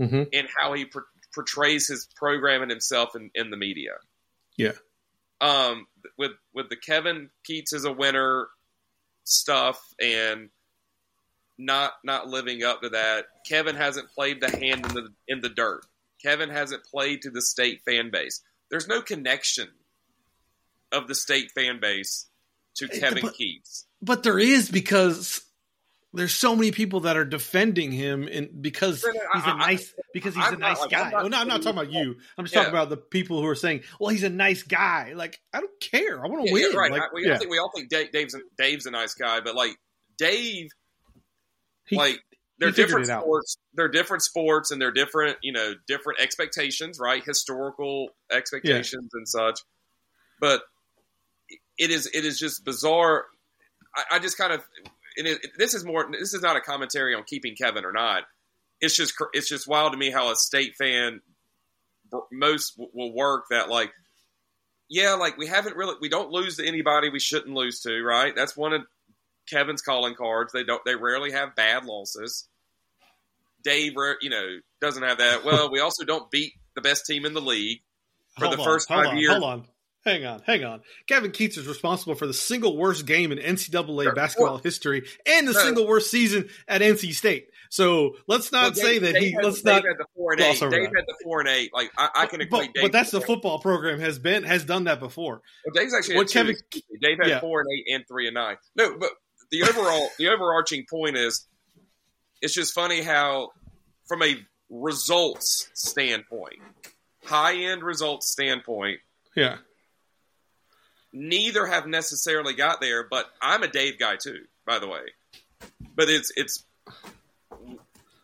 Mhm. 0.00 0.28
and 0.32 0.48
how 0.56 0.72
he 0.72 0.84
por- 0.84 1.06
portrays 1.32 1.86
his 1.88 2.06
program 2.16 2.62
and 2.62 2.70
himself 2.70 3.14
in, 3.14 3.30
in 3.34 3.50
the 3.50 3.56
media. 3.56 3.98
Yeah. 4.56 4.72
Um, 5.40 5.86
with 6.16 6.32
with 6.52 6.68
the 6.70 6.76
Kevin 6.76 7.30
Keatts 7.48 7.72
is 7.72 7.84
a 7.84 7.92
winner 7.92 8.48
stuff 9.24 9.80
and 10.00 10.50
not 11.58 11.94
not 12.02 12.26
living 12.28 12.64
up 12.64 12.82
to 12.82 12.88
that. 12.90 13.26
Kevin 13.46 13.76
hasn't 13.76 14.10
played 14.10 14.40
the 14.40 14.50
hand 14.50 14.84
in 14.86 14.94
the 14.94 15.14
in 15.28 15.40
the 15.40 15.48
dirt. 15.48 15.84
Kevin 16.22 16.50
hasn't 16.50 16.84
played 16.84 17.22
to 17.22 17.30
the 17.30 17.42
state 17.42 17.82
fan 17.84 18.10
base. 18.10 18.42
There's 18.70 18.88
no 18.88 19.02
connection 19.02 19.68
of 20.90 21.06
the 21.06 21.14
state 21.14 21.50
fan 21.52 21.78
base 21.80 22.26
to 22.76 22.86
eh, 22.92 22.98
Kevin 23.00 23.22
but- 23.22 23.34
Keatts. 23.34 23.84
but 24.02 24.22
there 24.22 24.38
is 24.38 24.70
because 24.70 25.40
there's 26.12 26.32
so 26.34 26.54
many 26.54 26.70
people 26.70 27.00
that 27.00 27.16
are 27.16 27.24
defending 27.24 27.90
him 27.90 28.28
and 28.30 28.62
because 28.62 29.02
No, 29.02 29.10
no, 29.10 29.20
he's 29.34 29.42
a 29.42 29.46
I- 29.46 29.50
I- 29.50 29.58
nice 29.58 29.94
because 30.12 30.34
he's 30.36 30.44
I'm 30.44 30.54
a 30.54 30.58
not, 30.58 30.68
nice 30.68 30.80
like, 30.80 30.90
guy. 30.90 31.00
I'm 31.06 31.10
not- 31.10 31.24
oh, 31.24 31.28
no, 31.28 31.36
I'm 31.38 31.48
not 31.48 31.62
talking 31.62 31.78
about 31.80 31.92
you. 31.92 32.16
I'm 32.38 32.44
just 32.44 32.54
Yeah. 32.54 32.60
talking 32.60 32.72
about 32.74 32.88
the 32.90 32.96
people 32.96 33.40
who 33.40 33.48
are 33.48 33.56
saying, 33.56 33.82
"Well, 33.98 34.10
he's 34.10 34.22
a 34.22 34.30
nice 34.30 34.62
guy." 34.62 35.12
Like, 35.14 35.40
I 35.52 35.58
don't 35.60 35.80
care. 35.80 36.24
I 36.24 36.28
want 36.28 36.42
to 36.44 36.48
Yeah, 36.48 36.52
win. 36.52 36.70
yeah, 36.72 36.78
right. 36.78 36.92
Like, 36.92 37.02
I, 37.02 37.06
we, 37.12 37.26
yeah. 37.26 37.34
I 37.34 37.38
think 37.38 37.50
we 37.50 37.58
all 37.58 37.70
think 37.74 37.88
Dave, 37.88 38.12
Dave's 38.12 38.34
a, 38.34 38.38
Dave's 38.56 38.86
a 38.86 38.92
nice 38.92 39.14
guy, 39.14 39.40
but 39.40 39.56
like 39.56 39.76
Dave, 40.16 40.68
He- 41.86 41.96
like 41.96 42.20
they're 42.58 42.70
different 42.70 43.06
sports. 43.08 43.56
They're 43.74 43.88
different 43.88 44.22
sports, 44.22 44.70
and 44.70 44.80
they're 44.80 44.92
different, 44.92 45.38
you 45.42 45.50
know, 45.52 45.74
different 45.88 46.20
expectations, 46.20 47.00
right? 47.00 47.24
Historical 47.24 48.10
expectations 48.30 49.10
and 49.12 49.28
such. 49.28 49.58
But 50.40 50.62
it 51.78 51.90
is 51.90 52.06
it 52.12 52.24
is 52.24 52.38
just 52.38 52.64
bizarre. 52.64 53.24
I, 53.94 54.16
I 54.16 54.18
just 54.18 54.38
kind 54.38 54.52
of 54.52 54.62
and 55.16 55.26
it, 55.26 55.46
this 55.58 55.74
is 55.74 55.84
more. 55.84 56.08
This 56.10 56.34
is 56.34 56.42
not 56.42 56.56
a 56.56 56.60
commentary 56.60 57.14
on 57.14 57.24
keeping 57.24 57.54
Kevin 57.54 57.84
or 57.84 57.92
not. 57.92 58.24
It's 58.80 58.96
just 58.96 59.14
it's 59.32 59.48
just 59.48 59.68
wild 59.68 59.92
to 59.92 59.98
me 59.98 60.10
how 60.10 60.30
a 60.30 60.36
state 60.36 60.76
fan 60.76 61.20
most 62.30 62.76
w- 62.76 62.90
will 62.94 63.12
work 63.12 63.46
that 63.50 63.68
like 63.68 63.92
yeah, 64.88 65.14
like 65.14 65.38
we 65.38 65.46
haven't 65.46 65.76
really 65.76 65.94
we 66.00 66.08
don't 66.08 66.30
lose 66.30 66.56
to 66.56 66.66
anybody 66.66 67.08
we 67.08 67.20
shouldn't 67.20 67.54
lose 67.54 67.80
to, 67.80 68.02
right? 68.02 68.34
That's 68.34 68.56
one 68.56 68.72
of 68.72 68.82
Kevin's 69.48 69.82
calling 69.82 70.14
cards. 70.14 70.52
They 70.52 70.64
don't 70.64 70.84
they 70.84 70.96
rarely 70.96 71.32
have 71.32 71.54
bad 71.54 71.84
losses. 71.84 72.48
Dave, 73.62 73.94
you 74.20 74.28
know, 74.28 74.58
doesn't 74.80 75.02
have 75.02 75.18
that. 75.18 75.44
Well, 75.44 75.70
we 75.70 75.80
also 75.80 76.04
don't 76.04 76.30
beat 76.30 76.52
the 76.74 76.82
best 76.82 77.06
team 77.06 77.24
in 77.24 77.32
the 77.32 77.40
league 77.40 77.80
for 78.38 78.46
Hold 78.46 78.58
the 78.58 78.62
on, 78.62 78.64
first 78.64 78.88
five 78.88 79.06
on, 79.06 79.16
years. 79.16 79.32
Hold 79.32 79.44
on. 79.44 79.64
Hang 80.04 80.24
on, 80.26 80.42
hang 80.46 80.64
on. 80.64 80.82
Kevin 81.06 81.30
Keatts 81.32 81.56
is 81.56 81.66
responsible 81.66 82.14
for 82.14 82.26
the 82.26 82.34
single 82.34 82.76
worst 82.76 83.06
game 83.06 83.32
in 83.32 83.38
NCAA 83.38 84.04
Sure. 84.04 84.14
basketball 84.14 84.58
history 84.58 85.08
and 85.24 85.48
the 85.48 85.52
Sure. 85.52 85.62
single 85.62 85.86
worst 85.86 86.10
season 86.10 86.50
at 86.68 86.82
NC 86.82 87.12
State. 87.14 87.48
So 87.70 88.16
let's 88.26 88.52
not 88.52 88.62
Well, 88.62 88.70
Dave- 88.72 88.84
say 88.84 88.98
that 88.98 89.12
Dave 89.14 89.22
he. 89.22 89.36
Let's 89.42 89.62
Dave 89.62 89.82
not. 89.82 89.84
had 89.86 89.98
the 89.98 90.06
four 90.14 90.32
and 90.32 90.40
eight. 90.42 90.60
Dave 90.60 90.70
that. 90.70 90.80
had 90.96 91.06
the 91.06 91.16
four 91.24 91.40
and 91.40 91.48
eight. 91.48 91.72
Like 91.72 91.90
I, 91.96 92.08
I 92.14 92.26
can 92.26 92.46
But, 92.50 92.60
Dave. 92.74 92.82
but 92.82 92.92
that's 92.92 93.10
the 93.12 93.20
football 93.20 93.58
program 93.58 93.98
has 94.00 94.18
been 94.18 94.42
has 94.44 94.64
done 94.64 94.84
that 94.84 95.00
before. 95.00 95.40
Well, 95.64 95.72
Dave's 95.74 95.94
actually 95.94 96.16
What 96.16 96.30
had 96.30 96.46
two. 96.46 96.54
Kevin- 96.54 97.00
Dave 97.00 97.18
had 97.18 97.28
yeah. 97.28 97.40
four 97.40 97.60
and 97.60 97.68
eight 97.72 97.94
and 97.94 98.04
three 98.06 98.26
and 98.26 98.34
nine. 98.34 98.58
No, 98.76 98.96
but 98.98 99.10
the 99.50 99.62
overall, 99.62 100.10
the 100.18 100.28
overarching 100.28 100.84
point 100.88 101.16
is, 101.16 101.46
it's 102.42 102.54
just 102.54 102.74
funny 102.74 103.00
how, 103.00 103.50
from 104.06 104.22
a 104.22 104.36
results 104.68 105.68
standpoint, 105.74 106.60
high 107.24 107.54
end 107.56 107.82
results 107.82 108.30
standpoint, 108.30 109.00
Yeah. 109.34 109.56
Neither 111.16 111.66
have 111.66 111.86
necessarily 111.86 112.54
got 112.54 112.80
there. 112.80 113.04
But 113.08 113.26
I'm 113.40 113.62
a 113.62 113.68
Dave 113.68 113.98
guy 113.98 114.16
too, 114.16 114.44
by 114.66 114.78
the 114.78 114.88
way. 114.88 115.00
But 115.94 116.08
it's 116.08 116.32
it's 116.36 116.64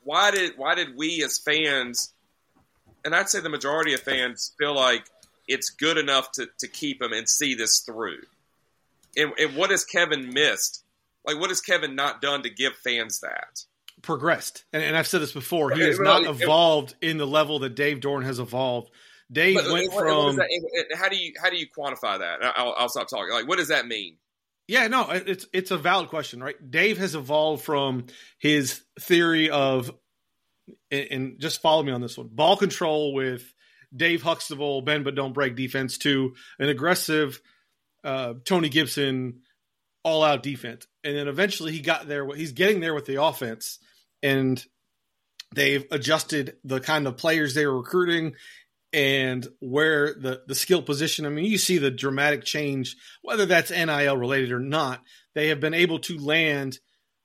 why 0.02 0.30
did 0.32 0.54
why 0.56 0.74
did 0.74 0.96
we 0.96 1.22
as 1.24 1.38
fans, 1.38 2.12
and 3.04 3.14
I'd 3.14 3.28
say 3.28 3.40
the 3.40 3.48
majority 3.48 3.94
of 3.94 4.00
fans 4.00 4.52
feel 4.58 4.74
like 4.74 5.04
it's 5.46 5.70
good 5.70 5.98
enough 5.98 6.32
to, 6.32 6.48
to 6.58 6.68
keep 6.68 7.00
him 7.00 7.12
and 7.12 7.28
see 7.28 7.54
this 7.54 7.80
through. 7.80 8.18
And, 9.16 9.32
and 9.38 9.56
what 9.56 9.70
has 9.70 9.84
Kevin 9.84 10.32
missed? 10.32 10.84
Like 11.24 11.38
what 11.38 11.50
has 11.50 11.60
Kevin 11.60 11.94
not 11.94 12.20
done 12.20 12.42
to 12.42 12.50
give 12.50 12.74
fans 12.76 13.20
that? 13.20 13.64
progressed. 14.02 14.64
And, 14.72 14.82
and 14.82 14.96
I've 14.96 15.06
said 15.06 15.20
this 15.20 15.32
before. 15.32 15.70
He 15.70 15.82
has 15.82 15.98
not 15.98 16.24
evolved 16.24 16.94
in 17.00 17.18
the 17.18 17.26
level 17.26 17.58
that 17.60 17.74
Dave 17.74 18.00
Doeren 18.00 18.24
has 18.24 18.38
evolved. 18.38 18.90
Dave 19.30 19.56
But, 19.56 19.72
went 19.72 19.92
what- 19.92 20.04
what 20.06 20.36
from 20.36 20.40
and 20.40 20.98
how 20.98 21.08
do 21.08 21.16
you 21.16 21.32
how 21.40 21.50
do 21.50 21.56
you 21.56 21.66
quantify 21.68 22.18
that? 22.18 22.42
I'll, 22.42 22.74
I'll 22.76 22.88
stop 22.88 23.08
talking. 23.08 23.32
Like 23.32 23.46
what 23.48 23.58
does 23.58 23.68
that 23.68 23.86
mean? 23.86 24.16
yeah, 24.68 24.86
no, 24.86 25.10
it's 25.10 25.46
it's 25.52 25.70
a 25.72 25.76
valid 25.78 26.10
question, 26.10 26.40
right? 26.42 26.54
Dave 26.70 26.98
has 26.98 27.14
evolved 27.16 27.64
from 27.64 28.06
his 28.38 28.80
theory 29.00 29.50
of, 29.50 29.90
and, 30.92 31.06
and 31.10 31.40
just 31.40 31.60
follow 31.60 31.82
me 31.82 31.90
on 31.92 32.00
this 32.00 32.16
one: 32.16 32.28
ball 32.30 32.56
control 32.56 33.12
with 33.12 33.42
Dave 33.94 34.22
Huxtable, 34.22 34.80
bend 34.82 35.02
but 35.04 35.16
don't 35.16 35.32
break 35.32 35.56
defense 35.56 35.98
to 35.98 36.34
an 36.60 36.68
aggressive 36.68 37.40
uh, 38.04 38.34
Tony 38.44 38.68
Gibson 38.68 39.40
all 40.04 40.22
out 40.22 40.42
defense, 40.44 40.86
and 41.02 41.16
then 41.16 41.26
eventually 41.26 41.72
he 41.72 41.80
got 41.80 42.06
there. 42.06 42.26
He's 42.34 42.52
getting 42.52 42.78
there 42.78 42.94
with 42.94 43.06
the 43.06 43.20
offense, 43.22 43.80
and 44.22 44.64
they've 45.52 45.84
adjusted 45.90 46.56
the 46.62 46.78
kind 46.80 47.08
of 47.08 47.16
players 47.16 47.54
they 47.54 47.66
were 47.66 47.78
recruiting 47.78 48.34
and 48.92 49.46
where 49.60 50.14
the 50.14 50.42
the 50.46 50.54
skill 50.54 50.82
position. 50.82 51.26
I 51.26 51.28
mean, 51.28 51.44
you 51.44 51.58
see 51.58 51.78
the 51.78 51.90
dramatic 51.90 52.44
change, 52.44 52.96
whether 53.22 53.46
that's 53.46 53.70
NIL 53.70 54.16
related 54.16 54.52
or 54.52 54.60
not. 54.60 55.02
They 55.34 55.48
have 55.48 55.60
been 55.60 55.74
able 55.74 56.00
to 56.00 56.18
land 56.18 56.78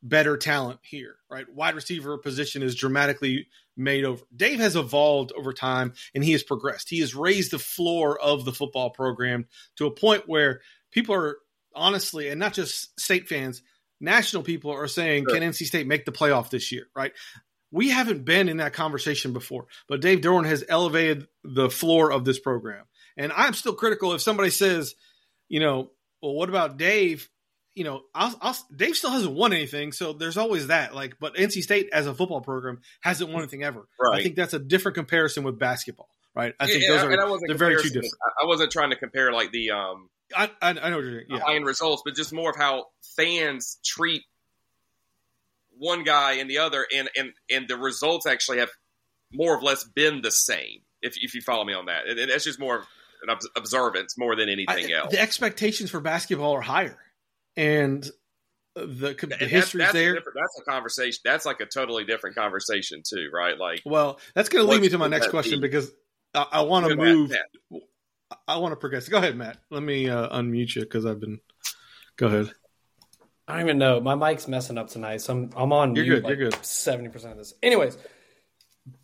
better 0.04 0.38
talent 0.38 0.80
here, 0.84 1.16
right? 1.30 1.52
Wide 1.52 1.74
receiver 1.74 2.18
position 2.20 2.62
is 2.62 2.76
dramatically 2.76 3.48
made 3.76 4.06
over. 4.06 4.24
Dave 4.36 4.60
has 4.60 4.76
evolved 4.76 5.32
over 5.36 5.52
time 5.52 5.94
and 6.14 6.24
he 6.24 6.32
has 6.34 6.44
progressed. 6.44 6.90
He 6.90 7.00
has 7.00 7.16
raised 7.16 7.52
the 7.52 7.60
floor 7.60 8.20
of 8.20 8.46
the 8.46 8.54
football 8.54 8.92
program 8.92 9.48
to 9.78 9.88
a 9.88 9.92
point 9.92 10.24
where 10.28 10.62
people 10.92 11.16
are 11.16 11.38
honestly, 11.74 12.30
and 12.30 12.40
not 12.40 12.54
just 12.54 12.98
state 13.00 13.28
fans, 13.28 13.64
national 14.00 14.44
people 14.44 14.72
are 14.72 14.88
saying, 14.88 15.26
Sure. 15.28 15.40
can 15.40 15.52
NC 15.52 15.66
State 15.66 15.88
make 15.88 16.06
the 16.06 16.12
playoff 16.12 16.50
this 16.50 16.72
year, 16.72 16.88
right? 16.96 17.14
We 17.76 17.90
haven't 17.90 18.24
been 18.24 18.48
in 18.48 18.58
that 18.58 18.72
conversation 18.72 19.34
before, 19.34 19.66
but 19.90 20.00
Dave 20.00 20.22
Doeren 20.22 20.46
has 20.46 20.64
elevated 20.70 21.28
the 21.44 21.70
floor 21.70 22.10
of 22.10 22.24
this 22.24 22.40
program. 22.40 22.86
And 23.18 23.34
I'm 23.36 23.54
still 23.54 23.74
critical 23.74 24.14
if 24.14 24.22
somebody 24.22 24.50
says, 24.50 24.96
you 25.50 25.60
know, 25.60 25.92
well, 26.22 26.36
what 26.36 26.48
about 26.48 26.78
Dave? 26.78 27.28
You 27.74 27.84
know, 27.84 28.04
I'll, 28.14 28.34
I'll, 28.42 28.56
Dave 28.74 28.96
still 28.96 29.12
hasn't 29.12 29.34
won 29.34 29.52
anything, 29.52 29.92
so 29.92 30.14
there's 30.14 30.38
always 30.38 30.68
that. 30.68 30.96
Like, 30.96 31.18
but 31.20 31.36
NC 31.36 31.64
State 31.64 31.90
as 31.92 32.08
a 32.08 32.14
football 32.14 32.40
program 32.40 32.80
hasn't 33.02 33.30
won 33.30 33.42
anything 33.42 33.64
ever. 33.64 33.90
I 34.10 34.24
think 34.24 34.38
that's 34.38 34.54
a 34.54 34.60
different 34.60 34.96
comparison 34.96 35.44
with 35.44 35.60
basketball, 35.60 36.08
right? 36.34 36.54
I 36.58 36.68
think 36.68 36.88
those 36.88 37.02
I 37.02 37.08
are 37.08 37.40
they're 37.46 37.58
very 37.58 37.76
two 37.76 37.90
different. 37.90 38.14
I- 38.42 38.46
wasn't 38.46 38.72
trying 38.72 38.92
to 38.92 38.96
compare 38.96 39.34
like 39.34 39.52
the 39.52 39.72
um 39.72 40.10
I, 40.34 40.50
I, 40.62 40.70
I 40.70 40.74
know 40.74 40.96
what 40.96 41.04
you're 41.04 41.12
saying. 41.12 41.26
Yeah, 41.30 41.40
high 41.40 41.56
end 41.56 41.66
results, 41.66 42.04
but 42.06 42.16
just 42.16 42.32
more 42.32 42.52
of 42.52 42.56
how 42.56 42.86
fans 43.18 43.80
treat 43.84 44.24
one 45.78 46.04
guy 46.04 46.34
and 46.34 46.50
the 46.50 46.60
other, 46.60 46.86
and 46.96 47.10
and 47.18 47.32
and 47.50 47.68
the 47.68 47.78
results 47.78 48.26
actually 48.26 48.60
have 48.60 48.70
more 49.34 49.58
or 49.58 49.62
less 49.62 49.84
been 49.84 50.22
the 50.22 50.32
same. 50.32 50.80
If 51.02 51.16
if 51.22 51.34
you 51.36 51.42
follow 51.42 51.64
me 51.66 51.74
on 51.74 51.86
that, 51.86 52.08
and, 52.08 52.20
and 52.20 52.32
that's 52.32 52.44
just 52.44 52.60
more 52.60 52.86
an 53.24 53.30
obs- 53.30 53.50
observance 53.56 54.18
more 54.18 54.36
than 54.36 54.50
anything 54.50 54.94
I- 54.94 54.98
else. 55.00 55.12
the 55.12 55.20
expectations 55.22 55.90
for 55.92 56.00
basketball 56.00 56.54
are 56.56 56.62
higher, 56.62 56.98
and 57.56 58.04
the, 58.76 58.82
the 58.86 59.28
that's- 59.30 59.50
history's 59.50 59.84
that's 59.86 59.96
a 59.96 59.98
there. 59.98 60.14
different- 60.16 60.38
That's 60.42 60.62
a 60.62 60.70
conversation. 60.70 61.20
That's 61.24 61.46
like 61.46 61.60
a 61.62 61.66
totally 61.66 62.04
different 62.06 62.36
conversation 62.36 63.04
too, 63.08 63.30
right? 63.34 63.58
Like 63.58 63.82
Well, 63.86 64.20
that's 64.34 64.50
going 64.50 64.66
to 64.66 64.72
lead 64.72 64.82
me 64.82 64.90
to 64.90 64.98
my 64.98 65.08
next 65.08 65.30
question 65.30 65.60
be? 65.62 65.68
because 65.68 65.92
I, 66.34 66.46
I 66.52 66.62
want 66.62 66.88
to 66.88 66.96
move. 66.96 67.30
Matt, 67.32 67.82
I 68.48 68.58
want 68.58 68.74
to 68.74 68.76
progress. 68.76 69.08
Go 69.08 69.18
ahead, 69.18 69.38
Matt. 69.38 69.58
Let 69.72 69.82
me 69.84 70.10
uh, 70.10 70.28
unmute 70.38 70.76
you 70.76 70.82
because 70.82 71.06
I've 71.06 71.20
been. 71.20 71.40
Go 72.18 72.28
ahead. 72.28 72.52
I 73.48 73.54
don't 73.54 73.62
even 73.62 73.78
know. 73.78 74.00
My 74.00 74.16
mic's 74.16 74.48
messing 74.48 74.78
up 74.78 74.90
tonight, 74.90 75.22
so 75.22 75.34
I'm 75.34 75.50
I'm 75.56 75.74
on 75.74 75.96
You're 75.96 76.06
good, 76.06 76.24
like 76.24 76.38
you're 76.38 76.50
good. 76.50 76.66
Seventy 76.66 77.10
percent 77.10 77.34
of 77.34 77.38
this. 77.38 77.54
Anyways, 77.62 77.98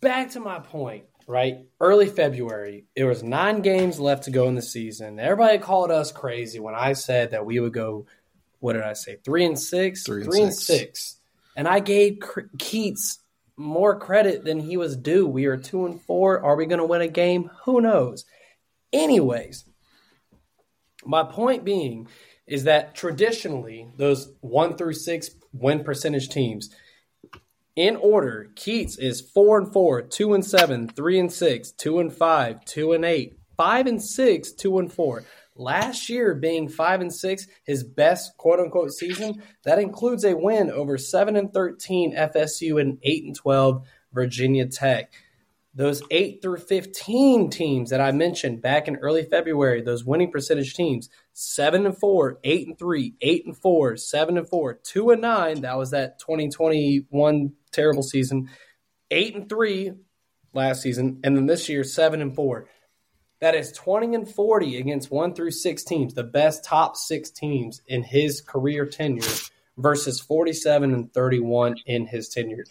back 0.00 0.30
to 0.32 0.40
my 0.40 0.58
point. 0.58 1.04
Right, 1.28 1.66
early 1.80 2.08
February, 2.08 2.86
it 2.96 3.04
was 3.04 3.22
nine 3.22 3.62
games 3.62 4.00
left 4.00 4.24
to 4.24 4.32
go 4.32 4.48
in 4.48 4.56
the 4.56 4.62
season. 4.62 5.20
Everybody 5.20 5.58
called 5.58 5.92
us 5.92 6.10
crazy 6.10 6.58
when 6.58 6.74
I 6.74 6.94
said 6.94 7.30
that 7.30 7.46
we 7.46 7.60
would 7.60 7.72
go. 7.72 8.06
What 8.58 8.72
did 8.72 8.82
I 8.82 8.94
say? 8.94 9.18
Three 9.24 9.44
and 9.44 9.58
six. 9.58 10.02
Three 10.02 10.24
and 10.24 10.34
and 10.34 10.54
six. 10.54 10.66
six. 10.66 11.16
And 11.56 11.68
I 11.68 11.78
gave 11.78 12.18
Keatts 12.56 13.18
more 13.56 13.98
credit 13.98 14.44
than 14.44 14.58
he 14.58 14.76
was 14.76 14.96
due. 14.96 15.26
We 15.26 15.46
are 15.46 15.56
two 15.56 15.86
and 15.86 16.00
four. 16.02 16.42
Are 16.42 16.56
we 16.56 16.66
going 16.66 16.78
to 16.78 16.84
win 16.84 17.02
a 17.02 17.08
game? 17.08 17.50
Who 17.64 17.80
knows? 17.80 18.24
Anyways, 18.92 19.64
my 21.04 21.22
point 21.22 21.64
being 21.64 22.08
is 22.46 22.64
that 22.64 22.94
traditionally 22.94 23.88
those 23.96 24.32
one 24.40 24.76
through 24.76 24.94
six 24.94 25.30
win 25.52 25.84
percentage 25.84 26.28
teams 26.28 26.70
in 27.76 27.96
order 27.96 28.48
keatts 28.54 28.98
is 28.98 29.20
four 29.20 29.58
and 29.58 29.72
four 29.72 30.02
two 30.02 30.34
and 30.34 30.44
seven 30.44 30.88
three 30.88 31.18
and 31.18 31.32
six 31.32 31.70
two 31.70 32.00
and 32.00 32.12
five 32.12 32.64
two 32.64 32.92
and 32.92 33.04
eight 33.04 33.38
five 33.56 33.86
and 33.86 34.02
six 34.02 34.52
two 34.52 34.78
and 34.78 34.92
four. 34.92 35.24
Last 35.54 36.08
year 36.08 36.34
being 36.34 36.68
five 36.68 37.00
and 37.00 37.12
six 37.12 37.46
his 37.64 37.84
best 37.84 38.36
quote 38.36 38.60
unquote 38.60 38.92
season 38.92 39.42
that 39.64 39.78
includes 39.78 40.24
a 40.24 40.36
win 40.36 40.70
over 40.70 40.98
seven 40.98 41.36
and 41.36 41.52
13 41.52 42.14
fsu 42.14 42.80
and 42.80 42.98
eight 43.02 43.24
and 43.24 43.36
12 43.36 43.86
virginia 44.12 44.66
tech. 44.66 45.12
Those 45.74 46.02
8 46.10 46.42
through 46.42 46.58
15 46.58 47.48
teams 47.48 47.90
that 47.90 48.00
I 48.00 48.12
mentioned 48.12 48.60
back 48.60 48.88
in 48.88 48.96
early 48.96 49.24
February, 49.24 49.80
those 49.80 50.04
winning 50.04 50.30
percentage 50.30 50.74
teams, 50.74 51.08
7 51.32 51.86
and 51.86 51.98
4, 51.98 52.38
8 52.44 52.66
and 52.68 52.78
3, 52.78 53.14
8 53.20 53.46
and 53.46 53.56
4, 53.56 53.96
7 53.96 54.38
and 54.38 54.48
4, 54.48 54.74
2 54.74 55.10
and 55.10 55.22
9, 55.22 55.60
that 55.62 55.78
was 55.78 55.90
that 55.90 56.18
2021 56.18 57.52
terrible 57.70 58.02
season. 58.02 58.48
8 59.10 59.34
and 59.34 59.48
3 59.48 59.92
last 60.52 60.82
season, 60.82 61.20
and 61.24 61.36
then 61.36 61.46
this 61.46 61.68
year 61.68 61.84
7 61.84 62.20
and 62.20 62.34
4. 62.34 62.68
That 63.40 63.54
is 63.54 63.72
20 63.72 64.14
and 64.14 64.28
40 64.28 64.76
against 64.78 65.10
1 65.10 65.34
through 65.34 65.50
6 65.50 65.84
teams, 65.84 66.14
the 66.14 66.22
best 66.22 66.64
top 66.64 66.96
6 66.96 67.30
teams 67.30 67.82
in 67.88 68.02
his 68.04 68.40
career 68.40 68.86
tenure 68.86 69.26
versus 69.76 70.20
47 70.20 70.92
and 70.92 71.12
31 71.12 71.76
in 71.86 72.06
his 72.06 72.28
tenure. 72.28 72.64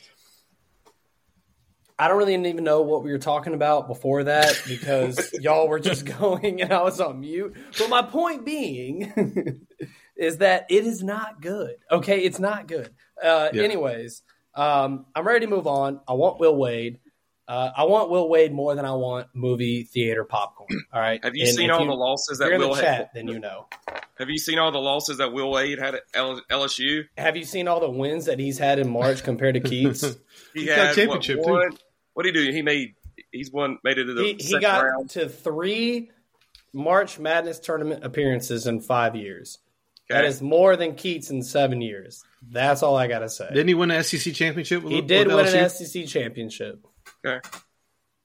I 2.02 2.08
don't 2.08 2.18
really 2.18 2.34
even 2.34 2.64
know 2.64 2.82
what 2.82 3.04
we 3.04 3.12
were 3.12 3.20
talking 3.20 3.54
about 3.54 3.88
before 3.88 4.24
that 4.24 4.60
because 4.68 5.32
y'all 5.39 5.68
were 5.68 5.80
just 5.80 6.04
going 6.06 6.62
and 6.62 6.74
I 6.74 6.82
was 6.82 6.99
on 6.99 7.20
mute. 7.20 7.56
But 7.78 7.89
my 7.91 8.02
point 8.02 8.43
being 8.43 9.68
is 10.18 10.38
that 10.39 10.66
it 10.70 10.86
is 10.88 11.04
not 11.04 11.41
good. 11.41 11.76
Okay, 11.91 12.22
it's 12.22 12.39
not 12.39 12.68
good. 12.68 12.89
Uh, 13.24 13.49
Yeah. 13.54 13.62
Anyways, 13.64 14.24
um, 14.56 15.06
I'm 15.16 15.28
ready 15.28 15.45
to 15.45 15.49
move 15.49 15.68
on. 15.68 15.99
I 16.08 16.14
want 16.14 16.39
Will 16.39 16.56
Wade. 16.56 16.99
Uh, 17.47 17.70
I 17.76 17.84
want 17.84 18.10
Will 18.10 18.30
Wade 18.30 18.52
more 18.54 18.74
than 18.76 18.86
I 18.86 18.93
want 18.93 19.28
movie 19.34 19.84
theater 19.84 20.24
popcorn. 20.24 20.70
All 20.93 20.99
right. 21.02 21.24
have 21.24 21.36
you 21.36 21.45
And 21.45 21.54
seen 21.56 21.70
if 21.70 21.76
all 21.76 21.86
the 21.86 21.91
losses 21.93 22.39
that 22.39 22.45
you're 22.45 22.56
in 22.56 22.62
Will 22.62 22.74
the 22.76 22.82
had? 22.82 22.97
chat, 22.97 23.10
then 23.14 23.28
you 23.28 23.39
know. 23.39 23.68
Have 24.18 24.30
you 24.30 24.38
seen 24.39 24.58
all 24.60 24.72
the 24.72 24.80
losses 24.80 25.18
that 25.18 25.34
Will 25.34 25.52
Wade 25.52 25.80
had 25.80 25.95
at 25.95 26.02
LSU? 26.14 27.06
Have 27.18 27.36
you 27.36 27.43
seen 27.43 27.68
all 27.68 27.80
the 27.80 27.89
wins 27.89 28.26
that 28.26 28.39
he's 28.39 28.58
had 28.60 28.78
in 28.80 28.89
March 28.89 29.24
compared 29.24 29.56
to 29.56 29.62
Keatts? 29.62 30.18
He 30.54 30.62
He's 30.64 30.70
had 30.74 30.95
championship, 30.95 31.38
what, 31.39 31.45
too. 31.45 31.52
one, 31.54 31.78
what 32.14 32.24
did 32.24 32.36
he 32.36 32.45
do? 32.45 32.51
He 32.51 32.62
made 32.62 32.95
he's 33.32 33.51
won 33.51 33.78
made 33.84 33.97
it 33.97 34.05
to 34.05 34.14
the 34.14 34.24
he, 34.24 34.34
he 34.39 34.59
got 34.59 34.84
round. 34.86 35.09
to 35.12 35.28
three 35.30 36.12
March 36.74 37.20
Madness 37.20 37.59
tournament 37.59 38.03
appearances 38.03 38.68
in 38.68 38.80
five 38.82 39.16
years. 39.16 39.59
That 40.09 40.20
Okay. 40.20 40.28
is 40.28 40.41
more 40.41 40.76
than 40.76 40.93
Keatts 40.93 41.30
in 41.30 41.41
seven 41.41 41.80
years. 41.82 42.24
That's 42.49 42.84
all 42.84 42.97
I 42.97 43.07
gotta 43.07 43.30
say. 43.30 43.47
Didn't 43.49 43.68
he 43.70 43.74
win 43.74 43.91
an 43.91 44.03
SEC 44.03 44.34
championship? 44.34 44.84
With, 44.84 44.91
he 44.91 45.01
did 45.01 45.28
with 45.28 45.36
win 45.38 45.45
LSU? 45.45 45.64
an 45.64 45.70
SEC 45.70 46.05
championship, 46.07 46.86
Okay. 47.26 47.39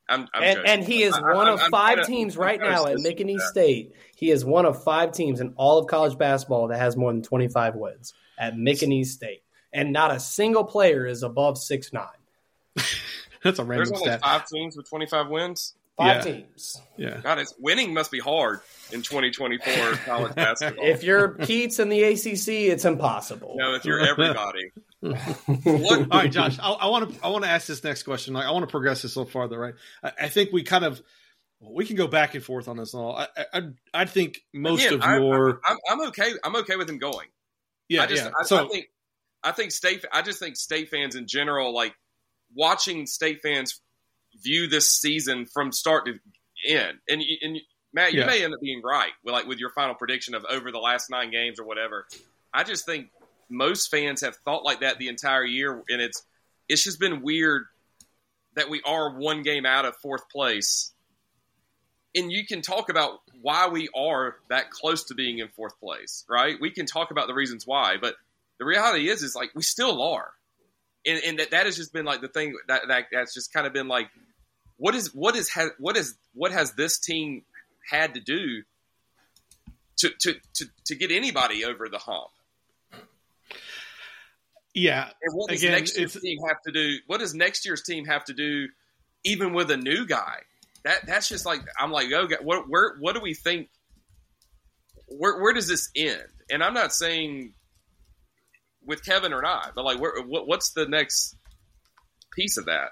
I'm, 0.09 0.29
I'm 0.35 0.43
and 0.43 0.59
and 0.67 0.85
he 0.85 1.03
is 1.03 1.15
I- 1.15 1.19
I- 1.19 1.35
one 1.35 1.47
I'm- 1.47 1.55
of 1.55 1.61
I'm 1.63 1.71
five 1.71 1.95
kinda- 1.97 2.07
teams 2.07 2.37
I'm 2.37 2.43
right 2.43 2.61
kinda 2.61 2.75
now 2.75 2.87
at 2.87 2.93
sensitive 2.99 3.17
to 3.19 3.25
McNeese 3.25 3.37
that. 3.39 3.49
State. 3.49 3.93
He 4.17 4.31
is 4.31 4.45
one 4.45 4.65
of 4.65 4.83
five 4.85 5.13
teams 5.13 5.41
in 5.41 5.53
all 5.57 5.79
of 5.79 5.87
college 5.89 6.17
basketball 6.17 6.69
that 6.69 6.79
has 6.79 6.97
more 6.97 7.13
than 7.13 7.23
twenty 7.23 7.49
five 7.49 7.75
wins 7.75 8.15
at 8.39 8.55
McNeese 8.55 9.07
State, 9.09 9.43
and 9.73 9.93
not 9.93 10.13
a 10.13 10.19
single 10.21 10.65
player 10.65 11.07
is 11.07 11.23
above 11.25 11.59
six 11.59 11.93
nine. 11.93 12.07
That's 13.45 13.59
a 13.59 13.65
There's 13.65 13.69
random 13.91 13.95
only 13.95 14.07
stat. 14.07 14.21
five 14.23 14.47
teams 14.53 14.77
with 14.77 14.89
25 14.89 15.29
wins. 15.29 15.75
Five 15.97 16.27
Yeah. 16.27 16.33
teams. 16.33 16.83
Yeah. 16.99 17.21
God, 17.23 17.39
it's 17.39 17.55
winning 17.59 17.95
must 17.95 18.11
be 18.11 18.21
hard 18.21 18.61
in 18.93 19.01
2024 19.03 19.93
college 20.05 20.35
basketball. 20.35 20.85
If 20.85 21.03
you're 21.03 21.31
Keatts 21.31 21.81
in 21.81 21.89
the 21.89 22.03
ACC, 22.03 22.71
it's 22.71 22.85
impossible. 22.85 23.55
No, 23.57 23.75
if 23.75 23.85
you're 23.87 24.01
everybody, 24.01 24.71
what? 25.01 26.01
All 26.01 26.07
right, 26.21 26.31
Josh. 26.31 26.59
I- 26.59 26.71
I 26.73 26.87
want 26.89 27.15
to. 27.15 27.25
I 27.25 27.29
want 27.29 27.45
to 27.45 27.51
ask 27.51 27.67
this 27.67 27.83
next 27.83 28.03
question. 28.03 28.35
Like, 28.35 28.45
I 28.47 28.51
want 28.51 28.65
to 28.65 28.71
progress 28.71 29.03
this 29.03 29.17
a 29.17 29.21
little 29.21 29.31
farther. 29.31 29.59
Right. 29.59 29.75
I, 30.03 30.13
I 30.23 30.29
think 30.29 30.53
we 30.53 30.63
kind 30.65 30.85
of 30.85 31.01
we 31.61 31.87
can 31.87 31.97
go 31.97 32.07
back 32.09 32.35
and 32.35 32.45
forth 32.45 32.69
on 32.69 32.77
this 32.77 32.93
and 32.93 33.03
all. 33.03 33.17
I 33.17 33.29
I, 33.55 33.63
I 33.95 34.05
think 34.05 34.41
most 34.53 34.85
Again, 34.85 34.95
of 34.95 35.03
I- 35.03 35.17
your 35.19 35.61
I'm, 35.65 35.79
I'm 35.89 36.01
okay. 36.09 36.31
I'm 36.45 36.57
okay 36.57 36.77
with 36.77 36.89
him 36.91 36.99
going. 36.99 37.29
yeah 37.89 38.03
I 38.03 38.07
just, 38.07 38.25
yeah. 38.25 38.31
I, 38.39 38.45
so 38.45 38.65
I 38.65 38.69
think, 38.69 38.87
I 39.43 39.53
think 39.53 39.73
state. 39.73 40.05
I 40.13 40.21
just 40.23 40.39
think 40.41 40.57
state 40.57 40.91
fans 40.91 41.15
in 41.15 41.27
general, 41.27 41.75
like 41.75 41.95
watching 42.55 43.07
state 43.07 43.41
fans 43.43 43.81
view 44.43 44.67
this 44.69 44.89
season 44.91 45.47
from 45.47 45.73
start 45.73 46.07
to 46.07 46.19
end. 46.67 46.99
And 47.09 47.23
and 47.43 47.59
Matt, 47.93 48.13
you 48.13 48.21
Yeah. 48.21 48.27
may 48.27 48.45
end 48.45 48.55
up 48.55 48.61
being 48.61 48.83
right 48.83 49.13
with 49.25 49.33
like 49.33 49.47
with 49.47 49.59
your 49.59 49.71
final 49.71 49.95
prediction 49.95 50.35
of 50.35 50.45
over 50.49 50.71
the 50.71 50.79
last 50.79 51.11
nine 51.11 51.31
games 51.31 51.59
or 51.59 51.65
whatever. 51.65 52.07
I 52.53 52.65
just 52.65 52.85
think 52.87 53.11
most 53.49 53.91
fans 53.91 54.23
have 54.23 54.37
thought 54.45 54.65
like 54.65 54.81
that 54.81 54.99
the 54.99 55.09
entire 55.09 55.45
year, 55.45 55.83
and 55.89 56.01
it's 56.01 56.23
it's 56.69 56.83
just 56.83 56.99
been 56.99 57.23
weird 57.23 57.65
that 58.55 58.69
we 58.69 58.83
are 58.83 59.19
one 59.19 59.43
game 59.43 59.67
out 59.67 59.85
of 59.85 59.97
fourth 59.97 60.29
place. 60.31 60.93
And 62.15 62.33
you 62.33 62.47
can 62.47 62.63
talk 62.63 62.89
about 62.89 63.21
why 63.43 63.69
we 63.69 63.91
are 63.95 64.37
that 64.49 64.71
close 64.71 65.05
to 65.05 65.15
being 65.15 65.39
in 65.39 65.49
fourth 65.49 65.79
place, 65.79 66.25
right? 66.29 66.57
We 66.59 66.71
can 66.71 66.87
talk 66.87 67.11
about 67.11 67.27
the 67.29 67.35
reasons 67.35 67.67
why, 67.67 67.97
but 68.01 68.15
the 68.59 68.65
reality 68.65 69.11
is, 69.11 69.23
is 69.23 69.37
like 69.37 69.51
we 69.55 69.63
still 69.63 70.03
are, 70.03 70.31
and, 71.07 71.23
and 71.25 71.39
that 71.39 71.53
that 71.53 71.67
has 71.67 71.77
just 71.77 71.93
been 71.93 72.05
like 72.05 72.21
the 72.21 72.29
thing 72.29 72.55
that, 72.69 72.83
that 72.89 73.05
that's 73.13 73.33
just 73.33 73.53
kind 73.53 73.67
of 73.67 73.73
been 73.73 73.89
like, 73.89 74.09
what 74.77 74.95
is 74.95 75.15
what 75.15 75.37
is 75.37 75.49
ha, 75.49 75.69
what 75.79 75.97
is 75.97 76.17
what 76.35 76.53
has 76.53 76.73
this 76.73 76.99
team 76.99 77.43
had 77.91 78.15
to 78.15 78.21
do 78.21 78.63
to 79.99 80.11
to 80.21 80.35
to, 80.55 80.65
to 80.87 80.95
get 80.95 81.11
anybody 81.11 81.65
over 81.65 81.89
the 81.89 81.99
hump? 81.99 82.31
yeah. 84.77 85.05
And 85.23 85.33
what 85.35 85.51
does 85.51 85.63
Again, 85.63 85.73
next 85.73 85.99
year's 85.99 86.21
team 86.21 86.39
have 86.47 86.61
to 86.67 86.73
do? 86.73 86.99
What 87.07 87.21
does 87.21 87.35
next 87.35 87.65
year's 87.65 87.83
team 87.83 88.05
have 88.05 88.25
to 88.27 88.35
do, 88.35 88.69
even 89.25 89.55
with 89.55 89.71
a 89.71 89.77
new 89.77 90.07
guy? 90.07 90.41
That 90.85 91.07
that's 91.07 91.29
just 91.29 91.47
like 91.47 91.61
I'm 91.79 91.91
like, 91.91 92.09
oh, 92.13 92.29
what 92.43 92.69
where 92.69 92.97
what 93.01 93.15
do 93.15 93.21
we 93.21 93.35
think? 93.35 93.69
Where 95.09 95.41
where 95.41 95.55
does 95.55 95.67
this 95.67 95.91
end? 95.97 96.29
And 96.51 96.63
I'm 96.63 96.75
not 96.75 96.93
saying 96.93 97.55
with 98.87 99.05
Kevin 99.05 99.33
or 99.33 99.43
not, 99.43 99.73
but 99.75 99.85
like, 99.85 100.01
where, 100.01 100.23
what 100.23 100.47
what's 100.47 100.73
the 100.73 100.87
next 100.87 101.37
piece 102.33 102.57
of 102.57 102.67
that? 102.67 102.91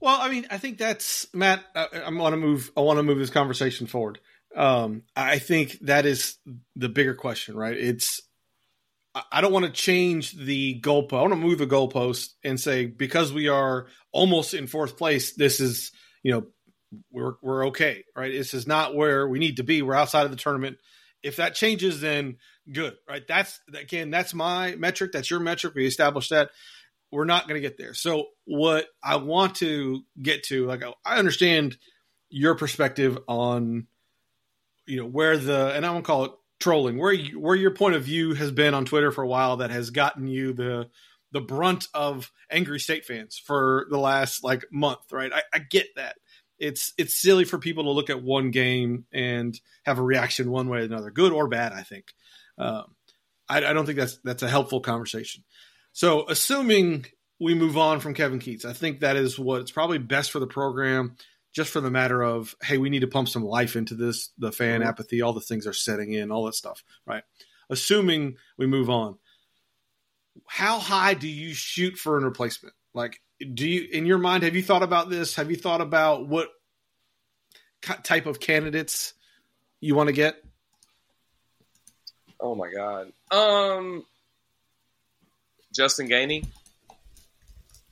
Well, 0.00 0.18
I 0.20 0.28
mean, 0.28 0.46
I 0.50 0.58
think 0.58 0.78
that's 0.78 1.26
Matt. 1.32 1.64
I, 1.74 1.86
I 2.06 2.10
want 2.10 2.32
to 2.32 2.36
move. 2.36 2.70
I 2.76 2.80
want 2.80 2.98
to 2.98 3.02
move 3.02 3.18
this 3.18 3.30
conversation 3.30 3.86
forward. 3.86 4.18
Um, 4.54 5.02
I 5.14 5.38
think 5.38 5.78
that 5.82 6.06
is 6.06 6.36
the 6.74 6.88
bigger 6.88 7.14
question, 7.14 7.56
right? 7.56 7.76
It's 7.76 8.20
I- 9.32 9.40
don't 9.40 9.52
want 9.52 9.66
to 9.66 9.70
change 9.72 10.32
the 10.32 10.80
goalpost. 10.80 11.18
I 11.18 11.22
want 11.22 11.32
to 11.32 11.36
move 11.36 11.58
the 11.58 11.66
goalpost 11.66 12.30
and 12.44 12.60
say 12.60 12.86
because 12.86 13.32
we 13.32 13.48
are 13.48 13.86
almost 14.12 14.54
in 14.54 14.66
fourth 14.66 14.96
place, 14.96 15.34
this 15.34 15.60
is 15.60 15.92
you 16.22 16.32
know 16.32 16.46
we're 17.10 17.34
we're 17.42 17.66
okay, 17.68 18.04
right? 18.14 18.32
This 18.32 18.54
is 18.54 18.66
not 18.66 18.94
where 18.94 19.26
we 19.28 19.38
need 19.38 19.56
to 19.56 19.64
be. 19.64 19.82
We're 19.82 19.94
outside 19.94 20.24
of 20.24 20.30
the 20.30 20.36
tournament. 20.36 20.78
If 21.22 21.36
that 21.36 21.54
changes, 21.54 22.00
then 22.00 22.36
good, 22.70 22.94
right? 23.08 23.26
That's 23.26 23.60
again, 23.74 24.10
that's 24.10 24.34
my 24.34 24.74
metric. 24.76 25.12
That's 25.12 25.30
your 25.30 25.40
metric. 25.40 25.74
We 25.74 25.86
established 25.86 26.30
that 26.30 26.50
we're 27.10 27.24
not 27.24 27.48
going 27.48 27.60
to 27.60 27.66
get 27.66 27.78
there. 27.78 27.94
So 27.94 28.26
what 28.44 28.86
I 29.02 29.16
want 29.16 29.56
to 29.56 30.02
get 30.20 30.44
to, 30.44 30.66
like 30.66 30.82
I 31.04 31.18
understand 31.18 31.76
your 32.28 32.54
perspective 32.54 33.18
on, 33.28 33.86
you 34.86 34.96
know, 34.98 35.06
where 35.06 35.36
the 35.36 35.72
and 35.74 35.86
I 35.86 35.90
won't 35.90 36.04
call 36.04 36.24
it 36.26 36.32
trolling, 36.58 36.98
where 36.98 37.12
you, 37.12 37.40
where 37.40 37.56
your 37.56 37.70
point 37.70 37.94
of 37.94 38.04
view 38.04 38.34
has 38.34 38.50
been 38.50 38.74
on 38.74 38.84
Twitter 38.84 39.10
for 39.10 39.22
a 39.22 39.28
while 39.28 39.58
that 39.58 39.70
has 39.70 39.90
gotten 39.90 40.26
you 40.26 40.52
the 40.52 40.88
the 41.32 41.40
brunt 41.40 41.88
of 41.92 42.30
angry 42.50 42.80
state 42.80 43.04
fans 43.04 43.38
for 43.38 43.86
the 43.90 43.98
last 43.98 44.42
like 44.44 44.64
month, 44.72 45.12
right? 45.12 45.32
I, 45.32 45.42
I 45.52 45.58
get 45.58 45.86
that. 45.96 46.16
It's 46.58 46.92
it's 46.96 47.14
silly 47.14 47.44
for 47.44 47.58
people 47.58 47.84
to 47.84 47.90
look 47.90 48.10
at 48.10 48.22
one 48.22 48.50
game 48.50 49.04
and 49.12 49.58
have 49.84 49.98
a 49.98 50.02
reaction 50.02 50.50
one 50.50 50.68
way 50.68 50.78
or 50.78 50.82
another, 50.82 51.10
good 51.10 51.32
or 51.32 51.48
bad. 51.48 51.72
I 51.72 51.82
think. 51.82 52.06
Um, 52.58 52.94
I, 53.48 53.58
I 53.58 53.72
don't 53.72 53.86
think 53.86 53.98
that's 53.98 54.18
that's 54.24 54.42
a 54.42 54.48
helpful 54.48 54.80
conversation. 54.80 55.44
So, 55.92 56.26
assuming 56.28 57.06
we 57.38 57.54
move 57.54 57.76
on 57.76 58.00
from 58.00 58.14
Kevin 58.14 58.38
Keatts, 58.38 58.64
I 58.64 58.72
think 58.72 59.00
that 59.00 59.16
is 59.16 59.38
what's 59.38 59.70
probably 59.70 59.98
best 59.98 60.30
for 60.30 60.40
the 60.40 60.46
program, 60.46 61.16
just 61.54 61.70
for 61.70 61.80
the 61.80 61.90
matter 61.90 62.22
of 62.22 62.54
hey, 62.62 62.78
we 62.78 62.90
need 62.90 63.00
to 63.00 63.06
pump 63.06 63.28
some 63.28 63.44
life 63.44 63.76
into 63.76 63.94
this. 63.94 64.30
The 64.38 64.52
fan 64.52 64.80
Mhm. 64.80 64.86
apathy, 64.86 65.22
all 65.22 65.32
the 65.32 65.40
things 65.40 65.66
are 65.66 65.72
setting 65.72 66.12
in, 66.12 66.30
all 66.30 66.46
that 66.46 66.54
stuff, 66.54 66.82
right? 67.06 67.24
Assuming 67.68 68.36
we 68.56 68.66
move 68.66 68.88
on, 68.88 69.18
how 70.46 70.78
high 70.78 71.14
do 71.14 71.28
you 71.28 71.52
shoot 71.54 71.96
for 71.98 72.16
a 72.16 72.20
replacement? 72.20 72.74
Like, 72.94 73.20
do 73.54 73.68
you 73.68 73.88
in 73.92 74.06
your 74.06 74.18
mind 74.18 74.42
have 74.44 74.56
you 74.56 74.62
thought 74.62 74.82
about 74.82 75.10
this? 75.10 75.34
Have 75.36 75.50
you 75.50 75.56
thought 75.56 75.80
about 75.80 76.26
what 76.26 76.48
type 78.02 78.26
of 78.26 78.40
candidates 78.40 79.12
you 79.80 79.94
want 79.94 80.08
to 80.08 80.12
get? 80.12 80.42
Oh 82.40 82.54
my 82.54 82.70
god. 82.70 83.12
Um, 83.30 84.04
Justin 85.74 86.08
Gainey. 86.08 86.46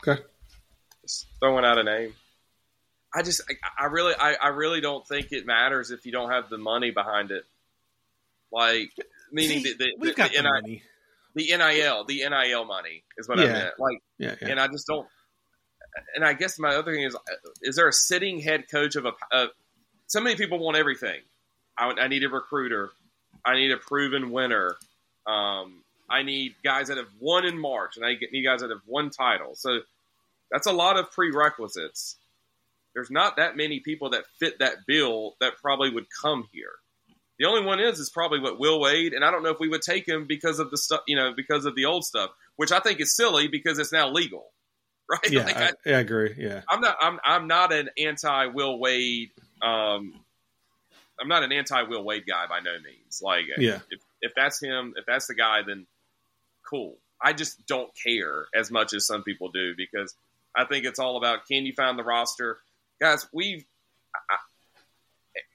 Okay. 0.07 0.23
Just 1.03 1.27
throwing 1.41 1.65
out 1.65 1.79
a 1.79 1.83
name. 1.85 2.15
I 3.15 3.23
just, 3.23 3.43
I, 3.49 3.85
I 3.85 3.87
really, 3.87 4.15
I, 4.19 4.35
I 4.35 4.49
really 4.49 4.81
don't 4.81 5.07
think 5.07 5.29
it 5.31 5.47
matters 5.47 5.91
if 5.91 6.05
you 6.05 6.13
don't 6.13 6.31
have 6.31 6.51
the 6.51 6.59
money 6.59 6.91
behind 6.91 7.31
it. 7.31 7.45
Like, 8.53 8.91
meaning 9.33 9.63
See, 9.63 9.73
the, 9.75 9.85
the, 9.85 9.93
we've 9.99 10.11
the, 10.17 10.17
got 10.17 10.31
the, 10.33 10.39
the 10.39 10.43
NI 10.43 10.49
money. 10.51 10.83
the 11.35 11.45
NIL, 11.57 12.05
the 12.05 12.25
NIL 12.29 12.65
money 12.65 13.03
is 13.17 13.29
what 13.29 13.39
I 13.39 13.45
Yeah. 13.45 13.53
meant. 13.53 13.75
Like, 13.79 13.99
Yeah, 14.19 14.35
yeah. 14.43 14.49
and 14.49 14.61
I 14.61 14.67
just 14.69 14.87
don't. 14.87 15.07
And 16.15 16.25
I 16.25 16.33
guess 16.33 16.59
my 16.59 16.75
other 16.75 16.93
thing 16.93 17.05
is, 17.05 17.17
is 17.63 17.77
there 17.77 17.89
a 17.89 17.93
sitting 17.93 18.41
head 18.41 18.65
coach 18.71 18.97
of 18.97 19.07
a? 19.07 19.13
Uh, 19.33 19.47
so 20.07 20.21
many 20.21 20.37
people 20.37 20.59
want 20.59 20.77
everything. 20.77 21.21
I, 21.79 21.91
I 21.91 22.09
need 22.09 22.25
a 22.25 22.29
recruiter. 22.29 22.91
I 23.45 23.55
need 23.55 23.71
a 23.73 23.77
proven 23.77 24.31
winner. 24.31 24.77
Um, 25.27 25.83
I 26.09 26.23
need 26.23 26.55
guys 26.63 26.89
that 26.89 26.99
have 26.99 27.09
won 27.21 27.45
in 27.45 27.59
March, 27.59 27.97
and 27.97 28.05
I 28.05 28.15
need 28.33 28.45
guys 28.45 28.61
that 28.61 28.71
have 28.71 28.83
won 28.87 29.11
titles. 29.11 29.61
So 29.61 29.81
that's 30.51 30.67
a 30.67 30.73
lot 30.73 30.99
of 30.99 31.11
prerequisites. 31.11 32.17
There's 32.95 33.11
not 33.11 33.37
that 33.37 33.57
many 33.57 33.81
people 33.81 34.11
that 34.11 34.25
fit 34.39 34.59
that 34.61 34.87
bill 34.87 35.35
that 35.41 35.55
probably 35.61 35.91
would 35.91 36.07
come 36.23 36.49
here. 36.53 36.73
The 37.39 37.47
only 37.47 37.65
one 37.65 37.81
is 37.81 37.99
is 37.99 38.11
probably 38.11 38.39
what 38.39 38.61
Will 38.61 38.81
Wade, 38.81 39.13
and 39.13 39.25
I 39.25 39.33
don't 39.33 39.43
know 39.43 39.51
if 39.51 39.59
we 39.59 39.69
would 39.69 39.83
take 39.83 40.07
him 40.07 40.27
because 40.29 40.61
of 40.61 40.71
the 40.71 40.79
stuff, 40.79 41.01
you 41.09 41.17
know, 41.17 41.33
because 41.37 41.65
of 41.65 41.75
the 41.75 41.87
old 41.87 42.05
stuff, 42.05 42.31
which 42.57 42.71
I 42.71 42.79
think 42.79 43.01
is 43.01 43.17
silly 43.17 43.49
because 43.49 43.81
it's 43.81 43.93
now 43.93 44.09
legal, 44.09 44.53
right? 45.11 45.31
yeah, 45.31 45.45
Like, 45.45 45.57
I, 45.57 45.65
I, 45.67 45.71
yeah, 45.87 45.97
I 45.97 46.01
agree. 46.01 46.35
Yeah, 46.39 46.63
I'm 46.69 46.81
not, 46.81 46.97
I'm, 47.01 47.21
I'm 47.25 47.47
not 47.47 47.73
an 47.73 47.91
anti 47.99 48.47
Will 48.47 48.79
Wade. 48.79 49.31
Um, 49.63 50.15
I'm 51.21 51.29
not 51.29 51.43
an 51.43 51.53
anti 51.53 51.83
Will 51.83 52.03
Wade 52.05 52.25
guy 52.27 52.47
by 52.49 52.61
no 52.61 52.73
means. 52.85 53.21
Like, 53.23 53.45
Yeah. 53.59 53.81
if, 53.91 54.01
if 54.21 54.33
that's 54.35 54.61
him, 54.63 54.95
if 54.97 55.05
that's 55.07 55.27
the 55.27 55.35
guy, 55.35 55.63
then 55.67 55.87
cool. 56.69 56.97
I 57.23 57.33
just 57.33 57.67
don't 57.67 57.91
care 58.03 58.47
as 58.55 58.71
much 58.71 58.93
as 58.93 59.07
some 59.07 59.23
people 59.23 59.49
do 59.51 59.75
because 59.77 60.15
I 60.57 60.65
think 60.65 60.85
it's 60.85 60.99
all 60.99 61.17
about 61.17 61.47
can 61.47 61.65
you 61.67 61.73
find 61.73 61.99
the 61.99 62.03
roster, 62.03 62.59
guys. 63.01 63.27
We've 63.33 63.65
I, 64.31 64.37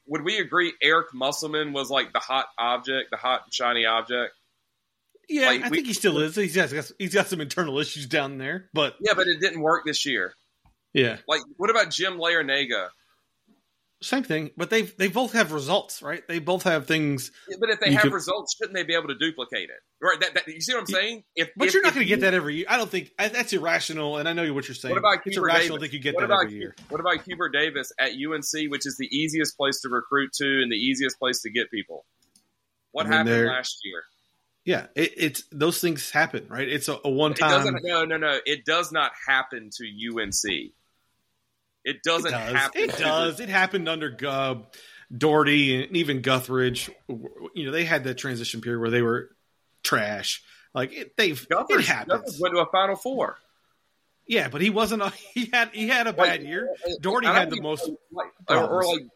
would 0.08 0.24
we 0.24 0.40
agree 0.40 0.74
Eric 0.82 1.14
Musselman 1.14 1.72
was 1.74 1.90
like 1.90 2.14
the 2.14 2.20
hot 2.20 2.48
object, 2.58 3.12
the 3.12 3.18
hot 3.18 3.44
shiny 3.52 3.86
object? 3.86 4.34
Yeah. 5.30 5.48
Like, 5.48 5.62
I 5.64 5.70
we- 5.70 5.78
think 5.78 5.88
he 5.88 5.94
still 5.94 6.18
is. 6.20 6.36
He's 6.36 6.56
got 6.56 6.72
he's 6.98 7.14
got 7.14 7.28
some 7.28 7.40
internal 7.42 7.78
issues 7.80 8.08
down 8.08 8.38
there, 8.38 8.70
but 8.74 8.96
Yeah, 9.00 9.14
but 9.16 9.28
it 9.28 9.40
didn't 9.40 9.62
work 9.62 9.86
this 9.86 10.06
year. 10.06 10.34
yeah, 10.94 11.18
Like, 11.28 11.42
what 11.58 11.70
about 11.70 11.92
Jim 11.92 12.18
Larranaga? 12.18 12.90
same 14.02 14.24
thing. 14.24 14.50
But 14.56 14.70
they 14.70 14.84
they 14.84 15.10
both 15.10 15.34
have 15.34 15.52
results, 15.52 16.02
right? 16.02 16.26
They 16.26 16.40
both 16.40 16.64
have 16.64 16.88
things. 16.88 17.32
But 17.60 17.70
if 17.70 17.82
they 17.82 17.92
have 17.92 18.04
could- 18.04 18.14
results, 18.14 18.56
shouldn't 18.56 18.74
they 18.74 18.84
be 18.84 18.94
able 18.96 19.10
to 19.10 19.16
duplicate 19.16 19.70
it? 19.70 19.80
Right? 20.02 20.18
That, 20.22 20.36
that, 20.36 20.48
you 20.48 20.62
see 20.62 20.74
what 20.74 20.80
I'm 20.80 20.86
saying? 20.88 21.24
If, 21.36 21.50
But 21.58 21.68
if- 21.68 21.74
you're 21.74 21.84
not 21.84 21.94
going 21.94 22.06
to 22.06 22.10
get 22.10 22.22
that 22.22 22.34
every 22.34 22.56
year. 22.56 22.66
I 22.70 22.78
don't 22.78 22.90
think 22.90 23.12
I, 23.20 23.28
that's 23.28 23.52
irrational, 23.52 24.16
and 24.18 24.30
I 24.30 24.32
know 24.34 24.54
what 24.54 24.70
you're 24.70 24.76
saying. 24.76 24.94
What 24.94 25.00
about 25.00 25.18
it's 25.26 25.36
Hubert 25.36 25.50
irrational 25.50 25.78
Davis? 25.80 25.92
think 25.92 25.94
you 25.96 26.00
get 26.00 26.16
what 26.16 26.22
that 26.22 26.26
about 26.28 26.46
every 26.46 26.58
year. 26.60 26.76
what 26.88 27.02
about 27.02 27.22
Hubert 27.24 27.50
Davis 27.50 27.92
at 28.00 28.12
UNC, 28.14 28.72
which 28.72 28.86
is 28.86 28.96
the 28.98 29.08
easiest 29.14 29.58
place 29.58 29.82
to 29.82 29.90
recruit 29.90 30.32
to 30.36 30.46
and 30.64 30.72
the 30.72 30.78
easiest 30.78 31.20
place 31.20 31.42
to 31.42 31.50
get 31.52 31.70
people? 31.70 32.06
What 32.94 33.06
I 33.06 33.10
mean, 33.10 33.28
happened 33.28 33.48
last 33.48 33.82
year? 33.84 34.04
Yeah, 34.70 34.86
it, 34.94 35.14
it's 35.18 35.44
those 35.52 35.82
things 35.82 36.12
happen, 36.12 36.46
right? 36.48 36.68
It's 36.70 36.88
a, 36.90 37.00
a 37.04 37.10
one 37.10 37.32
It 37.32 37.40
time. 37.40 37.76
No, 37.82 38.06
no, 38.06 38.18
no. 38.18 38.38
It 38.46 38.66
does 38.66 38.92
not 38.92 39.12
happen 39.28 39.72
to 39.78 39.84
UNC. 40.22 40.72
It 41.84 42.04
doesn't 42.04 42.28
It 42.32 42.38
does. 42.38 42.54
happen. 42.54 42.82
It 42.84 42.98
does. 43.00 43.40
It 43.40 43.50
happened 43.50 43.90
under 43.90 44.12
Gub, 44.12 44.68
Doherty, 45.18 45.84
and 45.86 45.98
even 45.98 46.22
Guthridge. 46.22 46.88
You 47.08 47.66
know, 47.66 47.72
they 47.72 47.84
had 47.84 48.04
that 48.04 48.20
transition 48.20 48.62
period 48.62 48.80
where 48.80 48.92
they 48.92 49.02
were 49.02 49.32
trash. 49.84 50.44
Like 50.76 50.94
it, 50.94 51.18
they've 51.18 51.48
The, 51.50 51.66
it 51.70 51.86
happens. 51.86 52.38
Guthridge 52.38 52.40
went 52.40 52.54
to 52.54 52.60
a 52.62 52.68
Final 52.72 52.96
Four. 52.96 53.38
Yeah, 54.28 54.50
but 54.50 54.62
he 54.62 54.70
wasn't. 54.70 55.02
A, 55.02 55.10
he 55.34 55.50
had 55.52 55.70
he 55.74 55.88
had 55.88 56.06
a 56.06 56.14
bad 56.14 56.42
Like, 56.42 56.48
year. 56.48 56.70
Doherty 57.02 57.26
had 57.26 57.50
the 57.50 57.60
most. 57.60 57.90
like, 58.12 58.28
or, 58.48 58.84
or 58.84 58.86
like, 58.86 59.08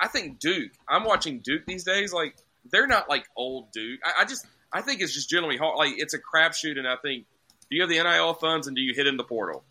I 0.00 0.08
think 0.08 0.40
Duke. 0.40 0.72
I'm 0.88 1.04
watching 1.04 1.38
Duke 1.38 1.66
these 1.68 1.84
days. 1.84 2.12
Like, 2.12 2.34
they're 2.72 2.88
not 2.88 3.08
like 3.08 3.26
old 3.36 3.70
Duke. 3.70 4.00
I, 4.04 4.22
I 4.22 4.24
just, 4.24 4.44
I 4.72 4.80
think 4.82 5.00
it's 5.00 5.12
just 5.14 5.28
generally 5.28 5.56
hard. 5.56 5.76
Like, 5.76 5.94
it's 5.96 6.14
a 6.14 6.18
crapshoot, 6.18 6.78
and 6.78 6.86
I 6.88 6.96
think, 6.96 7.26
do 7.70 7.76
you 7.76 7.82
have 7.82 7.90
the 7.90 8.02
NIL 8.02 8.34
funds 8.34 8.66
and 8.66 8.76
do 8.76 8.82
you 8.82 8.94
hit 8.94 9.06
in 9.06 9.16
the 9.16 9.24
portal? 9.24 9.64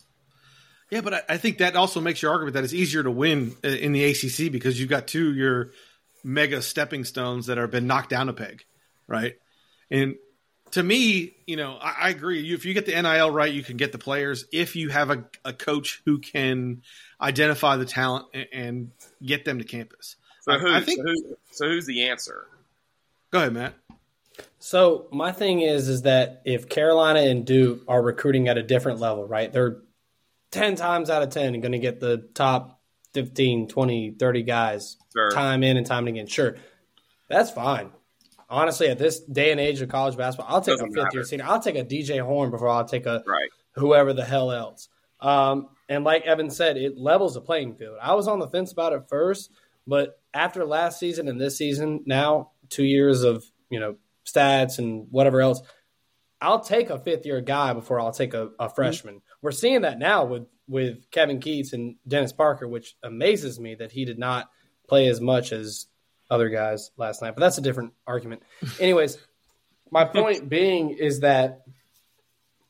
Yeah, 0.90 1.00
but 1.00 1.14
I, 1.14 1.22
I 1.30 1.36
think 1.38 1.58
that 1.58 1.74
also 1.76 2.00
makes 2.00 2.20
your 2.22 2.32
argument 2.32 2.54
that 2.54 2.64
it's 2.64 2.74
easier 2.74 3.02
to 3.02 3.10
win 3.10 3.54
uh, 3.64 3.68
in 3.68 3.92
the 3.92 4.04
ACC 4.04 4.52
because 4.52 4.78
you've 4.78 4.90
got 4.90 5.06
two 5.06 5.30
of 5.30 5.36
your 5.36 5.70
mega 6.22 6.60
stepping 6.62 7.04
stones 7.04 7.46
that 7.46 7.58
have 7.58 7.70
been 7.70 7.86
knocked 7.86 8.10
down 8.10 8.28
a 8.28 8.32
peg, 8.32 8.64
right? 9.06 9.36
And 9.90 10.16
to 10.72 10.82
me, 10.82 11.34
you 11.46 11.56
know, 11.56 11.76
I, 11.80 11.94
I 12.02 12.08
agree. 12.10 12.40
You, 12.42 12.54
if 12.54 12.64
you 12.64 12.74
get 12.74 12.86
the 12.86 13.00
NIL 13.00 13.30
right, 13.30 13.52
you 13.52 13.62
can 13.62 13.76
get 13.78 13.92
the 13.92 13.98
players. 13.98 14.44
If 14.52 14.76
you 14.76 14.90
have 14.90 15.10
a, 15.10 15.24
a 15.44 15.52
coach 15.52 16.02
who 16.04 16.18
can 16.18 16.82
identify 17.20 17.76
the 17.76 17.84
talent 17.86 18.26
and, 18.34 18.46
and 18.52 18.90
get 19.24 19.44
them 19.44 19.58
to 19.58 19.64
campus, 19.64 20.16
So 20.42 20.52
I- 20.52 20.58
who? 20.58 20.72
I 20.72 20.80
think- 20.82 20.98
so, 20.98 21.04
who 21.04 21.36
so 21.52 21.68
who's 21.68 21.86
the 21.86 22.08
answer? 22.08 22.46
go 23.30 23.38
ahead, 23.38 23.52
Matt. 23.54 23.74
So 24.58 25.08
my 25.12 25.32
thing 25.32 25.60
is, 25.60 25.88
is 25.88 26.02
that 26.02 26.42
if 26.44 26.68
Carolina 26.68 27.20
and 27.20 27.44
Duke 27.44 27.82
are 27.88 28.00
recruiting 28.02 28.48
at 28.48 28.56
a 28.58 28.62
different 28.62 29.00
level, 29.00 29.26
right? 29.26 29.52
They're 29.52 29.82
10 30.52 30.76
times 30.76 31.10
out 31.10 31.22
of 31.22 31.30
10 31.30 31.60
going 31.60 31.72
to 31.72 31.78
get 31.78 32.00
the 32.00 32.28
top 32.34 32.80
15, 33.14 33.68
20, 33.68 34.10
30 34.18 34.42
guys 34.42 34.96
Sure. 35.12 35.30
time 35.30 35.62
in 35.62 35.76
and 35.76 35.86
time 35.86 36.06
again. 36.06 36.26
Sure. 36.26 36.56
That's 37.28 37.50
fine. 37.50 37.90
Honestly, 38.48 38.88
at 38.88 38.98
this 38.98 39.20
day 39.20 39.50
and 39.50 39.60
age 39.60 39.80
of 39.80 39.88
college 39.88 40.16
basketball, 40.16 40.54
I'll 40.54 40.60
take 40.60 40.74
Doesn't 40.74 40.88
a 40.88 40.92
fifth 40.92 41.04
matter. 41.04 41.16
year 41.18 41.24
senior. 41.24 41.46
I'll 41.46 41.60
take 41.60 41.76
a 41.76 41.84
DJ 41.84 42.20
Horne 42.24 42.50
before 42.50 42.68
I'll 42.68 42.84
take 42.84 43.06
a 43.06 43.22
Right. 43.26 43.48
whoever 43.74 44.12
the 44.12 44.24
hell 44.24 44.52
else. 44.52 44.88
Um, 45.20 45.68
and 45.88 46.04
like 46.04 46.24
Evan 46.26 46.50
said, 46.50 46.76
it 46.76 46.96
levels 46.98 47.34
the 47.34 47.40
playing 47.40 47.74
field. 47.76 47.96
I 48.00 48.14
was 48.14 48.28
on 48.28 48.38
the 48.38 48.48
fence 48.48 48.72
about 48.72 48.92
it 48.92 49.04
first, 49.08 49.50
but 49.86 50.20
after 50.34 50.64
last 50.64 50.98
season 51.00 51.28
and 51.28 51.40
this 51.40 51.56
season, 51.56 52.02
now 52.06 52.50
two 52.68 52.84
years 52.84 53.22
of 53.22 53.44
you 53.70 53.80
know 53.80 53.96
stats 54.26 54.78
and 54.78 55.06
whatever 55.10 55.40
else, 55.40 55.62
I'll 56.40 56.60
take 56.60 56.90
a 56.90 56.98
fifth 56.98 57.24
year 57.24 57.40
guy 57.40 57.72
before 57.72 58.00
I'll 58.00 58.12
take 58.12 58.34
a, 58.34 58.50
a 58.58 58.68
freshman. 58.68 59.22
We're 59.40 59.52
seeing 59.52 59.82
that 59.82 59.98
now 59.98 60.24
with 60.24 60.46
with 60.68 61.10
Kevin 61.10 61.40
Keatts 61.40 61.72
and 61.72 61.96
Dennis 62.06 62.32
Parker, 62.32 62.66
which 62.66 62.96
amazes 63.02 63.60
me 63.60 63.74
that 63.76 63.92
he 63.92 64.04
did 64.04 64.18
not 64.18 64.48
play 64.88 65.08
as 65.08 65.20
much 65.20 65.52
as 65.52 65.86
other 66.30 66.48
guys 66.48 66.90
last 66.96 67.22
night. 67.22 67.34
But 67.34 67.40
that's 67.40 67.58
a 67.58 67.62
different 67.62 67.92
argument. 68.06 68.42
Anyways, 68.80 69.18
my 69.90 70.04
point 70.04 70.48
being 70.48 70.90
is 70.90 71.20
that 71.20 71.62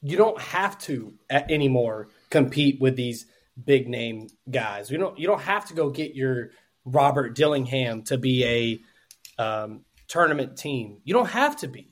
you 0.02 0.16
don't 0.16 0.40
have 0.40 0.78
to 0.80 1.14
anymore 1.30 2.08
compete 2.28 2.80
with 2.80 2.96
these 2.96 3.26
big 3.62 3.88
name 3.88 4.28
guys. 4.50 4.90
You 4.90 4.98
don't 4.98 5.18
you 5.18 5.26
don't 5.26 5.42
have 5.42 5.66
to 5.68 5.74
go 5.74 5.90
get 5.90 6.14
your 6.14 6.50
Robert 6.84 7.34
Dillingham 7.34 8.02
to 8.04 8.18
be 8.18 8.44
a 9.38 9.42
um, 9.42 9.84
tournament 10.12 10.58
team. 10.58 10.98
You 11.04 11.14
don't 11.14 11.30
have 11.30 11.56
to 11.58 11.68
be 11.68 11.88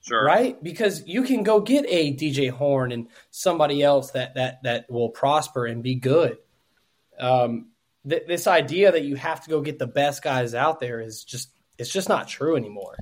Sure. 0.00 0.24
right 0.24 0.62
because 0.62 1.04
you 1.04 1.24
can 1.24 1.42
go 1.42 1.60
get 1.60 1.84
a 1.88 2.12
DJ 2.14 2.48
Horne 2.48 2.92
and 2.92 3.08
somebody 3.30 3.82
else 3.82 4.12
that 4.12 4.36
that 4.36 4.62
that 4.62 4.88
will 4.88 5.08
prosper 5.08 5.66
and 5.66 5.82
be 5.82 5.96
good. 5.96 6.38
Um, 7.18 7.70
th- 8.08 8.22
this 8.28 8.46
idea 8.46 8.92
that 8.92 9.02
you 9.02 9.16
have 9.16 9.42
to 9.42 9.50
go 9.50 9.60
get 9.60 9.80
the 9.80 9.86
best 9.88 10.22
guys 10.22 10.54
out 10.54 10.78
there 10.78 11.00
is 11.00 11.24
just 11.24 11.50
it's 11.76 11.90
just 11.90 12.08
not 12.08 12.28
true 12.28 12.54
anymore. 12.56 12.96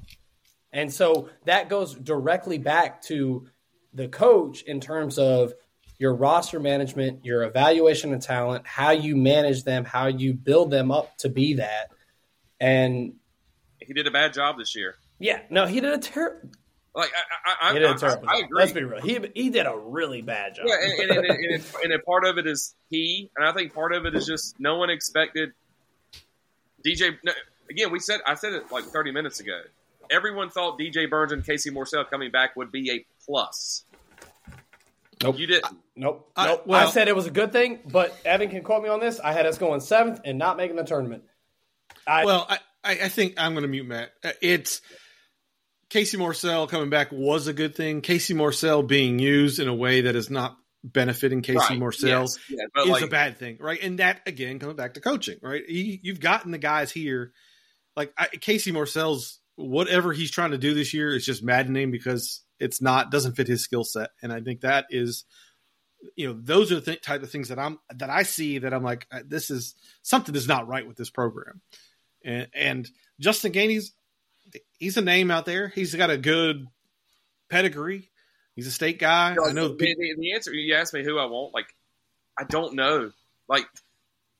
And 0.72 0.90
so 0.90 1.28
that 1.44 1.68
goes 1.68 1.94
directly 1.94 2.56
back 2.56 3.02
to 3.02 3.46
the 3.92 4.08
coach 4.08 4.62
in 4.62 4.80
terms 4.80 5.18
of 5.18 5.52
your 5.98 6.14
roster 6.14 6.58
management, 6.58 7.24
your 7.24 7.44
evaluation 7.44 8.14
of 8.14 8.20
talent, 8.20 8.66
how 8.66 8.90
you 8.92 9.14
manage 9.14 9.62
them, 9.62 9.84
how 9.84 10.06
you 10.06 10.32
build 10.32 10.70
them 10.70 10.90
up 10.90 11.16
to 11.18 11.28
be 11.28 11.54
that. 11.54 11.90
And 12.58 13.14
He 13.86 13.92
did 13.94 14.06
a 14.06 14.10
bad 14.10 14.32
job 14.34 14.56
this 14.58 14.74
year. 14.76 14.96
yeah, 15.18 15.40
no, 15.50 15.66
he 15.66 15.80
did 15.80 15.92
a 15.92 15.98
terrible. 15.98 16.50
Like 16.96 17.10
I, 17.44 17.68
I, 17.68 17.72
He 17.72 17.76
I, 17.78 17.80
did 17.80 17.90
I, 17.90 17.96
terrible. 17.96 18.28
I 18.28 18.34
job. 18.40 18.44
agree. 18.44 18.58
Let's 18.60 18.72
be 18.72 18.84
real. 18.84 19.00
He 19.00 19.18
he 19.34 19.50
did 19.50 19.66
a 19.66 19.76
really 19.76 20.22
bad 20.22 20.54
job. 20.54 20.66
Yeah, 20.68 20.76
and, 20.80 21.10
and, 21.10 21.18
and, 21.18 21.26
and, 21.26 21.54
and, 21.54 21.64
and 21.84 21.92
a 21.92 21.98
part 21.98 22.24
of 22.24 22.38
it 22.38 22.46
is 22.46 22.74
he, 22.88 23.30
and 23.36 23.46
I 23.46 23.52
think 23.52 23.74
part 23.74 23.92
of 23.92 24.06
it 24.06 24.14
is 24.14 24.26
just 24.26 24.58
no 24.60 24.76
one 24.76 24.90
expected 24.90 25.50
DJ. 26.86 27.16
No, 27.24 27.32
again, 27.70 27.90
we 27.90 27.98
said 27.98 28.20
I 28.26 28.34
said 28.34 28.52
it 28.52 28.70
like 28.70 28.84
30 28.84 29.10
minutes 29.12 29.40
ago. 29.40 29.60
Everyone 30.10 30.50
thought 30.50 30.78
DJ 30.78 31.08
Burns 31.08 31.32
and 31.32 31.44
Casey 31.44 31.70
Morsell 31.70 32.08
coming 32.08 32.30
back 32.30 32.54
would 32.56 32.70
be 32.70 32.90
a 32.92 33.04
plus. 33.24 33.84
Nope. 35.22 35.38
You 35.38 35.46
didn't. 35.46 35.76
Nope. 35.96 36.30
I- 36.36 36.46
nope. 36.48 36.62
well- 36.66 36.86
I 36.86 36.90
said 36.90 37.08
it 37.08 37.16
was 37.16 37.26
a 37.26 37.30
good 37.30 37.52
thing, 37.52 37.78
but 37.90 38.14
Evan 38.24 38.50
can 38.50 38.62
quote 38.62 38.82
me 38.82 38.88
on 38.88 39.00
this. 39.00 39.18
I 39.20 39.32
had 39.32 39.46
us 39.46 39.56
going 39.58 39.80
seventh 39.80 40.20
and 40.24 40.38
not 40.38 40.56
making 40.58 40.76
the 40.76 40.84
tournament. 40.84 41.22
I, 42.06 42.24
Well, 42.26 42.46
I, 42.48 42.58
I 42.84 42.92
I 43.04 43.08
think 43.08 43.34
I'm 43.38 43.52
going 43.52 43.62
to 43.62 43.68
mute 43.68 43.86
Matt. 43.86 44.10
Uh, 44.22 44.32
It's 44.42 44.80
Casey 45.90 46.16
Morsell 46.16 46.68
coming 46.68 46.90
back 46.90 47.12
was 47.12 47.46
a 47.46 47.52
good 47.52 47.74
thing. 47.74 48.00
Casey 48.00 48.34
Morsell 48.34 48.86
being 48.86 49.18
used 49.18 49.60
in 49.60 49.68
a 49.68 49.74
way 49.74 50.02
that 50.02 50.16
is 50.16 50.30
not 50.30 50.56
benefiting 50.84 51.40
Casey 51.40 51.58
Right, 51.58 51.78
Morsell 51.78 52.08
yes, 52.08 52.38
yeah, 52.48 52.64
is 52.82 52.88
like, 52.88 53.02
a 53.02 53.08
bad 53.08 53.38
thing, 53.38 53.56
right? 53.58 53.80
And 53.82 53.98
that 53.98 54.20
again 54.26 54.58
comes 54.58 54.74
back 54.74 54.94
to 54.94 55.00
coaching, 55.00 55.38
right? 55.42 55.62
He, 55.66 55.98
you've 56.02 56.20
gotten 56.20 56.50
the 56.50 56.58
guys 56.58 56.92
here, 56.92 57.32
like 57.96 58.12
I, 58.18 58.26
Casey 58.26 58.70
Morsell's 58.72 59.40
whatever 59.56 60.12
he's 60.12 60.30
trying 60.30 60.50
to 60.50 60.58
do 60.58 60.74
this 60.74 60.92
year 60.92 61.14
is 61.14 61.24
just 61.24 61.42
maddening 61.42 61.90
because 61.90 62.42
it's 62.58 62.82
not 62.82 63.10
doesn't 63.10 63.36
fit 63.36 63.48
his 63.48 63.62
skill 63.62 63.84
set, 63.84 64.10
and 64.22 64.32
I 64.32 64.40
think 64.40 64.60
that 64.60 64.86
is, 64.90 65.24
you 66.16 66.26
know, 66.26 66.38
those 66.38 66.70
are 66.70 66.76
the 66.76 66.80
th- 66.80 67.02
type 67.02 67.22
of 67.22 67.30
things 67.30 67.48
that 67.48 67.58
I'm 67.58 67.78
that 67.94 68.10
I 68.10 68.24
see 68.24 68.58
that 68.58 68.74
I'm 68.74 68.82
like 68.82 69.06
uh, 69.10 69.20
this 69.26 69.50
is 69.50 69.74
something 70.02 70.34
is 70.34 70.48
not 70.48 70.68
right 70.68 70.86
with 70.86 70.96
this 70.96 71.10
program, 71.10 71.62
and 72.24 72.48
and 72.54 72.90
Justin 73.20 73.52
Gainey's 73.52 73.92
he's 74.78 74.96
a 74.96 75.02
name 75.02 75.30
out 75.30 75.46
there. 75.46 75.68
He's 75.68 75.94
got 75.94 76.10
a 76.10 76.16
good 76.16 76.66
pedigree. 77.48 78.10
He's 78.56 78.66
a 78.66 78.72
state 78.72 78.98
guy. 78.98 79.32
I 79.32 79.52
know. 79.52 79.68
the, 79.68 80.14
the 80.18 80.32
answer. 80.32 80.52
You 80.52 80.74
asked 80.74 80.94
me 80.94 81.04
who 81.04 81.18
I 81.18 81.26
want. 81.26 81.54
Like, 81.54 81.74
I 82.38 82.44
don't 82.44 82.74
know. 82.74 83.10
Like, 83.48 83.66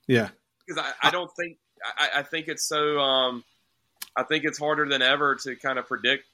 Yeah, 0.06 0.28
because 0.66 0.82
I, 0.82 1.08
I 1.08 1.10
don't 1.10 1.30
think 1.36 1.58
I, 1.84 2.20
I 2.20 2.22
think 2.22 2.48
it's 2.48 2.64
so. 2.64 2.98
Um, 2.98 3.44
I 4.16 4.22
think 4.22 4.44
it's 4.44 4.58
harder 4.58 4.88
than 4.88 5.02
ever 5.02 5.34
to 5.42 5.56
kind 5.56 5.78
of 5.78 5.86
predict 5.88 6.24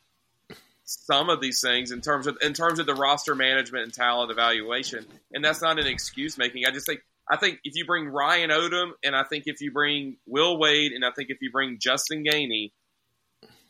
some 0.84 1.30
of 1.30 1.40
these 1.40 1.60
things 1.60 1.92
in 1.92 2.00
terms 2.00 2.26
of 2.26 2.36
in 2.42 2.52
terms 2.52 2.78
of 2.78 2.86
the 2.86 2.94
roster 2.94 3.34
management 3.34 3.84
and 3.84 3.94
talent 3.94 4.30
evaluation. 4.30 5.06
And 5.32 5.44
that's 5.44 5.62
not 5.62 5.78
an 5.78 5.86
excuse 5.86 6.36
making. 6.36 6.66
I 6.66 6.70
just 6.70 6.86
think 6.86 7.00
I 7.30 7.36
think 7.36 7.60
if 7.62 7.74
you 7.76 7.86
bring 7.86 8.08
Ryan 8.08 8.50
Odom 8.50 8.90
and 9.04 9.14
I 9.14 9.22
think 9.22 9.44
if 9.46 9.60
you 9.60 9.70
bring 9.70 10.16
Will 10.26 10.58
Wade 10.58 10.92
and 10.92 11.04
I 11.04 11.12
think 11.12 11.30
if 11.30 11.38
you 11.40 11.52
bring 11.52 11.78
Justin 11.78 12.24
Gainey 12.24 12.72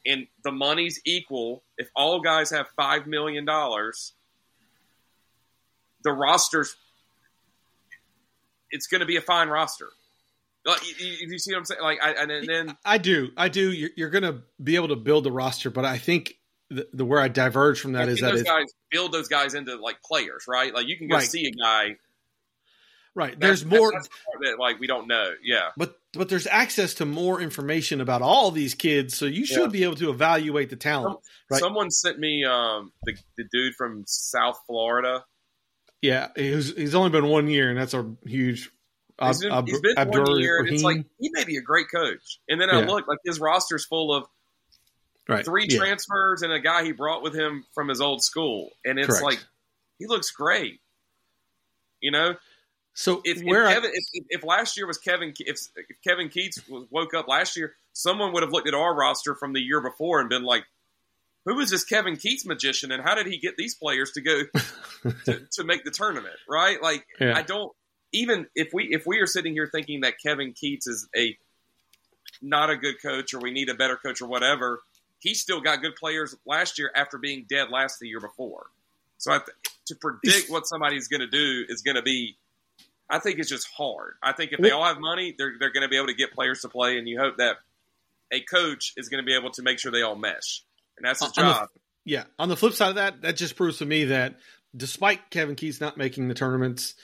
and 0.06 0.26
the 0.42 0.50
money's 0.50 1.00
equal, 1.04 1.62
if 1.76 1.88
all 1.94 2.20
guys 2.20 2.50
have 2.50 2.68
five 2.74 3.06
million 3.06 3.44
dollars, 3.44 4.14
the 6.02 6.12
rosters 6.12 6.74
it's 8.70 8.86
going 8.86 9.00
to 9.00 9.06
be 9.06 9.16
a 9.16 9.20
fine 9.20 9.48
roster. 9.48 9.88
Like, 10.64 10.80
you, 11.00 11.06
you 11.28 11.38
see 11.38 11.52
what 11.52 11.58
I'm 11.58 11.64
saying? 11.64 11.80
Like, 11.82 11.98
I, 12.02 12.12
and 12.12 12.48
then 12.48 12.76
I 12.84 12.98
do. 12.98 13.30
I 13.36 13.48
do. 13.48 13.72
You're, 13.72 13.90
you're 13.96 14.10
going 14.10 14.24
to 14.24 14.42
be 14.62 14.76
able 14.76 14.88
to 14.88 14.96
build 14.96 15.26
a 15.26 15.32
roster, 15.32 15.70
but 15.70 15.84
I 15.84 15.98
think 15.98 16.34
the, 16.68 16.86
the 16.92 17.04
where 17.04 17.20
I 17.20 17.28
diverge 17.28 17.80
from 17.80 17.92
that 17.92 18.08
is 18.08 18.20
that 18.20 18.32
those 18.32 18.42
guys 18.42 18.66
build 18.90 19.12
those 19.12 19.28
guys 19.28 19.54
into 19.54 19.76
like 19.76 20.02
players, 20.02 20.44
right? 20.46 20.72
Like, 20.74 20.86
you 20.86 20.96
can 20.96 21.08
go 21.08 21.16
Right. 21.16 21.26
see 21.26 21.46
a 21.46 21.50
guy. 21.50 21.96
Right. 23.14 23.38
That's- 23.38 23.60
There's 23.60 23.64
more, 23.64 23.92
That's 23.92 24.08
that 24.42 24.58
like 24.58 24.78
we 24.80 24.86
don't 24.86 25.06
know. 25.08 25.32
Yeah, 25.42 25.70
but 25.76 25.96
but 26.12 26.28
there's 26.28 26.46
access 26.46 26.94
to 26.94 27.04
more 27.06 27.40
information 27.40 28.00
about 28.00 28.22
all 28.22 28.50
these 28.50 28.74
kids, 28.74 29.16
so 29.16 29.26
you 29.26 29.46
should 29.46 29.60
Yeah. 29.62 29.66
be 29.68 29.84
able 29.84 29.96
to 29.96 30.10
evaluate 30.10 30.70
the 30.70 30.76
talent. 30.76 31.18
Right. 31.50 31.60
someone 31.60 31.90
sent 31.90 32.18
me 32.18 32.44
um 32.44 32.92
the, 33.04 33.16
the 33.36 33.44
dude 33.52 33.74
from 33.74 34.04
South 34.06 34.60
Florida. 34.66 35.24
Yeah, 36.02 36.28
he's 36.34 36.74
he's 36.76 36.94
only 36.94 37.10
been 37.10 37.26
one 37.28 37.48
year, 37.48 37.68
and 37.70 37.78
that's 37.78 37.94
a 37.94 38.14
huge. 38.24 38.70
He's 39.22 39.40
been, 39.42 39.52
Ab- 39.52 39.66
he's 39.68 39.80
been 39.82 39.96
Abdur 39.98 40.22
one 40.26 40.40
year, 40.40 40.60
and 40.60 40.68
it's 40.70 40.82
like 40.82 41.04
he 41.20 41.28
may 41.34 41.44
be 41.44 41.58
a 41.58 41.60
great 41.60 41.90
coach. 41.94 42.40
And 42.48 42.58
then 42.58 42.70
I 42.70 42.80
Yeah. 42.80 42.86
look 42.86 43.06
like 43.06 43.18
his 43.22 43.38
roster's 43.38 43.84
full 43.84 44.14
of 44.14 44.26
right. 45.28 45.44
three 45.44 45.66
yeah. 45.68 45.76
transfers 45.78 46.40
and 46.40 46.50
a 46.50 46.58
guy 46.58 46.84
he 46.84 46.92
brought 46.92 47.22
with 47.22 47.34
him 47.34 47.66
from 47.74 47.88
his 47.88 48.00
old 48.00 48.22
school, 48.24 48.70
and 48.82 48.98
it's 48.98 49.08
Correct. 49.08 49.22
like 49.24 49.44
he 49.98 50.06
looks 50.06 50.30
great. 50.30 50.80
You 52.00 52.12
know, 52.12 52.34
So 52.94 53.20
if, 53.24 53.38
if, 53.38 53.44
Kevin, 53.74 53.90
if, 53.94 54.04
if- 54.12 54.26
if 54.30 54.44
last 54.44 54.76
year 54.76 54.86
was 54.86 54.98
Kevin, 54.98 55.32
if, 55.38 55.58
if 55.76 55.96
Kevin 56.06 56.28
Keatts 56.28 56.68
was, 56.68 56.86
woke 56.90 57.14
up 57.14 57.28
last 57.28 57.56
year, 57.56 57.74
someone 57.92 58.32
would 58.32 58.42
have 58.42 58.52
looked 58.52 58.68
at 58.68 58.74
our 58.74 58.94
roster 58.94 59.34
from 59.34 59.52
the 59.52 59.60
year 59.60 59.80
before 59.80 60.20
and 60.20 60.28
been 60.28 60.42
like, 60.42 60.64
"Who 61.46 61.58
is 61.60 61.70
this 61.70 61.84
Kevin 61.84 62.14
Keatts 62.16 62.44
magician, 62.44 62.90
and 62.92 63.02
how 63.02 63.14
did 63.14 63.26
he 63.26 63.38
get 63.38 63.56
these 63.56 63.74
players 63.74 64.10
to 64.12 64.20
go 64.20 64.42
to, 65.24 65.46
to 65.52 65.64
make 65.64 65.84
the 65.84 65.90
tournament?" 65.90 66.34
Right? 66.48 66.82
Like, 66.82 67.06
Yeah. 67.20 67.36
I 67.36 67.42
don't 67.42 67.72
even 68.12 68.46
if 68.56 68.70
we 68.74 68.84
if 68.92 69.06
we 69.06 69.20
are 69.20 69.26
sitting 69.26 69.52
here 69.52 69.68
thinking 69.72 70.00
that 70.00 70.14
Kevin 70.20 70.52
Keatts 70.52 70.88
is 70.88 71.08
a 71.16 71.36
not 72.42 72.70
a 72.70 72.76
good 72.76 73.00
coach 73.02 73.34
or 73.34 73.40
we 73.40 73.50
need 73.50 73.68
a 73.68 73.74
better 73.74 73.96
coach 73.96 74.20
or 74.20 74.26
whatever, 74.28 74.80
he 75.18 75.34
still 75.34 75.60
got 75.60 75.80
good 75.82 75.94
players 75.96 76.34
last 76.46 76.78
year 76.78 76.90
after 76.94 77.18
being 77.18 77.46
dead 77.48 77.68
last 77.70 77.98
the 78.00 78.08
year 78.08 78.20
before. 78.20 78.66
So 79.18 79.32
I 79.32 79.38
th- 79.38 79.48
to 79.86 79.94
predict 79.96 80.48
what 80.50 80.66
somebody's 80.66 81.08
going 81.08 81.20
to 81.20 81.26
do 81.26 81.64
is 81.68 81.82
going 81.82 81.96
to 81.96 82.02
be, 82.02 82.36
I 83.10 83.18
think 83.18 83.38
it's 83.38 83.48
just 83.48 83.66
hard. 83.76 84.14
I 84.22 84.32
think 84.32 84.52
if 84.52 84.60
they 84.60 84.70
all 84.70 84.84
have 84.84 84.98
money, 85.00 85.34
they're 85.36 85.54
they're 85.58 85.72
going 85.72 85.82
to 85.82 85.88
be 85.88 85.96
able 85.96 86.06
to 86.06 86.14
get 86.14 86.32
players 86.32 86.60
to 86.60 86.68
play, 86.68 86.96
and 86.98 87.08
you 87.08 87.18
hope 87.18 87.38
that 87.38 87.56
a 88.32 88.40
coach 88.40 88.92
is 88.96 89.08
going 89.08 89.22
to 89.22 89.26
be 89.26 89.34
able 89.34 89.50
to 89.50 89.62
make 89.62 89.78
sure 89.80 89.90
they 89.90 90.02
all 90.02 90.14
mesh, 90.16 90.62
and 90.96 91.04
that's 91.04 91.20
his 91.20 91.32
On 91.36 91.44
the- 91.44 91.52
job. 91.52 91.68
yeah. 92.04 92.24
On 92.38 92.48
the 92.48 92.56
flip 92.56 92.72
side 92.74 92.90
of 92.90 92.94
that, 92.94 93.22
that 93.22 93.36
just 93.36 93.56
proves 93.56 93.78
to 93.78 93.86
me 93.86 94.04
that 94.04 94.36
despite 94.76 95.30
Kevin 95.30 95.56
Keatts 95.56 95.80
not 95.80 95.96
making 95.96 96.28
the 96.28 96.34
tournaments, 96.34 96.94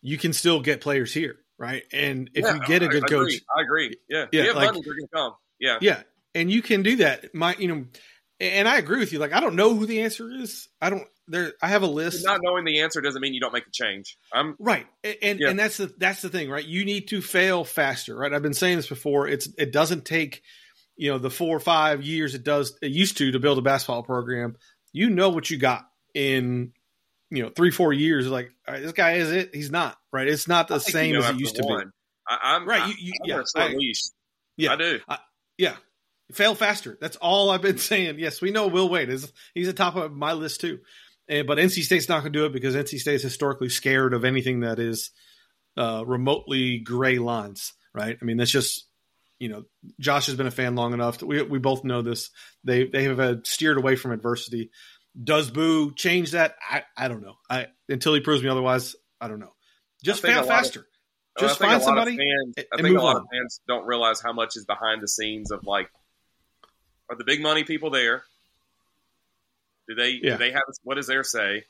you 0.00 0.16
can 0.16 0.32
still 0.32 0.60
get 0.60 0.80
players 0.80 1.12
here, 1.12 1.36
right? 1.58 1.82
And 1.92 2.30
if 2.34 2.44
Yeah, 2.44 2.54
you 2.54 2.60
get 2.66 2.82
a 2.84 2.88
good 2.88 3.04
I 3.04 3.08
coach, 3.08 3.20
agree. 3.34 3.40
I 3.56 3.62
agree. 3.62 3.96
Yeah, 4.08 4.18
Yeah, 4.18 4.24
if 4.24 4.32
you 4.32 4.40
have 4.46 4.56
like- 4.56 4.66
money, 4.66 4.82
they're 4.84 4.94
going 4.94 5.06
to 5.08 5.12
come. 5.16 5.32
Yeah, 5.58 5.78
Yeah, 5.80 6.02
and 6.36 6.50
you 6.50 6.62
can 6.62 6.82
do 6.82 6.96
that. 6.96 7.34
My, 7.34 7.56
you 7.58 7.66
know, 7.68 7.84
and 8.40 8.66
I 8.68 8.78
agree 8.78 8.98
with 8.98 9.12
you. 9.12 9.18
Like, 9.18 9.32
I 9.32 9.40
don't 9.40 9.54
know 9.56 9.74
who 9.74 9.86
the 9.86 10.00
answer 10.02 10.30
is. 10.30 10.68
I 10.80 10.90
don't. 10.90 11.06
There, 11.28 11.52
I 11.62 11.68
have 11.68 11.82
a 11.82 11.86
list. 11.86 12.24
not 12.24 12.40
knowing 12.42 12.64
the 12.64 12.80
answer 12.80 13.00
doesn't 13.00 13.20
mean 13.20 13.34
you 13.34 13.40
don't 13.40 13.52
make 13.52 13.66
a 13.66 13.70
change. 13.70 14.16
I'm 14.32 14.56
right, 14.58 14.86
and 15.04 15.16
and, 15.22 15.38
Yeah. 15.40 15.50
and 15.50 15.58
that's 15.58 15.76
the 15.76 15.94
that's 15.98 16.22
the 16.22 16.28
thing, 16.28 16.50
right? 16.50 16.64
You 16.64 16.84
need 16.84 17.08
to 17.08 17.22
fail 17.22 17.64
faster, 17.64 18.16
right? 18.16 18.32
I've 18.32 18.42
been 18.42 18.54
saying 18.54 18.76
this 18.78 18.88
before. 18.88 19.28
It's 19.28 19.48
it 19.56 19.72
doesn't 19.72 20.04
take, 20.04 20.42
you 20.96 21.10
know, 21.12 21.18
the 21.18 21.30
four 21.30 21.56
or 21.56 21.60
five 21.60 22.02
years 22.02 22.34
it 22.34 22.42
does 22.42 22.76
it 22.82 22.90
used 22.90 23.18
to 23.18 23.30
to 23.32 23.38
build 23.38 23.58
a 23.58 23.62
basketball 23.62 24.02
program. 24.02 24.56
You 24.92 25.08
know 25.10 25.28
what 25.28 25.48
you 25.50 25.56
got 25.58 25.86
in, 26.14 26.72
you 27.30 27.44
know, 27.44 27.50
three 27.50 27.70
four 27.70 27.92
years. 27.92 28.26
Like, 28.26 28.50
all 28.66 28.74
right, 28.74 28.82
this 28.82 28.92
guy 28.92 29.12
is 29.12 29.30
it. 29.30 29.54
He's 29.54 29.70
not 29.70 29.96
right. 30.12 30.26
It's 30.26 30.48
not 30.48 30.66
the 30.66 30.80
same 30.80 31.12
you 31.14 31.20
know 31.20 31.24
as 31.26 31.30
it 31.30 31.38
used 31.38 31.54
to 31.56 31.62
be. 31.62 31.68
I, 32.28 32.38
I'm 32.56 32.66
Right, 32.68 32.82
I, 32.82 32.86
you- 32.88 32.94
you- 32.98 33.12
I'm 33.22 33.28
yeah, 33.28 33.34
on 33.36 33.40
a 33.42 33.44
short 33.56 33.70
I- 33.70 33.74
leash. 33.76 34.02
Yeah, 34.56 34.72
I 34.72 34.76
do. 34.76 35.00
Yeah. 35.58 35.76
Fail 36.32 36.54
faster. 36.54 36.96
That's 37.00 37.16
all 37.16 37.50
I've 37.50 37.62
been 37.62 37.78
saying. 37.90 38.18
Yes, 38.18 38.40
we 38.40 38.50
know 38.50 38.66
Will 38.68 38.88
Wade 38.88 39.08
is 39.10 39.32
he's 39.54 39.68
at 39.68 39.76
top 39.76 39.96
of 39.96 40.12
my 40.12 40.32
list 40.32 40.60
too. 40.60 40.80
And, 41.28 41.46
but 41.46 41.58
NC 41.58 41.82
State's 41.82 42.08
not 42.08 42.22
going 42.22 42.32
to 42.32 42.38
do 42.38 42.46
it 42.46 42.52
because 42.52 42.74
NC 42.74 42.98
State's 42.98 43.22
historically 43.22 43.68
scared 43.68 44.14
of 44.14 44.24
anything 44.24 44.60
that 44.60 44.78
is 44.78 45.10
uh, 45.76 46.02
remotely 46.06 46.78
gray 46.78 47.18
lines, 47.18 47.72
right? 47.94 48.16
I 48.20 48.24
mean, 48.24 48.36
that's 48.36 48.50
just 48.50 48.86
you 49.38 49.48
know, 49.48 49.62
Josh 49.98 50.26
has 50.26 50.34
been 50.34 50.46
a 50.46 50.50
fan 50.50 50.74
long 50.74 50.92
enough. 50.92 51.22
We 51.22 51.40
we 51.42 51.58
both 51.58 51.84
know 51.84 52.02
this. 52.02 52.30
They 52.64 52.86
they 52.88 53.04
have 53.04 53.18
uh, 53.20 53.36
steered 53.44 53.78
away 53.78 53.96
from 53.96 54.12
adversity. 54.12 54.70
Does 55.22 55.50
Boo 55.50 55.92
change 55.94 56.32
that? 56.32 56.54
I, 56.70 56.84
I 56.96 57.08
don't 57.08 57.22
know. 57.22 57.34
I 57.48 57.68
until 57.88 58.14
he 58.14 58.20
proves 58.20 58.42
me 58.42 58.48
otherwise, 58.48 58.94
I 59.20 59.28
don't 59.28 59.40
know. 59.40 59.54
Just 60.04 60.22
fail 60.22 60.36
lot 60.36 60.42
of- 60.42 60.48
faster. 60.48 60.86
Just 61.38 61.62
I 61.62 61.70
think 61.70 61.70
find 61.70 61.82
a 61.82 61.84
lot 61.86 62.08
of 62.08 62.12
somebody 62.12 62.16
Fans, 62.16 62.54
and- 62.58 62.66
I 62.78 62.82
think 62.82 62.98
a 62.98 63.00
lot 63.00 63.16
on. 63.16 63.22
of 63.22 63.28
fans 63.32 63.60
don't 63.66 63.86
realize 63.86 64.20
how 64.20 64.32
much 64.32 64.56
is 64.56 64.64
behind 64.66 65.00
the 65.00 65.08
scenes 65.08 65.50
of 65.52 65.60
like, 65.64 65.88
are 67.10 67.16
the 67.16 67.24
big 67.24 67.42
money 67.42 67.64
people 67.64 67.90
there? 67.90 68.24
Do 69.88 69.94
they? 69.94 70.10
Yeah. 70.22 70.32
Do 70.32 70.36
they 70.38 70.52
have 70.52 70.62
what 70.84 70.98
is 70.98 71.06
their 71.06 71.24
say? 71.24 71.64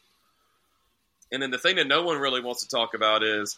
And 1.33 1.43
then 1.43 1.51
the 1.51 1.59
thing 1.59 1.77
that 1.77 1.87
no 1.87 2.03
one 2.03 2.19
really 2.19 2.43
wants 2.43 2.65
to 2.65 2.69
talk 2.69 2.95
about 2.95 3.23
is 3.23 3.57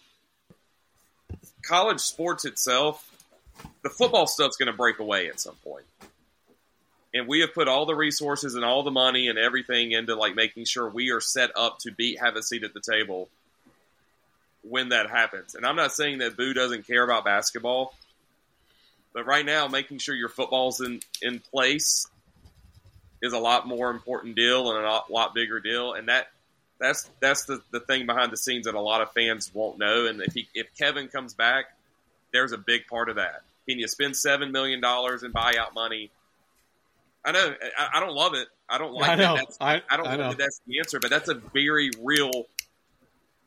college 1.67 2.01
sports 2.01 2.45
itself. 2.45 3.09
The 3.83 3.91
football 3.91 4.27
stuff's 4.27 4.57
going 4.57 4.71
to 4.71 4.77
break 4.77 4.99
away 4.99 5.29
at 5.29 5.41
some 5.41 5.55
point. 5.65 5.85
And 7.15 7.27
we 7.29 7.41
have 7.41 7.53
put 7.53 7.69
all 7.69 7.85
the 7.85 7.95
resources 7.95 8.55
and 8.55 8.65
all 8.65 8.83
the 8.83 8.91
money 8.91 9.29
and 9.29 9.39
everything 9.39 9.93
into 9.93 10.15
like 10.15 10.35
making 10.35 10.65
sure 10.65 10.89
we 10.89 11.11
are 11.11 11.21
set 11.21 11.51
up 11.57 11.79
to 11.81 11.93
be 11.93 12.17
have 12.17 12.37
a 12.37 12.43
seat 12.43 12.63
at 12.63 12.73
the 12.73 12.81
table 12.81 13.29
when 14.63 14.91
that 14.91 15.11
happens. 15.11 15.55
And 15.55 15.67
I'm 15.67 15.77
not 15.77 15.93
saying 15.93 16.19
that 16.19 16.37
Boo 16.37 16.55
doesn't 16.55 16.87
care 16.87 17.05
about 17.05 17.25
basketball, 17.25 17.95
but 19.15 19.27
right 19.27 19.45
now, 19.45 19.69
making 19.69 19.99
sure 19.99 20.15
your 20.15 20.29
football's 20.29 20.81
in, 20.81 21.01
in 21.21 21.41
place 21.41 22.07
is 23.21 23.33
a 23.33 23.39
lot 23.39 23.67
more 23.67 23.91
important 23.91 24.37
deal 24.37 24.71
and 24.71 24.85
a 24.85 24.89
lot, 24.89 25.11
lot 25.11 25.35
bigger 25.35 25.61
deal. 25.61 25.95
And 25.95 26.09
that 26.09 26.29
that's 26.81 27.09
that's 27.21 27.45
the, 27.45 27.63
the 27.71 27.81
thing 27.81 28.07
behind 28.07 28.33
the 28.33 28.37
scenes 28.37 28.67
that 28.67 28.75
a 28.75 28.81
lot 28.81 29.01
of 29.01 29.13
fans 29.13 29.51
won't 29.55 29.79
know. 29.79 30.07
And 30.07 30.21
if 30.21 30.35
he, 30.35 30.49
if 30.55 30.67
Kevin 30.79 31.09
comes 31.09 31.35
back, 31.35 31.67
there's 32.33 32.53
a 32.53 32.59
big 32.59 32.87
part 32.89 33.09
of 33.09 33.17
that. 33.17 33.43
Can 33.69 33.79
you 33.79 33.87
spend 33.87 34.17
seven 34.17 34.51
million 34.51 34.81
dollars 34.81 35.23
in 35.23 35.33
buyout 35.33 35.75
money 35.75 36.11
I 37.25 37.33
know. 37.33 37.55
I, 37.79 37.89
I 37.95 38.01
don't 38.01 38.15
love 38.15 38.35
it. 38.35 38.49
I 38.69 38.79
don't 38.79 38.95
like 38.95 39.11
I 39.11 39.15
know. 39.15 39.37
that. 39.37 39.45
That's, 39.49 39.59
I, 39.61 39.83
I 39.89 39.97
don't 39.97 40.07
I 40.07 40.17
know. 40.17 40.29
that 40.31 40.39
that's 40.39 40.61
the 40.67 40.79
answer, 40.79 40.99
but 40.99 41.11
that's 41.11 41.29
a 41.29 41.35
very 41.35 41.91
real, 42.01 42.31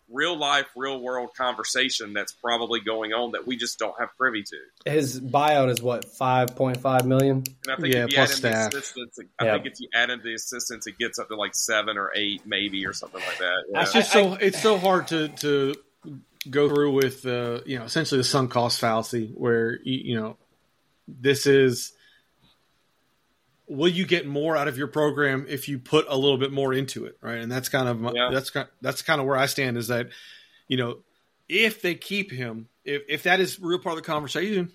real 0.10 0.38
life, 0.38 0.68
real 0.76 0.99
world 0.99 1.30
conversation 1.36 2.14
that's 2.14 2.32
probably 2.34 2.80
going 2.80 3.14
on 3.14 3.32
that 3.32 3.48
we 3.48 3.57
just 3.57 3.80
don't 3.80 3.95
have 3.99 4.10
privy 4.18 4.44
to. 4.44 4.91
His 4.91 5.19
buyout 5.19 5.69
is 5.69 5.82
what 5.82 6.06
five 6.06 6.56
point 6.56 6.77
five 6.77 7.06
million. 7.06 7.44
And 7.64 7.72
I 7.72 7.76
think 7.76 7.94
Yeah, 7.94 8.03
if 8.06 8.10
you 8.11 8.15
plus 8.18 8.30
add 8.32 8.34
in 8.34 8.38
staff. 8.38 8.72
the 8.72 8.77
assistants, 8.77 9.19
I 9.40 9.45
Yeah. 9.45 9.53
think 9.53 9.65
if 9.65 9.80
you 9.80 9.90
add 9.94 10.10
in 10.10 10.22
the 10.22 10.34
assistants, 10.34 10.88
it 10.88 10.98
gets 10.99 11.18
up 11.19 11.27
to 11.30 11.36
like 11.36 11.56
seven 11.56 11.98
or 11.98 12.11
eight, 12.15 12.41
maybe, 12.45 12.86
or 12.86 12.94
something 12.94 13.22
like 13.22 13.38
that. 13.40 13.64
Yeah. 13.72 13.82
It's 13.82 13.94
just 13.94 14.11
so 14.11 14.34
it's 14.34 14.61
so 14.61 14.77
hard 14.77 15.07
to 15.07 15.30
to 15.30 15.76
go 16.49 16.69
through 16.69 16.91
with 16.91 17.26
uh, 17.26 17.61
you 17.65 17.80
know 17.80 17.86
essentially 17.86 18.19
the 18.19 18.23
sunk 18.23 18.52
cost 18.52 18.80
fallacy 18.80 19.32
where 19.36 19.80
you, 19.84 20.14
you 20.14 20.22
know 20.22 20.38
this 21.07 21.48
is 21.48 21.94
will 23.68 23.88
you 23.90 24.06
get 24.06 24.28
more 24.28 24.56
out 24.56 24.68
of 24.68 24.78
your 24.78 24.88
program 24.88 25.46
if 25.50 25.68
you 25.68 25.80
put 25.80 26.06
a 26.10 26.16
little 26.16 26.38
bit 26.38 26.52
more 26.52 26.74
into 26.74 27.06
it 27.06 27.18
right 27.22 27.40
and 27.40 27.52
that's 27.52 27.70
kind 27.70 27.88
of 27.90 28.00
my, 28.00 28.12
Yeah. 28.14 28.30
that's 28.32 28.50
kind 28.52 28.68
that's 28.82 29.02
kind 29.02 29.20
of 29.20 29.28
where 29.28 29.38
I 29.38 29.48
stand 29.48 29.78
is 29.78 29.88
that 29.88 30.10
you 30.68 30.78
know 30.78 31.00
if 31.50 31.82
they 31.82 31.96
keep 31.96 32.32
him 32.32 32.68
if 32.84 33.04
if 33.10 33.24
that 33.24 33.40
is 33.40 33.60
real 33.60 33.80
part 33.80 33.98
of 33.98 34.04
the 34.04 34.08
conversation 34.08 34.72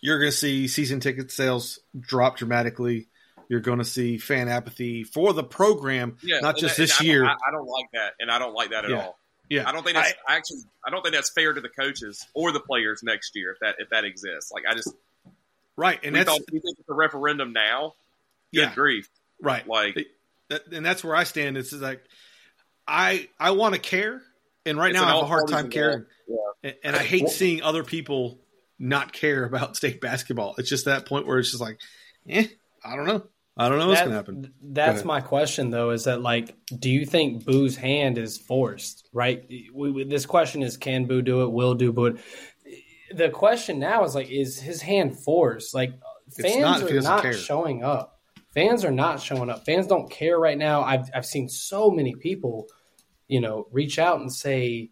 you're 0.00 0.18
going 0.18 0.30
to 0.30 0.36
see 0.36 0.68
season 0.68 1.00
ticket 1.00 1.30
sales 1.30 1.78
drop 1.98 2.36
dramatically 2.36 3.08
you're 3.48 3.60
going 3.60 3.78
to 3.78 3.84
see 3.84 4.18
fan 4.18 4.48
apathy 4.48 5.04
for 5.04 5.32
the 5.32 5.44
program 5.44 6.16
yeah, 6.22 6.40
not 6.40 6.56
just 6.56 6.76
that- 6.76 6.82
this 6.82 7.00
I 7.00 7.04
year 7.04 7.24
I, 7.24 7.32
I 7.32 7.50
don't 7.50 7.66
like 7.66 7.86
that, 7.94 8.12
and 8.20 8.30
I 8.30 8.38
don't 8.38 8.54
like 8.54 8.70
that 8.70 8.84
at 8.84 8.90
Yeah. 8.90 8.96
all. 9.04 9.18
yeah 9.48 9.68
I 9.68 9.72
don't 9.72 9.84
think 9.84 9.96
that's 9.96 10.12
I, 10.28 10.36
actually. 10.36 10.60
I 10.86 10.90
don't 10.90 11.02
think 11.02 11.14
that's 11.14 11.30
fair 11.30 11.52
to 11.52 11.60
the 11.60 11.68
coaches 11.68 12.26
or 12.34 12.52
the 12.52 12.60
players 12.60 13.02
next 13.02 13.34
year 13.36 13.52
if 13.52 13.58
that 13.60 13.76
if 13.78 13.88
that 13.90 14.04
exists. 14.04 14.50
Like 14.52 14.64
I 14.68 14.74
just 14.74 14.92
right 15.76 15.98
and 16.02 16.12
we 16.12 16.18
that's 16.20 16.30
thought 16.30 16.40
we 16.52 16.60
think 16.60 16.76
it's 16.78 16.88
a 16.88 16.94
referendum 16.94 17.52
now. 17.52 17.94
Good 18.54 18.60
Yeah. 18.60 18.74
grief! 18.74 19.08
Right. 19.40 19.66
Like 19.66 20.06
and 20.70 20.84
that's 20.84 21.02
where 21.02 21.16
I 21.16 21.24
stand. 21.24 21.56
It's 21.56 21.72
like 21.72 22.02
I 22.86 23.28
I 23.40 23.52
want 23.52 23.74
to 23.74 23.80
care, 23.80 24.22
and 24.66 24.76
right 24.78 24.92
now 24.92 25.02
an 25.04 25.08
I 25.08 25.14
have 25.14 25.22
a 25.24 25.26
hard 25.26 25.48
time 25.48 25.70
caring, 25.70 26.04
involved. 26.28 26.58
and, 26.62 26.74
and 26.84 26.96
I 26.96 27.00
hate 27.02 27.28
seeing 27.28 27.62
other 27.62 27.84
people 27.84 28.40
not 28.78 29.12
care 29.12 29.44
about 29.44 29.76
state 29.78 30.00
basketball. 30.00 30.54
It's 30.58 30.68
just 30.68 30.84
that 30.86 31.06
point 31.06 31.26
where 31.26 31.38
it's 31.38 31.50
just 31.50 31.60
like, 31.62 31.78
eh, 32.28 32.46
I 32.84 32.96
don't 32.96 33.06
know, 33.06 33.24
I 33.56 33.68
don't 33.68 33.78
know 33.78 33.88
what's 33.88 34.00
That- 34.00 34.04
gonna 34.06 34.16
happen. 34.16 34.52
That's 34.62 34.96
ahead. 34.96 35.06
my 35.06 35.20
question, 35.20 35.70
though. 35.70 35.90
Is 35.90 36.04
that 36.04 36.20
like, 36.20 36.54
do 36.78 36.90
you 36.90 37.06
think 37.06 37.44
Boo's 37.44 37.76
hand 37.76 38.18
is 38.18 38.36
forced? 38.36 39.08
Right. 39.12 39.44
We, 39.72 39.90
we, 39.90 40.04
this 40.04 40.26
question 40.26 40.62
is, 40.62 40.76
can 40.76 41.06
Boo 41.06 41.22
do 41.22 41.42
it? 41.42 41.52
Will 41.52 41.74
do 41.74 41.92
Boo? 41.92 42.06
it? 42.06 42.16
The 43.14 43.28
question 43.30 43.78
now 43.78 44.04
is 44.04 44.14
like, 44.14 44.30
is 44.30 44.58
his 44.60 44.82
hand 44.82 45.18
forced? 45.18 45.74
Like, 45.74 45.92
fans 46.40 46.60
not 46.60 46.82
if 46.82 46.88
he 46.88 46.94
are 46.94 46.96
doesn't 46.96 47.10
not 47.10 47.22
care. 47.22 47.32
showing 47.34 47.84
up. 47.84 48.18
Fans 48.54 48.84
are 48.84 48.90
not 48.90 49.20
showing 49.20 49.48
up. 49.50 49.64
Fans 49.64 49.86
don't 49.86 50.10
care 50.10 50.38
right 50.38 50.58
now. 50.58 50.82
I've 50.82 51.08
I've 51.14 51.26
seen 51.26 51.48
so 51.48 51.90
many 51.90 52.14
people, 52.14 52.66
you 53.28 53.40
know, 53.40 53.66
reach 53.72 53.98
out 53.98 54.20
and 54.20 54.32
say 54.32 54.90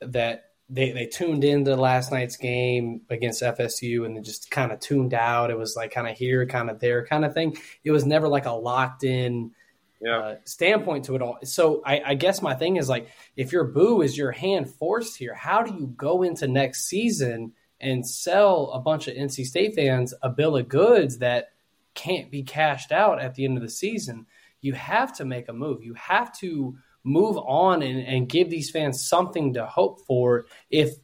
that 0.00 0.44
they, 0.68 0.92
they 0.92 1.06
tuned 1.06 1.44
into 1.44 1.76
last 1.76 2.10
night's 2.10 2.36
game 2.36 3.02
against 3.10 3.42
FSU 3.42 4.06
and 4.06 4.16
then 4.16 4.24
just 4.24 4.50
kind 4.50 4.72
of 4.72 4.80
tuned 4.80 5.14
out. 5.14 5.50
It 5.50 5.58
was 5.58 5.76
like 5.76 5.92
kind 5.92 6.08
of 6.08 6.16
here, 6.16 6.46
kind 6.46 6.70
of 6.70 6.80
there, 6.80 7.06
kind 7.06 7.24
of 7.24 7.34
thing. 7.34 7.56
It 7.84 7.90
was 7.90 8.06
never 8.06 8.28
like 8.28 8.46
a 8.46 8.52
locked 8.52 9.04
in 9.04 9.52
Yeah. 10.00 10.18
uh, 10.18 10.36
standpoint 10.44 11.04
to 11.06 11.16
it 11.16 11.22
all. 11.22 11.38
So 11.44 11.82
I, 11.84 12.02
I 12.06 12.14
guess 12.14 12.40
my 12.42 12.54
thing 12.54 12.76
is 12.76 12.88
like, 12.88 13.08
if 13.36 13.52
your 13.52 13.64
boo 13.64 14.00
is 14.02 14.16
your 14.16 14.32
hand 14.32 14.70
forced 14.70 15.16
here, 15.18 15.34
how 15.34 15.62
do 15.62 15.74
you 15.74 15.86
go 15.96 16.22
into 16.22 16.48
next 16.48 16.86
season 16.86 17.52
and 17.80 18.06
sell 18.06 18.70
a 18.72 18.80
bunch 18.80 19.06
of 19.06 19.14
NC 19.16 19.44
State 19.44 19.74
fans 19.74 20.14
a 20.22 20.30
bill 20.30 20.56
of 20.56 20.68
goods 20.68 21.18
that 21.18 21.48
can't 21.94 22.30
be 22.30 22.42
cashed 22.42 22.92
out 22.92 23.20
at 23.20 23.34
the 23.34 23.44
end 23.44 23.56
of 23.56 23.62
the 23.62 23.70
season? 23.70 24.26
You 24.60 24.72
have 24.72 25.16
to 25.16 25.24
make 25.24 25.48
a 25.48 25.52
move. 25.52 25.82
You 25.82 25.94
have 25.94 26.36
to 26.38 26.76
move 27.04 27.36
on 27.36 27.82
and, 27.82 28.00
and 28.00 28.28
give 28.28 28.48
these 28.48 28.70
fans 28.70 29.06
something 29.06 29.54
to 29.54 29.66
hope 29.66 30.00
for 30.06 30.46
if 30.70 30.94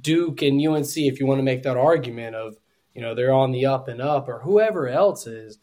Duke 0.00 0.42
and 0.42 0.66
UNC, 0.66 0.96
if 0.96 1.20
you 1.20 1.26
want 1.26 1.38
to 1.38 1.44
make 1.44 1.62
that 1.62 1.76
argument 1.76 2.34
of, 2.34 2.56
you 2.94 3.02
know, 3.02 3.14
they're 3.14 3.34
on 3.34 3.52
the 3.52 3.66
up 3.66 3.88
and 3.88 4.00
up 4.00 4.28
or 4.28 4.40
whoever 4.40 4.88
else 4.88 5.26
is, 5.26 5.58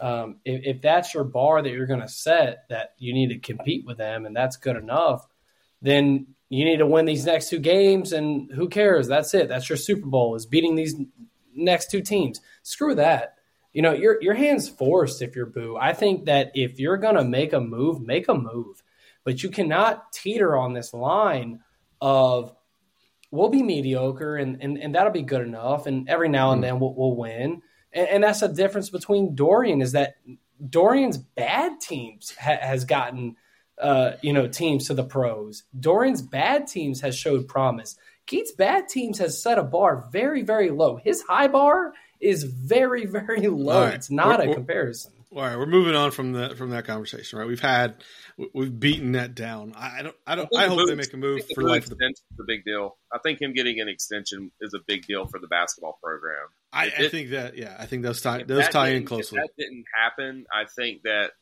um, 0.00 0.36
if, 0.44 0.76
if 0.76 0.82
that's 0.82 1.14
your 1.14 1.24
bar 1.24 1.62
that 1.62 1.70
you're 1.70 1.86
going 1.86 2.00
to 2.00 2.08
set 2.08 2.64
that 2.70 2.94
you 2.98 3.12
need 3.12 3.28
to 3.28 3.38
compete 3.38 3.84
with 3.84 3.98
them 3.98 4.26
and 4.26 4.34
that's 4.34 4.56
good 4.56 4.76
enough, 4.76 5.26
then 5.82 6.26
you 6.48 6.64
need 6.64 6.78
to 6.78 6.86
win 6.86 7.04
these 7.04 7.26
next 7.26 7.50
two 7.50 7.58
games 7.58 8.12
and 8.12 8.50
who 8.52 8.68
cares? 8.68 9.06
That's 9.06 9.34
it. 9.34 9.48
That's 9.48 9.68
your 9.68 9.76
Super 9.76 10.06
Bowl 10.06 10.34
is 10.34 10.46
beating 10.46 10.74
these 10.74 10.94
next 11.54 11.90
two 11.90 12.00
teams. 12.00 12.40
Screw 12.62 12.94
that. 12.94 13.34
You 13.78 13.82
know, 13.82 13.92
your 13.92 14.20
your 14.20 14.34
hands 14.34 14.68
forced 14.68 15.22
if 15.22 15.36
you're 15.36 15.46
boo. 15.46 15.76
I 15.80 15.92
think 15.92 16.24
that 16.24 16.50
if 16.56 16.80
you're 16.80 16.96
going 16.96 17.14
to 17.14 17.22
make 17.22 17.52
a 17.52 17.60
move, 17.60 18.00
make 18.00 18.26
a 18.26 18.34
move. 18.34 18.82
But 19.22 19.44
you 19.44 19.50
cannot 19.50 20.12
teeter 20.12 20.56
on 20.56 20.72
this 20.72 20.92
line 20.92 21.60
of 22.00 22.52
we'll 23.30 23.50
be 23.50 23.62
mediocre 23.62 24.34
and, 24.34 24.60
and, 24.60 24.78
and 24.78 24.96
that'll 24.96 25.12
be 25.12 25.22
good 25.22 25.42
enough. 25.42 25.86
And 25.86 26.08
every 26.08 26.28
now 26.28 26.50
and 26.50 26.60
then 26.60 26.80
we'll, 26.80 26.92
we'll 26.92 27.14
win. 27.14 27.62
And, 27.92 28.08
and 28.08 28.24
that's 28.24 28.40
the 28.40 28.48
difference 28.48 28.90
between 28.90 29.36
Doeren 29.36 29.80
is 29.80 29.92
that 29.92 30.16
Doeren's 30.60 31.18
bad 31.18 31.80
teams 31.80 32.34
ha- 32.36 32.58
has 32.60 32.84
gotten, 32.84 33.36
uh, 33.80 34.14
you 34.22 34.32
know, 34.32 34.48
teams 34.48 34.88
to 34.88 34.94
the 34.94 35.04
pros. 35.04 35.62
Doeren's 35.78 36.22
bad 36.22 36.66
teams 36.66 37.00
has 37.02 37.16
showed 37.16 37.46
promise. 37.46 37.96
Keith's 38.26 38.50
bad 38.50 38.88
teams 38.88 39.18
has 39.20 39.40
set 39.40 39.56
a 39.56 39.62
bar 39.62 40.08
very, 40.10 40.42
very 40.42 40.70
low. 40.70 40.96
His 40.96 41.22
high 41.22 41.46
bar 41.46 41.92
is 42.20 42.42
very, 42.44 43.06
very 43.06 43.46
low. 43.48 43.74
All 43.74 43.84
right. 43.84 43.94
It's 43.94 44.10
not 44.10 44.38
We're- 44.40 44.50
a 44.52 44.54
comparison. 44.54 45.12
All 45.30 45.42
right, 45.42 45.58
we're 45.58 45.66
moving 45.66 45.94
on 45.94 46.10
from 46.10 46.32
that 46.32 46.56
from 46.56 46.70
that 46.70 46.86
conversation. 46.86 47.38
Right, 47.38 47.46
we've 47.46 47.60
had 47.60 48.02
we- 48.38 48.48
we've 48.54 48.80
beaten 48.80 49.12
that 49.12 49.34
down. 49.34 49.74
I 49.76 49.98
I 49.98 50.02
don't 50.02 50.16
I 50.26 50.34
don't 50.36 50.48
think 50.48 50.62
I 50.62 50.68
hope 50.68 50.78
Boo- 50.78 50.86
they 50.86 50.94
make 50.94 51.12
a 51.12 51.18
move 51.18 51.36
I 51.36 51.40
think 51.42 51.54
for 51.54 51.64
the 51.64 51.68
life. 51.68 51.82
extension 51.82 52.24
is 52.32 52.40
a 52.40 52.44
big 52.46 52.64
deal. 52.64 52.96
I 53.12 53.18
think 53.18 53.42
him 53.42 53.52
getting 53.52 53.78
an 53.78 53.88
extension 53.90 54.50
is 54.62 54.72
a 54.72 54.78
big 54.86 55.04
deal 55.06 55.26
for 55.26 55.38
the 55.38 55.46
basketball 55.46 55.98
program. 56.02 56.46
I, 56.72 56.86
If 56.86 56.98
I 56.98 57.08
think 57.08 57.30
that 57.30 57.58
yeah, 57.58 57.76
I 57.78 57.84
think 57.84 58.04
those 58.04 58.22
tie 58.22 58.42
those 58.44 58.68
tie 58.70 58.88
in 58.88 59.04
closely. 59.04 59.38
If 59.38 59.44
that 59.48 59.62
didn't 59.62 59.84
happen, 60.02 60.46
I 60.50 60.64
think 60.64 61.02
that 61.02 61.32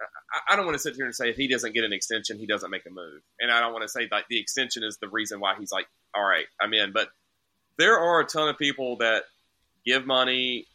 I, 0.00 0.52
I 0.52 0.56
don't 0.56 0.64
want 0.64 0.76
to 0.76 0.80
sit 0.80 0.94
here 0.94 1.04
and 1.06 1.14
say 1.14 1.28
if 1.28 1.36
he 1.36 1.48
doesn't 1.48 1.74
get 1.74 1.82
an 1.82 1.92
extension, 1.92 2.38
he 2.38 2.46
doesn't 2.46 2.70
make 2.70 2.86
a 2.86 2.90
move. 2.90 3.22
And 3.40 3.50
I 3.50 3.58
don't 3.58 3.72
want 3.72 3.82
to 3.82 3.88
say 3.88 4.06
like 4.08 4.26
the 4.30 4.38
extension 4.38 4.84
is 4.84 4.98
the 5.00 5.08
reason 5.08 5.40
why 5.40 5.56
he's 5.58 5.72
like, 5.72 5.86
all 6.14 6.22
right, 6.24 6.46
I'm 6.60 6.72
in. 6.74 6.92
But 6.92 7.08
there 7.76 7.98
are 7.98 8.20
a 8.20 8.24
ton 8.24 8.48
of 8.48 8.56
people 8.56 8.98
that 8.98 9.24
give 9.86 10.06
money 10.06 10.66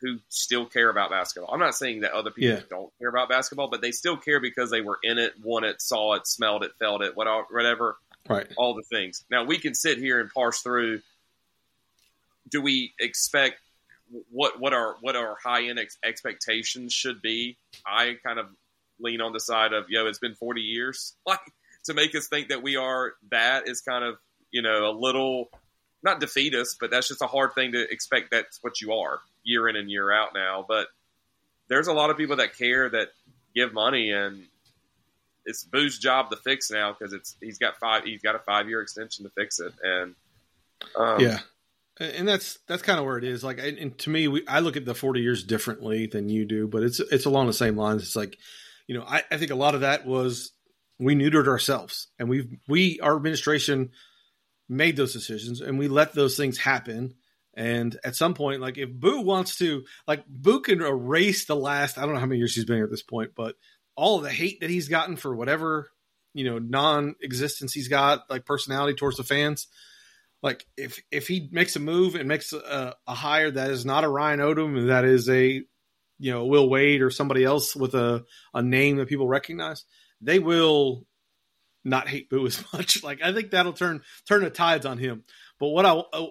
who 0.00 0.18
still 0.28 0.64
care 0.64 0.90
about 0.90 1.10
basketball. 1.10 1.52
I'm 1.52 1.58
not 1.58 1.74
saying 1.74 2.02
that 2.02 2.12
other 2.12 2.30
people 2.30 2.56
Yeah. 2.58 2.62
don't 2.70 2.92
care 3.00 3.08
about 3.08 3.28
basketball, 3.28 3.68
but 3.68 3.80
they 3.80 3.90
still 3.90 4.16
care 4.16 4.38
because 4.38 4.70
they 4.70 4.80
were 4.80 4.98
in 5.02 5.18
it, 5.18 5.34
won 5.42 5.64
it, 5.64 5.82
saw 5.82 6.14
it, 6.14 6.26
smelled 6.26 6.62
it, 6.62 6.72
felt 6.78 7.02
it, 7.02 7.16
whatever, 7.16 7.44
whatever 7.50 7.96
right. 8.28 8.46
all 8.56 8.74
the 8.74 8.84
things. 8.84 9.24
Now 9.30 9.42
we 9.44 9.58
can 9.58 9.74
sit 9.74 9.98
here 9.98 10.20
and 10.20 10.30
parse 10.30 10.60
through. 10.60 11.00
Do 12.48 12.62
we 12.62 12.94
expect 13.00 13.56
what 14.30 14.58
what 14.58 14.72
our 14.72 14.96
what 15.00 15.16
our 15.16 15.36
high 15.42 15.64
end 15.64 15.78
ex- 15.78 15.98
expectations 16.04 16.94
should 16.94 17.20
be? 17.20 17.58
I 17.84 18.16
kind 18.24 18.38
of 18.38 18.46
lean 19.00 19.20
on 19.20 19.32
the 19.32 19.40
side 19.40 19.72
of 19.72 19.86
yo, 19.90 20.06
it's 20.06 20.18
been 20.18 20.34
forty 20.34 20.62
years. 20.62 21.14
Like 21.26 21.40
to 21.84 21.94
make 21.94 22.14
us 22.14 22.28
think 22.28 22.48
that 22.48 22.62
we 22.62 22.76
are 22.76 23.14
that 23.30 23.68
is 23.68 23.80
kind 23.80 24.04
of 24.04 24.16
you 24.50 24.62
know 24.62 24.88
a 24.88 24.92
little 24.92 25.50
not 26.02 26.20
defeatist, 26.20 26.76
but 26.80 26.90
that's 26.90 27.08
just 27.08 27.22
a 27.22 27.26
hard 27.26 27.54
thing 27.54 27.72
to 27.72 27.90
expect. 27.90 28.30
That's 28.30 28.58
what 28.62 28.80
you 28.80 28.92
are 28.92 29.20
year 29.42 29.68
in 29.68 29.76
and 29.76 29.90
year 29.90 30.12
out 30.12 30.30
now. 30.34 30.64
But 30.66 30.88
there's 31.68 31.88
a 31.88 31.92
lot 31.92 32.10
of 32.10 32.16
people 32.16 32.36
that 32.36 32.56
care 32.56 32.88
that 32.90 33.08
give 33.54 33.72
money 33.72 34.10
and 34.10 34.44
it's 35.44 35.64
Boo's 35.64 35.98
job 35.98 36.30
to 36.30 36.36
fix 36.36 36.70
now 36.70 36.92
because 36.92 37.12
it's 37.12 37.36
he's 37.40 37.58
got 37.58 37.78
five 37.78 38.04
he's 38.04 38.20
got 38.20 38.34
a 38.34 38.38
five 38.40 38.68
year 38.68 38.82
extension 38.82 39.24
to 39.24 39.30
fix 39.30 39.60
it 39.60 39.72
and 39.82 40.14
um, 40.96 41.20
yeah, 41.20 41.40
and 42.00 42.26
that's 42.26 42.58
that's 42.66 42.82
kind 42.82 42.98
of 42.98 43.04
where 43.04 43.18
it 43.18 43.24
is. 43.24 43.42
Like, 43.42 43.58
and 43.58 43.96
to 43.98 44.10
me, 44.10 44.28
we, 44.28 44.46
I 44.46 44.60
look 44.60 44.76
at 44.76 44.84
the 44.84 44.94
forty 44.94 45.20
years 45.20 45.44
differently 45.44 46.06
than 46.06 46.28
you 46.28 46.44
do, 46.44 46.68
but 46.68 46.82
it's 46.82 47.00
it's 47.00 47.24
along 47.24 47.46
the 47.46 47.52
same 47.52 47.76
lines. 47.76 48.02
It's 48.02 48.16
like, 48.16 48.38
you 48.86 48.96
know, 48.96 49.04
I, 49.06 49.22
I 49.30 49.36
think 49.36 49.50
a 49.50 49.56
lot 49.56 49.74
of 49.74 49.82
that 49.82 50.06
was 50.06 50.52
we 50.98 51.14
neutered 51.14 51.48
ourselves, 51.48 52.08
and 52.18 52.28
we 52.28 52.58
we 52.68 53.00
our 53.00 53.16
administration 53.16 53.90
made 54.68 54.96
those 54.96 55.12
decisions, 55.12 55.60
and 55.60 55.78
we 55.78 55.88
let 55.88 56.12
those 56.12 56.36
things 56.36 56.58
happen. 56.58 57.14
And 57.54 57.98
at 58.04 58.16
some 58.16 58.34
point, 58.34 58.60
like 58.60 58.78
if 58.78 58.90
Boo 58.92 59.20
wants 59.22 59.56
to, 59.58 59.84
like 60.06 60.24
Boo 60.26 60.60
can 60.60 60.80
erase 60.80 61.46
the 61.46 61.56
last 61.56 61.98
I 61.98 62.02
don't 62.02 62.14
know 62.14 62.20
how 62.20 62.26
many 62.26 62.38
years 62.38 62.54
he's 62.54 62.64
been 62.64 62.76
here 62.76 62.84
at 62.84 62.90
this 62.90 63.02
point, 63.02 63.32
but 63.34 63.56
all 63.96 64.20
the 64.20 64.30
hate 64.30 64.60
that 64.60 64.70
he's 64.70 64.88
gotten 64.88 65.16
for 65.16 65.34
whatever 65.34 65.90
you 66.34 66.44
know 66.44 66.58
non-existence 66.58 67.72
he's 67.72 67.88
got, 67.88 68.30
like 68.30 68.44
personality 68.44 68.94
towards 68.94 69.16
the 69.16 69.24
fans 69.24 69.66
like 70.42 70.66
if 70.76 71.00
if 71.10 71.26
he 71.26 71.48
makes 71.50 71.76
a 71.76 71.80
move 71.80 72.14
and 72.14 72.28
makes 72.28 72.52
a, 72.52 72.94
a 73.06 73.14
hire 73.14 73.50
that 73.50 73.70
is 73.70 73.84
not 73.84 74.04
a 74.04 74.08
Ryan 74.08 74.40
Odom 74.40 74.88
that 74.88 75.04
is 75.04 75.28
a 75.28 75.62
you 76.18 76.32
know 76.32 76.46
Will 76.46 76.68
Wade 76.68 77.02
or 77.02 77.10
somebody 77.10 77.44
else 77.44 77.74
with 77.74 77.94
a 77.94 78.24
a 78.54 78.62
name 78.62 78.96
that 78.96 79.08
people 79.08 79.28
recognize, 79.28 79.84
they 80.20 80.38
will 80.38 81.06
not 81.88 82.08
hate 82.08 82.28
Boo 82.30 82.46
as 82.46 82.62
much. 82.72 83.02
Like 83.02 83.20
I 83.22 83.32
think 83.32 83.50
that'll 83.50 83.72
turn 83.72 84.02
turn 84.28 84.42
the 84.42 84.50
tides 84.50 84.86
on 84.86 84.98
him. 84.98 85.24
But 85.58 85.68
what 85.68 85.86
I 85.86 86.02
I 86.12 86.28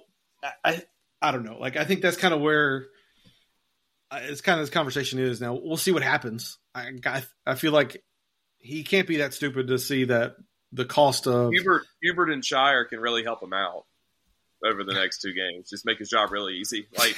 I, 0.63 0.83
I 1.21 1.31
don't 1.31 1.43
know. 1.43 1.57
Like 1.59 1.75
I 1.77 1.83
think 1.85 2.01
that's 2.01 2.17
kind 2.17 2.33
of 2.33 2.41
where 2.41 2.85
it's 4.11 4.41
kind 4.41 4.59
of 4.59 4.65
this 4.65 4.73
conversation 4.73 5.19
is 5.19 5.41
now. 5.41 5.53
We'll 5.61 5.77
see 5.77 5.91
what 5.91 6.03
happens. 6.03 6.57
I, 6.73 6.91
I, 7.05 7.23
I 7.45 7.55
feel 7.55 7.73
like 7.73 8.03
he 8.59 8.83
can't 8.83 9.07
be 9.07 9.17
that 9.17 9.33
stupid 9.33 9.67
to 9.67 9.77
see 9.79 10.05
that 10.05 10.35
the 10.71 10.85
cost 10.85 11.27
of 11.27 11.51
Hubert, 11.51 11.83
Hubert 12.01 12.29
and 12.29 12.43
Scheyer 12.43 12.87
can 12.87 12.99
really 12.99 13.23
help 13.23 13.41
him 13.43 13.53
out 13.53 13.85
over 14.63 14.83
the 14.83 14.93
next 14.93 15.21
two 15.21 15.33
games. 15.33 15.69
Just 15.69 15.85
make 15.85 15.97
his 15.99 16.09
job 16.09 16.31
really 16.31 16.53
easy. 16.55 16.87
Like 16.97 17.17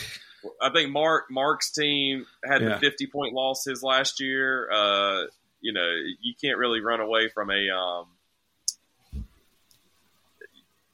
I 0.61 0.69
think 0.71 0.89
Mark 0.91 1.25
Mark's 1.29 1.71
team 1.71 2.25
had 2.43 2.61
Yeah. 2.61 2.69
the 2.69 2.79
fifty 2.79 3.05
point 3.07 3.33
loss 3.33 3.65
his 3.65 3.83
last 3.83 4.19
year. 4.19 4.69
Uh, 4.71 5.23
you 5.61 5.73
know, 5.73 5.91
you 6.21 6.33
can't 6.41 6.57
really 6.57 6.79
run 6.81 7.01
away 7.01 7.29
from 7.29 7.49
a. 7.51 7.69
Um, 7.69 8.05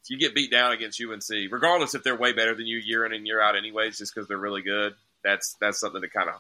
you 0.10 0.18
get 0.18 0.36
beat 0.36 0.52
down 0.52 0.72
against 0.72 1.02
UNC, 1.02 1.52
regardless 1.52 1.96
if 1.96 2.04
they're 2.04 2.18
way 2.18 2.34
better 2.34 2.56
than 2.56 2.68
you 2.68 2.78
year 2.78 3.06
in 3.06 3.14
and 3.14 3.26
year 3.26 3.42
out, 3.42 3.56
anyways, 3.56 3.98
just 3.98 4.14
because 4.14 4.28
they're 4.28 4.38
really 4.38 4.62
good. 4.62 4.94
That's 5.24 5.56
that's 5.60 5.80
something 5.80 6.02
that 6.02 6.14
kind 6.14 6.30
of 6.30 6.36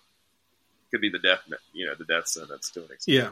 could 0.91 1.01
be 1.01 1.09
the 1.09 1.19
death, 1.19 1.39
you 1.73 1.85
know, 1.87 1.93
the 1.97 2.05
death 2.05 2.27
sentence 2.27 2.69
to 2.71 2.81
an 2.81 2.91
extent. 2.91 3.15
yeah. 3.15 3.29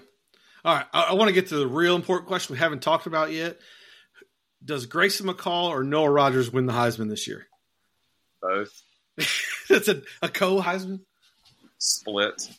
All 0.65 0.76
right, 0.76 0.85
I, 0.93 1.01
I 1.10 1.14
want 1.14 1.27
to 1.27 1.34
get 1.34 1.47
to 1.47 1.57
the 1.57 1.68
real 1.68 1.95
important 1.95 2.27
question 2.27 2.53
we 2.53 2.60
haven't 2.60 2.81
talked 2.81 3.05
about 3.05 3.31
yet. 3.31 3.60
Does 4.64 4.85
Grayson 4.85 5.27
McCall 5.27 5.69
or 5.69 5.84
Noah 5.84 6.10
Rogers 6.10 6.51
win 6.51 6.65
the 6.65 6.73
Heisman 6.73 7.10
this 7.10 7.27
year? 7.27 7.47
Both 8.41 8.81
That's 9.69 9.88
a, 9.88 10.01
a 10.22 10.30
co 10.30 10.61
Heisman. 10.61 11.01
split. 11.77 12.49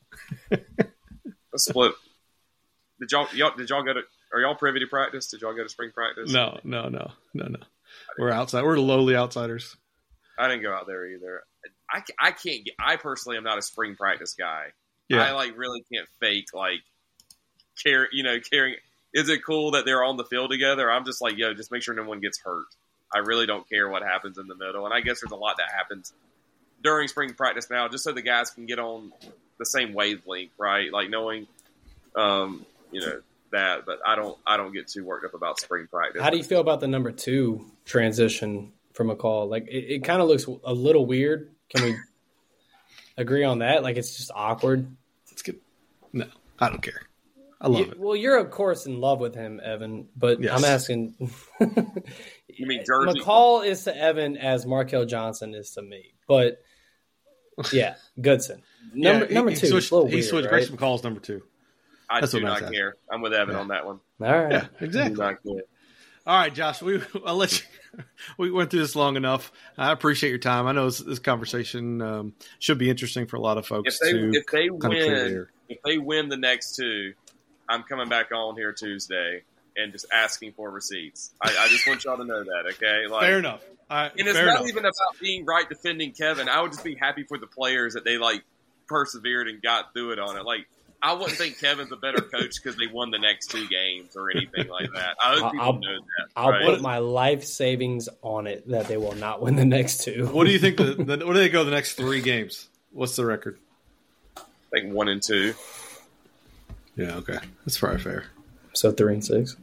a 0.50 0.58
split. 1.56 1.92
Did 3.00 3.12
y'all, 3.12 3.28
y'all 3.34 3.56
did 3.56 3.70
y'all 3.70 3.82
go 3.82 3.94
to 3.94 4.02
are 4.32 4.40
y'all 4.40 4.54
privy 4.54 4.80
to 4.80 4.86
practice? 4.86 5.28
Did 5.28 5.40
y'all 5.40 5.54
go 5.54 5.62
to 5.62 5.68
spring 5.68 5.90
practice? 5.92 6.30
No, 6.30 6.58
no, 6.64 6.88
no, 6.88 7.12
no, 7.34 7.46
no. 7.46 7.58
We're 8.18 8.30
outside. 8.30 8.64
We're 8.64 8.78
lowly 8.78 9.16
outsiders. 9.16 9.76
I 10.38 10.48
didn't 10.48 10.62
go 10.62 10.72
out 10.72 10.86
there 10.86 11.06
either. 11.06 11.42
I, 11.90 12.02
I 12.18 12.30
can't 12.32 12.64
get. 12.64 12.74
I 12.78 12.96
personally 12.96 13.38
am 13.38 13.44
not 13.44 13.58
a 13.58 13.62
spring 13.62 13.96
practice 13.96 14.34
guy. 14.38 14.66
Yeah, 15.08 15.22
I 15.22 15.32
like 15.32 15.56
really 15.56 15.82
can't 15.92 16.06
fake 16.20 16.48
like 16.52 16.80
care. 17.82 18.08
You 18.12 18.22
know, 18.22 18.36
caring. 18.40 18.76
Is 19.14 19.30
it 19.30 19.44
cool 19.44 19.70
that 19.70 19.86
they're 19.86 20.04
on 20.04 20.18
the 20.18 20.24
field 20.24 20.50
together? 20.50 20.90
I'm 20.90 21.06
just 21.06 21.22
like, 21.22 21.38
yo, 21.38 21.54
just 21.54 21.72
make 21.72 21.82
sure 21.82 21.94
no 21.94 22.04
one 22.04 22.20
gets 22.20 22.38
hurt. 22.40 22.66
I 23.12 23.20
really 23.20 23.46
don't 23.46 23.66
care 23.66 23.88
what 23.88 24.02
happens 24.02 24.36
in 24.36 24.46
the 24.48 24.54
middle, 24.54 24.84
and 24.84 24.92
I 24.92 25.00
guess 25.00 25.20
there's 25.22 25.32
a 25.32 25.36
lot 25.36 25.56
that 25.56 25.72
happens 25.74 26.12
during 26.82 27.08
spring 27.08 27.32
practice 27.32 27.70
now, 27.70 27.88
just 27.88 28.04
so 28.04 28.12
the 28.12 28.22
guys 28.22 28.50
can 28.50 28.66
get 28.66 28.78
on 28.78 29.12
the 29.58 29.64
same 29.64 29.94
wavelength, 29.94 30.52
right? 30.58 30.92
Like 30.92 31.08
knowing, 31.08 31.46
um, 32.14 32.66
you 32.92 33.00
know 33.00 33.20
that. 33.52 33.86
But 33.86 33.98
I 34.06 34.16
don't, 34.16 34.38
I 34.46 34.56
don't 34.56 34.72
get 34.72 34.88
too 34.88 35.04
worked 35.04 35.24
up 35.24 35.34
about 35.34 35.60
spring 35.60 35.86
practice. 35.90 36.22
How 36.22 36.30
do 36.30 36.36
you 36.36 36.44
feel 36.44 36.60
about 36.60 36.80
the 36.80 36.88
number 36.88 37.10
two 37.12 37.66
transition 37.84 38.72
from 38.94 39.10
a 39.10 39.16
call? 39.16 39.48
Like 39.48 39.66
it, 39.68 39.94
it 39.94 40.04
kind 40.04 40.20
of 40.22 40.28
looks 40.28 40.46
a 40.64 40.72
little 40.74 41.06
weird. 41.06 41.50
Can 41.74 41.84
we 41.84 41.96
agree 43.16 43.44
on 43.44 43.60
that? 43.60 43.82
Like 43.82 43.96
it's 43.96 44.16
just 44.16 44.30
awkward. 44.34 44.94
let's. 45.30 45.42
No, 46.12 46.26
I 46.58 46.68
don't 46.70 46.82
care. 46.82 47.02
I 47.60 47.66
love 47.68 47.86
You- 47.86 47.92
it. 47.92 47.98
well, 47.98 48.16
you're 48.16 48.38
of 48.38 48.50
course 48.50 48.86
in 48.86 49.00
love 49.00 49.18
with 49.20 49.34
him, 49.34 49.60
Evan. 49.62 50.08
But 50.16 50.40
Yes. 50.40 50.56
I'm 50.56 50.64
asking. 50.64 51.30
You 52.60 52.66
mean 52.66 52.82
Jersey? 52.84 53.20
McCall 53.20 53.64
is 53.64 53.84
to 53.84 53.96
Evan 53.96 54.36
as 54.36 54.66
Markel 54.66 55.04
Johnson 55.04 55.54
is 55.54 55.70
to 55.74 55.82
me. 55.82 56.14
But 56.26 56.60
yeah, 57.72 57.94
Goodson. 58.20 58.62
Number 58.92 59.26
Yeah, 59.26 59.34
number 59.34 59.50
he 59.52 59.56
two. 59.56 59.66
is 59.66 59.70
switched, 59.70 59.90
a 59.92 59.94
little 59.94 60.08
he 60.08 60.16
weird, 60.16 60.24
switched 60.26 60.44
right? 60.46 60.50
Grayson 60.50 60.76
McCall's 60.76 61.04
number 61.04 61.20
two. 61.20 61.42
I 62.10 62.20
That's 62.20 62.32
do 62.32 62.42
what 62.42 62.52
I 62.52 62.60
not 62.60 62.72
care. 62.72 62.94
I'm 63.10 63.20
with 63.20 63.32
Evan 63.34 63.54
Yeah. 63.54 63.60
on 63.60 63.68
that 63.68 63.84
one. 63.86 64.00
All 64.20 64.26
right. 64.42 64.50
Yeah, 64.52 64.66
I 64.76 64.78
do 64.80 64.84
exactly. 64.86 65.14
not 65.16 65.42
care. 65.42 65.62
All 66.26 66.38
right, 66.38 66.52
Josh. 66.54 66.82
We 66.82 67.00
I'll 67.26 67.36
let 67.36 67.58
you. 67.58 67.66
We 68.36 68.50
went 68.50 68.70
through 68.70 68.80
this 68.80 68.94
long 68.94 69.16
enough. 69.16 69.50
I 69.78 69.90
appreciate 69.92 70.28
your 70.28 70.38
time. 70.38 70.66
I 70.66 70.72
know 70.72 70.84
this, 70.84 70.98
this 70.98 71.18
conversation 71.18 72.02
um, 72.02 72.34
should 72.58 72.76
be 72.78 72.90
interesting 72.90 73.26
for 73.26 73.36
a 73.36 73.40
lot 73.40 73.56
of 73.56 73.66
folks 73.66 73.94
If 73.94 74.00
they 74.00 74.12
to 74.12 74.30
if 74.34 74.46
they 74.46 74.68
kind 74.68 74.74
of 74.74 74.80
clear 74.82 75.18
the 75.28 75.34
win 75.34 75.46
if 75.70 75.78
they 75.82 75.98
win 75.98 76.28
the 76.28 76.36
next 76.36 76.76
two, 76.76 77.14
I'm 77.68 77.82
coming 77.84 78.08
back 78.08 78.30
on 78.30 78.56
here 78.56 78.72
Tuesday 78.72 79.42
and 79.76 79.90
just 79.90 80.06
asking 80.12 80.52
for 80.52 80.70
receipts. 80.70 81.32
I, 81.42 81.48
I 81.58 81.68
just 81.68 81.86
want 81.88 82.04
y'all 82.04 82.18
to 82.18 82.24
know 82.24 82.44
that, 82.44 82.74
okay? 82.74 83.06
Like, 83.10 83.22
Fair 83.22 83.38
enough. 83.38 83.64
All 83.90 83.96
right, 83.96 84.12
And 84.18 84.28
it's 84.28 84.38
not 84.38 84.48
enough. 84.58 84.68
even 84.68 84.84
about 84.84 85.18
being 85.20 85.46
right 85.46 85.66
defending 85.68 86.12
Kevin. 86.12 86.48
I 86.48 86.60
would 86.60 86.72
just 86.72 86.84
be 86.84 86.94
happy 86.94 87.24
for 87.24 87.38
the 87.38 87.46
players 87.46 87.94
that 87.94 88.04
they 88.04 88.18
like 88.18 88.44
persevered 88.86 89.48
and 89.48 89.62
got 89.62 89.92
through 89.94 90.12
it 90.12 90.18
on 90.18 90.36
it. 90.36 90.44
Like 90.44 90.68
I 91.00 91.12
wouldn't 91.12 91.38
think 91.38 91.60
Kevin's 91.60 91.92
a 91.92 91.96
better 91.96 92.20
coach 92.20 92.56
because 92.62 92.76
they 92.76 92.88
won 92.88 93.10
the 93.12 93.18
next 93.20 93.50
two 93.52 93.68
games 93.68 94.16
or 94.16 94.30
anything 94.30 94.68
like 94.68 94.90
that. 94.94 95.16
I 95.24 95.34
hope 95.34 95.44
I'll- 95.44 95.50
people 95.52 95.66
I'll- 95.66 95.72
know 95.74 95.94
that. 95.94 96.28
I'll 96.36 96.50
right? 96.50 96.64
put 96.66 96.80
my 96.80 96.98
life 96.98 97.44
savings 97.44 98.08
on 98.22 98.46
it 98.48 98.66
that 98.68 98.88
they 98.88 98.96
will 98.96 99.14
not 99.14 99.40
win 99.40 99.54
the 99.56 99.64
next 99.64 100.02
two. 100.02 100.26
What 100.26 100.46
do 100.46 100.52
you 100.52 100.58
think? 100.58 100.76
The, 100.76 100.84
the, 100.98 101.24
what 101.26 101.34
do 101.34 101.38
they 101.38 101.48
go 101.48 101.62
the 101.64 101.70
next 101.70 101.94
three 101.94 102.20
games? 102.20 102.68
What's 102.92 103.14
the 103.16 103.24
record? 103.24 103.58
like 104.72 104.84
one 104.86 105.08
and 105.08 105.22
two. 105.22 105.54
Yeah, 106.96 107.14
okay, 107.16 107.38
that's 107.64 107.78
probably 107.78 108.00
fair. 108.00 108.24
So 108.74 108.90
three 108.92 109.14
and 109.14 109.24
six. 109.24 109.56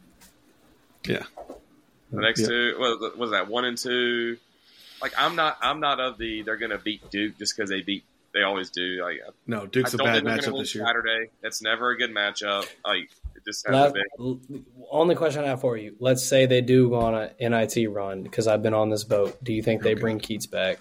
Yeah, 1.07 1.24
The 2.12 2.22
next 2.22 2.41
Yeah. 2.41 2.48
two 2.48 2.76
what 2.80 2.99
was, 2.99 3.16
was 3.16 3.32
that 3.32 3.48
one 3.48 3.66
and 3.66 3.78
two. 3.78 4.38
Like 5.02 5.14
I'm 5.18 5.36
not 5.36 5.57
I'm 5.62 5.80
not 5.80 5.99
of 5.99 6.18
the 6.18 6.41
they're 6.44 6.56
gonna 6.57 6.78
beat 6.80 7.10
Duke 7.12 7.38
just 7.38 7.56
because 7.56 7.70
they 7.70 7.82
beat 7.82 8.03
they 8.36 8.44
always 8.44 8.70
do. 8.70 9.02
Like 9.02 9.20
uh, 9.28 9.32
no, 9.48 9.66
Duke's 9.66 9.94
I 9.94 9.95
a 9.95 9.98
don't 9.98 10.07
bad 10.07 10.14
think 10.14 10.26
they're 10.26 10.38
gonna 10.38 10.57
matchup 10.57 10.60
this 10.60 10.76
year. 10.76 10.86
Saturday. 10.86 11.30
That's 11.41 11.62
never 11.64 11.90
a 11.91 11.98
good 11.98 12.12
matchup. 12.12 12.68
Like 12.86 13.10
just 13.45 13.68
Last, 13.70 13.95
hasn't 13.95 13.95
been. 14.18 14.60
l- 14.60 14.60
only 14.91 15.16
question 15.16 15.44
I 15.44 15.48
have 15.48 15.62
for 15.62 15.78
you: 15.78 15.95
Let's 15.99 16.24
say 16.24 16.45
they 16.45 16.62
do 16.62 16.90
go 16.90 16.99
on 16.99 17.16
a 17.16 17.32
NIT 17.49 17.90
run 17.90 18.24
because 18.24 18.48
I've 18.48 18.62
been 18.62 18.74
on 18.74 18.90
this 18.90 19.03
boat. 19.06 19.41
Do 19.44 19.53
you 19.53 19.64
think 19.64 19.82
they 19.82 19.94
bring 19.94 20.20
Keatts 20.20 20.49
back? 20.49 20.80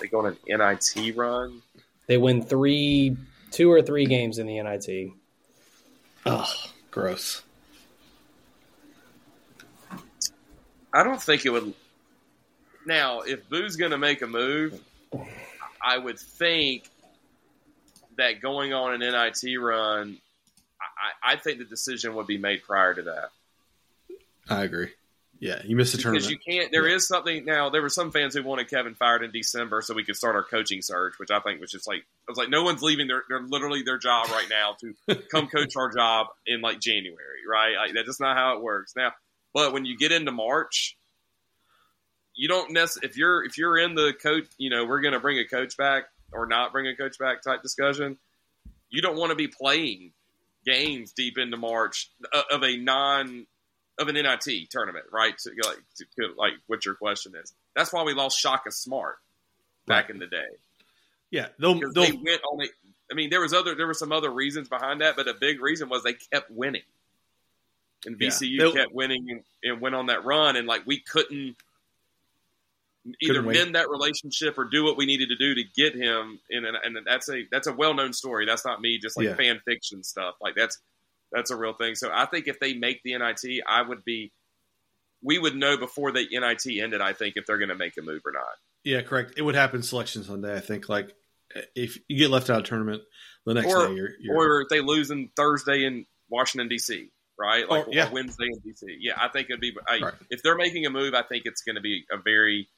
They 0.00 0.08
go 0.08 0.18
on 0.26 0.26
an 0.26 0.36
NIT 0.46 1.16
run. 1.16 1.62
They 2.06 2.18
win 2.18 2.42
three, 2.42 3.16
two 3.50 3.70
or 3.70 3.80
three 3.80 4.06
games 4.06 4.38
in 4.38 4.46
the 4.46 4.60
NIT. 4.60 5.12
Oh, 6.26 6.52
gross. 6.90 7.42
I 10.92 11.02
don't 11.02 11.20
think 11.20 11.46
it 11.46 11.50
would. 11.50 11.72
Now, 12.86 13.20
if 13.20 13.48
Boo's 13.48 13.76
going 13.76 13.90
to 13.92 13.98
make 13.98 14.22
a 14.22 14.26
move, 14.26 14.80
I 15.84 15.98
would 15.98 16.18
think 16.18 16.88
that 18.16 18.40
going 18.40 18.72
on 18.72 18.94
an 18.94 19.00
NIT 19.00 19.60
run, 19.60 20.18
I, 20.80 21.34
I 21.34 21.36
think 21.36 21.58
the 21.58 21.64
decision 21.64 22.14
would 22.14 22.26
be 22.26 22.38
made 22.38 22.62
prior 22.62 22.94
to 22.94 23.02
that. 23.02 23.30
I 24.48 24.62
agree. 24.62 24.90
Yeah, 25.40 25.60
you 25.64 25.76
missed 25.76 25.92
the 25.92 25.98
tournament. 26.00 26.26
Because 26.26 26.46
you 26.46 26.60
can't. 26.60 26.72
There 26.72 26.86
is 26.86 27.06
something 27.06 27.44
now. 27.44 27.68
There 27.68 27.82
were 27.82 27.90
some 27.90 28.12
fans 28.12 28.34
who 28.34 28.42
wanted 28.42 28.70
Kevin 28.70 28.94
fired 28.94 29.22
in 29.22 29.30
December 29.30 29.82
so 29.82 29.92
we 29.92 30.04
could 30.04 30.16
start 30.16 30.36
our 30.36 30.44
coaching 30.44 30.80
search, 30.80 31.18
which 31.18 31.30
I 31.30 31.40
think 31.40 31.60
was 31.60 31.70
just 31.70 31.86
like 31.88 31.98
I 31.98 32.30
was 32.30 32.38
like, 32.38 32.48
no 32.48 32.62
one's 32.62 32.82
leaving 32.82 33.08
their 33.08 33.24
their 33.28 33.40
literally 33.40 33.82
their 33.82 33.98
job 33.98 34.28
right 34.30 34.46
now 34.48 34.76
to 34.80 35.22
come 35.30 35.48
coach 35.48 35.76
our 35.76 35.92
job 35.92 36.28
in 36.46 36.60
like 36.60 36.80
January, 36.80 37.40
right? 37.50 37.74
Like 37.76 37.94
that's 37.94 38.06
just 38.06 38.20
not 38.20 38.36
how 38.36 38.56
it 38.56 38.62
works 38.62 38.94
now. 38.96 39.12
But 39.52 39.72
when 39.72 39.84
you 39.84 39.98
get 39.98 40.12
into 40.12 40.32
March, 40.32 40.96
you 42.34 42.48
don't 42.48 42.72
necessarily 42.72 43.08
if 43.10 43.16
you're 43.16 43.44
if 43.44 43.58
you're 43.58 43.78
in 43.78 43.94
the 43.94 44.12
coach, 44.12 44.46
you 44.58 44.70
know, 44.70 44.84
we're 44.84 45.00
going 45.00 45.14
to 45.14 45.20
bring 45.20 45.38
a 45.38 45.44
coach 45.44 45.76
back 45.76 46.04
or 46.32 46.46
not 46.46 46.72
bring 46.72 46.86
a 46.86 46.96
coach 46.96 47.18
back 47.18 47.42
type 47.42 47.62
discussion. 47.62 48.18
You 48.90 49.02
don't 49.02 49.16
want 49.16 49.30
to 49.30 49.36
be 49.36 49.48
playing 49.48 50.12
games 50.64 51.12
deep 51.12 51.38
into 51.38 51.56
March 51.56 52.10
uh, 52.32 52.42
of 52.50 52.62
a 52.62 52.76
non 52.76 53.46
of 53.98 54.08
an 54.08 54.14
NIT 54.14 54.70
tournament, 54.70 55.06
right? 55.12 55.36
To, 55.38 55.50
like, 55.64 55.76
to, 56.16 56.34
like 56.36 56.54
what 56.66 56.84
your 56.84 56.94
question 56.96 57.34
is. 57.40 57.52
That's 57.76 57.92
why 57.92 58.02
we 58.02 58.12
lost 58.12 58.38
Shaka 58.40 58.72
Smart 58.72 59.16
back 59.86 60.10
in 60.10 60.18
the 60.18 60.26
day 60.26 60.46
yeah, 61.34 61.48
they'll, 61.58 61.74
they'll 61.74 61.90
they 61.92 62.12
went 62.12 62.40
on. 62.48 62.64
I 63.10 63.14
mean, 63.14 63.28
there 63.28 63.40
was 63.40 63.52
other 63.52 63.74
there 63.74 63.88
were 63.88 63.94
some 63.94 64.12
other 64.12 64.30
reasons 64.30 64.68
behind 64.68 65.00
that, 65.00 65.16
but 65.16 65.26
a 65.26 65.34
big 65.34 65.60
reason 65.60 65.88
was 65.88 66.04
they 66.04 66.12
kept 66.14 66.48
winning, 66.48 66.82
and 68.06 68.16
Yeah. 68.20 68.28
VCU 68.28 68.58
They'll- 68.58 68.72
kept 68.72 68.92
winning 68.92 69.26
and, 69.28 69.42
and 69.64 69.80
went 69.80 69.96
on 69.96 70.06
that 70.06 70.24
run, 70.24 70.54
and 70.54 70.68
like 70.68 70.86
we 70.86 71.00
couldn't 71.00 71.56
either 73.20 73.42
mend 73.42 73.74
that 73.74 73.88
relationship 73.90 74.56
or 74.58 74.64
do 74.64 74.84
what 74.84 74.96
we 74.96 75.06
needed 75.06 75.28
to 75.28 75.36
do 75.36 75.54
to 75.54 75.62
get 75.76 75.94
him 75.94 76.38
in, 76.50 76.64
and, 76.64 76.76
and 76.82 76.96
that's 77.06 77.28
a 77.28 77.42
that's 77.50 77.66
a 77.66 77.72
well 77.72 77.94
known 77.94 78.12
story. 78.12 78.46
That's 78.46 78.64
not 78.64 78.80
me 78.80 78.98
just 78.98 79.16
like 79.16 79.26
Yeah. 79.26 79.34
fan 79.36 79.60
fiction 79.66 80.02
stuff. 80.02 80.34
Like 80.40 80.54
that's 80.56 80.78
that's 81.32 81.50
a 81.50 81.56
real 81.56 81.74
thing. 81.74 81.94
So 81.96 82.10
I 82.12 82.26
think 82.26 82.48
if 82.48 82.60
they 82.60 82.74
make 82.74 83.00
the 83.04 83.16
NIT, 83.18 83.62
I 83.68 83.82
would 83.82 84.04
be. 84.04 84.32
We 85.26 85.38
would 85.38 85.56
know 85.56 85.78
before 85.78 86.12
the 86.12 86.26
NIT 86.30 86.82
ended. 86.82 87.00
I 87.00 87.14
think 87.14 87.36
if 87.36 87.46
they're 87.46 87.56
going 87.56 87.70
to 87.70 87.74
make 87.74 87.94
a 87.98 88.02
move 88.02 88.20
or 88.26 88.32
not. 88.32 88.44
yeah, 88.84 89.00
correct. 89.00 89.32
It 89.38 89.42
would 89.42 89.54
happen 89.54 89.82
selection 89.82 90.22
Sunday. 90.22 90.54
I 90.54 90.60
think 90.60 90.86
like 90.90 91.14
if 91.74 91.96
you 92.08 92.18
get 92.18 92.28
left 92.30 92.50
out 92.50 92.58
of 92.60 92.64
tournament 92.66 93.02
the 93.46 93.54
next 93.54 93.72
Or- 93.72 93.86
day, 93.88 93.94
you're, 93.94 94.10
you're 94.20 94.36
or 94.36 94.60
if 94.62 94.68
they 94.68 94.80
lose 94.80 95.10
in 95.10 95.30
Thursday 95.34 95.84
in 95.86 96.04
Washington 96.28 96.68
D.C. 96.68 97.08
Right, 97.40 97.66
like 97.68 97.86
Oh, 97.86 97.90
yeah. 97.90 98.10
Wednesday 98.12 98.44
in 98.52 98.58
D.C. 98.60 98.98
Yeah, 99.00 99.14
I 99.18 99.28
think 99.28 99.48
it'd 99.48 99.60
be. 99.62 99.72
I, 99.88 99.98
Right. 100.00 100.14
If 100.28 100.42
they're 100.42 100.56
making 100.56 100.84
a 100.84 100.90
move, 100.90 101.14
I 101.14 101.22
think 101.22 101.44
it's 101.46 101.62
going 101.62 101.76
to 101.76 101.80
be 101.80 102.04
a 102.12 102.18
very. 102.22 102.68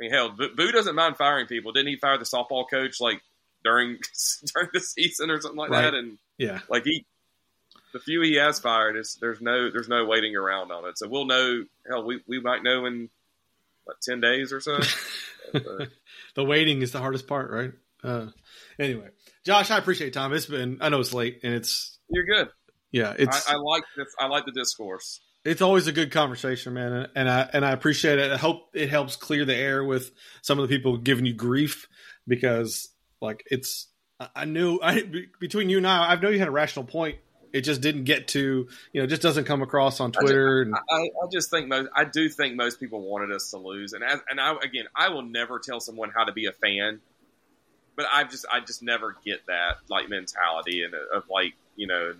I 0.00 0.04
mean, 0.04 0.12
hell, 0.12 0.30
Boo 0.30 0.72
doesn't 0.72 0.94
mind 0.94 1.16
firing 1.16 1.46
people. 1.46 1.72
Didn't 1.72 1.88
he 1.88 1.96
fire 1.96 2.18
the 2.18 2.24
softball 2.24 2.64
coach 2.70 3.00
like 3.00 3.20
during 3.64 3.98
during 4.54 4.68
the 4.72 4.80
season 4.80 5.30
or 5.30 5.40
something 5.40 5.58
like 5.58 5.70
Right. 5.70 5.82
that? 5.82 5.94
And 5.94 6.18
yeah. 6.36 6.60
like 6.68 6.84
he, 6.84 7.04
the 7.92 7.98
few 8.00 8.20
he 8.22 8.34
has 8.36 8.60
fired 8.60 8.96
is 8.96 9.16
there's 9.20 9.40
no 9.40 9.70
there's 9.70 9.88
no 9.88 10.04
waiting 10.04 10.36
around 10.36 10.70
on 10.70 10.88
it. 10.88 10.98
So 10.98 11.08
we'll 11.08 11.26
know. 11.26 11.64
Hell, 11.88 12.04
we 12.04 12.20
we 12.28 12.40
might 12.40 12.62
know 12.62 12.86
in 12.86 13.08
what 13.84 14.00
ten 14.00 14.20
days 14.20 14.52
or 14.52 14.60
so. 14.60 14.78
The 16.34 16.44
waiting 16.44 16.82
is 16.82 16.92
the 16.92 16.98
hardest 16.98 17.26
part, 17.26 17.50
right? 17.50 17.72
Uh, 18.04 18.26
anyway, 18.78 19.08
Josh, 19.44 19.70
I 19.70 19.78
appreciate 19.78 20.12
time. 20.12 20.32
It's 20.34 20.46
been 20.46 20.78
I 20.80 20.88
know 20.90 21.00
it's 21.00 21.14
late 21.14 21.40
and 21.42 21.54
it's 21.54 21.98
You're 22.10 22.26
good. 22.26 22.48
yeah, 22.92 23.14
it's 23.18 23.48
I, 23.48 23.54
I 23.54 23.56
like 23.56 23.82
this. 23.96 24.08
I 24.20 24.26
like 24.26 24.44
the 24.44 24.52
discourse. 24.52 25.20
It's 25.48 25.62
always 25.62 25.86
a 25.86 25.92
good 25.92 26.12
conversation, 26.12 26.74
man, 26.74 26.92
and, 26.92 27.08
and 27.14 27.30
I 27.30 27.48
and 27.52 27.64
I 27.64 27.72
appreciate 27.72 28.18
it. 28.18 28.30
I 28.30 28.36
hope 28.36 28.68
it 28.74 28.90
helps 28.90 29.16
clear 29.16 29.44
the 29.44 29.54
air 29.56 29.82
with 29.82 30.10
some 30.42 30.58
of 30.58 30.68
the 30.68 30.76
people 30.76 30.98
giving 30.98 31.24
you 31.24 31.32
grief 31.32 31.88
because 32.26 32.88
like 33.20 33.44
it's 33.50 33.88
I- 34.20 34.28
I 34.36 34.44
knew 34.44 34.78
I 34.82 35.02
between 35.40 35.70
you 35.70 35.78
and 35.78 35.86
I, 35.86 36.12
I 36.12 36.20
know 36.20 36.28
you 36.28 36.38
had 36.38 36.48
a 36.48 36.52
rational 36.52 36.84
point. 36.84 37.16
It 37.50 37.62
just 37.62 37.80
didn't 37.80 38.04
get 38.04 38.28
to 38.28 38.68
you 38.92 39.00
know, 39.00 39.04
it 39.04 39.06
just 39.06 39.22
doesn't 39.22 39.44
come 39.44 39.62
across 39.62 40.00
on 40.00 40.12
Twitter. 40.12 40.62
And 40.62 40.74
I, 40.74 40.78
I 41.00 41.28
just 41.32 41.50
think 41.50 41.68
most. 41.68 41.88
I 41.96 42.04
do 42.04 42.28
think 42.28 42.54
most 42.56 42.78
people 42.78 43.00
wanted 43.00 43.32
us 43.32 43.50
to 43.52 43.56
lose, 43.56 43.94
and 43.94 44.04
as, 44.04 44.20
and 44.28 44.38
I 44.38 44.54
again, 44.62 44.84
I 44.94 45.08
will 45.08 45.22
never 45.22 45.58
tell 45.58 45.80
someone 45.80 46.10
how 46.14 46.24
to 46.24 46.32
be 46.32 46.44
a 46.44 46.52
fan, 46.52 47.00
but 47.96 48.04
I 48.12 48.24
just 48.24 48.44
I 48.52 48.60
just 48.60 48.82
never 48.82 49.16
get 49.24 49.46
that 49.46 49.78
like 49.88 50.10
mentality 50.10 50.82
and 50.82 50.92
of 50.94 51.24
like 51.30 51.54
you 51.74 51.86
know, 51.86 52.12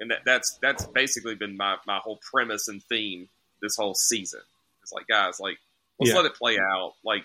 and 0.00 0.10
that, 0.10 0.18
that's 0.24 0.58
that's 0.62 0.84
basically 0.86 1.34
been 1.34 1.56
my 1.56 1.76
my 1.86 1.98
whole 1.98 2.18
premise 2.32 2.68
and 2.68 2.82
theme 2.84 3.28
this 3.62 3.76
whole 3.76 3.94
season. 3.94 4.40
It's 4.82 4.92
like 4.92 5.06
guys, 5.06 5.40
like 5.40 5.58
let's 5.98 6.10
Yeah. 6.12 6.16
let 6.18 6.26
it 6.26 6.34
play 6.34 6.58
out. 6.58 6.94
Like 7.04 7.24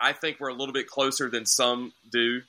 I 0.00 0.12
think 0.12 0.38
we're 0.40 0.48
a 0.48 0.54
little 0.54 0.72
bit 0.74 0.86
closer 0.86 1.28
than 1.30 1.46
some 1.46 1.92
do. 2.10 2.40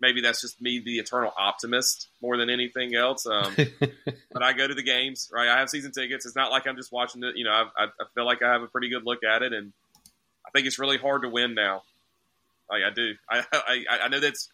Maybe 0.00 0.20
that's 0.20 0.42
just 0.42 0.60
me, 0.60 0.78
the 0.84 0.98
eternal 0.98 1.32
optimist, 1.38 2.08
more 2.20 2.36
than 2.36 2.50
anything 2.50 2.94
else. 2.94 3.24
Um, 3.26 3.54
but 4.32 4.42
I 4.42 4.52
go 4.52 4.66
to 4.68 4.74
the 4.74 4.82
games, 4.82 5.30
right? 5.32 5.48
I 5.48 5.58
have 5.58 5.70
season 5.70 5.90
tickets. 5.90 6.26
It's 6.26 6.36
not 6.36 6.50
like 6.50 6.66
I'm 6.66 6.76
just 6.76 6.92
watching 6.92 7.24
it. 7.24 7.34
You 7.36 7.44
know, 7.44 7.50
I, 7.50 7.62
I, 7.76 7.84
I 7.86 8.04
feel 8.14 8.26
like 8.26 8.42
I 8.42 8.52
have 8.52 8.62
a 8.62 8.66
pretty 8.66 8.90
good 8.90 9.04
look 9.06 9.24
at 9.24 9.42
it, 9.42 9.54
and 9.54 9.72
I 10.46 10.50
think 10.50 10.66
it's 10.66 10.78
really 10.78 10.98
hard 10.98 11.22
to 11.22 11.30
win 11.30 11.54
now. 11.54 11.82
Like 12.70 12.82
I 12.82 12.90
do. 12.94 13.14
I 13.30 13.42
I, 13.52 13.84
I 14.04 14.08
know 14.08 14.20
that's 14.20 14.50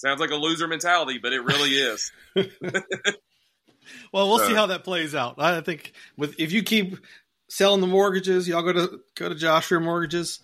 sounds 0.00 0.20
like 0.20 0.30
a 0.30 0.36
loser 0.36 0.66
mentality, 0.66 1.18
but 1.18 1.32
it 1.32 1.40
really 1.40 1.70
is. 1.70 2.12
well, 4.12 4.28
we'll 4.28 4.38
see 4.38 4.54
how 4.54 4.66
that 4.66 4.84
plays 4.84 5.14
out. 5.14 5.36
I 5.38 5.60
think 5.60 5.92
with 6.16 6.38
if 6.38 6.52
you 6.52 6.62
keep 6.62 6.96
selling 7.48 7.80
the 7.80 7.86
mortgages, 7.86 8.48
y'all 8.48 8.62
go 8.62 8.72
to 8.72 9.00
go 9.16 9.28
to 9.28 9.34
Joshua 9.34 9.80
Mortgages. 9.80 10.40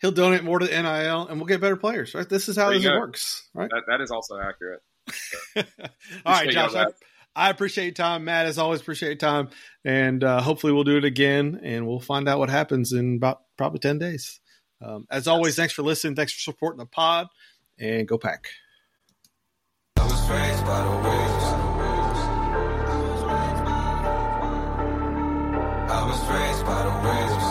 He'll 0.00 0.12
donate 0.12 0.44
more 0.44 0.58
to 0.58 0.66
the 0.66 0.82
NIL, 0.82 1.26
and 1.26 1.38
we'll 1.38 1.46
get 1.46 1.60
better 1.60 1.76
players. 1.76 2.14
Right? 2.14 2.28
This 2.28 2.48
is 2.48 2.56
how 2.56 2.70
this 2.70 2.84
go. 2.84 2.98
works. 2.98 3.48
Right? 3.54 3.70
that, 3.70 3.82
that 3.88 4.00
is 4.00 4.10
also 4.10 4.38
accurate. 4.38 4.80
All 6.26 6.34
right, 6.34 6.50
Josh. 6.50 6.74
I. 6.74 6.86
I 7.36 7.50
appreciate 7.50 7.84
your 7.84 7.94
time, 7.94 8.24
Matt. 8.24 8.46
As 8.46 8.58
always, 8.58 8.80
appreciate 8.80 9.10
your 9.10 9.16
time, 9.16 9.50
and 9.84 10.24
uh, 10.24 10.40
hopefully 10.40 10.72
we'll 10.72 10.82
do 10.82 10.96
it 10.96 11.04
again, 11.04 11.60
and 11.62 11.86
we'll 11.86 12.00
find 12.00 12.28
out 12.28 12.40
what 12.40 12.50
happens 12.50 12.92
in 12.92 13.14
about 13.16 13.42
probably 13.56 13.78
ten 13.78 13.98
days. 13.98 14.40
Um, 14.82 15.06
as 15.08 15.28
always, 15.28 15.54
thanks 15.54 15.72
for 15.72 15.82
listening. 15.82 16.16
Thanks 16.16 16.32
for 16.32 16.40
supporting 16.40 16.78
the 16.78 16.86
pod, 16.86 17.28
and 17.78 18.08
go 18.08 18.18
pack. 18.18 18.48
I 19.98 20.04
was 20.04 20.22
raised 20.30 20.64
by 20.64 20.80
the 20.82 20.90
wolves. 21.04 21.46
I 25.90 26.02
was 26.06 26.20
raised 26.30 26.64
by 26.64 26.80
the 26.88 26.94
wolves. 27.04 27.44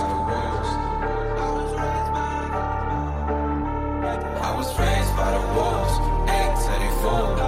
I 4.47 4.55
was 4.57 4.69
raised 4.79 5.13
by 5.17 5.29
the 5.35 5.43
wolves. 5.55 5.95
Ain't 6.35 6.55
till 6.63 6.79
they 6.79 6.91
fool. 7.01 7.46